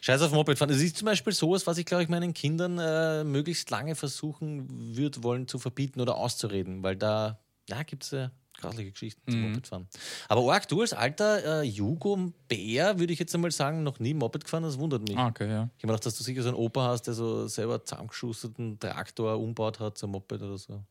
scheiß 0.00 0.20
auf 0.22 0.32
Moped 0.32 0.58
fahren. 0.58 0.68
Das 0.68 0.80
ist 0.82 0.96
zum 0.96 1.06
Beispiel 1.06 1.32
sowas, 1.32 1.66
was 1.66 1.78
ich 1.78 1.86
glaube 1.86 2.02
ich 2.02 2.08
meinen 2.08 2.34
Kindern 2.34 2.78
äh, 2.78 3.22
möglichst 3.24 3.70
lange 3.70 3.94
versuchen 3.94 4.66
würde, 4.96 5.22
wollen 5.22 5.46
zu 5.48 5.58
verbieten 5.58 6.00
oder 6.00 6.16
auszureden, 6.16 6.82
weil 6.82 6.96
da 6.96 7.38
ja, 7.68 7.84
gibt 7.84 8.02
es 8.02 8.10
ja 8.10 8.32
grausliche 8.60 8.90
Geschichten 8.92 9.20
Mhm. 9.26 9.30
zum 9.32 9.40
Mopedfahren. 9.42 9.88
Aber 10.28 10.42
Org, 10.42 10.68
du 10.68 10.80
als 10.80 10.92
alter 10.92 11.62
äh, 11.62 11.64
Jugo-Bär, 11.64 12.98
würde 12.98 13.12
ich 13.12 13.18
jetzt 13.18 13.34
einmal 13.34 13.50
sagen, 13.50 13.82
noch 13.82 13.98
nie 14.00 14.14
Moped 14.14 14.44
gefahren, 14.44 14.62
das 14.62 14.78
wundert 14.78 15.02
mich. 15.08 15.16
Ah, 15.16 15.28
okay, 15.28 15.48
ja. 15.48 15.70
Ich 15.76 15.82
habe 15.84 15.92
gedacht, 15.92 16.06
dass 16.06 16.16
du 16.16 16.24
sicher 16.24 16.42
so 16.42 16.48
einen 16.48 16.56
Opa 16.58 16.88
hast, 16.88 17.02
der 17.06 17.14
so 17.14 17.46
selber 17.48 17.84
zusammengeschusterten 17.84 18.78
Traktor 18.78 19.38
umbaut 19.38 19.80
hat, 19.80 20.02
ein 20.02 20.10
Moped 20.10 20.40
oder 20.42 20.58
so. 20.58 20.82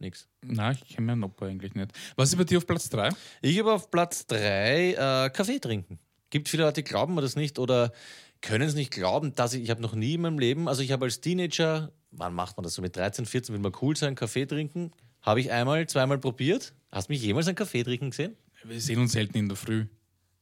Nix. 0.00 0.28
Nein, 0.42 0.78
ich 0.86 0.94
kenne 0.94 1.06
meinen 1.08 1.24
Opa 1.24 1.46
eigentlich 1.46 1.74
nicht. 1.74 1.90
Was 2.16 2.28
ist 2.30 2.36
bei 2.36 2.44
dir 2.44 2.58
auf 2.58 2.66
Platz 2.66 2.88
3? 2.88 3.10
Ich 3.42 3.58
habe 3.58 3.72
auf 3.72 3.90
Platz 3.90 4.26
3 4.26 4.92
äh, 5.26 5.30
Kaffee 5.30 5.58
trinken. 5.58 5.98
Gibt 6.30 6.48
viele 6.48 6.62
Leute, 6.64 6.82
die 6.82 6.88
glauben 6.88 7.14
mir 7.14 7.22
das 7.22 7.34
nicht 7.36 7.58
oder 7.58 7.90
können 8.40 8.68
es 8.68 8.74
nicht 8.74 8.92
glauben, 8.92 9.34
dass 9.34 9.54
ich, 9.54 9.62
ich 9.64 9.70
habe 9.70 9.82
noch 9.82 9.94
nie 9.94 10.14
in 10.14 10.20
meinem 10.20 10.38
Leben, 10.38 10.68
also 10.68 10.82
ich 10.82 10.92
habe 10.92 11.06
als 11.06 11.20
Teenager, 11.20 11.90
wann 12.12 12.32
macht 12.34 12.56
man 12.56 12.62
das 12.62 12.74
so 12.74 12.82
mit 12.82 12.94
13, 12.96 13.26
14, 13.26 13.52
will 13.54 13.60
man 13.60 13.72
cool 13.82 13.96
sein, 13.96 14.14
Kaffee 14.14 14.46
trinken, 14.46 14.92
habe 15.28 15.40
ich 15.40 15.52
einmal, 15.52 15.86
zweimal 15.86 16.18
probiert. 16.18 16.72
Hast 16.90 17.08
du 17.08 17.12
mich 17.12 17.22
jemals 17.22 17.46
einen 17.46 17.56
Kaffee 17.56 17.82
trinken 17.82 18.10
gesehen? 18.10 18.34
Wir 18.64 18.80
sehen 18.80 18.98
uns 18.98 19.12
selten 19.12 19.36
in 19.36 19.48
der 19.48 19.56
Früh. 19.56 19.84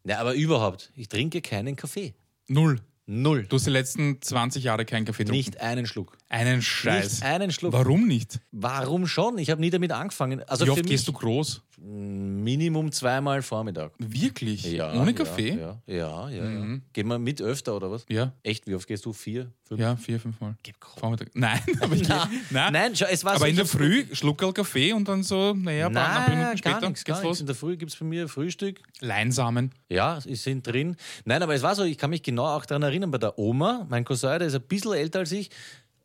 Ja, 0.04 0.20
aber 0.20 0.34
überhaupt. 0.34 0.92
Ich 0.94 1.08
trinke 1.08 1.42
keinen 1.42 1.74
Kaffee. 1.74 2.14
Null. 2.46 2.80
Null. 3.06 3.46
Du 3.48 3.56
hast 3.56 3.66
die 3.66 3.70
letzten 3.70 4.22
20 4.22 4.64
Jahre 4.64 4.84
keinen 4.84 5.04
Kaffee 5.04 5.24
getrunken. 5.24 5.38
Nicht 5.38 5.60
einen 5.60 5.86
Schluck. 5.86 6.16
Einen 6.28 6.62
Scheiß. 6.62 7.14
Nicht 7.14 7.22
einen 7.24 7.50
Schluck. 7.50 7.72
Warum 7.72 8.06
nicht? 8.06 8.40
Warum 8.52 9.06
schon? 9.06 9.38
Ich 9.38 9.50
habe 9.50 9.60
nie 9.60 9.70
damit 9.70 9.90
angefangen. 9.92 10.42
Also 10.44 10.64
Wie 10.64 10.66
für 10.66 10.72
oft 10.72 10.82
mich 10.82 10.90
gehst 10.90 11.08
du 11.08 11.12
groß? 11.12 11.62
Minimum 11.78 12.90
zweimal 12.90 13.42
Vormittag. 13.42 13.92
Wirklich? 13.98 14.64
Ja, 14.64 14.94
Ohne 14.94 15.10
ja, 15.10 15.12
Kaffee? 15.12 15.50
Ja, 15.50 15.82
ja, 15.86 16.30
ja. 16.30 16.42
Mhm. 16.42 16.74
ja. 16.74 16.80
Gehen 16.94 17.06
wir 17.08 17.18
mit 17.18 17.42
öfter 17.42 17.76
oder 17.76 17.90
was? 17.90 18.06
Ja. 18.08 18.32
Echt? 18.42 18.66
Wie 18.66 18.74
oft 18.74 18.88
gehst 18.88 19.04
du? 19.04 19.12
Vier? 19.12 19.52
Fünf? 19.62 19.80
Ja, 19.80 19.94
vier, 19.96 20.18
fünf 20.18 20.40
Mal. 20.40 20.56
Gib. 20.62 20.76
Vormittag. 20.98 21.28
Nein, 21.34 21.60
aber 21.80 21.94
ich 21.94 22.08
nein. 22.08 22.72
Nein, 22.72 22.96
schau, 22.96 23.04
es 23.10 23.24
war 23.24 23.32
Aber 23.32 23.40
so, 23.40 23.46
in 23.46 23.56
der 23.56 23.66
Früh 23.66 24.06
Schluckerl 24.12 24.54
Kaffee 24.54 24.94
und 24.94 25.06
dann 25.06 25.22
so, 25.22 25.52
naja, 25.52 25.88
ein 25.88 25.92
paar 25.92 26.20
Nein, 26.20 26.38
Minuten 26.38 26.60
gar 26.62 26.72
später 26.72 26.88
nichts, 26.88 27.04
geht's 27.04 27.18
gar 27.18 27.28
los. 27.28 27.40
In 27.40 27.46
der 27.46 27.54
Früh 27.54 27.76
gibt 27.76 27.92
es 27.92 27.98
bei 27.98 28.06
mir 28.06 28.26
Frühstück. 28.28 28.80
Leinsamen. 29.00 29.72
Ja, 29.90 30.18
sie 30.20 30.34
sind 30.34 30.66
drin. 30.66 30.96
Nein, 31.26 31.42
aber 31.42 31.54
es 31.54 31.62
war 31.62 31.74
so, 31.74 31.84
ich 31.84 31.98
kann 31.98 32.08
mich 32.08 32.22
genau 32.22 32.46
auch 32.46 32.64
daran 32.64 32.84
erinnern, 32.84 33.10
bei 33.10 33.18
der 33.18 33.38
Oma, 33.38 33.86
mein 33.90 34.04
Cousin, 34.04 34.38
der 34.38 34.48
ist 34.48 34.54
ein 34.54 34.62
bisschen 34.62 34.94
älter 34.94 35.18
als 35.18 35.32
ich, 35.32 35.50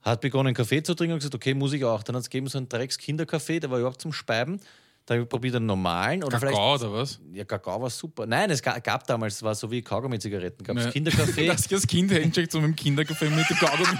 hat 0.01 0.19
begonnen 0.19 0.53
Kaffee 0.53 0.83
zu 0.83 0.95
trinken 0.95 1.13
und 1.13 1.19
gesagt, 1.19 1.35
okay, 1.35 1.53
muss 1.53 1.71
ich 1.71 1.85
auch. 1.85 2.03
Dann 2.03 2.15
hat 2.15 2.23
es 2.23 2.29
gegeben 2.29 2.47
so 2.47 2.57
einen 2.57 2.67
Drecks-Kinderkaffee, 2.67 3.61
der 3.61 3.71
war 3.71 3.79
überhaupt 3.79 4.01
zum 4.01 4.11
Speiben. 4.11 4.59
Dann 5.05 5.17
habe 5.17 5.23
ich 5.23 5.29
probiert 5.29 5.55
einen 5.55 5.65
normalen 5.65 6.23
oder 6.23 6.39
Kakao 6.39 6.75
oder 6.75 6.93
was? 6.93 7.19
Ja, 7.33 7.43
Kakao 7.43 7.81
war 7.81 7.89
super. 7.89 8.25
Nein, 8.25 8.49
es 8.51 8.61
ga- 8.61 8.79
gab 8.79 9.05
damals, 9.07 9.41
war 9.43 9.55
so 9.55 9.69
wie 9.71 9.81
Kaugummi-Zigaretten. 9.81 10.63
Gab 10.63 10.77
es 10.77 10.85
Ja. 10.85 10.91
Kinderkaffee. 10.91 11.47
Dass 11.47 11.61
ich 11.63 11.67
das 11.67 11.87
Kind 11.87 12.11
hinschickt, 12.11 12.51
so 12.51 12.59
mit 12.61 12.69
dem 12.69 12.75
Kinderkaffee 12.75 13.29
mit 13.29 13.49
dem 13.49 13.57
Kaugummi 13.57 13.97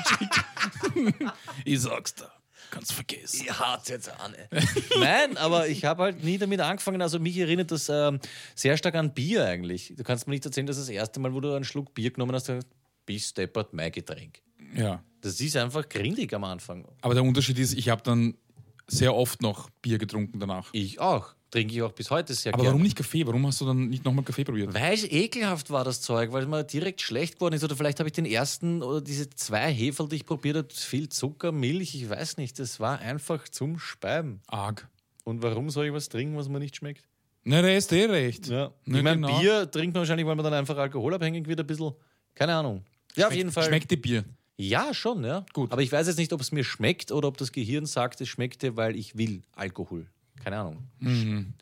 ich 1.65 1.79
sag's 1.81 2.15
dir. 2.15 2.29
Kannst 2.69 2.93
vergessen. 2.93 3.45
Ihr 3.45 3.59
haut 3.59 3.89
jetzt 3.89 4.09
an. 4.21 4.33
ey. 4.33 4.61
Nein, 4.99 5.35
aber 5.37 5.67
ich 5.67 5.83
habe 5.83 6.03
halt 6.03 6.23
nie 6.23 6.37
damit 6.37 6.61
angefangen. 6.61 7.01
Also 7.01 7.19
mich 7.19 7.37
erinnert 7.37 7.69
das 7.71 7.89
ähm, 7.89 8.19
sehr 8.55 8.77
stark 8.77 8.95
an 8.95 9.13
Bier 9.13 9.43
eigentlich. 9.45 9.93
Du 9.97 10.03
kannst 10.05 10.25
mir 10.27 10.31
nicht 10.31 10.45
erzählen, 10.45 10.67
dass 10.67 10.77
das 10.77 10.87
erste 10.87 11.19
Mal, 11.19 11.33
wo 11.33 11.41
du 11.41 11.53
einen 11.53 11.65
Schluck 11.65 11.93
Bier 11.93 12.11
genommen 12.11 12.33
hast, 12.33 12.45
sagst, 12.45 12.67
bis 13.05 13.33
deppert 13.33 13.73
mein 13.73 13.91
Getränk. 13.91 14.41
Ja. 14.73 15.03
Das 15.19 15.41
ist 15.41 15.57
einfach 15.57 15.89
grindig 15.89 16.33
am 16.33 16.45
Anfang. 16.45 16.87
Aber 17.01 17.13
der 17.13 17.23
Unterschied 17.23 17.59
ist, 17.59 17.73
ich 17.73 17.89
habe 17.89 18.03
dann 18.03 18.35
sehr 18.91 19.15
oft 19.15 19.41
noch 19.41 19.69
Bier 19.81 19.97
getrunken 19.97 20.39
danach. 20.39 20.69
Ich 20.73 20.99
auch. 20.99 21.33
Trinke 21.49 21.73
ich 21.73 21.81
auch 21.81 21.91
bis 21.91 22.09
heute 22.09 22.33
sehr 22.33 22.53
Aber 22.53 22.63
gerne. 22.63 22.73
warum 22.73 22.83
nicht 22.83 22.95
Kaffee? 22.95 23.27
Warum 23.27 23.45
hast 23.45 23.59
du 23.59 23.65
dann 23.65 23.89
nicht 23.89 24.05
nochmal 24.05 24.23
Kaffee 24.23 24.45
probiert? 24.45 24.73
Weil 24.73 24.93
es 24.93 25.03
ekelhaft 25.03 25.69
war, 25.69 25.83
das 25.83 26.01
Zeug, 26.01 26.31
weil 26.31 26.43
es 26.43 26.47
mir 26.47 26.63
direkt 26.63 27.01
schlecht 27.01 27.35
geworden 27.35 27.55
ist. 27.55 27.63
Oder 27.63 27.75
vielleicht 27.75 27.99
habe 27.99 28.07
ich 28.07 28.13
den 28.13 28.25
ersten 28.25 28.81
oder 28.81 29.01
diese 29.01 29.29
zwei 29.29 29.71
Heferl, 29.73 30.07
die 30.07 30.17
ich 30.17 30.25
probiert 30.25 30.55
habe, 30.55 30.67
viel 30.71 31.09
Zucker, 31.09 31.51
Milch, 31.51 31.93
ich 31.93 32.09
weiß 32.09 32.37
nicht. 32.37 32.57
Das 32.57 32.79
war 32.79 32.99
einfach 32.99 33.49
zum 33.49 33.79
Speiben. 33.79 34.41
Arg. 34.47 34.87
Und 35.25 35.43
warum 35.43 35.69
soll 35.69 35.87
ich 35.87 35.93
was 35.93 36.07
trinken, 36.07 36.37
was 36.37 36.47
mir 36.47 36.59
nicht 36.59 36.77
schmeckt? 36.77 37.03
Na, 37.43 37.61
der 37.61 37.77
ist 37.77 37.91
eh 37.91 38.05
recht. 38.05 38.47
Ja. 38.47 38.71
Na, 38.85 38.97
ich 38.97 39.03
meine, 39.03 39.21
genau. 39.21 39.39
Bier 39.39 39.69
trinkt 39.69 39.93
man 39.93 40.01
wahrscheinlich, 40.01 40.25
weil 40.25 40.35
man 40.35 40.45
dann 40.45 40.53
einfach 40.53 40.77
alkoholabhängig 40.77 41.47
wird, 41.47 41.59
ein 41.59 41.67
bisschen. 41.67 41.93
Keine 42.33 42.55
Ahnung. 42.55 42.85
Ja, 43.15 43.27
auf 43.27 43.35
jeden 43.35 43.51
Fall. 43.51 43.65
Schmeckt 43.65 43.91
dir 43.91 44.01
Bier? 44.01 44.23
Ja, 44.61 44.93
schon, 44.93 45.23
ja. 45.23 45.45
Gut. 45.53 45.71
Aber 45.71 45.81
ich 45.81 45.91
weiß 45.91 46.07
jetzt 46.07 46.17
nicht, 46.17 46.31
ob 46.33 46.41
es 46.41 46.51
mir 46.51 46.63
schmeckt 46.63 47.11
oder 47.11 47.27
ob 47.27 47.37
das 47.37 47.51
Gehirn 47.51 47.85
sagt, 47.85 48.21
es 48.21 48.29
schmeckte, 48.29 48.75
weil 48.77 48.95
ich 48.95 49.17
will 49.17 49.41
Alkohol. 49.53 50.07
Keine 50.43 50.57
Ahnung. 50.59 50.87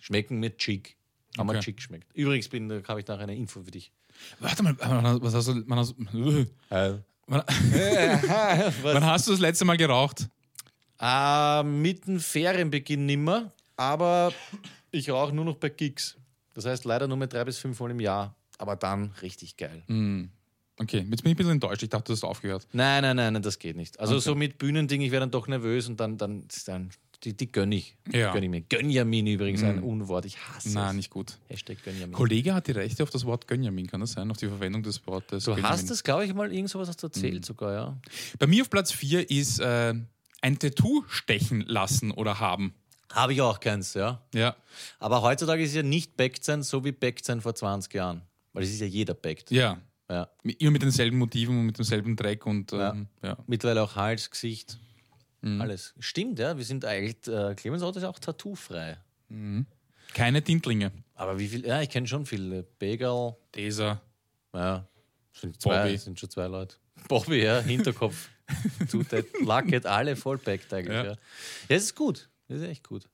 Schmecken 0.01 0.39
mit 0.39 0.57
Chick. 0.57 0.95
Haben 1.37 1.47
Mhm. 1.47 1.49
Okay. 1.51 1.59
Chick 1.61 1.81
schmeckt. 1.81 2.13
Übrigens 2.15 2.49
bin, 2.49 2.67
da 2.67 2.81
habe 2.87 2.99
ich 2.99 3.07
nachher 3.07 3.23
eine 3.23 3.35
Info 3.35 3.61
für 3.61 3.71
dich. 3.71 3.91
Warte 4.39 4.63
mal, 4.63 4.75
was 5.21 5.33
hast 5.33 5.47
du, 5.47 5.63
wann 5.67 5.79
hast, 5.79 5.95
wann, 5.97 6.47
Was? 7.27 7.45
wann 8.83 9.05
hast 9.05 9.27
du 9.27 9.31
das 9.31 9.39
letzte 9.39 9.63
Mal 9.65 9.77
geraucht? 9.77 10.27
Äh, 10.99 11.63
mit 11.63 12.05
dem 12.07 12.19
Ferienbeginn 12.19 13.05
nimmer, 13.05 13.51
aber 13.77 14.33
ich 14.91 15.09
rauche 15.09 15.33
nur 15.33 15.45
noch 15.45 15.55
bei 15.55 15.69
Gigs. 15.69 16.17
Das 16.53 16.65
heißt 16.65 16.83
leider 16.83 17.07
nur 17.07 17.15
mit 17.15 17.31
drei 17.31 17.45
bis 17.45 17.59
fünf 17.59 17.79
Mal 17.79 17.91
im 17.91 17.99
Jahr. 18.01 18.35
Aber 18.57 18.75
dann 18.75 19.11
richtig 19.21 19.55
geil. 19.55 19.83
Okay, 20.81 21.05
jetzt 21.09 21.23
bin 21.23 21.31
ich 21.31 21.35
ein 21.35 21.35
bisschen 21.35 21.51
enttäuscht. 21.51 21.83
Ich 21.83 21.89
dachte, 21.89 22.05
du 22.05 22.13
hast 22.13 22.23
aufgehört. 22.23 22.65
Nein, 22.71 23.01
nein, 23.03 23.15
nein, 23.17 23.33
nein, 23.33 23.41
das 23.41 23.59
geht 23.59 23.75
nicht. 23.75 23.99
Also 23.99 24.15
Okay. 24.15 24.21
so 24.23 24.35
mit 24.35 24.57
Bühnending, 24.57 25.01
ich 25.01 25.11
werde 25.11 25.23
dann 25.23 25.31
doch 25.31 25.47
nervös 25.47 25.87
und 25.89 25.99
dann, 25.99 26.17
dann, 26.17 26.45
dann 26.65 26.89
die, 27.25 27.35
die 27.35 27.51
gönn 27.51 27.71
ich. 27.73 27.97
Ja. 28.13 28.31
Gönn 28.31 28.43
ich 28.43 28.49
mir. 28.49 28.61
Gönjamin 28.61 29.27
übrigens, 29.27 29.61
ein 29.61 29.83
Unwort. 29.83 30.23
Ich 30.23 30.37
hasse 30.39 30.69
Nein, 30.73 30.91
es. 30.91 30.95
nicht 30.95 31.09
gut. 31.09 31.37
Hashtag 31.49 31.83
Gönjamin. 31.83 32.13
Kollege 32.15 32.53
hat 32.53 32.67
die 32.67 32.71
Rechte 32.71 33.03
auf 33.03 33.09
das 33.09 33.25
Wort 33.25 33.45
Gönjamin, 33.45 33.87
kann 33.87 33.99
das 33.99 34.13
sein? 34.13 34.31
Auf 34.31 34.37
die 34.37 34.47
Verwendung 34.47 34.81
des 34.83 35.05
Wortes 35.05 35.43
Du 35.43 35.51
Gönjamin. 35.51 35.69
hast 35.69 35.91
es, 35.91 36.01
glaube 36.03 36.23
ich, 36.25 36.33
mal 36.33 36.51
irgend 36.53 36.69
sowas 36.69 36.87
hast 36.87 37.03
du 37.03 37.07
erzählt 37.07 37.43
sogar, 37.43 37.73
ja. 37.73 37.97
Bei 38.39 38.47
mir 38.47 38.61
auf 38.61 38.69
Platz 38.69 38.93
4 38.93 39.29
ist 39.29 39.59
äh, 39.59 39.93
ein 40.41 40.59
Tattoo 40.59 41.03
stechen 41.09 41.59
lassen 41.67 42.11
oder 42.11 42.39
haben. 42.39 42.73
Habe 43.11 43.33
ich 43.33 43.41
auch 43.41 43.59
keins, 43.59 43.95
ja. 43.95 44.21
Ja. 44.33 44.55
Aber 44.99 45.21
heutzutage 45.23 45.61
ist 45.61 45.71
es 45.71 45.75
ja 45.75 45.83
nicht 45.83 46.15
backt 46.15 46.45
sein, 46.45 46.63
so 46.63 46.85
wie 46.85 46.93
backt 46.93 47.25
sein 47.25 47.41
vor 47.41 47.53
20 47.53 47.93
Jahren. 47.95 48.21
Weil 48.53 48.63
es 48.63 48.69
ist 48.71 48.79
ja 48.79 48.87
jeder 48.87 49.13
backt. 49.13 49.51
Ja. 49.51 49.79
Ja. 50.09 50.29
Immer 50.43 50.71
mit 50.71 50.81
denselben 50.81 51.17
Motiven 51.17 51.59
und 51.59 51.65
mit 51.67 51.77
demselben 51.77 52.15
Dreck 52.15 52.45
und 52.45 52.73
ähm, 52.73 53.07
ja. 53.21 53.37
Mittlerweile 53.45 53.83
auch 53.83 53.95
Hals, 53.95 54.29
Gesicht, 54.29 54.77
alles. 55.41 55.93
Stimmt, 55.99 56.39
ja. 56.39 56.57
Wir 56.57 56.65
sind 56.65 56.83
eigentlich, 56.83 57.27
äh, 57.27 57.55
Clemens 57.55 57.81
Auto 57.83 57.99
ist 57.99 58.03
auch 58.03 58.19
tattoofrei. 58.19 58.97
Keine 60.13 60.43
Tintlinge. 60.43 60.91
Aber 61.15 61.37
wie 61.39 61.47
viel, 61.47 61.65
ja, 61.65 61.81
ich 61.81 61.89
kenne 61.89 62.07
schon 62.07 62.25
viele. 62.25 62.63
Begel, 62.79 63.35
Dieser. 63.55 64.01
Ja, 64.53 64.87
sind, 65.33 65.61
zwei, 65.61 65.83
Bobby. 65.83 65.97
sind 65.97 66.19
schon 66.19 66.29
zwei 66.29 66.47
Leute. 66.47 66.75
Bobby, 67.07 67.43
ja, 67.43 67.59
Hinterkopf. 67.59 68.29
Zutat, 68.87 69.25
Lacket, 69.41 69.85
alle 69.85 70.15
vollpackt 70.15 70.73
eigentlich. 70.73 70.95
Ja. 70.95 71.03
Ja. 71.03 71.11
Ja. 71.11 71.17
das 71.67 71.83
ist 71.83 71.95
gut. 71.95 72.29
Das 72.47 72.61
ist 72.61 72.67
echt 72.67 72.87
gut. 72.87 73.07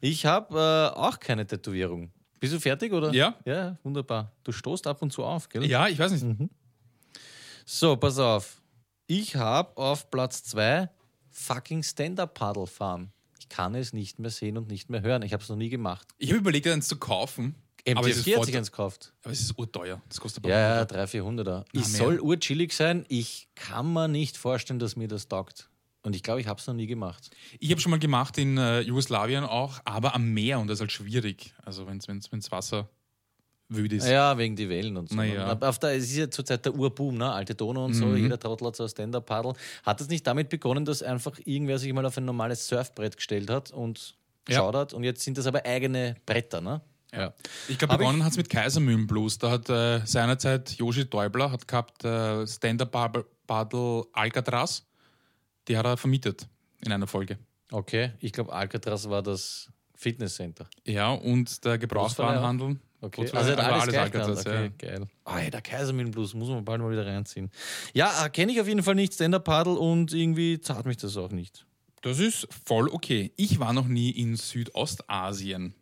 Ich 0.00 0.24
habe 0.26 0.58
äh, 0.94 0.98
auch 0.98 1.20
keine 1.20 1.46
Tätowierung. 1.46 2.10
Bist 2.42 2.52
du 2.54 2.58
fertig, 2.58 2.92
oder? 2.92 3.14
Ja. 3.14 3.36
Ja, 3.44 3.78
wunderbar. 3.84 4.32
Du 4.42 4.50
stoßt 4.50 4.88
ab 4.88 5.00
und 5.00 5.12
zu 5.12 5.22
auf, 5.22 5.48
gell? 5.48 5.64
Ja, 5.64 5.86
ich 5.86 5.96
weiß 5.96 6.10
nicht. 6.20 6.50
So, 7.64 7.96
pass 7.96 8.18
auf. 8.18 8.60
Ich 9.06 9.36
habe 9.36 9.76
auf 9.76 10.10
Platz 10.10 10.42
zwei 10.42 10.90
fucking 11.30 11.84
Stand-Up-Paddle 11.84 12.66
fahren. 12.66 13.12
Ich 13.38 13.48
kann 13.48 13.76
es 13.76 13.92
nicht 13.92 14.18
mehr 14.18 14.32
sehen 14.32 14.58
und 14.58 14.66
nicht 14.66 14.90
mehr 14.90 15.02
hören. 15.02 15.22
Ich 15.22 15.32
habe 15.32 15.40
es 15.40 15.48
noch 15.48 15.56
nie 15.56 15.68
gemacht. 15.68 16.08
Ich 16.18 16.30
habe 16.30 16.38
überlegt, 16.38 16.66
eins 16.66 16.88
zu 16.88 16.96
kaufen. 16.96 17.54
aber 17.94 18.08
es 18.10 18.26
hat 18.26 18.44
sich 18.44 18.56
eins 18.56 18.72
gekauft. 18.72 19.12
aber 19.22 19.32
es 19.32 19.40
ist 19.40 19.56
urteuer. 19.56 20.02
Das 20.08 20.18
kostet 20.20 20.44
Ja, 20.44 20.58
ja, 20.58 20.80
urteuer. 20.80 21.06
300, 21.06 21.46
400er. 21.46 21.64
Na, 21.72 21.80
Ich 21.80 21.86
soll 21.86 22.18
urchillig 22.18 22.72
sein. 22.72 23.04
Ich 23.06 23.46
kann 23.54 23.92
mir 23.92 24.08
nicht 24.08 24.36
vorstellen, 24.36 24.80
dass 24.80 24.96
mir 24.96 25.06
das 25.06 25.28
taugt. 25.28 25.70
Und 26.02 26.16
ich 26.16 26.22
glaube, 26.22 26.40
ich 26.40 26.46
habe 26.48 26.60
es 26.60 26.66
noch 26.66 26.74
nie 26.74 26.86
gemacht. 26.86 27.30
Ich 27.60 27.70
habe 27.70 27.80
schon 27.80 27.90
mal 27.90 27.98
gemacht 27.98 28.36
in 28.38 28.58
äh, 28.58 28.80
Jugoslawien 28.80 29.44
auch, 29.44 29.80
aber 29.84 30.14
am 30.14 30.32
Meer 30.32 30.58
und 30.58 30.66
das 30.66 30.76
ist 30.76 30.80
halt 30.80 30.92
schwierig. 30.92 31.54
Also 31.64 31.86
wenn 31.86 31.98
es 31.98 32.50
Wasser 32.50 32.88
wüd 33.68 33.92
ist. 33.92 34.06
Ja, 34.08 34.36
wegen 34.36 34.56
die 34.56 34.68
Wellen 34.68 34.96
und 34.96 35.08
so. 35.08 35.14
Na 35.16 35.24
ja. 35.24 35.46
Aber 35.46 35.68
Auf 35.68 35.78
der, 35.78 35.90
es 35.96 36.04
ist 36.04 36.16
ja 36.16 36.30
zurzeit 36.30 36.64
der 36.64 36.74
Urboom, 36.74 37.16
ne? 37.16 37.32
alte 37.32 37.54
Donau 37.54 37.84
und 37.86 37.94
so, 37.94 38.06
Mhm. 38.06 38.16
jeder 38.16 38.38
Trottel 38.38 38.66
hat 38.66 38.76
so 38.76 38.82
ein 38.82 38.88
Stand-Up-Paddle. 38.88 39.54
Hat 39.84 40.00
es 40.00 40.08
nicht 40.08 40.26
damit 40.26 40.48
begonnen, 40.48 40.84
dass 40.84 41.02
einfach 41.02 41.38
irgendwer 41.44 41.78
sich 41.78 41.92
mal 41.92 42.04
auf 42.04 42.18
ein 42.18 42.24
normales 42.24 42.66
Surfbrett 42.66 43.16
gestellt 43.16 43.48
hat 43.48 43.70
und 43.70 44.14
Ja. 44.48 44.56
geschaut 44.56 44.74
hat? 44.74 44.94
Und 44.94 45.04
jetzt 45.04 45.22
sind 45.22 45.38
das 45.38 45.46
aber 45.46 45.64
eigene 45.64 46.16
Bretter, 46.26 46.60
ne? 46.60 46.80
Ja. 47.14 47.32
Ich 47.68 47.78
glaube, 47.78 47.96
begonnen 47.98 48.24
hat 48.24 48.32
es 48.32 48.36
mit 48.38 48.48
Kaisermühlenblues. 48.50 49.38
Da 49.38 49.50
hat 49.50 49.68
äh, 49.70 50.00
seinerzeit 50.04 50.72
Joshi 50.72 51.04
Däubler 51.08 51.52
hat 51.52 51.68
gehabt 51.68 52.04
äh, 52.04 52.46
Stand-Up-Paddle 52.46 54.04
Alcatraz. 54.12 54.84
Die 55.68 55.76
hat 55.76 55.86
er 55.86 55.96
vermietet 55.96 56.48
in 56.84 56.92
einer 56.92 57.06
Folge. 57.06 57.38
Okay, 57.70 58.12
ich 58.20 58.32
glaube, 58.32 58.52
Alcatraz 58.52 59.08
war 59.08 59.22
das 59.22 59.70
Fitnesscenter. 59.94 60.68
Ja, 60.84 61.10
und 61.12 61.64
der 61.64 61.78
Gebrauchswarenhandel. 61.78 62.78
Okay, 63.00 63.28
also 63.32 63.52
aber 63.52 63.64
alles, 63.64 63.88
gleich 63.88 64.00
Alcatraz, 64.00 64.46
okay, 64.46 64.70
geil. 64.78 65.08
Ah, 65.24 65.40
ja, 65.40 65.50
der 65.50 65.60
Kaisermühlenblues 65.60 66.34
muss 66.34 66.48
man 66.48 66.64
bald 66.64 66.80
mal 66.80 66.90
wieder 66.90 67.04
reinziehen. 67.04 67.50
Ja, 67.94 68.28
kenne 68.28 68.52
ich 68.52 68.60
auf 68.60 68.68
jeden 68.68 68.82
Fall 68.82 68.94
nicht, 68.94 69.14
Stand-Up-Paddle 69.14 69.74
und 69.74 70.12
irgendwie 70.12 70.60
zahlt 70.60 70.86
mich 70.86 70.98
das 70.98 71.16
auch 71.16 71.32
nicht. 71.32 71.66
Das 72.02 72.18
ist 72.18 72.46
voll 72.64 72.88
okay. 72.88 73.32
Ich 73.36 73.58
war 73.58 73.72
noch 73.72 73.86
nie 73.86 74.10
in 74.10 74.36
Südostasien. 74.36 75.74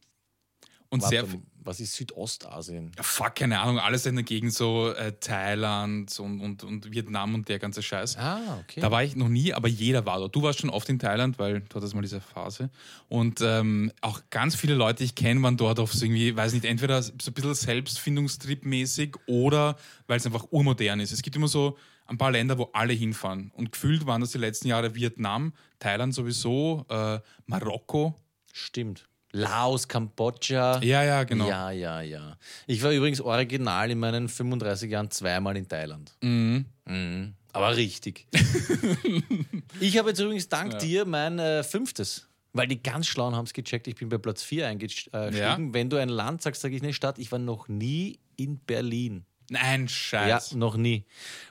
Und 0.89 1.03
sehr. 1.03 1.25
Was 1.63 1.79
ist 1.79 1.95
Südostasien? 1.95 2.91
Fuck, 3.01 3.37
keine 3.37 3.61
Ahnung, 3.61 3.79
alles 3.79 4.07
in 4.07 4.15
der 4.15 4.25
Gegend, 4.25 4.55
so 4.55 4.93
äh, 4.93 5.13
Thailand 5.21 6.19
und, 6.19 6.41
und, 6.41 6.65
und 6.65 6.91
Vietnam 6.91 7.35
und 7.35 7.49
der 7.49 7.59
ganze 7.59 7.83
Scheiß. 7.83 8.17
Ah, 8.17 8.59
okay. 8.61 8.81
Da 8.81 8.91
war 8.91 9.05
ich 9.05 9.15
noch 9.15 9.29
nie, 9.29 9.53
aber 9.53 9.69
jeder 9.69 10.07
war 10.07 10.19
dort. 10.19 10.35
Du 10.35 10.43
warst 10.43 10.61
schon 10.61 10.71
oft 10.71 10.89
in 10.89 10.99
Thailand, 10.99 11.39
weil 11.39 11.61
du 11.61 11.77
hattest 11.77 11.95
mal 11.95 12.01
diese 12.01 12.21
Phase. 12.21 12.71
Und 13.09 13.41
ähm, 13.43 13.93
auch 14.01 14.23
ganz 14.31 14.57
viele 14.57 14.75
Leute, 14.75 14.99
die 14.99 15.05
ich 15.05 15.15
kenne, 15.15 15.43
waren 15.43 15.59
dort 15.59 15.81
auf 15.81 15.93
so 15.93 16.05
irgendwie, 16.05 16.35
weiß 16.35 16.55
nicht, 16.55 16.65
entweder 16.65 17.03
so 17.03 17.13
ein 17.13 17.35
bisschen 17.35 17.55
Selbstfindungstrip-mäßig 17.55 19.17
oder 19.27 19.77
weil 20.07 20.17
es 20.17 20.25
einfach 20.25 20.47
urmodern 20.51 21.01
ist. 21.01 21.13
Es 21.13 21.21
gibt 21.21 21.37
immer 21.37 21.49
so 21.49 21.77
ein 22.07 22.17
paar 22.17 22.33
Länder, 22.33 22.57
wo 22.57 22.71
alle 22.73 22.95
hinfahren. 22.95 23.53
Und 23.55 23.73
gefühlt 23.73 24.07
waren 24.07 24.23
das 24.23 24.33
die 24.33 24.39
letzten 24.39 24.69
Jahre 24.69 24.95
Vietnam, 24.95 25.53
Thailand 25.79 26.15
sowieso, 26.15 26.87
äh, 26.89 27.21
Marokko. 27.47 28.19
Stimmt. 28.53 29.10
Laos, 29.33 29.87
Kambodscha. 29.87 30.81
Ja, 30.83 31.05
ja, 31.05 31.25
genau. 31.25 31.49
Ja, 31.49 31.71
ja, 31.71 32.01
ja. 32.01 32.37
Ich 32.67 32.83
war 32.83 32.91
übrigens 32.91 33.21
original 33.21 33.91
in 33.91 33.99
meinen 33.99 34.29
35 34.29 34.91
Jahren 34.91 35.11
zweimal 35.11 35.57
in 35.57 35.69
Thailand. 35.69 36.13
Mhm. 36.21 36.67
Mhm. 36.85 37.35
Aber 37.53 37.77
richtig. 37.77 38.27
ich 39.81 39.99
habe 39.99 40.11
jetzt 40.11 40.21
übrigens 40.21 40.49
dank 40.49 40.79
dir 40.79 41.05
mein 41.05 41.39
äh, 41.39 41.63
fünftes. 41.63 42.27
Weil 42.53 42.67
die 42.67 42.83
ganz 42.83 43.07
Schlauen 43.07 43.37
haben 43.37 43.47
es 43.47 43.53
gecheckt. 43.53 43.87
Ich 43.87 43.95
bin 43.95 44.09
bei 44.09 44.19
Platz 44.19 44.43
4 44.43 44.67
eingestiegen. 44.67 45.35
Ja. 45.35 45.57
Wenn 45.59 45.89
du 45.89 45.97
ein 45.99 46.09
Land 46.09 46.43
sagst, 46.43 46.63
sage 46.63 46.75
ich 46.75 46.83
eine 46.83 46.93
Stadt. 46.93 47.19
Ich 47.19 47.31
war 47.31 47.39
noch 47.39 47.69
nie 47.69 48.19
in 48.37 48.59
Berlin. 48.59 49.25
Nein, 49.51 49.89
Scheiß. 49.89 50.53
Ja, 50.53 50.57
noch 50.57 50.77
nie. 50.77 51.05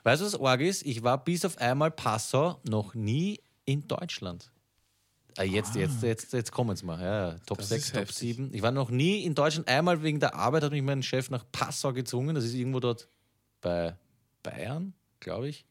Weißt 0.04 0.22
du, 0.22 0.26
was 0.26 0.40
arg 0.40 0.62
ist? 0.62 0.86
Ich 0.86 1.04
war 1.04 1.24
bis 1.24 1.46
auf 1.46 1.58
einmal 1.58 1.92
Passau 1.92 2.60
noch 2.68 2.96
nie 2.96 3.40
in 3.66 3.88
Deutschland. 3.88 4.52
Ah, 5.38 5.44
jetzt, 5.44 5.76
jetzt, 5.76 6.04
jetzt, 6.04 6.34
jetzt 6.34 6.52
kommen 6.52 6.76
sie 6.76 6.86
mal. 6.86 7.02
Ja. 7.02 7.36
Top 7.46 7.60
Das 7.60 7.70
6, 7.70 7.84
ist 7.86 7.92
Top 7.92 8.02
heftig. 8.02 8.18
7. 8.18 8.54
Ich 8.54 8.62
war 8.62 8.72
noch 8.72 8.90
nie 8.90 9.24
in 9.24 9.36
Deutschland. 9.36 9.68
Einmal 9.68 10.04
wegen 10.04 10.20
der 10.20 10.36
Arbeit 10.36 10.64
hat 10.64 10.72
mich 10.72 10.82
mein 10.82 11.04
Chef 11.04 11.30
nach 11.30 11.46
Passau 11.52 11.94
gezwungen. 11.94 12.36
Das 12.36 12.44
ist 12.44 12.54
irgendwo 12.54 12.80
dort 12.80 13.08
bei 13.62 13.96
Bayern, 14.44 14.94
glaube 15.20 15.50
ich. 15.50 15.66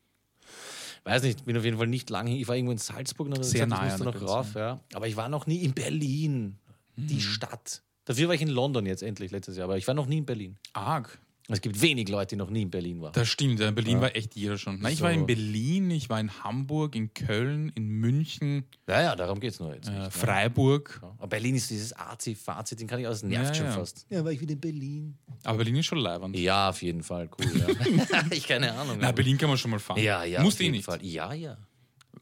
Weiß 1.04 1.22
nicht, 1.22 1.44
bin 1.44 1.56
auf 1.56 1.64
jeden 1.64 1.78
Fall 1.78 1.86
nicht 1.86 2.10
lange 2.10 2.30
hin. 2.30 2.40
Ich 2.40 2.48
war 2.48 2.54
irgendwo 2.56 2.72
in 2.72 2.78
Salzburg 2.78 3.28
und 3.28 3.42
Sehr 3.44 3.64
ich 3.66 3.68
musste 3.74 4.04
noch 4.04 4.20
rauf. 4.22 4.54
Ja. 4.54 4.80
Aber 4.94 5.06
ich 5.06 5.16
war 5.16 5.28
noch 5.28 5.46
nie 5.46 5.62
in 5.64 5.72
Berlin, 5.74 6.58
Mhm. 6.96 7.06
die 7.06 7.20
Stadt. 7.20 7.82
Dafür 8.04 8.28
war 8.28 8.34
ich 8.34 8.42
in 8.42 8.48
London 8.48 8.86
jetzt 8.86 9.02
endlich 9.02 9.30
letztes 9.30 9.56
Jahr, 9.56 9.64
aber 9.64 9.76
ich 9.78 9.86
war 9.86 9.94
noch 9.94 10.06
nie 10.06 10.18
in 10.18 10.26
Berlin. 10.26 10.56
Arg. 10.72 11.18
Es 11.50 11.62
gibt 11.62 11.80
wenig 11.80 12.10
Leute, 12.10 12.34
die 12.34 12.36
noch 12.36 12.50
nie 12.50 12.60
in 12.60 12.70
Berlin 12.70 13.00
waren. 13.00 13.14
Das 13.14 13.26
stimmt, 13.28 13.58
ja, 13.58 13.68
in 13.68 13.74
Berlin 13.74 14.02
war 14.02 14.14
echt 14.14 14.36
jeder 14.36 14.58
schon. 14.58 14.80
Nein, 14.80 14.92
ich 14.92 14.98
So. 14.98 15.04
war 15.04 15.12
in 15.12 15.24
Berlin, 15.24 15.90
ich 15.90 16.10
war 16.10 16.20
in 16.20 16.30
Hamburg, 16.44 16.94
in 16.94 17.14
Köln, 17.14 17.72
in 17.74 17.88
München, 17.88 18.64
Ja, 18.86 19.00
ja, 19.00 19.16
darum 19.16 19.40
geht 19.40 19.52
es 19.54 19.58
nur 19.60 19.74
jetzt. 19.74 19.88
äh, 19.88 19.92
nicht, 19.92 20.00
ne? 20.02 20.10
Freiburg. 20.10 21.00
Aber 21.16 21.26
Berlin 21.26 21.54
ist 21.54 21.70
dieses 21.70 21.96
Azi-Fazit, 21.96 22.80
den 22.80 22.86
kann 22.86 23.00
ich 23.00 23.06
aus, 23.06 23.22
nervt 23.22 23.48
Ja, 23.48 23.54
schon 23.54 23.66
ja. 23.66 23.72
fast. 23.72 24.04
Ja, 24.10 24.22
war 24.22 24.30
ich 24.30 24.40
wieder 24.42 24.52
in 24.52 24.60
Berlin. 24.60 25.16
Aber 25.44 25.56
Berlin 25.56 25.76
ist 25.76 25.86
schon 25.86 25.98
leibend. 25.98 26.36
Ja, 26.36 26.68
auf 26.68 26.82
jeden 26.82 27.02
Fall, 27.02 27.30
cool. 27.38 27.46
Ja. 27.58 27.66
ich 28.30 28.46
keine 28.46 28.70
Ahnung. 28.74 28.98
Na, 29.00 29.10
Berlin 29.12 29.38
kann 29.38 29.48
man 29.48 29.56
schon 29.56 29.70
mal 29.70 29.80
fahren. 29.80 30.02
ja, 30.02 30.24
ja. 30.24 30.42
Musst 30.42 30.60
eh 30.60 30.68
nicht. 30.70 30.84
Fall. 30.84 31.02
Ja, 31.02 31.32
ja. 31.32 31.56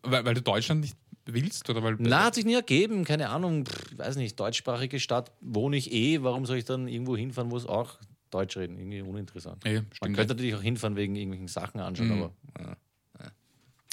Weil, 0.02 0.24
weil 0.24 0.34
du 0.34 0.42
Deutschland 0.42 0.82
nicht 0.82 0.96
willst? 1.24 1.68
Oder 1.68 1.82
weil 1.82 1.96
Na, 1.98 2.26
hat 2.26 2.36
sich 2.36 2.44
nie 2.44 2.54
ergeben, 2.54 3.02
keine 3.02 3.30
Ahnung, 3.30 3.66
pff, 3.66 3.98
weiß 3.98 4.14
nicht, 4.14 4.38
deutschsprachige 4.38 5.00
Stadt 5.00 5.32
wohne 5.40 5.76
ich 5.76 5.90
eh, 5.90 6.22
warum 6.22 6.46
soll 6.46 6.58
ich 6.58 6.64
dann 6.64 6.86
irgendwo 6.86 7.16
hinfahren, 7.16 7.50
wo 7.50 7.56
es 7.56 7.66
auch 7.66 7.98
Deutsch 8.36 8.56
reden? 8.56 8.76
Irgendwie 8.78 9.00
uninteressant. 9.02 9.64
Eh, 9.64 9.82
Man 10.00 10.14
könnte 10.14 10.34
natürlich 10.34 10.54
auch 10.54 10.62
hinfahren 10.62 10.96
wegen 10.96 11.14
irgendwelchen 11.16 11.48
Sachen 11.48 11.80
anschauen, 11.80 12.08
Mhm. 12.08 12.22
aber. 12.22 12.32
Ja, 12.60 12.76
ja. 13.20 13.30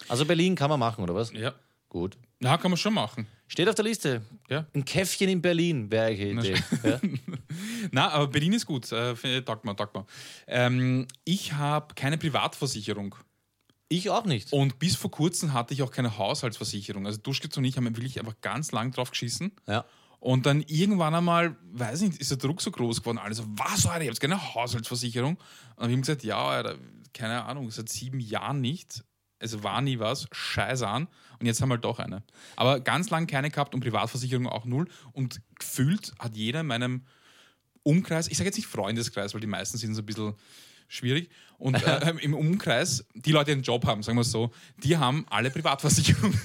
Also 0.10 0.26
Berlin 0.26 0.56
kann 0.56 0.70
man 0.70 0.80
machen, 0.80 1.04
oder 1.04 1.16
was? 1.16 1.32
Ja. 1.34 1.54
Gut. 1.90 2.18
Na, 2.40 2.58
kann 2.58 2.72
man 2.72 2.78
schon 2.78 2.94
machen. 2.94 3.28
Steht 3.48 3.70
auf 3.70 3.76
der 3.76 3.86
Liste. 3.86 4.22
Ja. 4.50 4.66
Ein 4.74 4.84
Käffchen 4.84 5.30
in 5.30 5.42
Berlin 5.42 5.90
wäre 5.92 6.08
eine 6.08 6.42
Idee. 6.42 6.56
Ja? 6.84 7.00
Na, 7.92 8.10
aber 8.10 8.28
Berlin 8.28 8.54
ist 8.54 8.66
gut. 8.66 8.92
Äh, 8.92 9.14
taugt 9.44 9.64
mir, 9.64 9.76
taugt. 9.76 9.96
Ähm, 10.48 11.08
ich 11.24 11.54
habe 11.54 11.94
keine 11.96 12.18
Privatversicherung. 12.18 13.16
Ich 13.90 14.10
auch 14.10 14.26
nicht. 14.26 14.52
Und 14.52 14.80
bis 14.80 14.96
vor 14.96 15.12
kurzem 15.12 15.54
hatte 15.54 15.74
ich 15.76 15.84
auch 15.84 15.92
keine 15.92 16.18
Haushaltsversicherung. 16.18 17.06
Also 17.06 17.20
Duschkitz 17.22 17.56
und 17.58 17.64
ich 17.66 17.78
haben 17.78 17.86
wirklich 17.96 18.20
einfach 18.20 18.36
ganz 18.42 18.72
lang 18.72 18.92
drauf 18.92 19.12
geschissen. 19.12 19.52
Ja. 19.68 19.86
Und 20.24 20.46
dann 20.46 20.62
irgendwann 20.68 21.14
einmal, 21.14 21.58
weiß 21.74 22.00
nicht, 22.00 22.22
ist 22.22 22.32
der 22.32 22.38
Druck 22.38 22.62
so 22.62 22.72
groß 22.72 23.02
geworden. 23.02 23.18
Alle 23.18 23.36
so, 23.36 23.44
was, 23.58 23.86
Alter, 23.86 24.06
ihr 24.06 24.10
habt 24.10 24.22
keine 24.22 24.56
Haushaltsversicherung? 24.56 25.36
Und 25.76 25.88
wir 25.90 25.94
haben 25.94 26.00
gesagt, 26.00 26.24
ja, 26.24 26.42
Alter, 26.42 26.78
keine 27.14 27.44
Ahnung, 27.44 27.70
seit 27.72 27.90
sieben 27.90 28.22
Jahren 28.22 28.62
nicht. 28.62 29.04
Es 29.40 29.64
war 29.64 29.82
nie 29.82 30.00
was, 30.00 30.30
scheiß 30.32 30.84
an. 30.84 31.10
Und 31.40 31.46
jetzt 31.46 31.62
haben 31.62 31.68
wir 31.68 31.74
halt 31.74 31.84
doch 31.84 32.00
eine. 32.00 32.24
Aber 32.56 32.80
ganz 32.80 33.10
lang 33.10 33.28
keine 33.28 33.50
gehabt 33.50 33.76
und 33.76 33.82
Privatversicherung 33.82 34.48
auch 34.48 34.64
null. 34.64 34.88
Und 35.12 35.42
gefühlt 35.60 36.14
hat 36.20 36.38
jeder 36.38 36.62
in 36.62 36.68
meinem 36.68 37.02
Umkreis, 37.84 38.30
ich 38.30 38.38
sage 38.38 38.48
jetzt 38.48 38.56
nicht 38.56 38.68
Freundeskreis, 38.68 39.34
weil 39.34 39.42
die 39.42 39.48
meisten 39.48 39.78
sind 39.78 39.94
so 39.94 40.04
ein 40.04 40.06
bisschen 40.06 40.36
schwierig. 40.88 41.30
Und 41.58 41.76
äh, 41.76 42.14
im 42.22 42.34
Umkreis, 42.34 43.06
die 43.16 43.32
Leute, 43.32 43.46
die 43.46 43.52
einen 43.54 43.64
Job 43.64 43.86
haben, 43.86 44.04
sagen 44.04 44.18
wir 44.18 44.22
es 44.24 44.32
so, 44.32 44.52
die 44.78 44.98
haben 44.98 45.26
alle 45.30 45.50
Privatversicherung. 45.50 46.34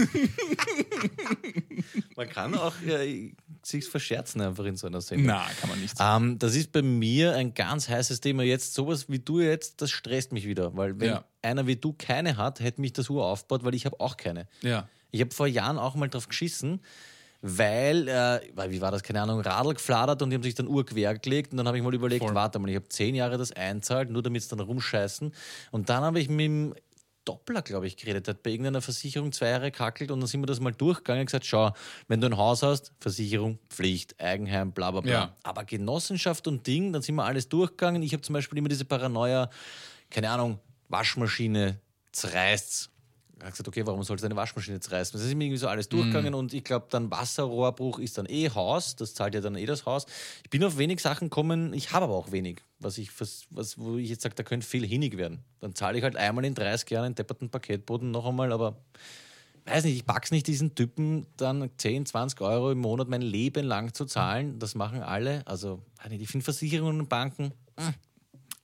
Man 2.17 2.29
kann 2.29 2.55
auch 2.55 2.75
äh, 2.83 3.33
sich 3.63 3.85
verscherzen 3.87 4.41
einfach 4.41 4.65
in 4.65 4.77
so 4.77 4.87
einer 4.87 5.01
Sendung. 5.01 5.27
Na, 5.29 5.47
kann 5.61 5.71
man 5.71 5.81
nicht. 5.81 5.95
Ähm, 6.01 6.39
das 6.39 6.55
ist 6.57 6.73
bei 6.73 6.83
mir 6.83 7.35
ein 7.35 7.55
ganz 7.55 7.89
heißes 7.89 8.21
Thema. 8.21 8.43
Jetzt 8.43 8.75
sowas 8.75 9.09
wie 9.09 9.19
du 9.19 9.41
jetzt, 9.41 9.81
das 9.83 9.91
stresst 9.91 10.33
mich 10.33 10.47
wieder, 10.47 10.77
weil 10.77 10.99
wenn 11.01 11.09
Ja. 11.11 11.25
einer 11.43 11.67
wie 11.67 11.77
du 11.77 11.93
keine 11.93 12.37
hat, 12.37 12.61
hätte 12.61 12.81
mich 12.81 12.93
das 12.93 13.09
Uhr 13.11 13.25
aufgebaut, 13.25 13.65
weil 13.65 13.75
ich 13.75 13.87
habe 13.87 14.01
auch 14.01 14.17
keine. 14.17 14.49
Ja. 14.63 14.89
Ich 15.11 15.21
habe 15.21 15.35
vor 15.35 15.47
Jahren 15.47 15.79
auch 15.79 15.95
mal 15.95 16.09
drauf 16.09 16.29
geschissen, 16.29 16.81
weil, 17.41 18.09
äh, 18.09 18.41
weil, 18.55 18.71
wie 18.71 18.81
war 18.81 18.91
das, 18.91 19.03
keine 19.03 19.23
Ahnung, 19.23 19.41
Radl 19.41 19.75
gefladert 19.75 20.23
und 20.23 20.31
die 20.31 20.37
haben 20.37 20.43
sich 20.43 20.55
dann 20.55 20.67
Uhr 20.67 20.85
quer 20.85 21.19
gelegt 21.19 21.53
und 21.53 21.59
dann 21.59 21.69
habe 21.69 21.77
ich 21.77 21.85
mal 21.85 21.95
überlegt, 21.95 22.25
Voll. 22.25 22.35
warte 22.35 22.59
mal, 22.59 22.69
ich 22.69 22.77
habe 22.77 22.89
zehn 22.89 23.15
Jahre 23.15 23.39
das 23.39 23.53
einzahlt, 23.53 24.11
nur 24.11 24.23
damit 24.23 24.43
es 24.43 24.49
dann 24.49 24.61
rumscheißen 24.61 25.33
und 25.71 25.89
dann 25.89 26.03
habe 26.03 26.21
ich 26.21 26.29
mit 26.29 26.47
dem 26.47 26.75
Doppler, 27.29 27.61
glaube 27.61 27.87
ich, 27.87 27.99
geredet, 27.99 28.27
der 28.27 28.35
hat 28.35 28.43
bei 28.43 28.51
irgendeiner 28.51 28.81
Versicherung 28.81 29.33
zwei 29.33 29.51
Jahre 29.51 29.71
kackelt 29.71 30.11
und 30.11 30.21
dann 30.21 30.27
sind 30.27 30.41
wir 30.41 30.47
das 30.47 30.61
mal 30.61 30.73
durchgegangen 30.73 31.21
und 31.21 31.27
gesagt, 31.27 31.45
schau, 31.45 31.73
wenn 32.07 32.23
du 32.23 32.27
ein 32.27 32.39
Haus 32.39 32.63
hast, 32.63 32.93
Versicherung, 33.01 33.59
Pflicht, 33.69 34.19
Eigenheim, 34.19 34.73
bla 34.73 34.91
bla 34.91 35.03
bla. 35.03 35.13
Ja. 35.13 35.37
Aber 35.43 35.65
Genossenschaft 35.65 36.49
und 36.49 36.67
Ding, 36.67 36.91
dann 36.95 37.03
sind 37.03 37.17
wir 37.17 37.25
alles 37.25 37.47
durchgegangen. 37.51 38.03
Ich 38.03 38.15
habe 38.15 38.23
zum 38.23 38.33
Beispiel 38.33 38.57
immer 38.57 38.71
diese 38.71 38.87
Paranoia, 38.87 39.51
keine 40.09 40.31
Ahnung, 40.31 40.59
Waschmaschine 40.89 41.79
zerreißt's. 42.13 42.89
Ich 43.39 43.43
habe 43.43 43.53
gesagt, 43.53 43.69
okay, 43.69 43.87
warum 43.87 44.03
soll 44.03 44.17
es 44.17 44.25
eine 44.25 44.35
Waschmaschine 44.35 44.81
zerreißen? 44.81 45.19
Das 45.19 45.27
ist 45.27 45.35
mir 45.35 45.45
irgendwie 45.45 45.59
so 45.59 45.69
alles 45.69 45.89
durchgegangen 45.89 46.35
und 46.35 46.53
ich 46.53 46.65
glaube, 46.65 46.87
dann 46.91 47.09
Wasserrohrbruch 47.09 48.01
ist 48.01 48.19
dann 48.19 48.27
eh 48.27 48.51
Haus, 48.51 48.97
das 48.97 49.15
zahlt 49.15 49.35
ja 49.35 49.41
dann 49.41 49.55
eh 49.55 49.65
das 49.65 49.87
Haus. 49.87 50.07
Ich 50.43 50.51
bin 50.51 50.65
auf 50.65 50.77
wenig 50.77 51.01
Sachen 51.01 51.31
gekommen, 51.31 51.73
ich 51.73 51.93
habe 51.93 52.07
aber 52.07 52.17
auch 52.17 52.33
wenig, 52.33 52.63
was 52.81 52.99
ich, 52.99 53.21
was, 53.21 53.47
was, 53.51 53.79
wo 53.79 53.97
ich 53.97 54.11
jetzt 54.11 54.23
sage, 54.23 54.35
da 54.35 54.43
könnte 54.43 54.67
viel 54.67 54.85
hinig 54.85 55.17
werden. 55.17 55.45
Dann 55.61 55.77
zahle 55.77 55.99
ich 55.99 56.05
halt 56.05 56.17
einmal 56.17 56.45
in 56.45 56.55
30 56.55 56.91
Jahren 56.91 57.07
einen 57.07 57.15
depperten 57.15 57.49
Paketboden 57.49 58.11
noch 58.11 58.27
einmal, 58.27 58.53
aber 58.53 58.77
weiß 59.67 59.85
nicht, 59.85 59.97
ich 59.97 60.07
pack's 60.07 60.33
nicht 60.33 60.47
diesen 60.49 60.75
Typen 60.75 61.27
dann 61.37 61.71
10, 61.77 62.07
20 62.07 62.41
Euro 62.41 62.73
im 62.73 62.79
Monat 62.79 63.09
mein 63.09 63.23
Leben 63.23 63.65
lang 63.65 63.95
zu 63.95 64.05
zahlen. 64.05 64.59
Das 64.59 64.75
machen 64.75 65.03
alle. 65.03 65.47
Also, 65.47 65.83
ich 66.11 66.29
finde 66.29 66.45
Versicherungen 66.45 67.01
und 67.01 67.09
Banken, 67.09 67.53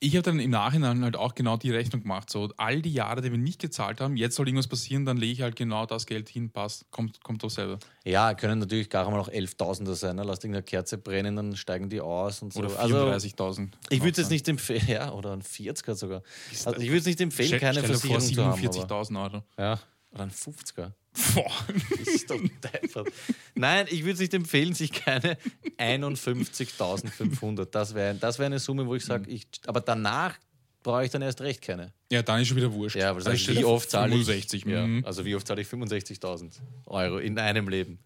Ich 0.04 0.14
habe 0.16 0.22
dann 0.22 0.38
im 0.38 0.50
Nachhinein 0.50 1.02
halt 1.02 1.16
auch 1.16 1.34
genau 1.34 1.56
die 1.56 1.70
Rechnung 1.70 2.02
gemacht. 2.02 2.28
So, 2.28 2.50
all 2.58 2.82
die 2.82 2.92
Jahre, 2.92 3.22
die 3.22 3.30
wir 3.30 3.38
nicht 3.38 3.58
gezahlt 3.58 4.02
haben, 4.02 4.18
jetzt 4.18 4.36
soll 4.36 4.46
irgendwas 4.46 4.66
passieren, 4.66 5.06
dann 5.06 5.16
lege 5.16 5.32
ich 5.32 5.40
halt 5.40 5.56
genau 5.56 5.86
das 5.86 6.04
Geld 6.04 6.28
hin, 6.28 6.50
passt, 6.50 6.90
kommt, 6.90 7.24
kommt 7.24 7.42
doch 7.42 7.48
selber. 7.48 7.78
Ja, 8.04 8.34
können 8.34 8.58
natürlich 8.58 8.90
gar 8.90 9.10
mal 9.10 9.18
auch 9.18 9.30
11.000er 9.30 9.94
sein. 9.94 10.16
Ne? 10.16 10.24
Lass 10.24 10.40
irgendeine 10.40 10.62
Kerze 10.62 10.98
brennen, 10.98 11.36
dann 11.36 11.56
steigen 11.56 11.88
die 11.88 12.02
aus 12.02 12.42
und 12.42 12.52
so. 12.52 12.60
Oder 12.60 12.78
also, 12.78 12.96
34.000. 12.96 13.68
ich 13.88 14.00
würde 14.00 14.10
es 14.10 14.18
jetzt 14.18 14.30
nicht 14.30 14.46
empfehlen, 14.46 14.86
ja, 14.88 15.10
oder 15.10 15.32
ein 15.32 15.42
40er 15.42 15.94
sogar. 15.94 16.22
Also, 16.66 16.78
ich 16.80 16.88
würde 16.88 16.98
es 16.98 17.06
nicht 17.06 17.20
empfehlen, 17.22 17.48
Stell, 17.48 17.60
keine 17.60 17.78
stell 17.78 17.92
dir 17.92 17.98
vor, 17.98 18.10
Versicherung 18.20 18.34
zu 18.34 18.44
haben. 18.44 18.66
aber- 18.66 19.04
47.000 19.04 19.22
Euro. 19.24 19.42
Ja, 19.58 19.78
oder 20.14 20.22
ein 20.24 20.30
50er. 20.30 20.92
Boah. 21.34 21.52
Ist 22.06 22.30
doch 22.30 22.40
deppert. 22.62 23.08
Nein, 23.54 23.86
ich 23.90 24.00
würde 24.02 24.12
es 24.14 24.20
nicht 24.20 24.34
empfehlen, 24.34 24.74
sich 24.74 24.92
keine 24.92 25.36
51.500. 25.78 27.66
Das 27.66 27.94
wäre 27.94 28.14
das 28.14 28.38
wär 28.38 28.46
eine 28.46 28.58
Summe, 28.58 28.86
wo 28.86 28.94
ich 28.94 29.04
sage, 29.04 29.30
ich, 29.30 29.46
aber 29.66 29.80
danach 29.80 30.36
brauche 30.82 31.04
ich 31.04 31.10
dann 31.10 31.22
erst 31.22 31.40
recht 31.40 31.62
keine. 31.62 31.92
Ja, 32.12 32.22
dann 32.22 32.40
ist 32.40 32.48
schon 32.48 32.56
wieder 32.56 32.72
wurscht. 32.72 32.96
Ja, 32.96 33.10
aber 33.10 33.20
das 33.20 33.48
wie 33.48 33.64
oft 33.64 33.90
zahle 33.90 34.14
ich? 34.16 34.24
65. 34.26 34.64
Ja, 34.66 34.86
Mhm. 34.86 35.04
also 35.04 35.24
wie 35.24 35.34
oft 35.34 35.46
zahle 35.46 35.62
ich 35.62 35.68
65.000 35.68 36.52
Euro 36.86 37.18
in 37.18 37.38
einem 37.38 37.68
Leben? 37.68 37.98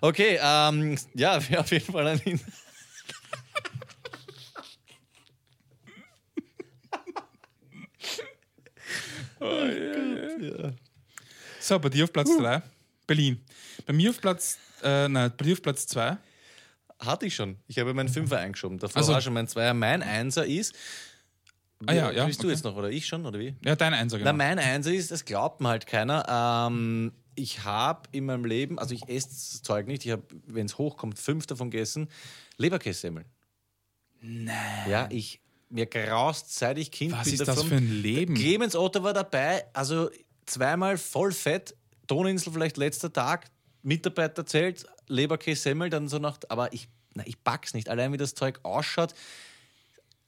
Okay, 0.00 0.38
ähm, 0.42 0.96
ja, 1.14 1.36
auf 1.58 1.70
jeden 1.70 1.92
Fall 1.92 2.06
ein 2.06 2.18
Hin 2.18 2.40
So, 11.64 11.78
bei 11.78 11.88
dir 11.88 12.04
auf 12.04 12.12
Platz 12.12 12.28
3, 12.36 12.60
Berlin. 13.06 13.40
Bei 13.86 13.94
mir 13.94 14.10
auf 14.10 14.20
Platz, 14.20 14.58
äh, 14.82 15.08
nein, 15.08 15.32
bei 15.34 15.44
dir 15.46 15.54
auf 15.54 15.62
Platz 15.62 15.86
2. 15.86 16.18
Hatte 16.98 17.24
ich 17.24 17.34
schon. 17.34 17.56
Ich 17.66 17.78
habe 17.78 17.94
meinen 17.94 18.10
Fünfer 18.10 18.36
eingeschoben. 18.38 18.78
Davor 18.78 18.98
Also- 18.98 19.14
war 19.14 19.20
schon 19.22 19.32
mein 19.32 19.48
Zweier. 19.48 19.72
Mein 19.72 20.02
Einser 20.02 20.44
ist. 20.44 20.74
Ah 21.86 21.94
ja, 21.94 22.10
ja, 22.10 22.26
Bist 22.26 22.42
du 22.42 22.48
okay. 22.48 22.52
jetzt 22.54 22.64
noch 22.64 22.76
oder 22.76 22.90
ich 22.90 23.06
schon 23.06 23.24
oder 23.24 23.38
wie? 23.38 23.54
Ja, 23.64 23.76
dein 23.76 23.94
Einser, 23.94 24.18
genau. 24.18 24.30
Na, 24.32 24.36
mein 24.36 24.58
Einser 24.58 24.92
ist, 24.92 25.10
das 25.10 25.24
glaubt 25.24 25.62
mir 25.62 25.68
halt 25.70 25.86
keiner. 25.86 26.68
Ähm, 26.68 27.12
ich 27.34 27.64
habe 27.64 28.10
in 28.12 28.26
meinem 28.26 28.44
Leben, 28.44 28.78
also 28.78 28.94
ich 28.94 29.08
esse 29.08 29.28
das 29.28 29.62
Zeug 29.62 29.86
nicht, 29.86 30.04
ich 30.04 30.12
habe, 30.12 30.22
wenn 30.46 30.66
es 30.66 30.76
hochkommt, 30.76 31.18
fünf 31.18 31.46
davon 31.46 31.70
gegessen, 31.70 32.08
Leberkässemmeln. 32.58 33.26
Nein. 34.20 34.90
Ja, 34.90 35.08
ich, 35.10 35.40
mir 35.70 35.86
graust, 35.86 36.54
seit 36.54 36.76
ich 36.78 36.90
Kind 36.90 37.12
Was 37.12 37.24
bin. 37.24 37.32
ist 37.34 37.40
das 37.40 37.56
davon. 37.56 37.68
für 37.68 37.76
ein 37.76 37.90
Leben? 38.02 38.34
Clemens 38.34 38.76
Otto 38.76 39.02
war 39.02 39.14
dabei, 39.14 39.64
also 39.72 40.10
zweimal 40.46 40.98
voll 40.98 41.32
fett, 41.32 41.74
Toninsel 42.06 42.52
vielleicht 42.52 42.76
letzter 42.76 43.12
Tag, 43.12 43.50
Mitarbeiter 43.82 44.46
zählt, 44.46 44.86
Leberkässemmel, 45.08 45.90
dann 45.90 46.08
so 46.08 46.18
nach, 46.18 46.38
aber 46.48 46.72
ich, 46.72 46.88
na, 47.14 47.26
ich 47.26 47.42
pack's 47.42 47.74
nicht. 47.74 47.88
Allein 47.88 48.12
wie 48.12 48.16
das 48.16 48.34
Zeug 48.34 48.60
ausschaut, 48.62 49.14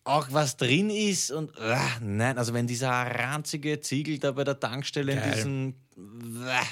auch 0.04 0.28
was 0.30 0.56
drin 0.56 0.90
ist 0.90 1.30
und 1.30 1.58
ah, 1.58 1.98
nein, 2.00 2.38
also 2.38 2.54
wenn 2.54 2.66
dieser 2.66 2.90
ranzige 2.90 3.80
Ziegel 3.80 4.18
da 4.18 4.32
bei 4.32 4.44
der 4.44 4.60
Tankstelle 4.60 5.12
in 5.12 5.18
Geil. 5.18 5.34
diesem, 5.34 5.74
ah, 6.46 6.62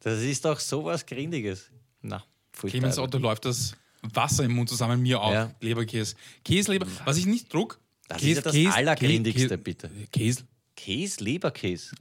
das 0.00 0.20
ist 0.20 0.44
doch 0.44 0.60
sowas 0.60 1.06
Grindiges. 1.06 1.70
Na, 2.02 2.22
Clemens. 2.52 2.98
Otto 2.98 3.18
läuft 3.18 3.46
das 3.46 3.74
Wasser 4.02 4.44
im 4.44 4.52
Mund 4.52 4.68
zusammen, 4.68 5.00
mir 5.00 5.20
auch. 5.20 5.32
Ja. 5.32 5.54
Leberkäse. 5.60 6.16
Käseleber, 6.44 6.86
was 7.04 7.16
ich 7.16 7.26
nicht 7.26 7.52
druck. 7.52 7.80
Das 8.08 8.18
Käse, 8.18 8.30
ist 8.30 8.36
ja 8.36 8.42
das 8.42 8.52
Käse, 8.52 8.74
Allergrindigste, 8.74 9.42
Käse, 9.42 9.58
bitte. 9.58 9.90
Käse, 10.12 10.44
Käse, 10.76 11.24
Leberkäse. 11.24 11.94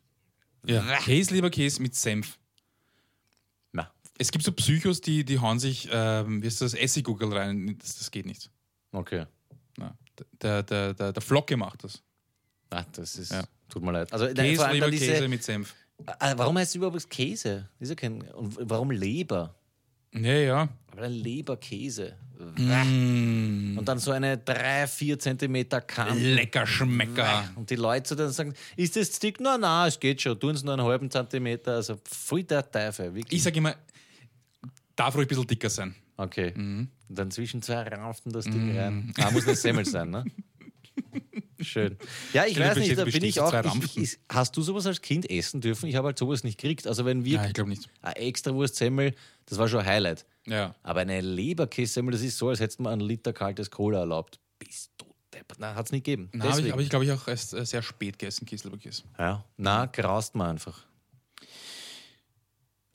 Ja. 0.66 0.98
Käseleberkäse 1.00 1.82
mit 1.82 1.96
Senf. 1.96 2.38
Na, 3.72 3.92
Es 4.18 4.32
gibt 4.32 4.44
so 4.44 4.52
Psychos, 4.52 5.02
die, 5.02 5.24
die 5.26 5.40
hauen 5.40 5.60
sich, 5.60 5.90
ähm, 5.92 6.42
wie 6.42 6.48
ist 6.48 6.62
das, 6.62 6.74
Essiggurkel 6.74 7.32
rein. 7.34 7.78
Das, 7.80 7.98
das 7.98 8.12
geht 8.12 8.26
nicht. 8.26 8.50
okay. 8.92 9.26
Na, 9.78 9.96
der, 10.42 10.62
der, 10.64 10.94
der, 10.94 11.14
der 11.14 11.22
Flocke 11.22 11.58
macht 11.58 11.84
das. 11.84 12.02
Ah, 12.70 12.84
das 12.92 13.16
ist, 13.16 13.32
Ja. 13.32 13.44
tut 13.70 13.84
mir 13.84 13.92
leid. 13.92 14.12
Also, 14.14 14.28
Käse, 14.34 14.72
Leberkäse 14.72 15.28
mit 15.28 15.44
Senf. 15.44 15.74
Ah, 16.06 16.34
warum 16.38 16.58
heißt 16.58 16.72
es 16.72 16.76
überhaupt 16.76 17.10
Käse? 17.10 17.70
Ist 17.80 17.90
ja 17.90 17.96
kein, 17.96 18.22
und 18.34 18.58
warum 18.70 18.92
Leber? 18.92 19.56
Ja, 20.14 20.34
ja. 20.34 20.70
Aber 20.92 21.02
dann 21.02 21.12
Leberkäse. 21.12 22.16
Mm. 22.58 23.78
Und 23.78 23.88
dann 23.88 24.00
so 24.00 24.12
eine 24.12 24.38
3, 24.38 24.88
4 24.88 25.20
Zentimeter 25.20 25.82
Kant. 25.82 26.20
Lecker 26.20 26.68
Schmecker. 26.68 27.50
Und 27.56 27.70
die 27.70 27.76
Leute 27.76 28.10
so 28.10 28.16
dann 28.16 28.32
sagen, 28.32 28.54
ist 28.76 28.96
das 28.96 29.18
dick? 29.20 29.40
Na, 29.40 29.58
na, 29.58 29.88
es 29.88 30.00
geht 30.00 30.22
schon. 30.22 30.40
Tun 30.40 30.56
es 30.56 30.64
nur 30.64 30.74
einen 30.74 30.84
halben 30.84 31.10
Zentimeter. 31.10 31.76
Also, 31.76 32.00
voll 32.04 32.44
der 32.44 32.70
Teufel. 32.70 33.14
Wirklich. 33.14 33.38
Ich 33.38 33.44
sage 33.44 33.58
immer, 33.58 33.76
darf 34.96 35.16
ruhig 35.16 35.26
ein 35.26 35.30
bisschen 35.30 35.48
dicker 35.48 35.70
sein. 35.70 35.96
Okay. 36.18 36.54
Mhm. 36.56 36.90
Und 37.10 37.20
dann 37.20 37.32
zwischen 37.32 37.62
zwei 37.62 37.84
Raufen 37.84 38.32
das 38.32 38.46
Ding 38.46 38.78
rein. 38.78 39.14
Ah, 39.20 39.32
muss 39.32 39.48
eine 39.48 39.56
Semmel 39.56 39.86
sein, 39.86 40.10
ne? 40.10 40.26
Schön. 41.64 41.98
Ja, 42.34 42.46
ich 42.46 42.54
Stell 42.54 42.64
dir 42.64 42.70
weiß 42.70 42.78
nicht, 42.78 42.98
da 42.98 43.06
bin 43.06 43.24
ich 43.24 43.40
auch. 43.40 43.54
Ich, 43.76 43.98
ich, 43.98 44.20
hast 44.30 44.56
du 44.58 44.62
sowas 44.62 44.86
als 44.86 45.02
Kind 45.02 45.30
essen 45.30 45.62
dürfen? 45.62 45.88
Ich 45.90 45.96
habe 45.96 46.08
halt 46.08 46.18
sowas 46.18 46.44
nicht 46.44 46.60
gekriegt. 46.60 46.88
Also, 46.88 47.06
wenn 47.06 47.26
wir 47.26 47.36
Ja, 47.38 47.46
ich 47.46 47.54
glaube 47.54 47.70
nicht. 47.70 47.90
eine 48.02 48.16
extra 48.18 48.54
Wurstsemmel, 48.54 49.14
das 49.46 49.58
war 49.58 49.68
schon 49.68 49.80
ein 49.80 49.86
Highlight. 49.86 50.26
Ja. 50.48 50.76
Aber 50.84 51.02
eine 51.02 51.22
Leberkässemmel, 51.22 52.12
das 52.12 52.22
ist 52.22 52.38
so, 52.38 52.50
als 52.50 52.60
hättest 52.60 52.80
du 52.80 52.84
mir 52.84 52.90
einen 52.90 53.02
Liter 53.02 53.34
kaltes 53.34 53.72
Cola 53.72 54.00
erlaubt. 54.00 54.40
Bist 54.60 54.92
du 54.98 55.06
deppert. 55.34 55.60
Na, 55.60 55.76
hat 55.76 55.86
es 55.86 55.92
nicht 55.92 56.06
gegeben. 56.06 56.30
Na, 56.34 56.46
habe 56.46 56.62
ich, 56.62 56.72
hab 56.72 56.80
ich 56.80 56.90
glaube 56.90 57.06
ich, 57.06 57.12
auch 57.12 57.28
erst 57.28 57.54
äh, 57.54 57.66
sehr 57.66 57.82
spät 57.82 58.20
gegessen, 58.20 58.46
Käseleberkäse. 58.46 59.04
ja. 59.18 59.44
Na, 59.58 59.86
graust 59.86 60.36
man 60.36 60.52
einfach. 60.52 60.86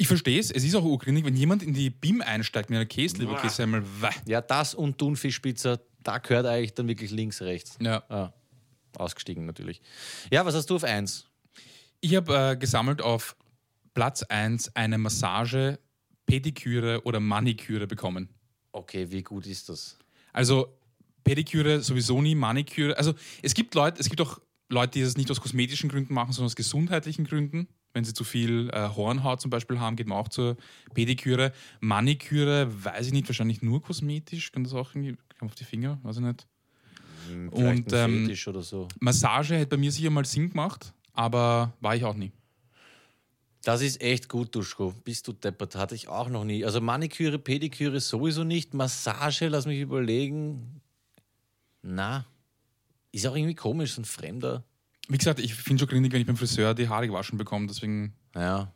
Ich 0.00 0.06
verstehe 0.06 0.38
es, 0.38 0.52
es 0.52 0.62
ist 0.62 0.76
auch 0.76 0.84
urgründig, 0.84 1.24
wenn 1.24 1.34
jemand 1.34 1.62
in 1.64 1.74
die 1.74 1.90
BIM 1.90 2.22
einsteigt 2.22 2.70
mit 2.70 2.78
einer 2.78 3.82
wah. 4.00 4.10
Ja, 4.26 4.40
das 4.40 4.74
und 4.74 4.96
Thunfischpizza, 4.96 5.80
da 6.04 6.18
gehört 6.18 6.46
eigentlich 6.46 6.74
dann 6.74 6.86
wirklich 6.86 7.10
links, 7.10 7.42
rechts. 7.42 7.76
Ja. 7.82 8.04
Ah, 8.08 8.32
ausgestiegen 8.96 9.46
natürlich. 9.46 9.80
Ja, 10.30 10.44
was 10.46 10.54
hast 10.54 10.70
du 10.70 10.76
auf 10.76 10.84
eins? 10.84 11.26
Ich 12.00 12.14
habe 12.14 12.52
äh, 12.52 12.56
gesammelt 12.56 13.02
auf 13.02 13.36
Platz 13.94 14.22
1 14.22 14.76
eine 14.76 14.98
Massage, 14.98 15.78
Pediküre 16.26 17.02
oder 17.04 17.20
Maniküre 17.20 17.86
bekommen. 17.86 18.28
Okay, 18.72 19.10
wie 19.10 19.22
gut 19.22 19.46
ist 19.46 19.68
das? 19.68 19.98
Also 20.32 20.78
Pediküre 21.24 21.80
sowieso 21.80 22.22
nie, 22.22 22.34
Maniküre. 22.34 22.96
Also 22.96 23.14
es 23.42 23.54
gibt 23.54 23.74
Leute, 23.74 24.00
es 24.00 24.08
gibt 24.08 24.20
auch 24.20 24.40
Leute, 24.68 24.92
die 24.92 25.02
das 25.02 25.16
nicht 25.16 25.30
aus 25.30 25.40
kosmetischen 25.40 25.88
Gründen 25.88 26.14
machen, 26.14 26.32
sondern 26.32 26.46
aus 26.46 26.56
gesundheitlichen 26.56 27.24
Gründen. 27.24 27.68
Wenn 27.94 28.04
sie 28.04 28.12
zu 28.12 28.22
viel 28.22 28.70
äh, 28.72 28.88
Hornhaut 28.88 29.40
zum 29.40 29.50
Beispiel 29.50 29.80
haben, 29.80 29.96
geht 29.96 30.06
man 30.06 30.18
auch 30.18 30.28
zur 30.28 30.56
Pediküre. 30.94 31.52
Maniküre, 31.80 32.68
weiß 32.84 33.06
ich 33.06 33.12
nicht, 33.12 33.28
wahrscheinlich 33.28 33.62
nur 33.62 33.82
kosmetisch. 33.82 34.52
Kann 34.52 34.64
das 34.64 34.74
auch 34.74 34.94
irgendwie, 34.94 35.16
kann 35.38 35.48
auf 35.48 35.54
die 35.54 35.64
Finger, 35.64 35.98
weiß 36.02 36.16
ich 36.18 36.22
nicht. 36.22 36.46
Hm, 37.28 37.48
Und, 37.50 37.92
ähm, 37.92 38.34
so. 38.62 38.88
Massage 39.00 39.54
hätte 39.56 39.68
bei 39.68 39.76
mir 39.76 39.92
sicher 39.92 40.10
mal 40.10 40.24
Sinn 40.24 40.50
gemacht, 40.50 40.92
aber 41.12 41.72
war 41.80 41.94
ich 41.96 42.04
auch 42.04 42.14
nie. 42.14 42.32
Das 43.62 43.82
ist 43.82 44.00
echt 44.00 44.28
gut, 44.28 44.54
Duschko. 44.54 44.94
Bist 45.04 45.26
du 45.28 45.32
deppert? 45.32 45.74
Hatte 45.74 45.94
ich 45.94 46.08
auch 46.08 46.28
noch 46.28 46.44
nie. 46.44 46.64
Also 46.64 46.80
Maniküre, 46.80 47.38
Pediküre 47.38 48.00
sowieso 48.00 48.44
nicht. 48.44 48.72
Massage, 48.72 49.48
lass 49.48 49.66
mich 49.66 49.80
überlegen. 49.80 50.80
Na, 51.82 52.24
ist 53.12 53.26
auch 53.26 53.36
irgendwie 53.36 53.54
komisch, 53.54 53.94
so 53.94 54.02
ein 54.02 54.04
Fremder. 54.04 54.64
Wie 55.08 55.18
gesagt, 55.18 55.40
ich 55.40 55.54
finde 55.54 55.80
schon 55.80 55.88
gründig, 55.88 56.12
wenn 56.12 56.20
ich 56.20 56.26
beim 56.26 56.36
Friseur 56.36 56.74
die 56.74 56.88
Haare 56.88 57.06
gewaschen 57.08 57.38
bekomme, 57.38 57.66
deswegen. 57.66 58.14
Ja. 58.34 58.72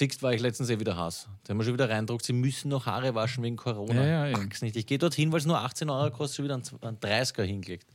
Siehst, 0.00 0.22
war 0.22 0.32
ich 0.32 0.40
letztens 0.40 0.70
eh 0.70 0.80
wieder 0.80 0.96
Hass. 0.96 1.28
Da 1.44 1.50
haben 1.50 1.58
wir 1.58 1.64
schon 1.64 1.74
wieder 1.74 1.90
reindruckt, 1.90 2.24
sie 2.24 2.32
müssen 2.32 2.70
noch 2.70 2.86
Haare 2.86 3.14
waschen 3.14 3.44
wegen 3.44 3.56
Corona. 3.56 4.02
Ja, 4.02 4.26
ja. 4.28 4.38
Pack's 4.38 4.62
nicht. 4.62 4.74
Ich 4.76 4.86
gehe 4.86 4.96
dorthin, 4.96 5.30
weil 5.30 5.40
es 5.40 5.44
nur 5.44 5.58
18 5.58 5.90
Euro 5.90 6.10
kostet, 6.10 6.36
schon 6.36 6.44
wieder 6.46 6.54
einen 6.54 6.64
einen 6.80 6.96
30er 6.96 7.42
hingelegt. 7.42 7.86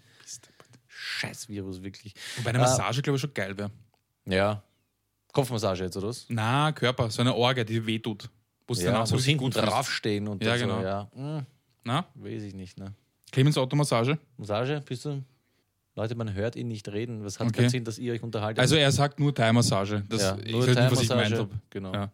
Scheiß 0.87 1.49
Virus, 1.49 1.81
wirklich. 1.81 2.13
Wobei 2.37 2.51
eine 2.51 2.59
Massage, 2.59 3.01
glaube 3.01 3.15
ich, 3.15 3.21
schon 3.21 3.33
geil 3.33 3.57
wäre. 3.57 3.71
Ja. 4.25 4.61
Kopfmassage 5.33 5.83
jetzt, 5.85 5.97
oder 5.97 6.09
was? 6.09 6.27
Na, 6.29 6.71
Körper, 6.73 7.09
so 7.09 7.21
eine 7.21 7.33
Orge, 7.33 7.65
die 7.65 7.83
wehtut. 7.83 8.29
Wo 8.67 8.73
es 8.73 8.83
Ja, 8.83 8.91
danach 8.91 9.07
so 9.07 9.17
hinten 9.17 9.43
gut 9.43 9.55
draufstehen 9.55 10.27
und 10.27 10.43
Ja, 10.43 10.57
genau. 10.57 10.81
so, 10.81 10.85
ja. 10.85 11.09
Hm, 11.11 11.45
Na, 11.85 12.05
weiß 12.13 12.43
ich 12.43 12.53
nicht, 12.53 12.77
ne? 12.77 12.93
Clemens 13.31 13.57
Automassage. 13.57 14.19
Massage, 14.37 14.79
bist 14.85 15.05
du? 15.05 15.23
Leute, 15.95 16.15
man 16.15 16.33
hört 16.33 16.55
ihn 16.55 16.67
nicht 16.67 16.87
reden. 16.89 17.23
Was 17.23 17.39
hat 17.39 17.47
Okay. 17.47 17.61
keinen 17.61 17.69
Sinn, 17.69 17.83
dass 17.85 17.97
ihr 17.97 18.13
euch 18.13 18.21
unterhaltet? 18.21 18.59
Also 18.59 18.75
er 18.75 18.91
sagt 18.91 19.19
nur 19.19 19.33
Thai-Massage. 19.33 20.03
Das 20.09 20.21
ja, 20.21 20.37
ich 20.43 20.51
nur 20.51 20.61
weiß 20.67 20.75
nicht, 20.75 20.91
was 20.91 21.01
ich 21.01 21.09
gemeint 21.09 21.33
habe. 21.37 21.49
Genau. 21.69 21.93
Ja. 21.93 22.11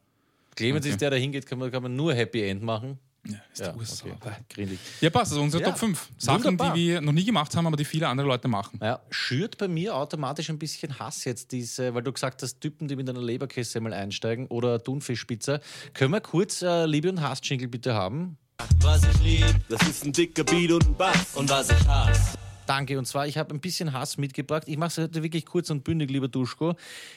Clemens 0.56 0.86
Okay. 0.86 0.92
ist 0.94 1.02
der, 1.02 1.10
der 1.10 1.20
hingeht, 1.20 1.46
kann 1.48 1.58
man, 1.58 1.72
kann 1.72 1.82
man 1.82 1.96
nur 1.96 2.14
Happy 2.14 2.44
End 2.48 2.62
machen. 2.62 3.00
Ja, 3.26 3.36
ist 3.54 3.60
Ja, 3.62 3.72
die 3.72 3.78
Ursau. 3.80 4.06
okay. 4.50 4.68
Ja, 5.00 5.10
passt. 5.12 5.32
Also 5.32 5.42
unsere 5.44 5.62
Ja, 5.64 5.70
Top 5.70 5.78
5. 5.80 6.10
Sachen, 6.18 6.44
wunderbar. 6.44 6.74
die 6.74 6.88
wir 6.90 7.02
noch 7.02 7.12
nie 7.12 7.24
gemacht 7.24 7.56
haben, 7.56 7.68
aber 7.68 7.78
die 7.78 7.86
viele 7.86 8.08
andere 8.08 8.28
Leute 8.28 8.48
machen. 8.48 8.80
Ja, 8.82 9.00
schürt 9.12 9.58
bei 9.60 9.68
mir 9.68 9.96
automatisch 9.96 10.50
ein 10.50 10.58
bisschen 10.60 10.98
Hass 11.00 11.24
jetzt, 11.26 11.52
diese, 11.52 11.94
weil 11.94 12.02
du 12.02 12.12
gesagt 12.12 12.42
hast, 12.42 12.60
Typen, 12.62 12.88
die 12.88 12.96
mit 12.96 13.08
einer 13.10 13.22
Leberkässemmel 13.22 13.94
einsteigen 13.94 14.48
oder 14.48 14.84
Thunfischpizza. 14.84 15.60
Können 15.94 16.14
wir 16.14 16.22
kurz 16.22 16.62
äh, 16.64 16.86
Liebe- 16.88 17.10
und 17.10 17.22
Hass-Jingle 17.22 17.68
bitte 17.68 17.94
haben? 17.94 18.38
Was 18.82 19.02
ich 19.04 19.22
lieb, 19.24 19.56
das 19.70 19.82
ist 19.88 20.04
ein 20.06 20.14
dicker 20.14 20.44
Beat 20.44 20.72
und 20.72 20.86
ein 20.88 20.96
Bass. 20.96 21.36
Und 21.36 21.50
was 21.50 21.70
ich 21.70 21.88
hasse, 21.88 22.38
Danke, 22.72 22.98
und 22.98 23.04
zwar, 23.04 23.28
ich 23.28 23.38
habe 23.38 23.54
ein 23.54 23.60
bisschen 23.60 23.92
Hass 23.92 24.18
mitgebracht. 24.18 24.64
Ich 24.66 24.78
mache 24.78 24.88
es 24.88 24.98
heute 24.98 25.22
wirklich 25.24 25.46
kurz 25.46 25.70
und 25.70 25.84
bündig, 25.84 26.10
lieber 26.10 26.30
Duschko. 26.30 26.76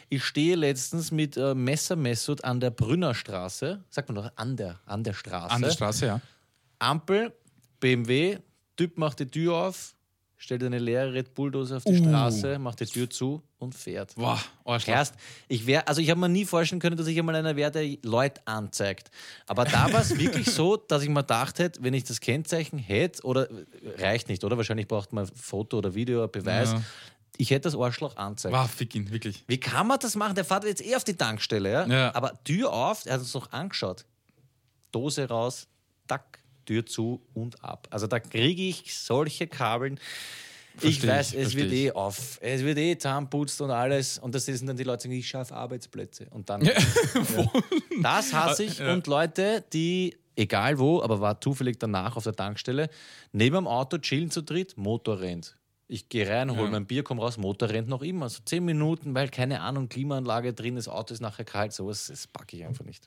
Ich 0.09 0.25
stehe 0.25 0.57
letztens 0.57 1.13
mit 1.13 1.37
äh, 1.37 1.55
Messer 1.55 1.95
Messut 1.95 2.43
an 2.43 2.59
der 2.59 2.71
Brünnerstraße. 2.71 3.85
Sagt 3.89 4.09
man 4.09 4.17
doch, 4.17 4.33
an 4.35 4.57
der, 4.57 4.81
an 4.85 5.05
der 5.05 5.13
Straße. 5.13 5.55
An 5.55 5.63
der 5.63 5.71
Straße, 5.71 6.07
ja. 6.07 6.21
Ampel, 6.81 7.33
BMW, 7.79 8.39
Typ 8.77 8.99
macht 8.99 9.21
die 9.21 9.27
Tür 9.27 9.55
auf, 9.55 9.94
stellt 10.45 10.63
eine 10.63 10.79
leere 10.79 11.15
Red 11.15 11.35
Bull-Dose 11.35 11.79
auf 11.79 11.85
die 11.85 11.97
Straße, 11.97 12.59
macht 12.59 12.79
die 12.81 12.85
Tür 12.85 13.09
zu 13.09 13.43
und 13.59 13.75
fährt. 13.75 14.15
Boah, 14.15 14.39
Arschloch. 14.65 14.95
Erst, 14.95 15.15
ich 15.49 15.67
wäre, 15.67 15.89
also 15.89 16.03
ich 16.03 16.11
habe 16.11 16.21
mir 16.21 16.29
nie 16.29 16.45
vorstellen 16.45 16.81
können, 16.81 16.99
dass 16.99 17.07
ich 17.07 17.19
einmal 17.19 17.35
einer 17.35 17.57
wäre, 17.57 17.71
der 17.71 17.97
Leute 18.03 18.43
anzeigt. 18.47 19.11
Aber 19.47 19.65
da 19.65 19.91
war 19.91 20.03
es 20.03 20.19
wirklich 20.19 20.51
so, 20.51 20.77
dass 20.77 21.03
ich 21.03 21.09
mir 21.09 21.23
gedacht 21.23 21.59
hätte, 21.59 21.83
wenn 21.83 21.95
ich 21.95 22.05
das 22.05 22.21
Kennzeichen 22.21 22.79
hätte, 22.79 23.23
oder 23.25 23.49
reicht 23.97 24.29
nicht, 24.29 24.45
oder? 24.45 24.59
Wahrscheinlich 24.59 24.87
braucht 24.87 25.15
man 25.15 25.27
Foto 25.27 25.79
oder 25.79 25.95
Video, 25.95 26.29
Beweis. 26.29 26.73
Ja. 26.73 26.83
Ich 27.39 27.51
hätte 27.51 27.63
das 27.63 27.75
Arschloch 27.75 28.17
anzeigt. 28.17 28.55
Wow, 28.55 28.71
fick 28.71 28.95
ihn, 28.95 29.11
wirklich. 29.11 29.45
Wie 29.47 29.59
kann 29.59 29.87
man 29.87 29.99
das 29.99 30.15
machen? 30.15 30.35
Der 30.35 30.45
fährt 30.45 30.65
jetzt 30.65 30.85
eh 30.85 30.95
auf 30.95 31.05
die 31.05 31.15
Tankstelle, 31.17 31.73
ja? 31.73 31.87
Ja. 31.87 32.15
Aber 32.15 32.45
Tür 32.45 32.71
auf, 32.71 33.07
er 33.07 33.15
hat 33.15 33.21
uns 33.21 33.33
noch 33.33 33.51
angeschaut. 33.51 34.05
Dose 34.93 35.27
raus, 35.27 35.67
tack, 36.07 36.39
Tür 36.65 36.87
zu 36.87 37.21
und 37.35 37.63
ab. 37.65 37.87
Also 37.91 38.07
da 38.07 38.19
kriege 38.21 38.63
ich 38.63 38.95
solche 38.95 39.47
Kabeln. 39.47 39.99
ich 40.81 41.01
Versteh 41.01 41.09
weiß, 41.09 41.33
ich, 41.35 41.39
es 41.39 41.55
wird 41.57 41.73
ich. 41.73 41.85
eh 41.87 41.93
auf. 41.93 42.39
Es 42.41 42.63
wird 42.63 42.79
eh 42.79 42.97
zahnputzt 42.99 43.61
und 43.61 43.71
alles. 43.71 44.19
Und 44.19 44.35
das 44.35 44.45
sind 44.47 44.67
dann 44.67 44.77
die 44.77 44.83
Leute, 44.85 45.03
die 45.03 45.09
sagen, 45.09 45.19
ich 45.21 45.29
schaffe 45.29 45.55
Arbeitsplätze. 45.55 46.27
Und 46.31 46.49
dann. 46.51 46.63
Das 48.03 48.33
hasse 48.33 48.65
ich. 48.65 48.79
Ja. 48.79 48.93
Und 48.93 49.07
Leute, 49.07 49.65
die, 49.73 50.17
egal 50.37 50.79
wo, 50.79 51.01
aber 51.03 51.21
war 51.21 51.41
zufällig 51.41 51.79
danach 51.79 52.17
auf 52.17 52.25
der 52.25 52.35
Tankstelle, 52.35 52.89
neben 53.33 53.55
dem 53.55 53.67
Auto 53.69 53.99
chillen 53.99 54.31
zu 54.31 54.43
dritt, 54.43 54.77
Motor 54.77 55.21
rennt. 55.21 55.57
Ich 55.87 56.09
gehe 56.09 56.29
rein, 56.29 56.51
hole 56.51 56.65
Ja. 56.65 56.71
mein 56.71 56.87
Bier, 56.87 57.03
komme 57.05 57.21
raus, 57.21 57.37
Motor 57.37 57.69
rennt 57.69 57.89
noch 57.89 58.03
immer. 58.03 58.29
So 58.29 58.41
zehn 58.45 58.65
Minuten, 58.65 59.15
weil 59.15 59.29
keine 59.29 59.61
Ahnung, 59.61 59.89
Klimaanlage 59.89 60.55
drin, 60.55 60.77
das 60.77 60.89
Auto 60.89 61.13
ist 61.15 61.21
nachher 61.21 61.45
kalt. 61.45 61.73
Sowas 61.73 62.07
das 62.09 62.27
packe 62.27 62.57
ich 62.57 62.65
einfach 62.65 62.85
nicht. 62.85 63.07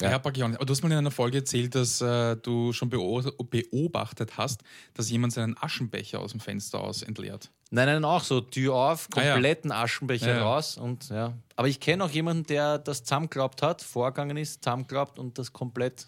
Ja, 0.00 0.18
pack 0.18 0.36
ich 0.36 0.42
auch 0.44 0.48
nicht. 0.48 0.56
Aber 0.56 0.66
du 0.66 0.72
hast 0.72 0.82
mal 0.82 0.92
in 0.92 0.98
einer 0.98 1.10
Folge 1.10 1.38
erzählt, 1.38 1.74
dass 1.74 2.00
äh, 2.02 2.36
du 2.36 2.72
schon 2.72 2.90
beo- 2.90 3.32
beobachtet 3.44 4.36
hast, 4.36 4.62
dass 4.94 5.08
jemand 5.10 5.32
seinen 5.32 5.56
Aschenbecher 5.58 6.20
aus 6.20 6.32
dem 6.32 6.40
Fenster 6.40 6.80
aus 6.80 7.02
entleert. 7.02 7.50
Nein, 7.70 7.86
nein, 7.86 8.04
auch 8.04 8.22
so, 8.22 8.40
Tür 8.42 8.74
auf, 8.74 9.08
Ah, 9.14 9.22
ja. 9.22 9.32
kompletten 9.32 9.72
Aschenbecher 9.72 10.28
Ja, 10.28 10.36
ja. 10.36 10.42
raus 10.44 10.76
und 10.76 11.08
ja. 11.08 11.32
Aber 11.56 11.68
ich 11.68 11.80
kenne 11.80 12.04
auch 12.04 12.10
jemanden, 12.10 12.44
der 12.44 12.78
das 12.78 13.04
zusammengeklappt 13.04 13.62
hat, 13.62 13.80
vorgegangen 13.82 14.36
ist, 14.36 14.62
zusammengeklappt 14.62 15.18
und 15.18 15.38
das 15.38 15.52
komplett 15.52 16.06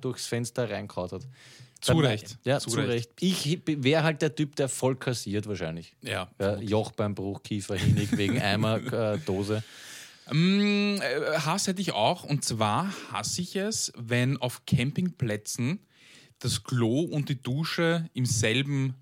durchs 0.00 0.26
Fenster 0.26 0.70
reinkaut 0.70 1.12
hat. 1.12 1.22
Zu 1.80 1.94
Bei 1.94 1.98
mir- 2.02 2.08
Recht. 2.10 2.38
Ja, 2.44 2.60
Zu 2.60 2.70
zu. 2.70 2.80
Ich 3.20 3.60
wäre 3.66 4.02
halt 4.04 4.22
der 4.22 4.34
Typ, 4.34 4.54
der 4.56 4.68
voll 4.68 4.96
kassiert 4.96 5.46
wahrscheinlich. 5.48 5.96
Ja. 6.02 6.28
Ja, 6.38 6.58
Jochbeinbruch, 6.58 7.42
Kiefer, 7.42 7.74
Hinig 7.76 8.16
wegen 8.16 8.40
Eimer, 8.40 8.76
äh, 9.14 9.18
Dose. 9.18 9.62
Äh, 10.32 11.38
Hass 11.38 11.66
hätte 11.66 11.80
ich 11.80 11.92
auch. 11.92 12.24
Und 12.24 12.44
zwar 12.44 12.92
hasse 13.12 13.42
ich 13.42 13.56
es, 13.56 13.92
wenn 13.96 14.36
auf 14.36 14.64
Campingplätzen 14.66 15.86
das 16.38 16.64
Klo 16.64 17.00
und 17.02 17.28
die 17.28 17.42
Dusche 17.42 18.08
im 18.14 18.26
selben 18.26 18.94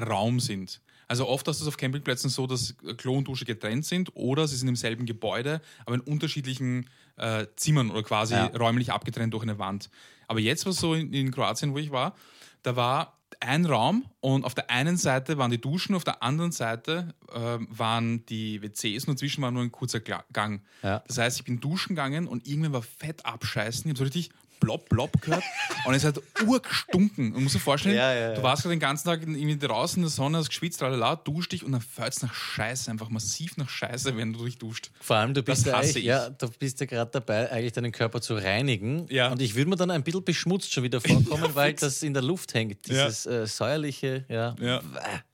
Raum 0.00 0.40
sind. 0.40 0.80
Also 1.06 1.28
oft 1.28 1.46
ist 1.48 1.60
es 1.60 1.68
auf 1.68 1.76
Campingplätzen 1.76 2.30
so, 2.30 2.46
dass 2.46 2.76
Klo 2.96 3.18
und 3.18 3.28
Dusche 3.28 3.44
getrennt 3.44 3.84
sind 3.84 4.10
oder 4.16 4.48
sie 4.48 4.56
sind 4.56 4.68
im 4.68 4.76
selben 4.76 5.06
Gebäude, 5.06 5.60
aber 5.84 5.94
in 5.96 6.00
unterschiedlichen 6.00 6.88
äh, 7.16 7.46
Zimmern 7.56 7.90
oder 7.90 8.02
quasi 8.02 8.34
Ja. 8.34 8.46
räumlich 8.46 8.90
abgetrennt 8.90 9.34
durch 9.34 9.42
eine 9.42 9.58
Wand. 9.58 9.90
Aber 10.28 10.40
jetzt 10.40 10.64
war 10.64 10.72
es 10.72 10.78
so 10.78 10.94
in, 10.94 11.12
in 11.12 11.30
Kroatien, 11.30 11.74
wo 11.74 11.78
ich 11.78 11.90
war, 11.90 12.16
da 12.62 12.74
war 12.76 13.22
ein 13.40 13.66
Raum 13.66 14.06
und 14.20 14.44
auf 14.44 14.54
der 14.54 14.70
einen 14.70 14.96
Seite 14.96 15.38
waren 15.38 15.50
die 15.50 15.60
Duschen, 15.60 15.94
auf 15.94 16.04
der 16.04 16.22
anderen 16.22 16.52
Seite 16.52 17.14
äh, 17.32 17.58
waren 17.68 18.24
die 18.26 18.62
WCs 18.62 19.04
und 19.06 19.14
dazwischen 19.14 19.42
war 19.42 19.50
nur 19.50 19.62
ein 19.62 19.72
kurzer 19.72 20.00
Gang. 20.00 20.62
Ja. 20.82 21.02
Das 21.06 21.18
heißt, 21.18 21.38
ich 21.38 21.44
bin 21.44 21.60
duschen 21.60 21.90
gegangen 21.90 22.26
und 22.26 22.46
irgendwann 22.46 22.72
war 22.72 22.82
fett 22.82 23.24
abscheißen. 23.24 23.84
Ich 23.84 23.90
habe 23.90 23.98
so 23.98 24.04
richtig 24.04 24.30
blopp, 24.60 24.88
blopp 24.88 25.20
gehört 25.20 25.44
und 25.84 25.94
es 25.94 26.04
hat 26.04 26.20
urgestunken. 26.46 27.34
Und 27.34 27.42
musst 27.42 27.54
dir 27.54 27.60
vorstellen, 27.60 27.96
Ja, 27.96 28.12
ja, 28.12 28.20
ja. 28.30 28.34
du 28.34 28.42
warst 28.42 28.62
gerade 28.62 28.74
den 28.74 28.80
ganzen 28.80 29.06
Tag 29.06 29.22
irgendwie 29.22 29.56
draußen 29.58 29.96
in 29.96 30.02
der 30.02 30.10
Sonne, 30.10 30.38
hast 30.38 30.48
geschwitzt, 30.48 30.80
lalala, 30.80 31.16
duscht 31.16 31.52
dich 31.52 31.64
und 31.64 31.72
dann 31.72 31.80
fällt 31.80 32.14
es 32.14 32.22
nach 32.22 32.34
Scheiße, 32.34 32.90
einfach 32.90 33.08
massiv 33.08 33.56
nach 33.56 33.68
Scheiße, 33.68 34.16
wenn 34.16 34.32
du 34.32 34.44
dich 34.44 34.58
duscht. 34.58 34.90
Vor 35.00 35.16
allem, 35.16 35.34
du 35.34 35.42
bist 35.42 35.66
ja, 35.66 35.82
ja, 35.82 36.30
du 36.30 36.48
bist 36.58 36.80
ja 36.80 36.86
gerade 36.86 37.10
dabei, 37.10 37.50
eigentlich 37.50 37.72
deinen 37.72 37.92
Körper 37.92 38.20
zu 38.20 38.34
reinigen. 38.34 39.06
Ja. 39.10 39.30
Und 39.32 39.40
ich 39.42 39.54
würde 39.54 39.70
mir 39.70 39.76
dann 39.76 39.90
ein 39.90 40.02
bisschen 40.02 40.24
beschmutzt 40.24 40.72
schon 40.72 40.84
wieder 40.84 41.00
vorkommen, 41.00 41.50
weil 41.54 41.74
das 41.74 42.02
in 42.02 42.14
der 42.14 42.22
Luft 42.22 42.54
hängt. 42.54 42.86
Dieses 42.88 43.26
äh, 43.26 43.46
säuerliche, 43.46 44.24
ja. 44.28 44.54
Ja. 44.60 44.80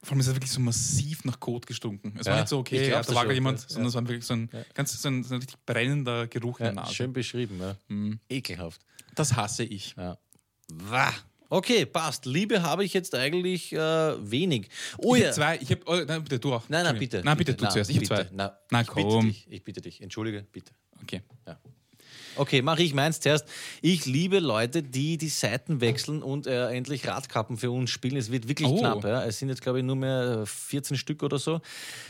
Vor 0.03 0.13
allem 0.13 0.21
ist 0.21 0.29
es 0.29 0.35
wirklich 0.35 0.51
so 0.51 0.61
massiv 0.61 1.25
nach 1.25 1.39
Kot 1.41 1.67
gestunken. 1.67 2.15
Es 2.19 2.27
war 2.27 2.37
nicht 2.37 2.49
so, 2.49 2.59
okay, 2.59 2.89
glaub 2.89 3.07
da 3.07 3.15
war 3.15 3.23
gerade 3.25 3.35
jemand, 3.35 3.61
sondern 3.61 3.89
es 3.89 3.95
war 3.95 4.07
wirklich 4.07 4.25
so 4.25 4.35
ein, 4.35 4.51
ganz, 4.75 5.01
so 5.01 5.09
ein, 5.09 5.23
so 5.25 5.35
ein 5.35 5.41
richtig 5.41 5.59
brennender 5.67 6.27
Geruch 6.27 6.59
in 6.61 6.65
der 6.67 6.73
Nase. 6.75 6.95
schön 6.95 7.13
beschrieben, 7.13 7.59
ja. 7.61 7.77
Mhm. 7.89 8.19
Ekelhaft. 8.29 8.81
Das 9.21 9.37
hasse 9.37 9.65
ich. 9.65 9.95
Ja. 9.97 10.19
Wah. 10.73 11.13
Okay, 11.53 11.85
passt. 11.85 12.27
Liebe 12.27 12.63
habe 12.63 12.85
ich 12.85 12.95
jetzt 12.95 13.13
eigentlich 13.15 13.73
äh, 13.73 13.79
wenig. 13.79 14.69
Oh 14.99 15.17
ich 15.17 15.23
ja. 15.23 15.29
hab 15.29 15.35
zwei, 15.35 15.59
ich 15.61 15.71
habe, 15.73 15.81
oh, 15.87 15.97
nein, 16.07 16.23
bitte, 16.23 16.39
du 16.39 16.55
auch. 16.55 16.69
Nein, 16.69 16.85
nein, 16.85 16.97
bitte. 16.99 17.23
Nein, 17.25 17.37
bitte, 17.37 17.55
du 17.55 17.65
Na, 17.65 17.71
zuerst. 17.71 17.91
Ich 17.91 17.97
habe 17.97 18.07
bitte. 18.07 18.29
zwei. 18.29 18.29
Na, 18.33 18.57
Na 18.71 18.81
ich 18.83 18.87
bitte 18.89 19.09
komm. 19.09 19.27
dich. 19.27 19.47
Ich 19.51 19.65
bitte 19.65 19.81
dich. 19.81 20.01
Entschuldige, 20.01 20.47
bitte. 20.53 20.73
Okay. 21.03 21.23
Okay, 22.37 22.63
mache 22.63 22.83
ich 22.85 22.95
meins 22.95 23.19
zuerst. 23.21 23.45
Ich 23.83 24.07
liebe 24.07 24.39
Leute, 24.39 24.83
die 24.85 25.19
die 25.19 25.29
Seiten 25.29 25.81
wechseln 25.81 26.23
und 26.23 26.47
äh, 26.47 26.69
endlich 26.71 27.07
Radkappen 27.07 27.59
für 27.59 27.71
uns 27.73 27.91
spielen. 27.91 28.17
Es 28.17 28.31
wird 28.31 28.47
wirklich 28.49 28.69
Oh. 28.69 28.79
knapp. 28.79 29.05
Ja. 29.05 29.25
Es 29.25 29.39
sind 29.41 29.49
jetzt, 29.49 29.61
glaube 29.63 29.81
ich, 29.81 29.85
nur 29.85 29.97
mehr 29.97 30.43
äh, 30.43 30.47
14 30.47 30.97
Stück 30.97 31.23
oder 31.25 31.39
so. 31.39 31.61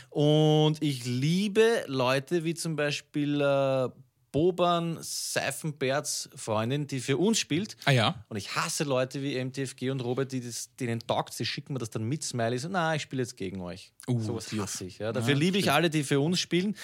Und 0.09 0.81
ich 0.81 1.05
liebe 1.05 1.83
Leute 1.87 2.43
wie 2.43 2.53
zum 2.53 2.75
Beispiel 2.75 3.41
äh, 3.41 3.89
Boban 4.31 4.97
Seifenberts 5.01 6.29
Freundin, 6.35 6.87
die 6.87 6.99
für 6.99 7.17
uns 7.17 7.39
spielt. 7.39 7.75
Ah 7.85 7.91
ja. 7.91 8.23
Und 8.29 8.37
ich 8.37 8.55
hasse 8.55 8.83
Leute 8.83 9.21
wie 9.21 9.43
MTFG 9.43 9.89
und 9.89 9.99
Robert, 10.01 10.31
die 10.31 10.39
das, 10.41 10.75
denen 10.77 10.99
taugt, 10.99 11.33
sie 11.33 11.45
schicken 11.45 11.73
mir 11.73 11.79
das 11.79 11.89
dann 11.89 12.03
mit 12.03 12.23
Smiley. 12.23 12.57
So, 12.57 12.69
na, 12.69 12.95
ich 12.95 13.01
spiele 13.01 13.21
jetzt 13.23 13.35
gegen 13.37 13.61
euch. 13.61 13.91
Uh, 14.07 14.19
so 14.21 14.35
was 14.35 14.45
die- 14.47 14.59
hasse 14.61 14.85
ich. 14.85 14.99
Ja. 14.99 15.11
Dafür 15.11 15.35
liebe 15.35 15.57
ich 15.57 15.71
alle, 15.71 15.89
die 15.89 16.03
für 16.03 16.19
uns 16.19 16.39
spielen. 16.39 16.75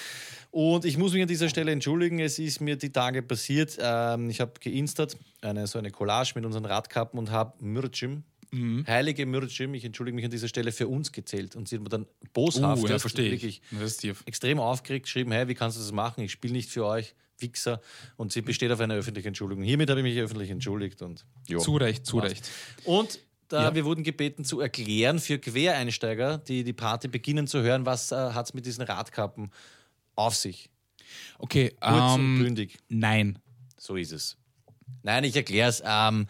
Und 0.52 0.86
ich 0.86 0.98
muss 0.98 1.14
mich 1.14 1.22
an 1.22 1.28
dieser 1.28 1.50
Stelle 1.50 1.72
entschuldigen, 1.72 2.20
es 2.20 2.40
ist 2.40 2.60
mir 2.62 2.76
die 2.76 2.92
Tage 2.92 3.22
passiert. 3.22 3.78
Ähm, 3.80 4.30
ich 4.30 4.42
habe 4.42 4.54
geinstert, 4.60 5.18
eine, 5.42 5.68
so 5.68 5.80
eine 5.80 5.92
Collage 5.92 6.34
mit 6.36 6.46
unseren 6.46 6.66
Radkappen 6.66 7.18
und 7.20 7.32
habe 7.32 7.54
Mürcim, 7.64 8.24
Mhm. 8.52 8.86
heilige 8.88 9.26
Mürcim, 9.26 9.74
ich 9.74 9.84
entschuldige 9.84 10.16
mich 10.16 10.24
an 10.24 10.32
dieser 10.32 10.48
Stelle, 10.48 10.72
für 10.72 10.88
uns 10.88 11.12
gezählt. 11.12 11.58
Und 11.58 11.68
sie 11.68 11.76
hat 11.76 11.84
mir 11.84 11.90
dann 11.90 12.06
boshaft, 12.32 12.82
Uh, 12.82 12.88
ja, 12.88 12.98
verstehe 12.98 13.26
ich. 13.34 13.62
wirklich 13.72 14.16
extrem 14.26 14.60
aufgeregt 14.62 15.04
geschrieben, 15.06 15.34
hey, 15.34 15.50
wie 15.50 15.54
kannst 15.54 15.76
du 15.78 15.82
das 15.82 15.92
machen? 15.92 16.24
Ich 16.24 16.32
spiele 16.32 16.54
nicht 16.54 16.70
für 16.70 16.86
euch, 16.86 17.14
Wichser. 17.40 17.82
Und 18.16 18.32
sie 18.32 18.42
besteht 18.42 18.72
auf 18.72 18.80
einer 18.80 18.96
öffentlichen 18.96 19.30
Entschuldigung. 19.30 19.64
Hiermit 19.64 19.90
habe 19.90 20.00
ich 20.00 20.04
mich 20.04 20.20
öffentlich 20.20 20.50
entschuldigt. 20.50 21.02
Und, 21.02 21.26
jo. 21.48 21.60
Zu 21.60 21.78
Recht, 21.78 22.06
zu 22.06 22.18
Passt. 22.18 22.32
Recht. 22.32 22.50
Und 22.86 23.20
da, 23.50 23.64
Ja. 23.64 23.76
wir 23.76 23.86
wurden 23.86 24.04
gebeten 24.04 24.44
zu 24.44 24.60
erklären 24.60 25.20
für 25.20 25.40
Quereinsteiger, 25.40 26.38
die 26.40 26.64
die 26.64 26.74
Party 26.74 27.08
beginnen 27.08 27.48
zu 27.48 27.62
hören, 27.62 27.86
was 27.86 28.12
äh, 28.12 28.16
hat 28.16 28.48
es 28.48 28.54
mit 28.54 28.66
diesen 28.66 28.84
Radkappen 28.84 29.52
auf 30.16 30.36
sich. 30.36 30.70
Okay, 31.40 31.74
Kurz 31.80 32.16
und 32.16 32.20
ähm, 32.20 32.40
bündig. 32.44 32.78
nein. 32.90 33.40
So 33.78 33.96
ist 33.96 34.12
es. 34.12 34.38
Nein, 35.04 35.24
ich 35.24 35.36
erkläre 35.36 35.70
es. 35.70 35.82
Ähm, 35.86 36.28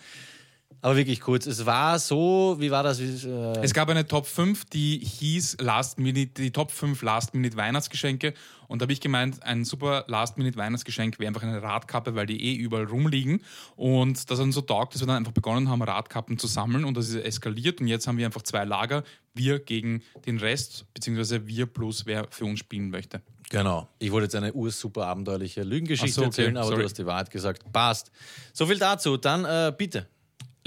aber 0.82 0.96
wirklich 0.96 1.22
kurz. 1.22 1.46
Es 1.46 1.66
war 1.66 1.98
so, 2.00 2.56
wie 2.60 2.72
war 2.72 2.84
das? 2.84 3.00
Wie, 3.00 3.28
äh, 3.28 3.60
Es 3.64 3.74
gab 3.74 3.90
eine 3.90 4.08
Top 4.08 4.28
5, 4.28 4.66
die 4.66 5.00
hieß 5.00 5.58
Last 5.60 6.00
Minute, 6.00 6.42
die 6.42 6.52
Top 6.52 6.72
5 6.72 7.02
Last 7.02 7.34
Minute 7.34 7.58
Weihnachtsgeschenke. 7.58 8.34
Und 8.68 8.82
da 8.82 8.84
habe 8.84 8.94
ich 8.94 9.02
gemeint, 9.02 9.42
ein 9.44 9.66
super 9.66 10.06
Last 10.08 10.38
Minute 10.38 10.58
Weihnachtsgeschenk 10.58 11.20
wäre 11.20 11.30
einfach 11.30 11.44
eine 11.44 11.62
Radkappe, 11.62 12.16
weil 12.16 12.26
die 12.26 12.44
eh 12.44 12.56
überall 12.56 12.86
rumliegen. 12.86 13.42
Und 13.76 14.30
das 14.30 14.38
hat 14.38 14.44
uns 14.44 14.56
so 14.56 14.62
taugt, 14.62 14.94
dass 14.94 15.02
wir 15.02 15.08
dann 15.08 15.18
einfach 15.18 15.32
begonnen 15.32 15.70
haben, 15.70 15.82
Radkappen 15.82 16.38
zu 16.38 16.48
sammeln. 16.48 16.86
Und 16.86 16.96
das 16.96 17.10
ist 17.10 17.16
eskaliert. 17.16 17.82
Und 17.82 17.88
jetzt 17.88 18.08
haben 18.08 18.18
wir 18.18 18.26
einfach 18.26 18.44
zwei 18.44 18.66
Lager. 18.66 19.04
Wir 19.34 19.60
gegen 19.60 20.04
den 20.26 20.38
Rest, 20.38 20.86
beziehungsweise 20.94 21.48
wir 21.48 21.66
plus 21.66 22.06
wer 22.06 22.28
für 22.30 22.46
uns 22.46 22.60
spielen 22.60 22.90
möchte. 22.90 23.22
Genau. 23.50 23.88
Ich 24.00 24.12
wollte 24.12 24.26
jetzt 24.26 24.36
eine 24.36 24.54
ursuper 24.54 25.08
abenteuerliche 25.08 25.64
Lügengeschichte 25.64 26.12
so, 26.12 26.22
okay, 26.22 26.28
erzählen, 26.28 26.58
aber 26.58 26.68
sorry. 26.68 26.80
du 26.80 26.86
hast 26.86 26.98
die 26.98 27.06
Wahrheit 27.06 27.32
gesagt. 27.32 27.72
Passt. 27.72 28.12
So 28.54 28.66
viel 28.66 28.78
dazu. 28.78 29.18
Dann 29.18 29.46
äh, 29.46 29.74
bitte. 29.76 30.08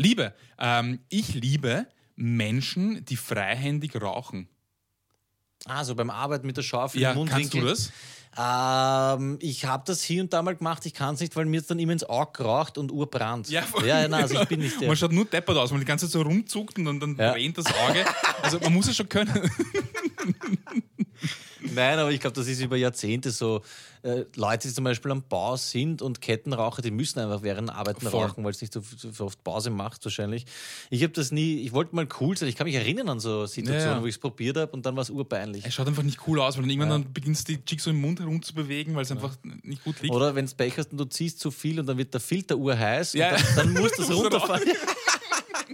Liebe. 0.00 0.34
Ähm, 0.58 1.00
ich 1.08 1.34
liebe 1.34 1.86
Menschen, 2.16 3.04
die 3.04 3.16
freihändig 3.16 4.00
rauchen. 4.00 4.48
Ah, 5.66 5.84
so 5.84 5.94
beim 5.94 6.08
Arbeiten 6.08 6.46
mit 6.46 6.56
der 6.56 6.62
Schaufel 6.62 7.00
Ja, 7.02 7.10
im 7.12 7.26
kannst 7.28 7.52
Mundwinkel. 7.54 7.60
du 7.60 7.66
das? 7.68 7.92
Ähm, 8.38 9.36
ich 9.42 9.66
habe 9.66 9.82
das 9.86 10.02
hier 10.02 10.22
und 10.22 10.32
da 10.32 10.40
mal 10.40 10.56
gemacht. 10.56 10.86
Ich 10.86 10.94
kann 10.94 11.14
es 11.14 11.20
nicht, 11.20 11.36
weil 11.36 11.44
mir 11.44 11.60
es 11.60 11.66
dann 11.66 11.78
immer 11.78 11.92
ins 11.92 12.04
Auge 12.04 12.32
geraucht 12.32 12.78
und 12.78 12.90
urbrannt. 12.92 13.50
Ja, 13.50 13.64
ja, 13.84 14.08
nein, 14.08 14.22
also 14.22 14.40
ich 14.40 14.48
bin 14.48 14.60
nicht 14.60 14.78
der. 14.80 14.88
Man 14.88 14.96
schaut 14.96 15.12
nur 15.12 15.26
deppert 15.26 15.56
aus, 15.58 15.70
man 15.70 15.80
die 15.80 15.86
ganze 15.86 16.06
Zeit 16.06 16.12
so 16.12 16.22
rumzuckt 16.22 16.78
und 16.78 16.84
dann, 16.86 16.98
dann 17.00 17.16
Ja. 17.16 17.32
brennt 17.32 17.58
das 17.58 17.66
Auge. 17.66 18.04
Also 18.42 18.58
man 18.60 18.72
muss 18.72 18.88
es 18.88 18.96
schon 18.96 19.08
können. 19.08 19.50
Nein, 21.74 21.98
aber 21.98 22.10
ich 22.10 22.20
glaube, 22.20 22.34
das 22.34 22.46
ist 22.48 22.60
über 22.60 22.76
Jahrzehnte 22.76 23.30
so. 23.30 23.62
Äh, 24.02 24.24
Leute, 24.34 24.66
die 24.68 24.72
zum 24.74 24.84
Beispiel 24.84 25.10
am 25.10 25.22
Bau 25.22 25.56
sind 25.56 26.00
und 26.00 26.22
Kettenraucher, 26.22 26.80
die 26.80 26.90
müssen 26.90 27.18
einfach 27.18 27.42
während 27.42 27.68
Arbeiten 27.70 28.00
Voll. 28.08 28.24
rauchen, 28.24 28.42
weil 28.44 28.52
es 28.52 28.60
nicht 28.62 28.72
so, 28.72 28.80
so 28.96 29.26
oft 29.26 29.44
Pause 29.44 29.68
macht 29.68 30.02
wahrscheinlich. 30.06 30.46
Ich 30.88 31.02
habe 31.02 31.12
das 31.12 31.32
nie, 31.32 31.56
ich 31.60 31.72
wollte 31.72 31.94
mal 31.94 32.08
cool 32.18 32.34
sein. 32.34 32.48
Ich 32.48 32.56
kann 32.56 32.66
mich 32.66 32.76
erinnern 32.76 33.10
an 33.10 33.20
so 33.20 33.44
Situationen, 33.44 33.90
Ja, 33.90 33.96
ja. 33.98 34.02
wo 34.02 34.06
ich 34.06 34.14
es 34.14 34.18
probiert 34.18 34.56
habe 34.56 34.72
und 34.72 34.86
dann 34.86 34.96
war 34.96 35.02
es 35.02 35.10
urbeinlich. 35.10 35.66
Es 35.66 35.74
schaut 35.74 35.86
einfach 35.86 36.02
nicht 36.02 36.26
cool 36.26 36.40
aus, 36.40 36.56
weil 36.56 36.62
dann 36.62 36.70
irgendwann 36.70 36.88
dann 37.02 37.12
beginnst 37.12 37.46
du 37.48 37.52
die 37.56 37.64
Chicks 37.64 37.84
so 37.84 37.90
im 37.90 38.00
Mund 38.00 38.20
herumzubewegen, 38.20 38.94
weil 38.94 39.02
es 39.02 39.10
einfach 39.10 39.36
nicht 39.62 39.84
gut 39.84 40.00
liegt. 40.00 40.14
Oder 40.14 40.34
wenn 40.34 40.46
du 40.46 40.54
Pech 40.54 40.78
hast 40.78 40.92
und 40.92 40.98
du 40.98 41.04
ziehst 41.04 41.38
zu 41.38 41.50
viel 41.50 41.78
und 41.78 41.84
dann 41.86 41.98
wird 41.98 42.14
der 42.14 42.20
Filter 42.22 42.56
urheiß 42.56 43.12
Ja. 43.12 43.34
und 43.36 43.44
dann, 43.56 43.74
dann 43.74 43.82
musst 43.82 43.98
du 43.98 44.02
es 44.04 44.10
runterfahren. 44.10 44.62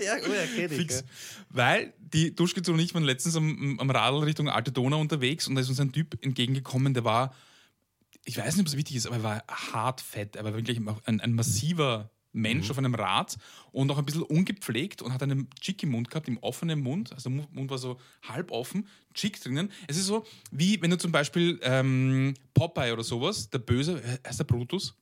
ja, 0.07 0.14
oh 0.28 0.32
ja, 0.32 0.46
kenn 0.54 0.70
ich. 0.70 0.78
Fix. 0.78 1.00
Ja. 1.00 1.07
Weil 1.50 1.92
die 1.98 2.34
Duschkizun 2.34 2.74
und 2.74 2.80
ich 2.80 2.94
waren 2.94 3.04
letztens 3.04 3.36
am, 3.36 3.78
am 3.78 3.90
Radl 3.90 4.22
Richtung 4.24 4.48
Alte 4.48 4.72
Donau 4.72 5.00
unterwegs 5.00 5.46
und 5.48 5.54
da 5.54 5.61
ist 5.61 5.68
uns 5.68 5.80
ein 5.80 5.92
Typ 5.92 6.16
entgegengekommen, 6.24 6.94
der 6.94 7.04
war, 7.04 7.34
ich 8.24 8.36
weiß 8.38 8.57
nicht, 8.57 8.62
ob 8.62 8.68
es 8.68 8.76
wichtig 8.76 8.96
ist, 8.96 9.07
aber 9.07 9.16
er 9.16 9.22
war 9.22 9.44
hart 9.48 10.00
fett. 10.00 10.36
Er 10.36 10.44
war 10.44 10.54
wirklich 10.54 10.80
ein, 11.04 11.20
ein 11.20 11.32
massiver 11.34 12.11
Mensch 12.32 12.70
auf 12.70 12.76
einem 12.76 12.94
Rad 12.94 13.38
und 13.72 13.90
auch 13.90 13.96
ein 13.96 14.04
bisschen 14.04 14.22
ungepflegt 14.22 15.00
und 15.00 15.12
hat 15.14 15.22
einen 15.22 15.48
Chick 15.59 15.82
im 15.82 15.90
Mund 15.92 16.11
gehabt, 16.11 16.28
im 16.28 16.36
offenen 16.38 16.80
Mund. 16.82 17.12
Also 17.12 17.30
der 17.30 17.38
Mu- 17.38 17.46
Mund 17.50 17.70
war 17.70 17.78
so 17.78 17.98
halb 18.28 18.50
offen, 18.50 18.86
Chick 19.14 19.40
drinnen. 19.40 19.72
Es 19.86 19.96
ist 19.96 20.04
so, 20.04 20.26
wie 20.50 20.80
wenn 20.82 20.90
du 20.90 20.98
zum 20.98 21.12
Beispiel 21.12 21.59
ähm, 21.62 22.34
Popeye 22.52 22.92
oder 22.92 23.04
sowas, 23.04 23.48
der 23.48 23.59
Böse, 23.61 24.02
heißt 24.26 24.38
der 24.38 24.44
Brutus? 24.44 24.94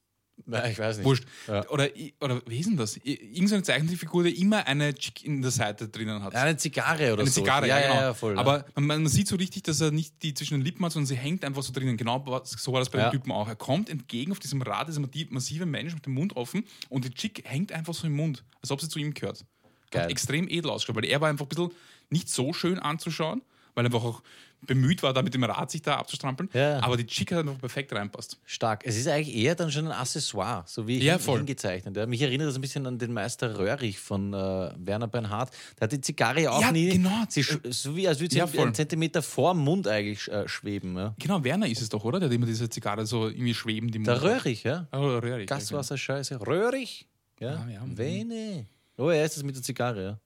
Nein, 0.46 0.72
ich 0.72 0.78
weiß 0.78 0.98
nicht. 0.98 1.06
Wurscht. 1.06 1.24
Ja. 1.46 1.66
Oder, 1.70 1.88
oder 2.20 2.42
wie 2.46 2.58
ist 2.58 2.68
denn 2.68 2.76
das? 2.76 2.96
Irgendeine 2.98 3.62
Zeichentrickfigur, 3.62 4.24
die 4.24 4.40
immer 4.40 4.66
eine 4.66 4.94
Chick 4.94 5.24
in 5.24 5.40
der 5.40 5.50
Seite 5.50 5.88
drinnen 5.88 6.22
hat. 6.22 6.34
Ja, 6.34 6.42
eine 6.42 6.56
Zigarre 6.56 7.12
oder 7.12 7.22
eine 7.22 7.30
so. 7.30 7.40
Zigarre, 7.40 7.68
ja, 7.68 7.78
ja, 7.78 7.88
genau. 7.88 8.00
ja, 8.00 8.14
voll. 8.14 8.38
Aber 8.38 8.66
man, 8.74 8.86
man 8.86 9.06
sieht 9.08 9.28
so 9.28 9.36
richtig, 9.36 9.62
dass 9.62 9.80
er 9.80 9.90
nicht 9.90 10.22
die 10.22 10.34
zwischen 10.34 10.58
den 10.58 10.64
Lippen 10.64 10.84
hat, 10.84 10.92
sondern 10.92 11.06
sie 11.06 11.16
hängt 11.16 11.44
einfach 11.44 11.62
so 11.62 11.72
drinnen. 11.72 11.96
Genau 11.96 12.22
so 12.44 12.72
war 12.72 12.80
das 12.80 12.90
bei 12.90 13.02
dem 13.02 13.12
Typen 13.12 13.32
auch. 13.32 13.48
Er 13.48 13.56
kommt 13.56 13.88
entgegen 13.88 14.32
auf 14.32 14.38
diesem 14.38 14.60
Rad, 14.60 14.88
dieser 14.88 15.00
massive 15.30 15.66
Mensch 15.66 15.94
mit 15.94 16.04
dem 16.04 16.14
Mund 16.14 16.36
offen 16.36 16.64
und 16.88 17.04
die 17.04 17.10
Chick 17.10 17.42
hängt 17.46 17.72
einfach 17.72 17.94
so 17.94 18.06
im 18.06 18.14
Mund, 18.14 18.44
als 18.60 18.70
ob 18.70 18.80
sie 18.80 18.88
zu 18.88 18.98
ihm 18.98 19.14
gehört. 19.14 19.44
Geil. 19.90 20.02
Hat 20.02 20.10
extrem 20.10 20.48
edel 20.48 20.70
ausgeschaut, 20.70 20.96
weil 20.96 21.04
er 21.08 21.20
war 21.20 21.28
einfach 21.28 21.46
ein 21.46 21.48
bisschen 21.48 21.70
nicht 22.10 22.28
so 22.28 22.52
schön 22.52 22.78
anzuschauen, 22.78 23.42
weil 23.74 23.84
er 23.84 23.86
einfach 23.86 24.04
auch 24.04 24.22
bemüht 24.66 25.02
war, 25.02 25.12
da 25.12 25.20
mit 25.20 25.34
dem 25.34 25.44
Rad 25.44 25.70
sich 25.70 25.82
da 25.82 25.96
abzustrampeln. 25.96 26.48
Ja. 26.54 26.82
Aber 26.82 26.96
die 26.96 27.04
Chick 27.06 27.32
hat 27.32 27.40
einfach 27.40 27.58
perfekt 27.58 27.92
reinpasst. 27.92 28.38
Stark. 28.46 28.80
Es 28.86 28.96
ist 28.96 29.06
eigentlich 29.08 29.34
eher 29.36 29.54
dann 29.54 29.70
schon 29.70 29.86
ein 29.86 29.92
Accessoire, 29.92 30.64
so 30.66 30.86
wie 30.86 31.02
Ja, 31.02 31.18
voll. 31.18 31.38
hingezeichnet. 31.38 31.94
Ja. 31.96 32.06
Mich 32.06 32.22
erinnert 32.22 32.48
das 32.48 32.54
ein 32.54 32.62
bisschen 32.62 32.86
an 32.86 32.98
den 32.98 33.12
Meister 33.12 33.58
Röhrig 33.58 33.98
von 34.00 34.32
äh, 34.32 34.70
Werner 34.78 35.06
Bernhard. 35.08 35.50
Der 35.78 35.84
hat 35.84 35.92
die 35.92 36.00
Zigarre 36.00 36.40
ja 36.40 36.50
auch 36.52 36.62
Ja, 36.62 36.72
nie. 36.72 36.88
genau. 36.88 37.24
Sie, 37.28 37.42
so 37.42 37.94
wie 37.94 38.08
als 38.08 38.20
würde 38.20 38.32
sie 38.32 38.38
Ja, 38.38 38.46
einen- 38.46 38.74
Zentimeter 38.74 39.22
vor 39.22 39.52
dem 39.52 39.62
Mund 39.64 39.86
eigentlich 39.86 40.28
äh, 40.28 40.48
schweben. 40.48 40.96
Ja. 40.96 41.14
Genau, 41.18 41.44
Werner 41.44 41.66
ist 41.66 41.82
es 41.82 41.90
doch, 41.90 42.02
oder? 42.04 42.18
Der 42.20 42.30
hat 42.30 42.34
immer 42.34 42.46
diese 42.46 42.70
Zigarre 42.70 43.04
so 43.04 43.28
irgendwie 43.28 43.52
schwebend 43.54 43.94
im 43.96 44.04
Der 44.04 44.14
Mund. 44.14 44.24
Röhrig, 44.24 44.62
ja. 44.62 44.86
Oh, 44.92 45.18
Röhrig. 45.18 45.46
Gaswasserscheiße. 45.46 46.40
Röhrig. 46.46 47.06
Ja. 47.38 47.56
Ah, 47.56 47.68
ja. 47.70 47.82
Vene. 47.84 48.64
Oh, 48.96 49.10
er 49.10 49.24
ist 49.26 49.36
das 49.36 49.42
mit 49.42 49.56
der 49.56 49.62
Zigarre, 49.62 50.02
ja. 50.04 50.18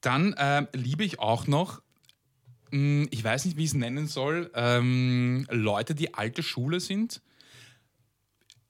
Dann 0.00 0.34
ähm, 0.38 0.68
liebe 0.72 1.04
ich 1.04 1.18
auch 1.18 1.46
noch, 1.46 1.82
ich 2.72 3.24
weiß 3.24 3.44
nicht, 3.44 3.56
wie 3.56 3.64
ich 3.64 3.70
es 3.70 3.74
nennen 3.74 4.06
soll, 4.06 4.50
ähm, 4.54 5.46
Leute, 5.50 5.94
die 5.94 6.14
alte 6.14 6.42
Schule 6.42 6.80
sind. 6.80 7.22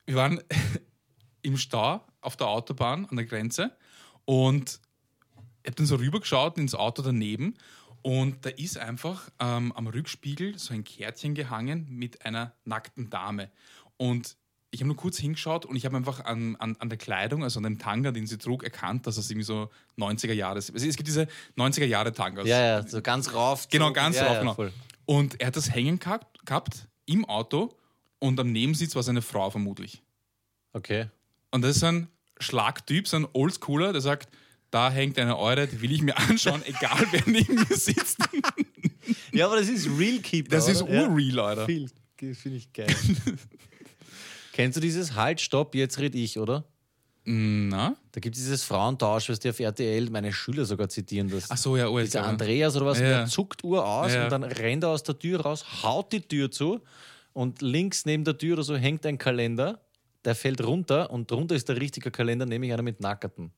Wir 0.05 0.15
waren 0.15 0.41
im 1.41 1.57
Stau 1.57 2.03
auf 2.21 2.35
der 2.37 2.47
Autobahn 2.47 3.05
an 3.05 3.15
der 3.15 3.25
Grenze 3.25 3.75
und 4.25 4.79
ich 5.63 5.67
habe 5.67 5.75
dann 5.75 5.85
so 5.85 5.95
rübergeschaut 5.95 6.57
ins 6.57 6.73
Auto 6.73 7.03
daneben 7.03 7.55
und 8.01 8.45
da 8.45 8.49
ist 8.49 8.77
einfach 8.77 9.29
ähm, 9.39 9.71
am 9.73 9.87
Rückspiegel 9.87 10.57
so 10.57 10.73
ein 10.73 10.83
Kärtchen 10.83 11.35
gehangen 11.35 11.87
mit 11.89 12.25
einer 12.25 12.53
nackten 12.65 13.09
Dame. 13.09 13.51
Und 13.97 14.37
ich 14.71 14.79
habe 14.79 14.87
nur 14.87 14.95
kurz 14.95 15.17
hingeschaut 15.17 15.65
und 15.65 15.75
ich 15.75 15.85
habe 15.85 15.97
einfach 15.97 16.23
an, 16.23 16.55
an, 16.55 16.77
an 16.79 16.87
der 16.87 16.97
Kleidung, 16.97 17.43
also 17.43 17.59
an 17.59 17.63
dem 17.63 17.77
Tanga, 17.77 18.11
den 18.11 18.25
sie 18.25 18.37
trug, 18.37 18.63
erkannt, 18.63 19.05
dass 19.05 19.17
das 19.17 19.29
irgendwie 19.29 19.45
so 19.45 19.69
90er 19.97 20.31
Jahre 20.31 20.59
ist. 20.59 20.73
Also 20.73 20.87
es 20.87 20.95
gibt 20.95 21.07
diese 21.07 21.27
90er 21.57 21.85
Jahre 21.85 22.13
Tangas. 22.13 22.47
Ja, 22.47 22.59
ja, 22.59 22.87
so 22.87 23.01
ganz 23.01 23.33
rauf. 23.33 23.67
Genau, 23.69 23.91
ganz 23.91 24.15
ja, 24.15 24.23
drauf, 24.23 24.33
ja, 24.35 24.39
genau. 24.39 24.53
voll. 24.53 24.71
Und 25.05 25.39
er 25.41 25.47
hat 25.47 25.57
das 25.57 25.71
hängen 25.71 25.99
gehabt, 25.99 26.45
gehabt 26.45 26.87
im 27.05 27.25
Auto 27.25 27.75
und 28.19 28.39
am 28.39 28.51
Nebensitz 28.51 28.95
war 28.95 29.03
seine 29.03 29.21
Frau 29.21 29.49
vermutlich. 29.49 30.01
Okay. 30.71 31.07
Und 31.51 31.63
das 31.63 31.75
ist 31.75 31.83
ein 31.83 32.07
Schlagtyp, 32.39 33.09
so 33.09 33.17
ein 33.17 33.27
Oldschooler, 33.33 33.91
der 33.91 34.01
sagt, 34.01 34.29
da 34.69 34.89
hängt 34.89 35.19
eine 35.19 35.37
Eure, 35.37 35.67
die 35.67 35.81
will 35.81 35.91
ich 35.91 36.01
mir 36.01 36.17
anschauen, 36.29 36.63
egal 36.65 37.05
wer 37.11 37.23
neben 37.25 37.55
mir 37.55 37.75
sitzt. 37.75 38.19
Ja, 39.33 39.47
aber 39.47 39.57
das 39.57 39.67
ist 39.67 39.89
Real 39.97 40.19
Keeper. 40.19 40.49
Das 40.49 40.69
ist 40.69 40.81
oder? 40.81 40.93
Ja. 40.93 41.07
urreal, 41.09 41.39
Alter. 41.39 41.65
Viel. 41.65 41.89
Finde 42.17 42.57
ich 42.57 42.71
geil. 42.71 42.87
Kennst 44.53 44.77
du 44.77 44.81
dieses 44.81 45.15
Halt, 45.15 45.41
Stopp, 45.41 45.75
jetzt 45.75 45.99
red 45.99 46.15
ich, 46.15 46.37
oder? 46.39 46.65
Na? 47.23 47.95
Da 48.13 48.19
gibt 48.19 48.35
es 48.35 48.41
dieses 48.41 48.63
Frauentausch, 48.63 49.29
was 49.29 49.39
die 49.39 49.49
auf 49.49 49.59
RTL 49.59 50.09
meine 50.09 50.33
Schüler 50.33 50.65
sogar 50.65 50.89
zitieren. 50.89 51.29
Das, 51.29 51.51
Ach 51.51 51.57
so, 51.57 51.77
ja, 51.77 51.87
oh, 51.87 51.99
jetzt, 51.99 52.09
dieser 52.13 52.21
ja. 52.21 52.25
Andreas 52.25 52.75
oder 52.75 52.87
was, 52.87 52.99
Ja. 52.99 53.07
der 53.19 53.25
zuckt 53.27 53.63
Uhr 53.63 53.85
aus 53.87 54.13
Ja. 54.13 54.23
und 54.23 54.31
dann 54.31 54.43
rennt 54.43 54.83
er 54.83 54.89
aus 54.89 55.03
der 55.03 55.17
Tür 55.19 55.41
raus, 55.41 55.83
haut 55.83 56.11
die 56.13 56.21
Tür 56.21 56.49
zu 56.49 56.81
und 57.33 57.61
links 57.61 58.05
neben 58.05 58.23
der 58.23 58.37
Tür 58.37 58.53
oder 58.53 58.63
so 58.63 58.75
hängt 58.75 59.05
ein 59.05 59.17
Kalender. 59.17 59.79
Der 60.25 60.35
fällt 60.35 60.63
runter 60.63 61.09
und 61.09 61.31
drunter 61.31 61.55
ist 61.55 61.67
der 61.67 61.77
richtige 61.81 62.11
Kalender, 62.11 62.45
nämlich 62.45 62.71
einer 62.73 62.83
mit 62.83 62.99
Nackerten. 62.99 63.51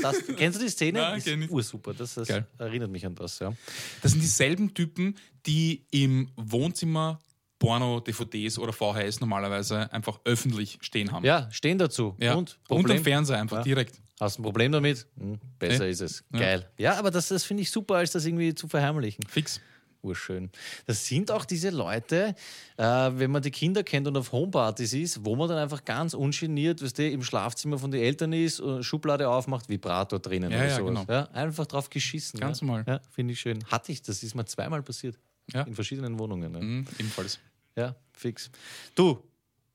Das, 0.00 0.16
kennst 0.36 0.60
du 0.60 0.64
die 0.64 0.70
Szene? 0.70 0.98
Ja, 1.00 1.14
ist 1.16 1.28
ursuper. 1.50 1.92
Das, 1.92 2.14
das 2.14 2.28
erinnert 2.58 2.90
mich 2.90 3.04
an 3.04 3.16
das, 3.16 3.40
ja. 3.40 3.52
Das 4.00 4.12
sind 4.12 4.20
dieselben 4.22 4.74
Typen, 4.74 5.16
die 5.46 5.84
im 5.90 6.30
Wohnzimmer 6.36 7.18
Porno-DVDs 7.58 8.58
oder 8.58 8.72
VHS 8.72 9.20
normalerweise 9.20 9.92
einfach 9.92 10.20
öffentlich 10.24 10.78
stehen 10.80 11.12
haben. 11.12 11.24
Ja, 11.24 11.48
stehen 11.50 11.78
dazu. 11.78 12.14
Ja. 12.20 12.34
Und? 12.34 12.58
Und 12.68 12.78
Problem? 12.80 12.98
am 12.98 13.04
Fernseher 13.04 13.38
einfach 13.40 13.58
Ja. 13.58 13.62
direkt. 13.62 14.00
Hast 14.20 14.38
du 14.38 14.42
ein 14.42 14.44
Problem 14.44 14.70
damit? 14.72 15.06
Hm, 15.18 15.38
besser 15.58 15.84
Nee. 15.84 15.90
ist 15.90 16.00
es. 16.00 16.24
Geil. 16.32 16.68
Ja, 16.78 16.98
aber 16.98 17.10
das, 17.10 17.28
das 17.28 17.44
finde 17.44 17.62
ich 17.62 17.70
super, 17.70 17.96
als 17.96 18.12
das 18.12 18.24
irgendwie 18.24 18.54
zu 18.54 18.68
verheimlichen. 18.68 19.24
Fix. 19.28 19.60
Urschön. 20.02 20.50
Das 20.86 21.06
sind 21.06 21.30
auch 21.30 21.46
diese 21.46 21.70
Leute, 21.70 22.34
äh, 22.76 22.82
wenn 22.84 23.30
man 23.30 23.40
die 23.40 23.50
Kinder 23.50 23.82
kennt 23.82 24.06
und 24.06 24.14
auf 24.18 24.32
Homepartys 24.32 24.92
ist, 24.92 25.24
wo 25.24 25.34
man 25.34 25.48
dann 25.48 25.56
einfach 25.56 25.82
ganz 25.82 26.12
ungeniert, 26.12 26.82
weißt 26.82 26.98
du, 26.98 27.08
im 27.10 27.22
Schlafzimmer 27.22 27.78
von 27.78 27.90
den 27.90 28.02
Eltern 28.02 28.34
ist, 28.34 28.62
Schublade 28.82 29.26
aufmacht, 29.28 29.70
Vibrator 29.70 30.18
drinnen 30.18 30.50
Ja, 30.50 30.58
oder 30.58 30.68
ja, 30.68 30.76
sowas. 30.76 30.88
genau. 31.00 31.04
Ja, 31.12 31.24
einfach 31.30 31.64
drauf 31.64 31.88
geschissen. 31.88 32.38
Ganz 32.38 32.60
ja. 32.60 32.66
normal. 32.66 32.84
Ja, 32.86 33.00
finde 33.10 33.32
ich 33.32 33.40
schön. 33.40 33.64
Hatte 33.64 33.92
ich, 33.92 34.02
das 34.02 34.22
ist 34.22 34.34
mir 34.34 34.44
zweimal 34.44 34.82
passiert. 34.82 35.18
Ja. 35.52 35.62
In 35.62 35.74
verschiedenen 35.74 36.18
Wohnungen. 36.18 36.54
Ja, 36.54 36.60
Mhm, 36.60 36.86
ebenfalls. 36.98 37.38
ja 37.76 37.94
fix. 38.12 38.50
Du, 38.94 39.22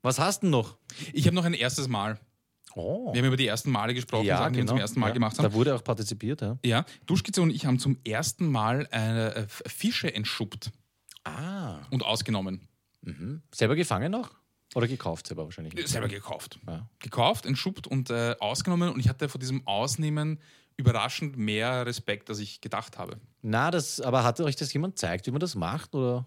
was 0.02 0.18
hast 0.20 0.44
du 0.44 0.48
noch? 0.48 0.78
Ich 1.14 1.26
habe 1.28 1.36
noch 1.36 1.46
ein 1.46 1.54
erstes 1.54 1.88
Mal. 1.88 2.20
Oh. 2.76 3.12
Wir 3.14 3.20
haben 3.22 3.28
über 3.28 3.38
die 3.38 3.48
ersten 3.48 3.72
Male 3.72 3.94
gesprochen, 3.94 4.28
Sachen, 4.28 4.54
die 4.54 4.60
wir 4.60 4.68
zum 4.68 4.78
ersten 4.78 5.00
Mal 5.00 5.08
ja. 5.08 5.14
gemacht 5.14 5.38
haben. 5.38 5.44
Da 5.44 5.54
wurde 5.54 5.76
auch 5.76 5.84
partizipiert, 5.84 6.42
ja. 6.42 6.58
Ja, 6.64 6.86
Duschkizze 7.08 7.42
und 7.42 7.50
ich 7.50 7.66
haben 7.66 7.80
zum 7.80 7.98
ersten 8.06 8.48
Mal 8.48 8.88
äh, 8.92 9.28
äh, 9.42 9.48
Fische 9.48 10.14
entschuppt 10.14 10.72
Ah. 11.24 11.80
und 11.92 12.04
ausgenommen. 12.04 12.68
Selber 13.54 13.76
gefangen 13.76 14.12
noch? 14.12 14.32
Oder 14.76 14.88
gekauft 14.88 15.26
selber 15.28 15.46
wahrscheinlich? 15.46 15.74
Selber 15.90 16.08
gekauft. 16.08 16.60
Ja. 16.68 16.88
Gekauft, 17.00 17.46
entschuppt 17.48 17.88
und 17.88 18.10
äh, 18.12 18.36
ausgenommen 18.40 18.90
und 18.94 19.00
ich 19.00 19.10
hatte 19.10 19.28
vor 19.30 19.40
diesem 19.40 19.66
Ausnehmen 19.68 20.40
überraschend 20.80 21.38
mehr 21.38 21.86
Respekt, 21.86 22.30
als 22.30 22.40
ich 22.40 22.62
gedacht 22.62 22.98
habe. 22.98 23.18
Na, 23.42 23.70
das, 23.70 24.02
aber 24.02 24.24
hat 24.24 24.40
euch 24.40 24.56
das 24.56 24.74
jemand 24.74 24.96
gezeigt, 24.96 25.28
wie 25.28 25.32
man 25.32 25.40
das 25.40 25.54
macht? 25.56 25.94
Oder, 25.94 26.26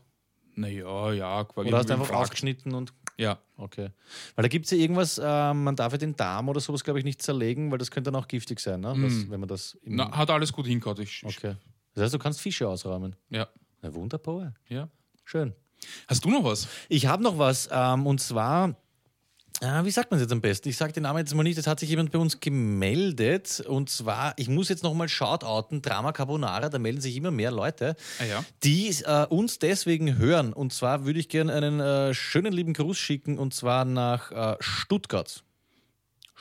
Naja, 0.55 1.13
ja. 1.13 1.47
oder 1.57 1.79
hast 1.79 1.89
du 1.89 1.95
einfach 1.95 2.11
aufgeschnitten 2.11 2.75
und 2.75 2.93
Ja, 3.19 3.39
Okay. 3.57 3.91
Weil 4.35 4.43
da 4.43 4.49
gibt 4.49 4.65
es 4.67 4.73
ja 4.73 4.79
irgendwas, 4.79 5.21
ähm, 5.23 5.63
man 5.65 5.77
darf 5.77 5.93
ja 5.93 5.99
den 5.99 6.17
Darm 6.17 6.49
oder 6.49 6.59
sowas, 6.61 6.83
glaube 6.83 6.99
ich, 6.99 7.05
nicht 7.05 7.23
zerlegen, 7.23 7.71
weil 7.71 7.79
das 7.79 7.91
könnte 7.93 8.11
dann 8.11 8.21
auch 8.21 8.27
giftig 8.27 8.59
sein, 8.59 8.81
ne? 8.81 8.93
Das, 9.01 9.31
wenn 9.31 9.39
man 9.41 9.49
das. 9.49 9.75
Im, 9.85 9.93
Mm. 9.93 9.97
Na, 9.97 10.17
hat 10.17 10.31
alles 10.31 10.53
gut. 10.53 10.67
Ich, 10.67 10.75
ich, 10.99 11.25
okay. 11.25 11.55
Das 11.95 12.05
heißt, 12.05 12.15
du 12.15 12.19
kannst 12.19 12.41
Fische 12.41 12.69
ausräumen. 12.69 13.15
ja, 13.31 13.47
Na, 13.83 13.95
wunderbar. 13.95 14.55
ja. 14.69 14.89
Schön. 15.25 15.55
Hast 16.09 16.25
du 16.25 16.31
noch 16.31 16.43
was? 16.45 16.67
Ich 16.89 17.07
habe 17.07 17.23
noch 17.23 17.39
was, 17.39 17.69
ähm, 17.73 18.07
und 18.07 18.21
zwar. 18.21 18.75
Äh, 19.63 19.85
wie 19.85 19.91
sagt 19.91 20.11
man 20.11 20.19
es 20.19 20.25
jetzt 20.25 20.33
am 20.33 20.41
besten? 20.41 20.69
Ich 20.69 20.77
sage 20.77 20.93
den 20.93 21.05
Namen 21.05 21.21
jetzt 21.21 21.35
mal 21.35 21.43
nicht. 21.43 21.57
Es 21.57 21.67
hat 21.67 21.81
sich 21.81 21.89
jemand 21.89 22.11
bei 22.11 22.19
uns 22.19 22.41
gemeldet. 22.41 23.61
Und 23.67 23.89
zwar, 23.89 24.35
ich 24.37 24.49
muss 24.49 24.69
jetzt 24.69 24.83
nochmal 24.83 25.09
shoutouten: 25.09 25.81
Drama 25.83 26.13
Carbonara. 26.13 26.69
Da 26.69 26.79
melden 26.79 27.01
sich 27.01 27.17
immer 27.17 27.31
mehr 27.31 27.51
Leute, 27.51 27.97
Ah, 28.19 28.25
ja. 28.25 28.45
die 28.65 28.89
äh, 29.05 29.27
uns 29.27 29.59
deswegen 29.59 30.19
hören. 30.19 30.53
Und 30.53 30.73
zwar 30.73 31.05
würde 31.07 31.21
ich 31.21 31.29
gerne 31.29 31.53
einen 31.53 31.81
äh, 31.81 32.13
schönen 32.13 32.53
lieben 32.53 32.73
Gruß 32.75 32.99
schicken. 32.99 33.39
Und 33.39 33.55
zwar 33.55 33.85
nach 33.85 34.33
äh, 34.33 34.57
Stuttgart. 34.61 35.43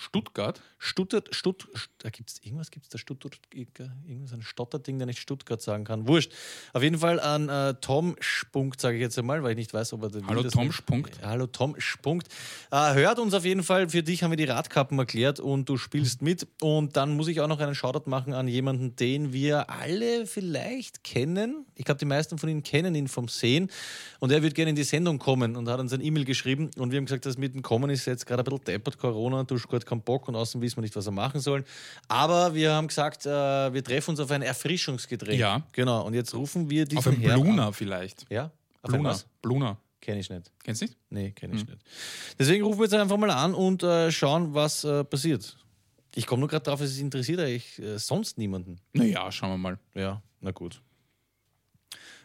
Stuttgart? 0.01 0.59
Stuttgart, 0.79 1.27
Stutt, 1.33 1.67
da 1.99 2.09
gibt 2.09 2.31
es 2.31 2.39
irgendwas, 2.43 2.71
gibt 2.71 2.85
es 2.85 2.89
da 2.89 2.97
Stuttgart, 2.97 3.37
irgendwas 3.53 4.33
ein 4.33 4.41
Stotterding, 4.41 4.97
der 4.97 5.05
nicht 5.05 5.19
Stuttgart 5.19 5.61
sagen 5.61 5.83
kann. 5.83 6.07
Wurscht. 6.07 6.33
Auf 6.73 6.81
jeden 6.81 6.97
Fall 6.97 7.19
an 7.19 7.49
äh, 7.49 7.75
Tom 7.81 8.15
Spunkt, 8.19 8.81
sage 8.81 8.95
ich 8.97 9.01
jetzt 9.01 9.19
einmal, 9.19 9.43
weil 9.43 9.51
ich 9.51 9.57
nicht 9.57 9.73
weiß, 9.75 9.93
ob 9.93 10.01
er 10.01 10.13
will 10.15 10.23
Hallo 10.25 10.41
Tom 10.49 10.65
nicht- 10.65 10.73
Spunkt. 10.73 11.21
Hallo 11.21 11.45
Tom 11.45 11.75
Spunkt. 11.77 12.29
Äh, 12.71 12.95
hört 12.95 13.19
uns 13.19 13.35
auf 13.35 13.45
jeden 13.45 13.61
Fall. 13.61 13.89
Für 13.89 14.01
dich 14.01 14.23
haben 14.23 14.31
wir 14.31 14.37
die 14.37 14.45
Radkappen 14.45 14.97
erklärt 14.97 15.39
und 15.39 15.69
du 15.69 15.77
spielst 15.77 16.23
mit. 16.23 16.47
Und 16.61 16.97
dann 16.97 17.15
muss 17.15 17.27
ich 17.27 17.39
auch 17.39 17.47
noch 17.47 17.59
einen 17.59 17.75
Shoutout 17.75 18.09
machen 18.09 18.33
an 18.33 18.47
jemanden, 18.47 18.95
den 18.95 19.33
wir 19.33 19.69
alle 19.69 20.25
vielleicht 20.25 21.03
kennen. 21.03 21.67
Ich 21.75 21.85
glaube, 21.85 21.99
die 21.99 22.05
meisten 22.05 22.39
von 22.39 22.49
Ihnen 22.49 22.63
kennen 22.63 22.95
ihn 22.95 23.07
vom 23.07 23.27
Sehen. 23.27 23.69
Und 24.19 24.31
er 24.31 24.41
wird 24.41 24.55
gerne 24.55 24.71
in 24.71 24.75
die 24.75 24.83
Sendung 24.83 25.19
kommen 25.19 25.55
und 25.55 25.69
hat 25.69 25.79
uns 25.79 25.93
ein 25.93 26.01
E-Mail 26.01 26.25
geschrieben. 26.25 26.71
Und 26.77 26.89
wir 26.91 26.97
haben 26.97 27.05
gesagt, 27.05 27.27
das 27.27 27.37
mit 27.37 27.53
dem 27.53 27.61
Kommen 27.61 27.91
ist 27.91 28.05
jetzt 28.07 28.25
gerade 28.25 28.41
ein 28.41 28.45
bisschen 28.45 28.63
deppert, 28.65 28.97
Corona, 28.97 29.43
du 29.43 29.55
gerade 29.59 29.90
keinen 29.91 30.01
Bock 30.01 30.27
und 30.27 30.35
außerdem 30.35 30.61
wissen 30.61 30.77
wir 30.77 30.81
nicht, 30.81 30.95
was 30.95 31.05
er 31.05 31.11
machen 31.11 31.39
soll. 31.39 31.63
Aber 32.07 32.55
wir 32.55 32.73
haben 32.73 32.87
gesagt, 32.87 33.25
äh, 33.25 33.29
wir 33.73 33.83
treffen 33.83 34.11
uns 34.11 34.19
auf 34.19 34.31
ein 34.31 34.41
Erfrischungsgetränk. 34.41 35.39
Ja. 35.39 35.61
Genau. 35.73 36.05
Und 36.05 36.13
jetzt 36.13 36.33
rufen 36.33 36.69
wir 36.69 36.85
diesen 36.85 36.97
Auf 36.99 37.07
ein 37.07 37.19
Herrn 37.19 37.41
Bluna 37.41 37.67
an. 37.67 37.73
vielleicht. 37.73 38.25
Ja? 38.29 38.51
Auf 38.81 38.91
Bluna. 38.91 39.19
Bluna. 39.41 39.77
Kenn 40.01 40.17
ich 40.17 40.29
nicht. 40.29 40.51
Kennst 40.63 40.81
du 40.81 40.85
nicht? 40.85 40.97
Nee, 41.11 41.31
kenne 41.31 41.55
ich 41.55 41.65
nicht. 41.67 41.79
Deswegen 42.39 42.63
rufen 42.65 42.79
wir 42.79 42.85
jetzt 42.85 42.95
einfach 42.95 43.17
mal 43.17 43.29
an 43.29 43.53
und 43.53 43.83
äh, 43.83 44.11
schauen, 44.11 44.55
was 44.55 44.83
äh, 44.83 45.03
passiert. 45.03 45.55
Ich 46.15 46.25
komme 46.25 46.39
nur 46.39 46.49
gerade 46.49 46.63
drauf, 46.63 46.81
es 46.81 46.97
interessiert 46.97 47.39
eigentlich 47.39 47.79
äh, 47.79 47.99
sonst 47.99 48.37
niemanden. 48.37 48.79
Naja, 48.93 49.31
schauen 49.31 49.51
wir 49.51 49.57
mal. 49.57 49.79
Ja, 49.93 50.21
na 50.39 50.51
gut. 50.51 50.81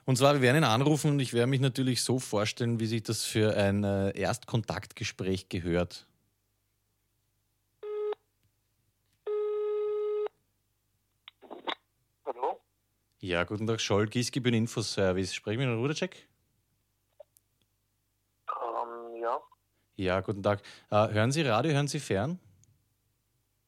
Und 0.06 0.16
zwar, 0.16 0.34
wir 0.34 0.40
werden 0.40 0.58
ihn 0.58 0.64
anrufen 0.64 1.10
und 1.10 1.20
ich 1.20 1.32
werde 1.32 1.48
mich 1.48 1.60
natürlich 1.60 2.02
so 2.02 2.18
vorstellen, 2.20 2.78
wie 2.78 2.86
sich 2.86 3.02
das 3.02 3.24
für 3.24 3.56
ein 3.56 3.82
äh, 3.82 4.10
Erstkontaktgespräch 4.18 5.48
gehört. 5.48 6.06
Hallo? 12.24 12.60
Ja, 13.26 13.42
guten 13.42 13.66
Tag, 13.66 13.80
Scholl, 13.80 14.06
Giesgebühren 14.06 14.54
Infoservice. 14.54 15.34
Sprechen 15.34 15.58
wir 15.58 15.66
mit 15.66 15.78
Rudercheck? 15.78 16.28
Ähm, 18.48 19.16
ja. 19.20 19.40
Ja, 19.96 20.20
guten 20.20 20.44
Tag. 20.44 20.62
Äh, 20.92 21.08
hören 21.08 21.32
Sie 21.32 21.42
Radio, 21.42 21.72
hören 21.72 21.88
Sie 21.88 21.98
fern? 21.98 22.38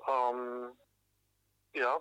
Ähm, 0.06 0.70
ja. 1.74 1.98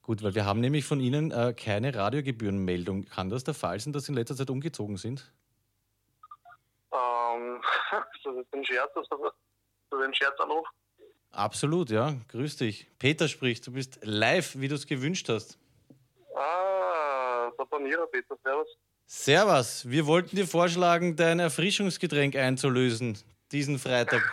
Gut, 0.00 0.22
weil 0.22 0.34
wir 0.34 0.46
haben 0.46 0.60
nämlich 0.60 0.86
von 0.86 0.98
Ihnen 0.98 1.30
äh, 1.30 1.52
keine 1.52 1.94
Radiogebührenmeldung. 1.94 3.04
Kann 3.04 3.28
das 3.28 3.44
der 3.44 3.52
Fall 3.52 3.78
sein, 3.78 3.92
dass 3.92 4.06
Sie 4.06 4.12
in 4.12 4.16
letzter 4.16 4.36
Zeit 4.36 4.48
umgezogen 4.48 4.96
sind? 4.96 5.30
Ähm, 6.90 7.60
das 8.24 8.34
ist 8.34 8.54
ein 8.54 8.64
Scherz, 8.64 8.90
das 8.94 9.04
ist 9.04 9.10
das 9.10 10.00
ist 10.00 10.06
ein 10.06 10.14
Scherzanruf. 10.14 10.66
Absolut, 11.32 11.90
ja. 11.90 12.14
Grüß 12.28 12.56
dich. 12.56 12.86
Peter 12.98 13.28
spricht, 13.28 13.66
du 13.66 13.72
bist 13.72 13.98
live, 14.04 14.58
wie 14.58 14.68
du 14.68 14.74
es 14.74 14.86
gewünscht 14.86 15.28
hast. 15.28 15.58
Der 17.78 17.84
Panierer, 17.84 18.06
Peter, 18.08 18.36
servus. 18.42 18.68
Servus, 19.06 19.88
wir 19.88 20.06
wollten 20.06 20.36
dir 20.36 20.46
vorschlagen, 20.46 21.14
dein 21.16 21.38
Erfrischungsgetränk 21.38 22.34
einzulösen, 22.34 23.16
diesen 23.52 23.78
Freitag. 23.78 24.22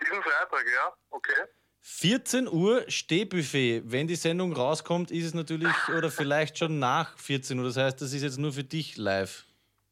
Diesen 0.00 0.22
Freitag, 0.22 0.64
ja, 0.74 0.92
okay. 1.10 1.32
14 1.80 2.48
Uhr 2.48 2.84
Stehbuffet. 2.88 3.82
Wenn 3.86 4.08
die 4.08 4.16
Sendung 4.16 4.52
rauskommt, 4.52 5.10
ist 5.10 5.26
es 5.26 5.34
natürlich 5.34 5.72
oder 5.96 6.10
vielleicht 6.10 6.58
schon 6.58 6.78
nach 6.78 7.16
14 7.18 7.58
Uhr. 7.58 7.64
Das 7.64 7.76
heißt, 7.76 8.00
das 8.00 8.12
ist 8.12 8.22
jetzt 8.22 8.38
nur 8.38 8.52
für 8.52 8.64
dich 8.64 8.96
live. 8.96 9.44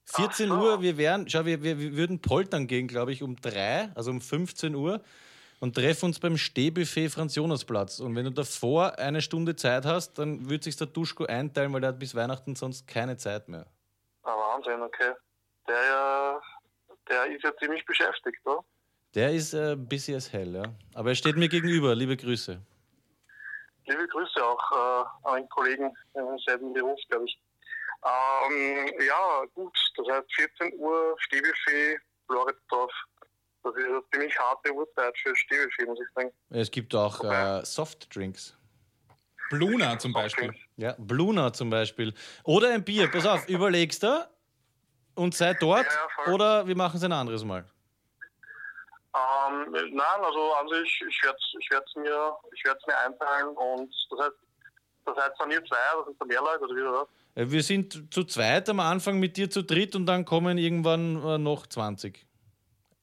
14 0.04 0.50
Ach 0.50 0.60
so. 0.60 0.62
Uhr, 0.62 0.82
wir 0.82 0.96
wären, 0.96 1.28
schau, 1.28 1.44
wir, 1.44 1.62
wir, 1.62 1.78
wir 1.78 1.96
würden 1.96 2.20
poltern 2.20 2.66
gehen, 2.66 2.88
glaube 2.88 3.12
ich, 3.12 3.22
um 3.22 3.36
3, 3.36 3.92
also 3.94 4.10
um 4.10 4.20
15 4.20 4.74
Uhr 4.74 5.02
und 5.60 5.74
treffen 5.74 6.06
uns 6.06 6.18
beim 6.18 6.36
Stehbuffet 6.36 7.10
Franz 7.10 7.34
Jonasplatz. 7.34 8.00
Und 8.00 8.16
wenn 8.16 8.24
du 8.24 8.32
davor 8.32 8.98
eine 8.98 9.20
Stunde 9.20 9.54
Zeit 9.54 9.84
hast, 9.84 10.18
dann 10.18 10.48
wird 10.48 10.64
sich 10.64 10.76
der 10.76 10.86
Duschko 10.86 11.26
einteilen, 11.26 11.72
weil 11.72 11.82
der 11.82 11.90
hat 11.90 11.98
bis 11.98 12.14
Weihnachten 12.14 12.56
sonst 12.56 12.88
keine 12.88 13.16
Zeit 13.16 13.48
mehr. 13.48 13.66
Ah, 14.22 14.34
Wahnsinn, 14.36 14.80
okay. 14.82 15.12
Der 15.68 15.84
ja, 15.84 16.40
der 17.08 17.26
ist 17.26 17.44
ja 17.44 17.54
ziemlich 17.58 17.84
beschäftigt, 17.84 18.38
oder? 18.44 18.64
Der 19.14 19.32
ist 19.32 19.52
äh, 19.54 19.76
busy 19.76 20.14
as 20.14 20.32
hell, 20.32 20.54
ja. 20.54 20.62
Aber 20.94 21.10
er 21.10 21.14
steht 21.14 21.36
mir 21.36 21.48
gegenüber. 21.48 21.94
Liebe 21.94 22.16
Grüße. 22.16 22.60
Liebe 23.86 24.08
Grüße 24.08 24.44
auch 24.44 24.72
äh, 24.72 25.28
an 25.28 25.34
einen 25.34 25.48
Kollegen 25.48 25.94
im 26.14 26.38
selben 26.46 26.72
Beruf, 26.72 26.98
glaube 27.08 27.26
ich. 27.26 27.38
Ähm, 28.02 28.90
ja, 29.06 29.44
gut, 29.54 29.76
das 29.96 30.06
heißt 30.08 30.34
14 30.34 30.78
Uhr 30.78 31.16
Stehbuffet, 31.18 31.98
Floridsdorf. 32.26 32.92
Das 33.62 33.74
ist 33.76 33.84
eine 33.84 34.02
ziemlich 34.12 34.38
harte 34.38 34.72
Uhrzeit 34.72 35.16
für 35.18 35.36
Stehbuffet, 35.36 35.86
muss 35.86 35.98
ich 36.00 36.08
sagen. 36.14 36.32
Es 36.50 36.70
gibt 36.70 36.94
auch 36.94 37.20
Okay. 37.20 37.58
äh, 37.60 37.64
Softdrinks. 37.64 38.56
Bluna 39.50 39.98
zum 39.98 40.12
Beispiel. 40.12 40.54
Ja, 40.76 40.94
Bluna 40.98 41.52
zum 41.52 41.70
Beispiel. 41.70 42.14
Oder 42.44 42.70
ein 42.72 42.84
Bier. 42.84 43.10
Pass 43.10 43.26
auf, 43.26 43.48
überlegst 43.48 44.02
du 44.02 44.28
und 45.16 45.34
sei 45.34 45.54
dort 45.54 45.86
Ja, 45.86 46.32
oder 46.32 46.66
wir 46.66 46.76
machen 46.76 46.96
es 46.96 47.02
ein 47.02 47.12
anderes 47.12 47.44
Mal. 47.44 47.64
Ähm, 49.12 49.72
nein, 49.72 50.24
also 50.24 50.52
an 50.54 50.68
sich, 50.68 51.02
ich 51.08 51.22
werde 51.24 51.36
es 51.36 51.54
ich 51.60 51.70
werd's 51.70 51.94
mir, 51.96 52.32
ich 52.54 52.64
werd's 52.64 52.86
mir 52.86 52.96
einteilen 52.96 53.48
und 53.56 53.92
das 54.10 54.20
heißt, 54.20 54.36
das 55.06 55.16
heißt 55.16 55.32
dann 55.40 55.50
ihr 55.50 55.64
zwei, 55.64 55.76
das 55.96 56.06
sind 56.06 56.20
dann 56.20 56.28
mehr 56.28 56.40
Leute 56.40 56.64
oder 56.64 56.76
wie 56.76 56.80
oder 56.82 56.92
was? 57.02 57.08
Äh, 57.34 57.50
Wir 57.50 57.62
sind 57.64 58.14
zu 58.14 58.22
zweit 58.24 58.68
am 58.68 58.78
Anfang 58.78 59.18
mit 59.18 59.36
dir 59.36 59.50
zu 59.50 59.62
dritt 59.64 59.96
und 59.96 60.06
dann 60.06 60.24
kommen 60.24 60.58
irgendwann 60.58 61.16
äh, 61.26 61.38
noch 61.38 61.66
20. 61.66 62.24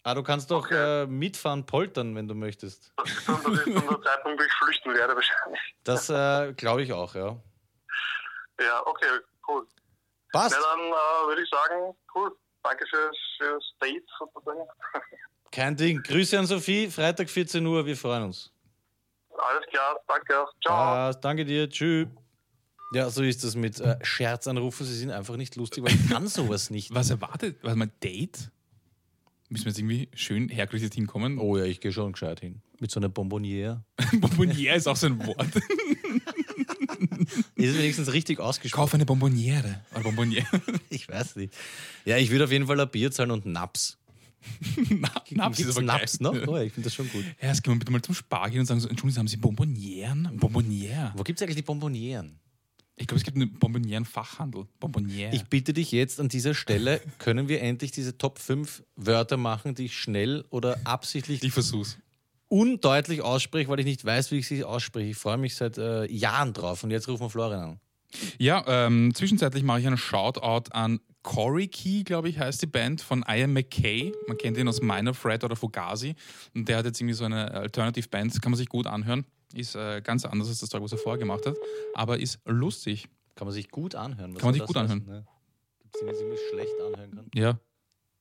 Ah, 0.08 0.14
du 0.14 0.24
kannst 0.24 0.49
doch 0.51 0.64
Okay. 0.64 1.03
äh, 1.03 1.05
mitfahren, 1.05 1.66
poltern, 1.66 2.16
wenn 2.16 2.30
du 2.30 2.34
möchtest. 2.34 2.93
Das 2.95 3.26
dann 3.26 3.43
der 3.43 4.01
Zeitpunkt, 4.01 4.39
wo 4.39 4.43
ich 4.45 4.53
flüchten 4.53 4.93
werde 4.93 5.14
wahrscheinlich. 5.14 5.60
Das 5.84 6.10
äh, 6.10 6.53
glaube 6.53 6.82
ich 6.84 6.93
auch, 6.93 7.14
ja. 7.14 7.36
Ja, 8.58 8.88
okay, 8.88 9.05
cool. 9.49 9.68
Passt. 10.32 10.55
Ja, 10.55 10.62
dann 10.62 10.80
äh, 10.80 11.28
würde 11.28 11.41
ich 11.41 11.49
sagen, 11.49 11.93
cool. 12.16 12.32
Danke 12.64 12.86
fürs, 12.89 13.18
fürs 13.38 13.74
Date 13.82 14.05
sozusagen. 14.18 14.62
Kein 15.51 15.76
Ding. 15.76 16.01
Grüße 16.01 16.39
an 16.39 16.45
Sophie, 16.45 16.89
Freitag 16.89 17.30
14 17.30 17.66
Uhr, 17.66 17.86
wir 17.86 17.97
freuen 17.97 18.24
uns. 18.24 18.53
Alles 19.38 19.66
klar, 19.70 19.99
danke 20.08 20.39
auch. 20.41 20.53
Ciao. 20.66 20.74
Passt, 20.74 21.26
danke 21.26 21.43
dir, 21.43 21.70
tschüss. 21.70 22.08
Ja, 22.93 23.10
so 23.10 23.24
ist 23.24 23.43
das 23.43 23.55
mit 23.58 23.82
äh, 23.82 23.97
Scherzanrufen. 24.03 24.86
Sie 24.86 24.95
sind 24.95 25.12
einfach 25.12 25.36
nicht 25.36 25.58
lustig, 25.58 25.84
weil 25.84 25.91
ich 25.93 26.10
kann 26.10 26.28
sowas 26.30 26.70
nicht. 26.70 26.95
Was 26.95 27.10
erwartet? 27.10 27.58
Warte 27.62 27.78
mal, 27.78 27.89
Date? 28.01 28.49
Müssen 29.49 29.65
wir 29.65 29.69
jetzt 29.69 29.79
irgendwie 29.79 30.09
schön 30.13 30.49
hergerichtet 30.49 30.93
hinkommen? 30.93 31.37
Oh 31.37 31.57
ja, 31.57 31.63
ich 31.63 31.79
gehe 31.79 31.93
schon 31.93 32.11
gescheit 32.11 32.41
hin. 32.41 32.61
Mit 32.79 32.91
so 32.91 32.99
einer 32.99 33.07
Bonbonniere. 33.07 33.85
Bonbonniere 34.19 34.75
ist 34.75 34.87
auch 34.87 34.95
so 34.95 35.07
ein 35.07 35.25
Wort. 35.25 35.55
Ist 37.55 37.69
es 37.69 37.77
wenigstens 37.77 38.11
richtig 38.13 38.39
ausgesprochen? 38.39 38.81
Kauf 38.81 38.93
eine 38.93 39.05
Bonbonniere. 39.05 39.81
Oder 39.91 40.03
Bonbonniere. 40.03 40.45
Ich 40.89 41.07
weiß 41.07 41.35
nicht. 41.35 41.53
Ja, 42.05 42.17
ich 42.17 42.31
würde 42.31 42.45
auf 42.45 42.51
jeden 42.51 42.67
Fall 42.67 42.79
ein 42.79 42.89
Bier 42.89 43.11
zahlen 43.11 43.31
und 43.31 43.45
Naps. 43.45 43.97
Naps 44.89 45.57
Gibt's 45.57 45.59
ist 45.59 45.77
aber 45.77 45.85
geil. 45.85 45.99
Naps 45.99 46.19
noch? 46.19 46.47
Oh, 46.47 46.57
ich 46.57 46.73
finde 46.73 46.85
das 46.85 46.95
schon 46.95 47.09
gut. 47.09 47.23
Ja, 47.41 47.49
jetzt 47.49 47.63
gehen 47.63 47.73
wir 47.73 47.79
bitte 47.79 47.91
mal 47.91 48.01
zum 48.01 48.15
Spar 48.15 48.49
gehen 48.49 48.61
und 48.61 48.65
sagen 48.65 48.79
so, 48.79 48.87
Entschuldigung, 48.87 49.19
haben 49.19 49.27
Sie 49.27 49.37
Bonbonieren? 49.37 50.37
Bonboniere. 50.37 51.13
Wo 51.15 51.23
gibt 51.23 51.39
es 51.39 51.43
eigentlich 51.43 51.57
die 51.57 51.63
Bonbonnieren? 51.63 52.39
Ich 52.99 53.05
glaube, 53.05 53.19
es 53.19 53.23
gibt 53.23 53.37
einen 53.37 53.51
Bonbonieren-Fachhandel. 53.59 54.65
Bonboniere. 54.79 55.33
Ich 55.33 55.45
bitte 55.45 55.71
dich 55.71 55.91
jetzt 55.91 56.19
an 56.19 56.29
dieser 56.29 56.55
Stelle, 56.55 56.99
können 57.19 57.47
wir 57.47 57.61
endlich 57.61 57.91
diese 57.91 58.17
Top 58.17 58.39
5 58.39 58.83
Wörter 58.95 59.37
machen, 59.37 59.75
die 59.75 59.85
ich 59.85 59.95
schnell 59.97 60.45
oder 60.49 60.79
absichtlich 60.83 61.43
ich 61.43 61.53
versuch's. 61.53 61.99
undeutlich 62.47 63.21
ausspreche, 63.21 63.69
weil 63.69 63.79
ich 63.79 63.85
nicht 63.85 64.03
weiß, 64.03 64.31
wie 64.31 64.37
ich 64.39 64.47
sie 64.47 64.63
ausspreche. 64.63 65.11
Ich 65.11 65.17
freue 65.17 65.37
mich 65.37 65.55
seit 65.55 65.77
äh, 65.77 66.05
Jahren 66.11 66.53
drauf 66.53 66.83
und 66.83 66.89
jetzt 66.89 67.07
rufen 67.07 67.23
wir 67.25 67.29
Florian 67.29 67.61
an. 67.61 67.79
Ja, 68.39 68.63
ähm, 68.67 69.13
zwischenzeitlich 69.13 69.63
mache 69.63 69.81
ich 69.81 69.87
einen 69.87 69.97
Shoutout 69.97 70.71
an 70.71 70.99
Corey 71.23 71.67
Key, 71.67 72.03
glaube 72.03 72.29
ich, 72.29 72.39
heißt 72.39 72.61
die 72.61 72.67
Band 72.67 73.01
von 73.01 73.23
Ian 73.27 73.51
McKay. 73.51 74.13
Man 74.27 74.37
kennt 74.37 74.57
ihn 74.57 74.67
aus 74.67 74.81
Minor 74.81 75.13
Threat 75.13 75.43
oder 75.43 75.57
Fugazi. 75.57 76.15
Und 76.55 76.69
der 76.69 76.77
hat 76.77 76.85
jetzt 76.85 77.01
irgendwie 77.01 77.15
so 77.15 77.25
eine 77.25 77.51
Alternative 77.51 78.07
Band, 78.07 78.41
kann 78.41 78.53
man 78.53 78.57
sich 78.57 78.69
gut 78.69 78.87
anhören. 78.87 79.25
Ist 79.53 79.75
äh, 79.75 80.01
ganz 80.01 80.25
anders 80.25 80.49
als 80.49 80.59
das 80.59 80.69
Zeug, 80.69 80.81
was 80.83 80.91
er 80.91 80.97
vorher 80.97 81.17
gemacht 81.19 81.45
hat, 81.45 81.55
aber 81.93 82.19
ist 82.19 82.39
lustig. 82.45 83.07
Kann 83.35 83.47
man 83.47 83.53
sich 83.53 83.69
gut 83.69 83.95
anhören? 83.95 84.33
Was 84.33 84.39
Kann 84.41 84.47
man 84.49 84.53
sich 84.55 84.63
gut 84.65 84.75
heißen, 84.75 85.05
Ne? 85.05 85.25
Gibt 85.81 85.95
es 85.95 86.01
das 86.05 86.19
ich 86.19 86.25
mir 86.27 86.37
schlecht 86.51 86.73
anhören 86.85 87.11
kann? 87.15 87.31
Ja, 87.33 87.59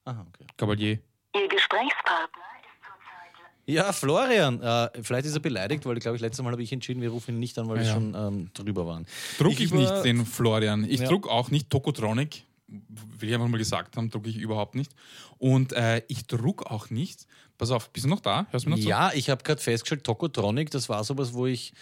Aha, 0.04 0.24
okay. 0.28 0.46
Cavalier. 0.56 1.00
Ihr 1.34 1.48
Gesprächspartner 1.48 2.44
ist 2.60 2.84
zurzeit 2.84 3.64
Ja, 3.66 3.92
Florian, 3.92 4.62
äh, 4.62 5.02
vielleicht 5.02 5.26
ist 5.26 5.34
er 5.34 5.40
beleidigt, 5.40 5.84
weil, 5.84 5.96
glaube 5.96 6.14
ich, 6.16 6.22
letztes 6.22 6.44
Mal 6.44 6.52
habe 6.52 6.62
ich 6.62 6.72
entschieden, 6.72 7.00
wir 7.02 7.08
rufen 7.10 7.34
ihn 7.34 7.40
nicht 7.40 7.58
an, 7.58 7.68
weil 7.68 7.78
wir 7.78 7.86
Ja. 7.86 7.94
schon 7.94 8.14
ähm, 8.14 8.50
drüber 8.54 8.86
waren. 8.86 9.04
Druck 9.38 9.58
ich, 9.58 9.72
war- 9.72 9.78
nicht 9.80 10.04
den 10.04 10.24
Florian. 10.24 10.84
Ich 10.84 11.00
Ja. 11.00 11.08
druck 11.08 11.26
auch 11.28 11.50
nicht 11.50 11.70
Tokotronic. 11.70 12.44
Will 12.68 13.28
ich 13.28 13.34
einfach 13.34 13.48
mal 13.48 13.58
gesagt 13.58 13.96
haben, 13.96 14.10
drucke 14.10 14.28
ich 14.28 14.36
überhaupt 14.36 14.74
nicht. 14.74 14.92
Und 15.38 15.72
äh, 15.72 16.02
ich 16.08 16.26
druck 16.26 16.66
auch 16.66 16.90
nicht. 16.90 17.26
Pass 17.58 17.70
auf, 17.70 17.90
bist 17.90 18.04
du 18.04 18.10
noch 18.10 18.20
da? 18.20 18.46
Hörst 18.50 18.66
du 18.66 18.70
mir 18.70 18.76
noch 18.76 18.82
zu? 18.82 18.88
Ja, 18.88 19.12
ich 19.14 19.30
habe 19.30 19.42
gerade 19.42 19.60
festgestellt, 19.60 20.04
Tokotronic, 20.04 20.70
das 20.70 20.88
war 20.88 21.02
sowas, 21.04 21.32
wo 21.32 21.46
ich 21.46 21.72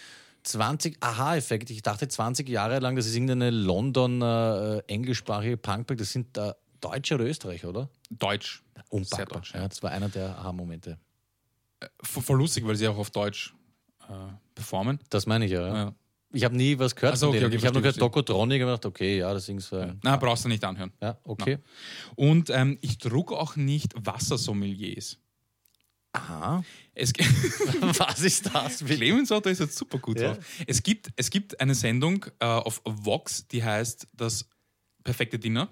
20, 0.43 0.97
Aha-Effekt, 1.01 1.69
ich 1.69 1.81
dachte 1.81 2.07
20 2.07 2.47
Jahre 2.47 2.79
lang, 2.79 2.95
das 2.95 3.07
ist 3.07 3.15
irgendeine 3.15 3.49
London 3.49 4.21
äh, 4.21 4.79
englischsprachige 4.87 5.57
Punkband, 5.57 5.99
das 5.99 6.11
sind 6.11 6.37
äh, 6.37 6.53
Deutsche 6.79 7.15
oder 7.15 7.25
Österreicher, 7.25 7.69
oder? 7.69 7.89
Deutsch. 8.09 8.63
Unpackbar. 8.89 9.39
deutsch, 9.39 9.53
ja. 9.53 9.61
ja. 9.61 9.67
das 9.67 9.81
war 9.81 9.91
einer 9.91 10.09
der 10.09 10.37
Aha-Momente. 10.37 10.97
Voll 12.01 12.23
voll 12.23 12.37
lustig, 12.37 12.65
weil 12.65 12.75
sie 12.75 12.87
auch 12.87 12.97
auf 12.97 13.09
Deutsch 13.09 13.53
äh, 14.07 14.13
performen. 14.53 14.99
Das 15.09 15.25
meine 15.25 15.45
ich 15.45 15.51
ja. 15.51 15.67
ja. 15.67 15.75
Ja. 15.75 15.95
Ich 16.31 16.43
habe 16.43 16.55
nie 16.55 16.77
was 16.77 16.95
gehört 16.95 17.13
Ach 17.13 17.17
so, 17.17 17.27
von 17.27 17.29
okay, 17.29 17.39
denen. 17.39 17.47
okay, 17.47 17.57
ich 17.57 17.65
habe 17.65 17.73
nur 17.73 17.81
gehört 17.81 17.97
Tokotronic 17.97 18.61
und 18.61 18.67
gedacht, 18.67 18.85
okay, 18.85 19.19
ja, 19.19 19.33
das 19.33 19.45
Ding 19.45 19.59
äh, 19.71 19.93
Na, 20.03 20.17
brauchst 20.17 20.43
du 20.43 20.49
nicht 20.49 20.63
anhören. 20.63 20.91
ja, 21.01 21.17
okay. 21.23 21.59
Und 22.15 22.49
ähm, 22.49 22.77
ich 22.81 22.97
druck 22.97 23.31
auch 23.31 23.55
nicht 23.55 23.93
Wassersommeliers. 23.95 25.17
Aha. 26.15 26.63
Es, 26.93 27.11
Was 27.81 28.21
ist 28.21 28.53
das? 28.53 28.79
Clemens 28.85 29.31
Otto 29.31 29.49
ist 29.49 29.59
jetzt 29.59 29.77
super 29.77 29.97
gut 29.99 30.19
Ja. 30.19 30.33
drauf. 30.33 30.45
Es 30.67 30.81
gibt, 30.83 31.09
es 31.15 31.29
gibt 31.29 31.59
eine 31.59 31.75
Sendung 31.75 32.25
äh, 32.39 32.45
auf 32.45 32.81
Vox, 32.85 33.47
die 33.47 33.63
heißt 33.63 34.07
Das 34.13 34.49
perfekte 35.03 35.37
Dinner. 35.39 35.69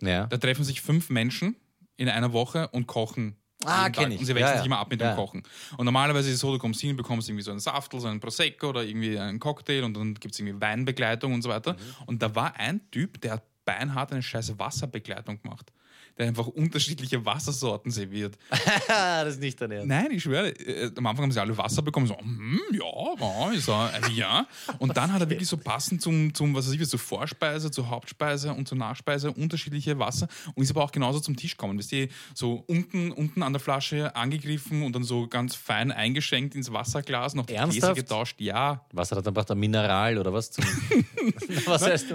Ja. 0.00 0.26
Da 0.26 0.36
treffen 0.36 0.64
sich 0.64 0.80
fünf 0.80 1.10
Menschen 1.10 1.56
in 1.96 2.08
einer 2.08 2.32
Woche 2.32 2.68
und 2.68 2.86
kochen. 2.86 3.36
Ah, 3.64 3.82
jeden 3.84 3.92
kenn 3.92 4.04
Tag. 4.04 4.12
ich. 4.14 4.18
Und 4.20 4.26
sie 4.26 4.34
wechseln 4.34 4.50
Ja, 4.54 4.56
sich 4.58 4.66
immer 4.66 4.78
ab 4.78 4.90
mit 4.90 5.00
Ja. 5.00 5.12
dem 5.12 5.16
Kochen. 5.16 5.42
Und 5.76 5.84
normalerweise 5.84 6.28
ist 6.28 6.34
es 6.34 6.40
so, 6.40 6.52
du 6.52 6.58
kommst 6.58 6.80
hin, 6.80 6.96
bekommst 6.96 7.28
irgendwie 7.28 7.44
so 7.44 7.52
einen 7.52 7.60
Saftel, 7.60 8.00
so 8.00 8.08
einen 8.08 8.18
Prosecco 8.20 8.68
oder 8.70 8.82
irgendwie 8.82 9.18
einen 9.18 9.38
Cocktail 9.38 9.84
und 9.84 9.94
dann 9.94 10.14
gibt 10.14 10.34
es 10.34 10.40
irgendwie 10.40 10.60
Weinbegleitung 10.60 11.32
und 11.32 11.42
so 11.42 11.48
weiter. 11.48 11.74
Mhm. 11.74 11.78
Und 12.06 12.22
da 12.22 12.34
war 12.34 12.56
ein 12.56 12.80
Typ, 12.90 13.20
der 13.20 13.34
hat 13.34 13.44
beinhart 13.64 14.10
eine 14.12 14.22
scheiß 14.22 14.58
Wasserbegleitung 14.58 15.40
gemacht. 15.40 15.72
Der 16.18 16.28
einfach 16.28 16.46
unterschiedliche 16.46 17.24
Wassersorten 17.24 17.90
serviert. 17.90 18.36
das 18.88 19.34
ist 19.34 19.40
nicht 19.40 19.60
dein 19.60 19.70
Ernst. 19.70 19.88
Nein, 19.88 20.10
ich 20.10 20.22
schwöre, 20.22 20.48
äh, 20.50 20.90
am 20.96 21.06
Anfang 21.06 21.24
haben 21.24 21.32
sie 21.32 21.40
alle 21.40 21.56
Wasser 21.56 21.82
bekommen, 21.82 22.06
so, 22.06 22.18
hm, 22.18 22.60
ja, 22.72 23.56
ja, 23.66 23.88
er, 23.90 24.08
äh, 24.08 24.12
ja. 24.12 24.46
Und 24.78 24.96
dann 24.96 25.12
hat 25.12 25.20
er 25.20 25.30
wirklich 25.30 25.48
so 25.48 25.56
passend 25.56 26.02
zum, 26.02 26.34
zum 26.34 26.54
was 26.54 26.66
weiß 26.66 26.74
ich, 26.74 26.88
zur 26.88 26.98
Vorspeise, 26.98 27.70
zur 27.70 27.88
Hauptspeise 27.88 28.52
und 28.52 28.68
zur 28.68 28.78
Nachspeise 28.78 29.32
unterschiedliche 29.32 29.98
Wasser 29.98 30.28
und 30.54 30.62
ist 30.62 30.70
aber 30.70 30.84
auch 30.84 30.92
genauso 30.92 31.20
zum 31.20 31.36
Tisch 31.36 31.56
gekommen. 31.56 31.78
Wisst 31.78 31.92
ihr, 31.92 32.08
so 32.34 32.64
unten, 32.66 33.12
unten 33.12 33.42
an 33.42 33.52
der 33.52 33.60
Flasche 33.60 34.14
angegriffen 34.16 34.82
und 34.82 34.94
dann 34.94 35.04
so 35.04 35.26
ganz 35.26 35.54
fein 35.54 35.92
eingeschenkt 35.92 36.54
ins 36.54 36.72
Wasserglas, 36.72 37.34
noch 37.34 37.46
die 37.46 37.54
Gläser 37.54 37.66
Ernsthaft? 37.66 37.96
getauscht. 37.96 38.40
Ja, 38.40 38.84
Was 38.92 39.10
hat 39.10 39.18
dann 39.18 39.24
gebracht? 39.24 39.50
Ein 39.50 39.58
Mineral 39.58 40.18
oder 40.18 40.32
was? 40.32 40.50
Zum 40.50 40.64
was, 41.66 41.82
heißt, 41.82 42.06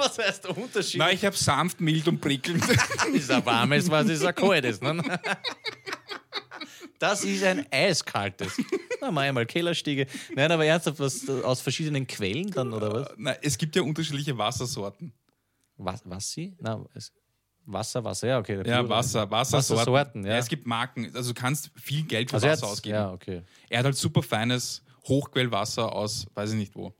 was 0.00 0.18
heißt 0.18 0.44
der 0.44 0.56
Unterschied? 0.56 0.98
Nein, 0.98 1.14
ich 1.14 1.24
habe 1.24 1.36
sanft, 1.36 1.80
mild 1.80 2.06
und 2.08 2.20
prickelnd. 2.20 2.64
ist 3.14 3.30
ein 3.30 3.44
warmes, 3.46 3.90
was 3.90 4.08
ist 4.08 4.24
ein 4.24 4.34
kaltes. 4.34 4.80
Ne? 4.80 5.02
Das 6.98 7.24
ist 7.24 7.42
ein 7.44 7.66
eiskaltes. 7.70 8.60
Na, 9.00 9.10
mach 9.10 9.24
ich 9.26 9.32
mal 9.32 9.46
Kellerstiege. 9.46 10.06
Nein, 10.34 10.52
aber 10.52 10.66
ernsthaft, 10.66 11.00
was 11.00 11.28
aus 11.28 11.60
verschiedenen 11.62 12.06
Quellen 12.06 12.50
dann 12.50 12.72
oder 12.74 12.92
was? 12.92 13.08
Nein, 13.16 13.36
es 13.42 13.56
gibt 13.56 13.74
ja 13.76 13.82
unterschiedliche 13.82 14.36
Wassersorten. 14.36 15.12
Was, 15.78 16.02
was 16.04 16.30
sie? 16.30 16.54
Na, 16.60 16.84
es, 16.94 17.10
Wasser, 17.64 18.04
Wasser, 18.04 18.28
ja, 18.28 18.38
okay. 18.38 18.62
Ja. 18.66 18.86
Wasser, 18.86 19.30
Wassersorten. 19.30 19.76
Wassersorten, 19.78 20.26
ja. 20.26 20.36
Es 20.36 20.48
gibt 20.48 20.66
Marken, 20.66 21.10
also 21.14 21.32
du 21.32 21.40
kannst 21.40 21.70
viel 21.76 22.02
Geld 22.02 22.30
für 22.30 22.34
Also 22.36 22.46
er 22.46 22.52
Wasser 22.52 22.62
hat's- 22.66 22.72
ausgeben. 22.72 22.94
Ja, 22.96 23.12
okay. 23.12 23.42
Er 23.70 23.78
hat 23.78 23.84
halt 23.86 23.96
super 23.96 24.22
feines 24.22 24.82
Hochquellwasser 25.08 25.90
aus, 25.92 26.26
weiß 26.34 26.50
ich 26.50 26.56
nicht 26.58 26.74
wo. 26.74 26.92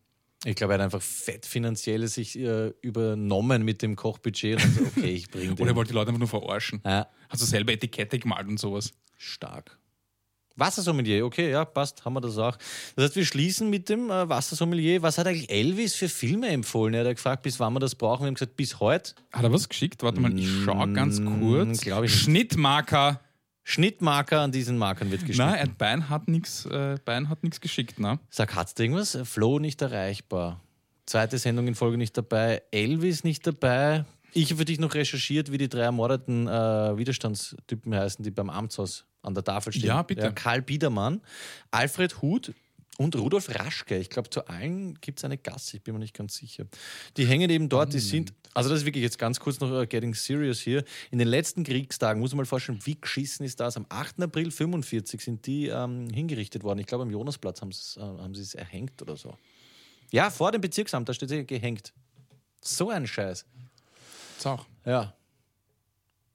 Ich 0.44 0.56
glaube, 0.56 0.72
er 0.72 0.78
hat 0.78 0.84
einfach 0.84 1.02
fett 1.02 1.44
finanziell 1.44 2.06
sich 2.08 2.38
äh, 2.38 2.68
übernommen 2.80 3.62
mit 3.62 3.82
dem 3.82 3.94
Kochbudget 3.94 4.56
und 4.56 4.62
dann 4.64 4.72
so, 4.72 4.90
okay, 4.96 5.10
ich 5.10 5.30
bringe 5.30 5.52
Oder 5.58 5.68
er 5.72 5.76
wollte 5.76 5.88
die 5.90 5.94
Leute 5.94 6.08
einfach 6.08 6.18
nur 6.18 6.28
verarschen. 6.28 6.80
Ja, 6.84 7.08
Hat 7.28 7.38
so 7.38 7.44
selber 7.44 7.72
Etikette 7.72 8.18
gemalt 8.18 8.48
und 8.48 8.58
sowas. 8.58 8.92
stark. 9.18 9.76
Wassersommelier, 10.56 11.24
okay, 11.24 11.50
ja, 11.50 11.64
passt, 11.64 12.04
haben 12.04 12.14
wir 12.14 12.20
das 12.20 12.36
auch. 12.36 12.56
Das 12.96 13.04
heißt, 13.06 13.16
wir 13.16 13.24
schließen 13.24 13.70
mit 13.70 13.88
dem 13.88 14.10
äh, 14.10 14.28
Wassersommelier. 14.28 15.00
Was 15.02 15.16
hat 15.16 15.26
eigentlich 15.26 15.50
Elvis 15.50 15.94
für 15.94 16.08
Filme 16.08 16.48
empfohlen? 16.48 16.92
Er 16.94 17.04
hat 17.06 17.16
gefragt, 17.16 17.42
bis 17.42 17.58
wann 17.60 17.72
wir 17.72 17.80
das 17.80 17.94
brauchen. 17.94 18.22
Wir 18.22 18.26
haben 18.28 18.34
gesagt, 18.34 18.56
bis 18.56 18.78
heute. 18.80 19.14
Hat 19.32 19.42
er 19.42 19.52
was 19.52 19.68
geschickt? 19.68 20.02
Warte 20.02 20.20
mal, 20.20 20.36
ich 20.38 20.48
schaue 20.64 20.92
ganz 20.92 21.22
kurz. 21.24 21.80
glaub 21.80 22.04
ich 22.04 22.12
nicht. 22.12 22.22
Schnittmarker. 22.22 23.20
Schnittmarker 23.62 24.40
an 24.40 24.52
diesen 24.52 24.78
Markern 24.78 25.10
wird 25.10 25.26
geschnitten. 25.26 25.50
Nein, 25.50 25.74
Bein 25.76 26.08
hat 26.08 26.28
nichts 26.28 26.66
äh, 26.66 26.96
Bein 27.04 27.28
hat 27.28 27.42
nichts 27.42 27.60
geschickt, 27.60 27.98
ne? 28.00 28.18
Sag, 28.30 28.54
hat's 28.54 28.74
da 28.74 28.82
irgendwas? 28.82 29.18
Flo 29.24 29.58
nicht 29.58 29.80
erreichbar. 29.82 30.60
Zweite 31.06 31.38
Sendung 31.38 31.66
in 31.66 31.74
Folge 31.74 31.98
nicht 31.98 32.16
dabei. 32.16 32.62
Elvis 32.70 33.24
nicht 33.24 33.46
dabei. 33.46 34.04
Ich 34.32 34.50
habe 34.50 34.58
für 34.58 34.64
dich 34.64 34.78
noch 34.78 34.94
recherchiert, 34.94 35.50
wie 35.50 35.58
die 35.58 35.68
drei 35.68 35.82
ermordeten 35.82 36.46
äh, 36.46 36.50
Widerstandstypen 36.96 37.94
heißen, 37.94 38.22
die 38.22 38.30
beim 38.30 38.48
Amtshaus 38.48 39.04
an 39.22 39.34
der 39.34 39.44
Tafel 39.44 39.72
stehen. 39.72 39.86
Ja, 39.86 40.02
bitte. 40.02 40.32
Karl 40.32 40.62
Biedermann, 40.62 41.20
Alfred 41.70 42.22
Huth 42.22 42.52
und 43.00 43.16
Rudolf 43.16 43.48
Raschke. 43.48 43.96
Ich 43.96 44.10
glaube, 44.10 44.28
zu 44.28 44.46
allen 44.46 45.00
gibt 45.00 45.20
es 45.20 45.24
eine 45.24 45.38
Gasse, 45.38 45.78
ich 45.78 45.82
bin 45.82 45.94
mir 45.94 46.00
nicht 46.00 46.14
ganz 46.14 46.36
sicher. 46.36 46.66
Die 47.16 47.26
hängen 47.26 47.48
eben 47.48 47.70
dort, 47.70 47.94
die 47.94 47.98
sind, 47.98 48.34
also 48.52 48.68
das 48.68 48.80
ist 48.80 48.84
wirklich 48.84 49.02
jetzt 49.02 49.18
ganz 49.18 49.40
kurz 49.40 49.58
noch 49.58 49.72
äh, 49.72 49.86
getting 49.86 50.12
serious 50.12 50.60
hier. 50.60 50.84
In 51.10 51.18
den 51.18 51.26
letzten 51.26 51.64
Kriegstagen, 51.64 52.20
muss 52.20 52.32
man 52.32 52.38
mal 52.38 52.44
vorstellen, 52.44 52.78
wie 52.84 53.00
geschissen 53.00 53.46
ist 53.46 53.58
das? 53.58 53.78
Am 53.78 53.86
8. 53.88 54.20
April 54.20 54.50
45 54.50 55.18
sind 55.22 55.46
die 55.46 55.68
ähm, 55.68 56.10
hingerichtet 56.10 56.62
worden. 56.62 56.78
Ich 56.80 56.86
glaube, 56.86 57.04
am 57.04 57.10
Jonasplatz 57.10 57.62
äh, 57.62 58.00
haben 58.00 58.34
sie 58.34 58.42
es 58.42 58.54
erhängt 58.54 59.00
oder 59.00 59.16
so. 59.16 59.34
Ja, 60.10 60.28
vor 60.28 60.52
dem 60.52 60.60
Bezirksamt, 60.60 61.08
da 61.08 61.14
steht 61.14 61.30
sie 61.30 61.46
gehängt. 61.46 61.94
So 62.60 62.90
ein 62.90 63.06
Scheiß. 63.06 63.46
Auch. 64.44 64.66
Ja. 64.84 65.14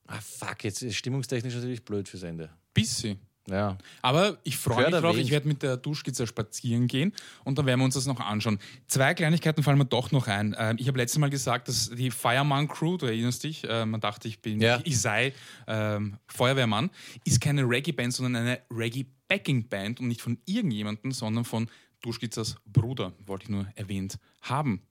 Ah, 0.08 0.20
fuck, 0.20 0.64
jetzt 0.64 0.82
ist 0.82 0.96
stimmungstechnisch 0.96 1.54
natürlich 1.54 1.86
blöd 1.86 2.10
fürs 2.10 2.24
Ende. 2.24 2.50
Bisschen. 2.74 3.20
Ja. 3.48 3.78
Aber 4.02 4.38
ich 4.44 4.58
freue 4.58 4.90
mich 4.90 5.00
drauf. 5.02 5.18
Ich 5.18 5.30
werde 5.30 5.48
mit 5.48 5.62
der 5.62 5.78
Duschskizze 5.78 6.26
spazieren 6.26 6.88
gehen 6.88 7.14
und 7.44 7.58
dann 7.58 7.66
werden 7.68 7.80
wir 7.80 7.86
uns 7.86 7.94
das 7.94 8.08
noch 8.08 8.20
anschauen. 8.20 8.58
Zwei 8.88 9.14
Kleinigkeiten 9.14 9.62
fallen 9.62 9.78
mir 9.78 9.86
doch 9.86 10.12
noch 10.12 10.28
ein. 10.28 10.56
Ähm, 10.58 10.78
Ich 10.80 10.88
habe 10.88 10.98
letztes 10.98 11.20
Mal 11.20 11.30
gesagt, 11.30 11.68
dass 11.68 11.90
die 11.92 12.10
Fireman 12.10 12.68
Crew, 12.68 12.98
du 12.98 13.06
erinnerst 13.06 13.44
dich, 13.44 13.64
äh, 13.70 13.86
man 13.86 14.02
dachte, 14.02 14.28
ich 14.28 14.42
bin, 14.42 14.60
Ja. 14.60 14.80
ich 14.84 15.00
sei 15.00 15.34
ähm, 15.68 16.18
Feuerwehrmann, 16.28 16.90
ist 17.24 17.40
keine 17.40 17.64
Reggae-Band, 17.70 18.14
sondern 18.14 18.36
eine 18.44 18.62
Reggae-Backing-Band 18.72 20.00
und 20.00 20.08
nicht 20.08 20.22
von 20.22 20.40
irgendjemandem, 20.46 21.12
sondern 21.12 21.46
von 21.46 21.70
Duschkitzers 22.02 22.56
Bruder, 22.66 23.14
wollte 23.26 23.44
ich 23.46 23.50
nur 23.50 23.68
erwähnt 23.76 24.18
haben. 24.42 24.82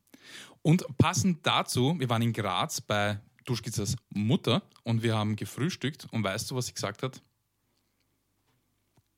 Und 0.63 0.85
passend 0.97 1.47
dazu, 1.47 1.95
wir 1.99 2.09
waren 2.09 2.23
in 2.23 2.33
Graz 2.33 2.81
bei 2.81 3.21
Duschkitzers 3.45 3.97
Mutter 4.11 4.63
und 4.85 5.03
wir 5.03 5.15
haben 5.17 5.37
gefrühstückt 5.37 6.07
und 6.11 6.25
weißt 6.25 6.51
du, 6.51 6.57
was 6.57 6.67
sie 6.67 6.73
gesagt 6.75 7.03
hat? 7.03 7.21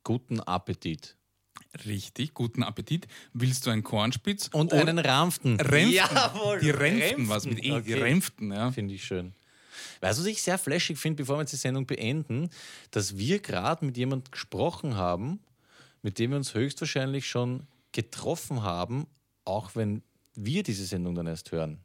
Guten 0.07 0.39
Appetit. 0.39 1.17
Richtig, 1.85 2.33
guten 2.33 2.63
Appetit. 2.63 3.09
Willst 3.33 3.67
du 3.67 3.71
einen 3.71 3.83
Kornspitz? 3.83 4.49
Und 4.53 4.73
oder 4.73 4.83
einen 4.83 5.01
Ramften. 5.01 5.59
Renften. 5.59 5.95
Jawohl, 5.95 6.61
Die 6.61 6.71
Renften, 6.71 7.29
was 7.29 7.45
mit 7.45 7.59
E, 7.59 7.63
die 7.63 7.73
Okay. 7.73 7.95
Renften, 7.95 8.53
ja. 8.53 8.71
Finde 8.71 8.95
ich 8.95 9.05
schön. 9.05 9.35
Weißt 10.01 10.21
du, 10.21 10.23
was 10.23 10.29
ich 10.31 10.41
sehr 10.41 10.59
flashig 10.59 10.97
finde, 10.97 11.25
bevor 11.25 11.39
wir 11.39 11.41
jetzt 11.41 11.55
die 11.55 11.57
Sendung 11.57 11.87
beenden, 11.87 12.51
dass 12.93 13.19
wir 13.19 13.41
gerade 13.41 13.85
mit 13.85 13.97
jemandem 13.97 14.31
gesprochen 14.31 14.95
haben, 14.95 15.41
mit 16.03 16.21
dem 16.21 16.31
wir 16.31 16.37
uns 16.37 16.55
höchstwahrscheinlich 16.55 17.27
schon 17.27 17.67
getroffen 17.91 18.63
haben, 18.63 19.09
auch 19.45 19.75
wenn 19.75 20.05
wir 20.37 20.63
diese 20.63 20.87
Sendung 20.87 21.17
dann 21.17 21.27
erst 21.27 21.51
hören. 21.51 21.81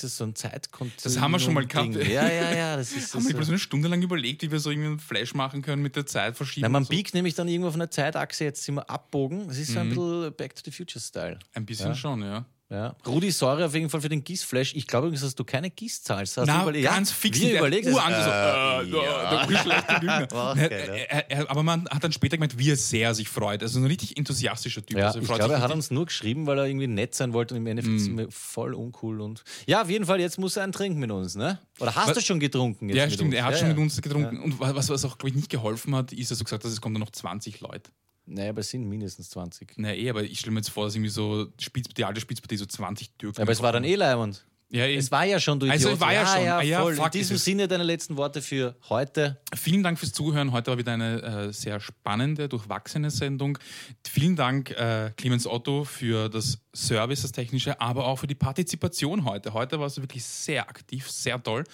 Das 0.00 0.04
ist 0.04 0.16
so 0.16 0.24
ein 0.24 0.34
Zeitkontinuum. 0.34 1.02
Das 1.02 1.20
haben 1.20 1.30
wir 1.32 1.38
schon 1.38 1.54
mal 1.54 1.66
gehabt. 1.66 1.94
Ding. 1.94 2.10
Ja, 2.10 2.28
ja, 2.30 2.54
ja. 2.54 2.76
Das 2.76 2.92
ist, 2.92 3.14
Haben 3.14 3.26
wir 3.26 3.34
bloß 3.34 3.46
so. 3.46 3.52
eine 3.52 3.58
Stunde 3.58 3.88
lang 3.88 4.00
überlegt, 4.02 4.42
wie 4.42 4.50
wir 4.50 4.58
so 4.60 4.70
irgendwie 4.70 4.98
Flash 5.02 5.34
machen 5.34 5.62
können 5.62 5.82
mit 5.82 5.96
der 5.96 6.06
Zeitverschiebung. 6.06 6.62
Nein, 6.62 6.72
man 6.72 6.84
so. 6.84 6.90
biegt 6.90 7.14
nämlich 7.14 7.34
dann 7.34 7.48
irgendwo 7.48 7.68
auf 7.68 7.74
einer 7.74 7.90
Zeitachse, 7.90 8.44
jetzt 8.44 8.62
sind 8.64 8.76
wir 8.76 8.88
abbogen. 8.88 9.48
Das 9.48 9.58
ist 9.58 9.72
so 9.72 9.80
ein 9.80 9.88
bisschen 9.90 10.34
Back 10.36 10.54
to 10.56 10.62
the 10.64 10.70
Future 10.70 11.02
Style. 11.02 11.38
Ein 11.54 11.66
bisschen 11.66 11.88
Ja. 11.88 11.94
schon, 11.94 12.22
ja. 12.22 12.44
Ja. 12.72 12.96
Rudi 13.06 13.30
Säure 13.30 13.66
auf 13.66 13.74
jeden 13.74 13.90
Fall 13.90 14.00
für 14.00 14.08
den 14.08 14.24
GIS-Flash. 14.24 14.74
Ich 14.74 14.86
glaube 14.86 15.08
übrigens, 15.08 15.20
dass 15.22 15.34
du 15.34 15.44
keine 15.44 15.68
GIS 15.70 16.02
zahlst. 16.02 16.38
Hast 16.38 16.46
Na, 16.46 16.56
du 16.56 16.62
überlegt? 16.62 16.86
ganz 16.86 17.12
fix. 17.12 17.38
Wir 17.38 17.58
überlegt. 17.58 17.84
So, 17.86 17.98
äh, 17.98 18.02
äh, 18.02 18.84
ja. 18.88 19.44
Lügner. 19.44 20.28
War 20.32 20.56
Er- 20.56 20.68
geil, 20.70 20.88
ja. 20.88 20.94
er- 20.94 21.30
er- 21.30 21.50
Aber 21.50 21.62
man 21.62 21.86
hat 21.90 22.02
dann 22.02 22.12
später 22.12 22.38
gemeint, 22.38 22.58
wie 22.58 22.70
er 22.70 22.76
sehr 22.76 23.14
sich 23.14 23.28
freut. 23.28 23.62
Also 23.62 23.78
ein 23.78 23.84
richtig 23.84 24.16
enthusiastischer 24.16 24.84
Typ. 24.86 24.96
Ja, 24.96 25.08
also 25.08 25.18
er 25.18 25.22
ich 25.22 25.28
glaube, 25.28 25.52
er 25.52 25.60
hat 25.60 25.70
uns 25.70 25.90
nur 25.90 26.06
geschrieben, 26.06 26.46
weil 26.46 26.58
er 26.58 26.64
irgendwie 26.66 26.86
nett 26.86 27.14
sein 27.14 27.34
wollte 27.34 27.54
und 27.54 27.60
im 27.60 27.66
Endeffekt 27.66 28.00
sind 28.00 28.16
wir 28.16 28.30
voll 28.30 28.72
uncool. 28.72 29.20
Und 29.20 29.44
ja, 29.66 29.82
auf 29.82 29.90
jeden 29.90 30.06
Fall, 30.06 30.18
jetzt 30.20 30.38
muss 30.38 30.56
er 30.56 30.62
einen 30.64 30.72
trinken 30.72 30.98
mit 30.98 31.10
uns, 31.10 31.34
ne? 31.34 31.58
Oder 31.78 31.94
hast 31.94 32.08
Was- 32.08 32.14
du 32.14 32.20
schon 32.22 32.40
getrunken? 32.40 32.88
Ja, 32.88 33.08
stimmt, 33.10 33.34
er 33.34 33.44
hat 33.44 33.58
schon 33.58 33.68
mit 33.68 33.76
uns 33.76 34.00
getrunken. 34.00 34.40
Und 34.40 34.58
was, 34.60 34.88
was 34.88 35.04
auch, 35.04 35.18
glaube 35.18 35.28
ich, 35.28 35.34
nicht 35.34 35.50
geholfen 35.50 35.94
hat, 35.94 36.12
ist, 36.12 36.30
dass 36.30 36.40
er 36.40 36.44
gesagt 36.44 36.64
hat, 36.64 36.70
es 36.70 36.80
kommen 36.80 36.94
nur 36.94 37.00
noch 37.00 37.10
20 37.10 37.60
Leute. 37.60 37.90
Naja, 38.26 38.50
aber 38.50 38.60
es 38.60 38.70
sind 38.70 38.88
mindestens 38.88 39.30
20. 39.30 39.78
Naja, 39.78 39.94
eh, 39.94 40.10
aber 40.10 40.22
ich 40.22 40.38
stelle 40.38 40.52
mir 40.52 40.60
jetzt 40.60 40.70
vor, 40.70 40.84
dass 40.84 40.94
irgendwie 40.94 41.10
so 41.10 41.44
die, 41.44 41.64
Spitz, 41.64 41.88
die 41.88 42.04
alte 42.04 42.20
Spitzpartie 42.20 42.56
so 42.56 42.66
20 42.66 43.16
Türken. 43.18 43.42
Aber 43.42 43.52
es 43.52 43.60
war 43.62 43.72
dann 43.72 43.84
eh 43.84 43.96
leibend. 43.96 44.46
Ja, 44.70 44.86
eh. 44.86 44.96
Es 44.96 45.10
war 45.10 45.24
ja 45.26 45.38
schon, 45.38 45.60
du 45.60 45.68
Also, 45.68 45.88
Idiot. 45.88 45.94
es 45.96 46.00
war 46.00 46.14
ja 46.14 46.26
schon. 46.26 46.44
Ja, 46.46 46.56
Ah, 46.58 46.62
ja, 46.62 46.80
voll. 46.80 46.96
In 46.96 47.10
diesem 47.10 47.36
Sinne 47.36 47.68
deine 47.68 47.84
letzten 47.84 48.16
Worte 48.16 48.40
für 48.40 48.74
heute. 48.88 49.38
Vielen 49.54 49.82
Dank 49.82 49.98
fürs 49.98 50.12
Zuhören. 50.12 50.52
Heute 50.52 50.70
war 50.70 50.78
wieder 50.78 50.92
eine 50.92 51.20
äh, 51.22 51.52
sehr 51.52 51.78
spannende, 51.78 52.48
durchwachsene 52.48 53.10
Sendung. 53.10 53.58
Vielen 54.06 54.34
Dank, 54.34 54.70
äh, 54.70 55.10
Clemens 55.18 55.46
Otto, 55.46 55.84
für 55.84 56.30
das 56.30 56.58
Service, 56.74 57.20
das 57.20 57.32
Technische, 57.32 57.78
aber 57.82 58.06
auch 58.06 58.16
für 58.16 58.26
die 58.26 58.34
Partizipation 58.34 59.26
heute. 59.26 59.52
Heute 59.52 59.78
warst 59.78 59.98
du 59.98 60.02
wirklich 60.02 60.24
sehr 60.24 60.66
aktiv, 60.66 61.10
sehr 61.10 61.42
toll. 61.42 61.64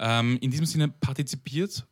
Ähm, 0.00 0.36
in 0.40 0.50
diesem 0.50 0.66
Sinne 0.66 0.88
partizipiert 0.88 1.86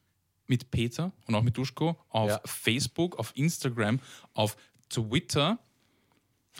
mit 0.47 0.70
Peter 0.70 1.12
und 1.26 1.34
auch 1.34 1.42
mit 1.42 1.57
Duschko 1.57 1.97
auf 2.09 2.30
Ja. 2.30 2.40
Facebook, 2.44 3.18
auf 3.18 3.32
Instagram, 3.34 4.01
auf 4.34 4.57
Twitter 4.88 5.59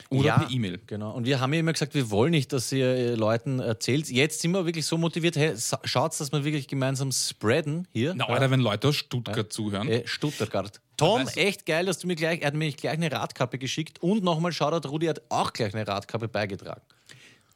oder 0.09 0.25
ja, 0.25 0.37
per 0.39 0.51
E-Mail. 0.51 0.79
Genau. 0.85 1.11
Und 1.15 1.25
wir 1.25 1.39
haben 1.39 1.53
ja 1.53 1.59
immer 1.59 1.73
gesagt, 1.73 1.95
wir 1.95 2.11
wollen 2.11 2.29
nicht, 2.31 2.53
dass 2.53 2.71
ihr 2.71 2.85
äh, 2.85 3.15
Leuten 3.15 3.59
erzählt. 3.59 4.09
Jetzt 4.09 4.41
sind 4.41 4.51
wir 4.51 4.63
wirklich 4.65 4.85
so 4.85 4.95
motiviert. 4.97 5.35
Hey, 5.37 5.55
schaut's, 5.85 6.19
dass 6.19 6.31
wir 6.31 6.43
wirklich 6.43 6.67
gemeinsam 6.67 7.11
spreaden 7.11 7.87
hier. 7.91 8.13
Na, 8.13 8.27
Ja. 8.27 8.33
Alter, 8.35 8.51
wenn 8.51 8.59
Leute 8.59 8.89
aus 8.89 8.95
Stuttgart 8.95 9.51
zuhören. 9.51 9.87
Äh, 9.87 10.05
Stuttgart. 10.05 10.81
Tom, 10.97 11.21
weißt 11.25 11.35
du- 11.35 11.39
echt 11.39 11.65
geil, 11.65 11.85
dass 11.87 11.97
du 11.99 12.05
mir 12.07 12.15
gleich, 12.15 12.41
er 12.41 12.47
hat 12.47 12.53
mir 12.53 12.71
gleich 12.71 12.93
eine 12.93 13.11
Radkappe 13.11 13.57
geschickt 13.57 14.01
und 14.03 14.23
nochmal 14.23 14.51
Shoutout, 14.51 14.87
Rudi 14.87 15.07
hat 15.07 15.21
auch 15.29 15.51
gleich 15.51 15.73
eine 15.73 15.87
Radkappe 15.87 16.27
beigetragen. 16.27 16.81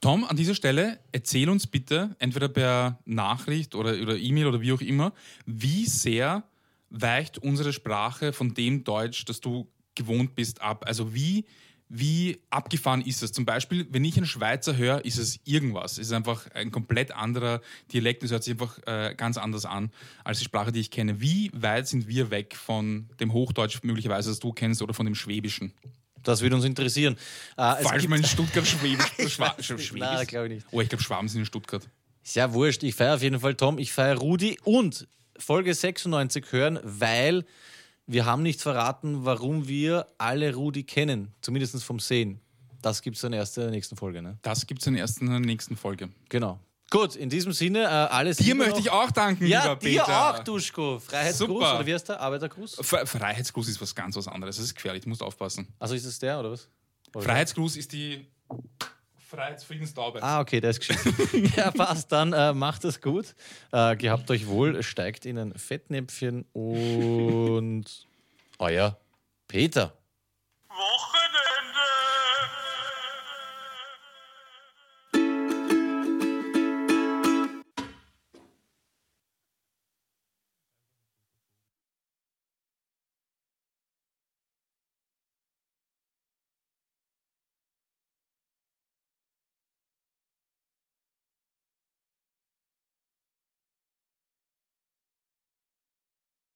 Tom, 0.02 0.24
an 0.24 0.36
dieser 0.36 0.56
Stelle 0.56 1.00
erzähl 1.12 1.48
uns 1.48 1.68
bitte, 1.68 2.16
entweder 2.18 2.50
per 2.50 2.98
Nachricht 3.06 3.76
oder, 3.76 4.02
oder 4.02 4.18
E-Mail 4.18 4.48
oder 4.48 4.60
wie 4.60 4.74
auch 4.74 4.82
immer, 4.82 5.14
wie 5.46 5.86
sehr 5.86 6.44
weicht 6.90 7.38
unsere 7.38 7.72
Sprache 7.72 8.34
von 8.34 8.56
dem 8.56 8.84
Deutsch, 8.84 9.26
das 9.26 9.42
du 9.42 9.68
gewohnt 9.94 10.34
bist, 10.34 10.60
ab? 10.60 10.86
Also 10.88 11.14
wie, 11.14 11.46
wie 11.88 12.40
abgefahren 12.50 13.02
ist 13.02 13.22
es? 13.22 13.32
Zum 13.32 13.46
Beispiel, 13.46 13.86
wenn 13.92 14.04
ich 14.04 14.18
einen 14.18 14.26
Schweizer 14.26 14.76
höre, 14.76 15.06
ist 15.06 15.20
es 15.20 15.40
irgendwas. 15.44 15.94
Es 15.94 16.08
ist 16.08 16.14
einfach 16.14 16.50
ein 16.56 16.72
komplett 16.72 17.12
anderer 17.12 17.62
Dialekt. 17.94 18.24
Es 18.24 18.32
hört 18.32 18.44
sich 18.44 18.54
einfach 18.54 18.80
äh, 18.88 19.14
ganz 19.16 19.38
anders 19.38 19.66
an 19.66 19.92
als 20.24 20.40
die 20.40 20.46
Sprache, 20.46 20.72
die 20.72 20.80
ich 20.80 20.90
kenne. 20.90 21.22
Wie 21.22 21.52
weit 21.54 21.88
sind 21.88 22.08
wir 22.08 22.32
weg 22.32 22.56
von 22.56 23.08
dem 23.20 23.34
Hochdeutsch 23.34 23.84
möglicherweise, 23.84 24.32
das 24.32 24.40
du 24.40 24.52
kennst, 24.52 24.82
oder 24.82 24.96
von 24.96 25.06
dem 25.06 25.14
Schwäbischen? 25.14 25.74
Das 26.24 26.42
würde 26.42 26.56
uns 26.56 26.66
interessieren. 26.66 27.18
Äh, 27.58 27.84
gibt- 27.84 28.10
man 28.10 28.20
in 28.20 28.26
Stuttgart 28.26 28.66
Schwäbisch, 28.68 29.06
Schwa 29.34 29.56
Schwäbisch 29.60 29.94
Nein, 29.94 30.28
glaube 30.28 30.48
ich 30.48 30.54
nicht. 30.56 30.68
Oh, 30.72 30.82
ich 30.82 30.90
glaube, 30.90 31.04
Schwaben 31.04 31.28
sind 31.28 31.42
in 31.42 31.46
Stuttgart. 31.46 31.88
Ist 32.24 32.36
ja 32.36 32.54
wurscht. 32.54 32.84
Ich 32.84 32.96
feiere 32.96 33.16
auf 33.16 33.22
jeden 33.22 33.40
Fall 33.40 33.56
Tom, 33.56 33.80
ich 33.80 33.92
feiere 33.92 34.18
Rudi 34.18 34.58
und 34.64 35.08
Folge 35.38 35.74
96 35.74 36.52
hören, 36.52 36.80
weil 36.84 37.46
wir 38.06 38.26
haben 38.26 38.44
nicht 38.44 38.62
verraten, 38.62 39.26
warum 39.26 39.68
wir 39.68 40.08
alle 40.18 40.54
Rudi 40.54 40.84
kennen. 40.84 41.34
Zumindest 41.42 41.84
vom 41.84 42.00
Sehen. 42.00 42.40
Das 42.82 43.02
gibt 43.02 43.16
es 43.16 43.22
dann 43.22 43.34
erst 43.34 43.58
in 43.58 43.64
der 43.64 43.72
nächsten 43.72 43.96
Folge. 43.96 44.22
Ne? 44.22 44.38
Das 44.42 44.66
gibt 44.68 44.82
es 44.82 44.88
in 44.88 44.94
der 44.94 45.02
ersten 45.02 45.28
in 45.28 45.32
der 45.32 45.40
nächsten 45.40 45.78
Folge. 45.78 46.10
Genau. 46.30 46.60
Gut, 46.92 47.16
in 47.16 47.30
diesem 47.30 47.54
Sinne, 47.54 47.84
äh, 47.84 47.86
alles 47.88 48.38
Dir 48.38 48.54
möchte 48.54 48.74
noch. 48.74 48.80
ich 48.82 48.90
auch 48.92 49.10
danken, 49.12 49.48
Ja, 49.48 49.64
lieber 49.64 49.76
dir 49.78 50.02
Peter. 50.02 50.30
auch, 50.36 50.40
Duschko. 50.44 51.00
Freiheitsgruß 51.00 51.48
Super. 51.48 51.76
oder 51.78 51.86
wie 51.88 51.94
heißt 51.94 52.10
der? 52.10 52.20
Arbeitergruß? 52.20 52.80
Fre- 52.82 53.06
Freiheitsgruß 53.08 53.68
ist 53.70 53.82
was 53.82 53.96
ganz 53.96 54.16
was 54.18 54.28
anderes. 54.28 54.58
Das 54.58 54.66
ist 54.66 54.76
gefährlich, 54.76 55.02
du 55.04 55.10
musst 55.10 55.24
aufpassen. 55.24 55.68
Also 55.80 55.96
ist 55.96 56.06
es 56.06 56.20
der 56.20 56.40
oder 56.40 56.52
was? 56.52 56.68
Oder 57.16 57.24
Freiheitsgruß 57.26 57.78
ist 57.78 57.92
die 57.94 58.28
Freiheitsfriedenstaube. 59.30 60.22
Ah, 60.22 60.42
okay, 60.42 60.60
der 60.60 60.72
ist 60.72 60.80
geschickt. 60.82 61.02
ja, 61.56 61.72
passt. 61.72 62.12
Dann 62.12 62.34
äh, 62.34 62.54
macht 62.54 62.84
es 62.84 63.00
gut. 63.00 63.34
Äh, 63.72 63.96
gehabt 63.96 64.30
euch 64.30 64.48
wohl, 64.48 64.84
steigt 64.84 65.26
in 65.26 65.38
ein 65.38 65.54
Fettnäpfchen 65.54 66.44
und 66.52 67.86
euer 68.60 68.98
Peter. 69.48 69.94
Woche 70.68 71.18